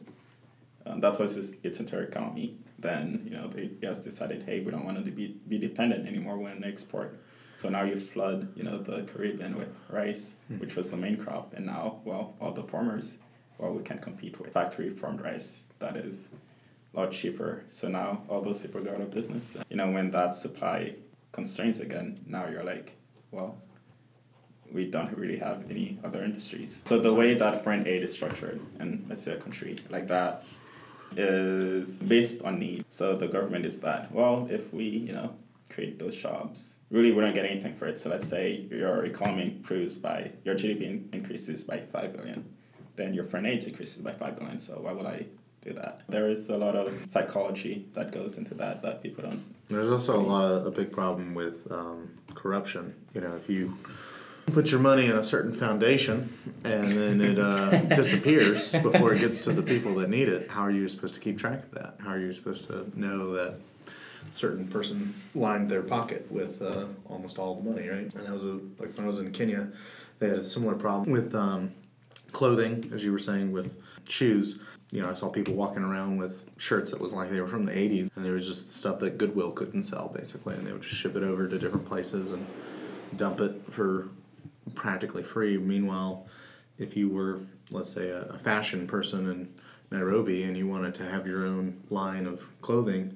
Um, 0.85 0.99
that 1.01 1.19
was 1.19 1.37
its, 1.37 1.53
its 1.63 1.79
entire 1.79 2.03
economy. 2.03 2.57
Then 2.79 3.21
you 3.25 3.31
know 3.31 3.47
they 3.47 3.71
just 3.81 4.03
decided, 4.03 4.43
hey, 4.43 4.61
we 4.61 4.71
don't 4.71 4.85
want 4.85 5.03
to 5.03 5.11
be 5.11 5.39
be 5.47 5.57
dependent 5.57 6.07
anymore. 6.07 6.37
We 6.37 6.45
want 6.45 6.61
to 6.61 6.67
export. 6.67 7.19
So 7.57 7.69
now 7.69 7.83
you 7.83 7.99
flood, 7.99 8.51
you 8.55 8.63
know, 8.63 8.79
the 8.79 9.03
Caribbean 9.03 9.55
with 9.55 9.69
rice, 9.87 10.33
which 10.57 10.75
was 10.75 10.89
the 10.89 10.97
main 10.97 11.15
crop, 11.15 11.53
and 11.53 11.67
now, 11.67 11.99
well, 12.05 12.33
all 12.41 12.51
the 12.51 12.63
farmers, 12.63 13.19
well, 13.59 13.71
we 13.71 13.83
can't 13.83 14.01
compete 14.01 14.39
with 14.39 14.51
factory 14.51 14.89
farmed 14.89 15.21
rice 15.21 15.61
that 15.77 15.95
is 15.95 16.29
lot 16.93 17.11
cheaper. 17.11 17.63
So 17.69 17.87
now 17.87 18.23
all 18.27 18.41
those 18.41 18.59
people 18.59 18.81
go 18.81 18.91
out 18.91 19.01
of 19.01 19.11
business. 19.11 19.55
You 19.69 19.77
know, 19.77 19.89
when 19.91 20.11
that 20.11 20.33
supply 20.33 20.95
constraints 21.31 21.79
again, 21.79 22.19
now 22.27 22.47
you're 22.47 22.63
like, 22.63 22.97
well, 23.31 23.57
we 24.71 24.89
don't 24.89 25.15
really 25.17 25.37
have 25.37 25.69
any 25.69 25.99
other 26.03 26.23
industries. 26.23 26.81
So 26.85 26.99
the 26.99 27.13
way 27.13 27.33
that 27.33 27.63
foreign 27.63 27.87
aid 27.87 28.03
is 28.03 28.13
structured 28.13 28.59
in 28.79 29.05
let's 29.09 29.23
say 29.23 29.33
a 29.33 29.37
country 29.37 29.75
like 29.89 30.07
that 30.07 30.45
is 31.15 32.01
based 32.03 32.41
on 32.43 32.59
need. 32.59 32.85
So 32.89 33.15
the 33.15 33.27
government 33.27 33.65
is 33.65 33.79
that, 33.81 34.11
well, 34.11 34.47
if 34.49 34.73
we, 34.73 34.85
you 34.85 35.11
know, 35.11 35.33
create 35.69 35.99
those 35.99 36.15
jobs, 36.15 36.75
really 36.89 37.11
we 37.11 37.21
don't 37.21 37.33
get 37.33 37.45
anything 37.45 37.75
for 37.75 37.87
it. 37.87 37.99
So 37.99 38.09
let's 38.09 38.27
say 38.27 38.67
your 38.69 39.05
economy 39.05 39.43
improves 39.57 39.97
by 39.97 40.31
your 40.45 40.55
GDP 40.55 41.13
increases 41.13 41.63
by 41.63 41.79
five 41.79 42.13
billion, 42.13 42.45
then 42.95 43.13
your 43.13 43.25
foreign 43.25 43.45
aid 43.45 43.63
increases 43.63 44.01
by 44.01 44.13
five 44.13 44.39
billion. 44.39 44.59
So 44.59 44.79
why 44.81 44.93
would 44.93 45.05
I 45.05 45.25
do 45.61 45.73
that? 45.73 46.01
There 46.09 46.29
is 46.29 46.49
a 46.49 46.57
lot 46.57 46.75
of 46.75 47.05
psychology 47.05 47.85
that 47.93 48.11
goes 48.11 48.37
into 48.37 48.53
that 48.55 48.81
that 48.81 49.03
people 49.03 49.23
don't 49.23 49.43
There's 49.67 49.89
also 49.89 50.19
a 50.19 50.21
lot 50.21 50.51
of 50.51 50.65
a 50.65 50.71
big 50.71 50.91
problem 50.91 51.33
with 51.33 51.71
um, 51.71 52.17
corruption. 52.33 52.95
You 53.13 53.21
know, 53.21 53.35
if 53.35 53.49
you 53.49 53.77
put 54.47 54.71
your 54.71 54.79
money 54.79 55.05
in 55.05 55.15
a 55.15 55.23
certain 55.23 55.53
foundation 55.53 56.33
and 56.63 56.91
then 56.91 57.21
it 57.21 57.39
uh, 57.39 57.69
disappears 57.95 58.73
before 58.73 59.13
it 59.13 59.19
gets 59.19 59.43
to 59.45 59.53
the 59.53 59.61
people 59.61 59.95
that 59.95 60.09
need 60.09 60.27
it, 60.27 60.49
how 60.49 60.63
are 60.63 60.71
you 60.71 60.89
supposed 60.89 61.13
to 61.15 61.21
keep 61.21 61.37
track 61.37 61.63
of 61.63 61.71
that? 61.71 61.95
How 61.99 62.09
are 62.09 62.19
you 62.19 62.33
supposed 62.33 62.67
to 62.67 62.91
know 62.99 63.31
that 63.33 63.55
a 63.87 64.33
certain 64.33 64.67
person 64.67 65.13
lined 65.35 65.69
their 65.69 65.83
pocket 65.83 66.29
with 66.31 66.61
uh, 66.61 66.85
almost 67.05 67.37
all 67.37 67.55
the 67.55 67.69
money, 67.69 67.87
right? 67.87 67.99
And 67.99 68.11
that 68.11 68.33
was 68.33 68.43
a, 68.43 68.59
like 68.79 68.95
when 68.95 69.03
I 69.03 69.07
was 69.07 69.19
in 69.19 69.31
Kenya, 69.31 69.71
they 70.19 70.27
had 70.27 70.37
a 70.37 70.43
similar 70.43 70.75
problem 70.75 71.11
with 71.11 71.33
um, 71.35 71.71
clothing, 72.31 72.89
as 72.93 73.03
you 73.03 73.11
were 73.11 73.19
saying, 73.19 73.51
with 73.51 73.81
shoes. 74.07 74.59
You 74.91 75.01
know, 75.01 75.09
I 75.09 75.13
saw 75.13 75.29
people 75.29 75.53
walking 75.53 75.83
around 75.83 76.17
with 76.17 76.43
shirts 76.57 76.91
that 76.91 77.01
looked 77.01 77.13
like 77.13 77.29
they 77.29 77.39
were 77.39 77.47
from 77.47 77.65
the 77.65 77.71
80s, 77.71 78.09
and 78.15 78.25
there 78.25 78.33
was 78.33 78.45
just 78.45 78.73
stuff 78.73 78.99
that 78.99 79.17
Goodwill 79.17 79.51
couldn't 79.51 79.83
sell, 79.83 80.11
basically, 80.13 80.55
and 80.55 80.67
they 80.67 80.73
would 80.73 80.81
just 80.81 80.95
ship 80.95 81.15
it 81.15 81.23
over 81.23 81.47
to 81.47 81.57
different 81.57 81.85
places 81.85 82.31
and 82.31 82.45
dump 83.15 83.39
it 83.39 83.61
for 83.69 84.09
practically 84.75 85.23
free. 85.23 85.57
Meanwhile, 85.57 86.27
if 86.77 86.97
you 86.97 87.09
were, 87.09 87.41
let's 87.71 87.91
say, 87.91 88.09
a, 88.09 88.37
fashion 88.37 88.87
person 88.87 89.29
in 89.29 89.53
Nairobi 89.91 90.43
and 90.43 90.57
you 90.57 90.67
wanted 90.67 90.95
to 90.95 91.03
have 91.03 91.27
your 91.27 91.45
own 91.45 91.81
line 91.89 92.25
of 92.25 92.59
clothing, 92.61 93.15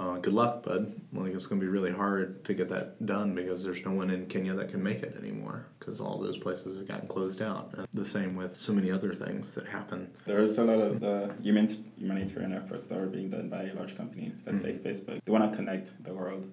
uh, 0.00 0.16
good 0.16 0.32
luck, 0.32 0.62
bud. 0.62 0.98
Like 1.12 1.34
it's 1.34 1.46
going 1.46 1.60
to 1.60 1.64
be 1.64 1.70
really 1.70 1.92
hard 1.92 2.42
to 2.46 2.54
get 2.54 2.70
that 2.70 3.04
done 3.04 3.34
because 3.34 3.62
there's 3.62 3.84
no 3.84 3.92
one 3.92 4.08
in 4.08 4.26
Kenya 4.26 4.54
that 4.54 4.70
can 4.70 4.82
make 4.82 5.02
it 5.02 5.14
anymore 5.16 5.66
because 5.78 6.00
all 6.00 6.18
those 6.18 6.38
places 6.38 6.78
have 6.78 6.88
gotten 6.88 7.06
closed 7.06 7.42
out. 7.42 7.74
And 7.76 7.86
the 7.92 8.04
same 8.04 8.34
with 8.34 8.58
so 8.58 8.72
many 8.72 8.90
other 8.90 9.12
things 9.12 9.54
that 9.54 9.66
happen. 9.66 10.10
There's 10.24 10.56
a 10.56 10.64
lot 10.64 10.80
of 10.80 11.04
uh, 11.04 11.28
human, 11.42 11.92
humanitarian 11.98 12.54
efforts 12.54 12.86
that 12.88 12.96
are 12.98 13.06
being 13.06 13.28
done 13.28 13.50
by 13.50 13.70
large 13.76 13.94
companies. 13.94 14.42
Let's 14.46 14.62
say 14.62 14.72
Facebook. 14.72 15.20
They 15.24 15.32
want 15.32 15.50
to 15.50 15.56
connect 15.56 16.02
the 16.02 16.14
world. 16.14 16.50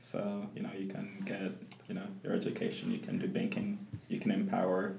So, 0.00 0.48
you 0.56 0.62
know, 0.62 0.70
you 0.76 0.88
can 0.88 1.22
get, 1.24 1.52
you 1.86 1.94
know, 1.94 2.06
your 2.24 2.32
education, 2.32 2.90
you 2.90 2.98
can 2.98 3.18
do 3.18 3.28
banking, 3.28 3.86
you 4.08 4.18
can 4.18 4.32
empower, 4.32 4.96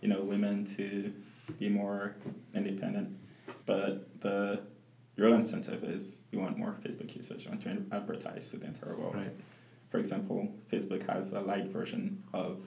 you 0.00 0.08
know, 0.08 0.20
women 0.20 0.66
to 0.76 1.12
be 1.58 1.68
more 1.68 2.16
independent. 2.54 3.16
But 3.64 4.20
the 4.20 4.60
real 5.22 5.34
incentive 5.34 5.84
is 5.84 6.18
you 6.32 6.40
want 6.40 6.58
more 6.58 6.74
Facebook 6.84 7.14
usage, 7.16 7.44
you 7.44 7.50
want 7.50 7.62
to 7.62 7.96
advertise 7.96 8.50
to 8.50 8.56
the 8.56 8.66
entire 8.66 8.96
world. 8.96 9.14
Right. 9.14 9.34
For 9.90 9.98
example, 9.98 10.48
Facebook 10.70 11.08
has 11.08 11.32
a 11.32 11.40
light 11.40 11.68
version 11.68 12.22
of 12.32 12.60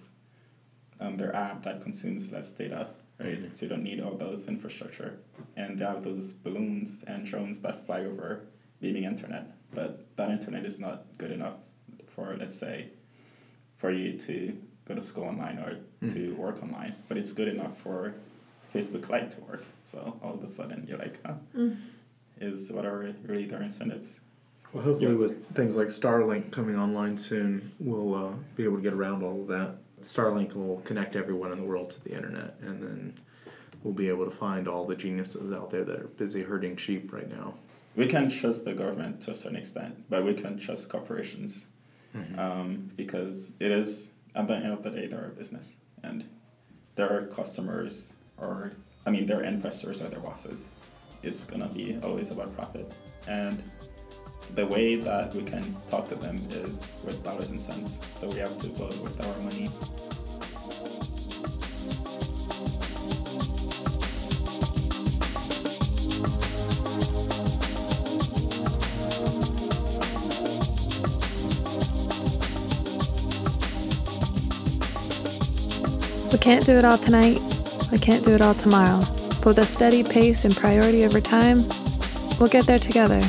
um, 1.00 1.16
their 1.16 1.36
app 1.36 1.64
that 1.64 1.82
consumes 1.82 2.32
less 2.32 2.52
data, 2.52 2.88
right? 3.20 3.40
So 3.54 3.66
you 3.66 3.70
don't 3.70 3.84
need 3.84 4.00
all 4.00 4.16
those 4.16 4.48
infrastructure. 4.48 5.20
And 5.58 5.78
they 5.78 5.86
have 5.86 6.04
those 6.04 6.32
balloons 6.32 7.04
and 7.08 7.26
drones 7.26 7.60
that 7.62 7.86
fly 7.86 8.02
over 8.02 8.44
beaming 8.80 9.04
internet. 9.04 9.52
But 9.74 10.16
that 10.16 10.30
internet 10.30 10.66
is 10.66 10.80
not 10.80 11.06
good 11.18 11.32
enough 11.32 11.58
for, 12.08 12.38
let's 12.40 12.58
say, 12.58 12.90
for 13.78 13.92
you 13.92 14.18
to 14.20 14.58
go 14.88 14.96
to 14.96 15.02
school 15.02 15.26
online 15.26 15.58
or 15.60 16.10
to 16.10 16.34
work 16.36 16.62
online. 16.64 16.96
But 17.10 17.18
it's 17.18 17.34
good 17.34 17.50
enough 17.50 17.78
for 17.78 18.14
Facebook 18.74 19.10
Lite 19.10 19.32
to 19.32 19.42
work. 19.42 19.66
So 19.84 20.18
all 20.24 20.36
of 20.36 20.44
a 20.44 20.50
sudden 20.50 20.86
you're 20.88 21.00
like, 21.00 21.20
huh, 21.26 21.34
is 22.40 22.72
what 22.72 22.86
are 22.86 23.14
really 23.24 23.46
their 23.46 23.62
incentives? 23.62 24.20
Well, 24.74 24.84
hopefully, 24.84 25.16
with 25.16 25.56
things 25.56 25.78
like 25.78 25.88
Starlink 25.88 26.52
coming 26.52 26.78
online 26.78 27.18
soon, 27.18 27.72
we'll 27.80 28.14
uh, 28.14 28.34
be 28.56 28.64
able 28.64 28.78
to 28.78 28.82
get 28.82 28.94
around 28.94 29.24
all 29.24 29.42
of 29.42 29.48
that. 29.48 29.78
Starlink 30.02 30.56
will 30.56 30.82
connect 30.82 31.16
everyone 31.16 31.52
in 31.52 31.60
the 31.60 31.64
world 31.64 31.90
to 31.92 32.04
the 32.04 32.14
internet, 32.14 32.58
and 32.62 32.82
then 32.82 33.20
we'll 33.84 33.94
be 33.94 34.10
able 34.10 34.26
to 34.26 34.32
find 34.32 34.68
all 34.68 34.86
the 34.86 34.96
geniuses 34.96 35.54
out 35.54 35.70
there 35.72 35.84
that 35.86 36.00
are 36.00 36.08
busy 36.08 36.42
herding 36.44 36.76
sheep 36.76 37.14
right 37.14 37.30
now. 37.30 37.54
we 37.96 38.06
can 38.06 38.30
trust 38.30 38.66
the 38.66 38.74
government 38.74 39.22
to 39.22 39.32
a 39.32 39.34
certain 39.34 39.58
extent, 39.58 39.96
but 40.10 40.26
we 40.26 40.34
can 40.34 40.58
trust 40.60 40.90
corporations 40.90 41.66
um, 42.38 42.90
because 42.96 43.52
it 43.60 43.72
is 43.72 44.12
at 44.36 44.48
the 44.48 44.56
end 44.56 44.72
of 44.74 44.84
the 44.84 44.90
day 44.90 45.08
they're 45.08 45.26
a 45.28 45.30
business 45.30 45.76
and 46.04 46.24
their 46.96 47.28
customers 47.28 48.14
are, 48.40 48.72
I 49.06 49.10
mean 49.12 49.26
their 49.26 49.44
investors 49.44 50.02
are 50.02 50.10
their 50.10 50.20
bosses 50.20 50.70
it's 51.26 51.44
gonna 51.44 51.68
be 51.68 51.98
always 52.04 52.30
about 52.30 52.56
profit. 52.56 52.92
And 53.28 53.62
the 54.54 54.66
way 54.68 54.96
that 54.96 55.34
we 55.34 55.42
can 55.44 55.76
talk 55.90 56.08
to 56.10 56.16
them 56.16 56.38
is 56.52 56.88
with 57.04 57.24
dollars 57.24 57.50
and 57.50 57.60
cents. 57.60 58.00
So 58.16 58.30
we 58.30 58.38
have 58.40 58.58
to 58.60 58.68
vote 58.70 58.98
with 59.02 59.20
our 59.26 59.38
money. 59.44 59.70
We 76.32 76.40
can't 76.40 76.66
do 76.66 76.74
it 76.74 76.86
all 76.86 77.00
tonight. 77.00 77.42
We 77.92 77.98
can't 77.98 78.24
do 78.24 78.36
it 78.36 78.42
all 78.42 78.54
tomorrow 78.54 79.25
with 79.46 79.60
a 79.60 79.66
steady 79.66 80.04
pace 80.04 80.44
and 80.44 80.56
priority 80.56 81.06
over 81.06 81.22
time, 81.22 81.64
we'll 82.40 82.50
get 82.50 82.66
there 82.66 82.80
together. 82.80 83.20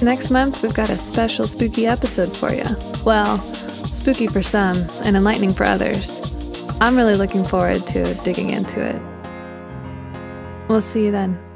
Next 0.00 0.30
month, 0.30 0.62
we've 0.62 0.74
got 0.74 0.90
a 0.90 0.98
special 0.98 1.46
spooky 1.46 1.86
episode 1.86 2.36
for 2.36 2.52
you. 2.52 2.64
Well, 3.04 3.38
spooky 3.92 4.28
for 4.28 4.42
some 4.42 4.76
and 5.02 5.16
enlightening 5.16 5.54
for 5.54 5.64
others. 5.64 6.20
I'm 6.80 6.96
really 6.96 7.16
looking 7.16 7.42
forward 7.42 7.86
to 7.88 8.14
digging 8.22 8.50
into 8.50 8.80
it. 8.80 9.02
We'll 10.68 10.82
see 10.82 11.06
you 11.06 11.10
then. 11.10 11.47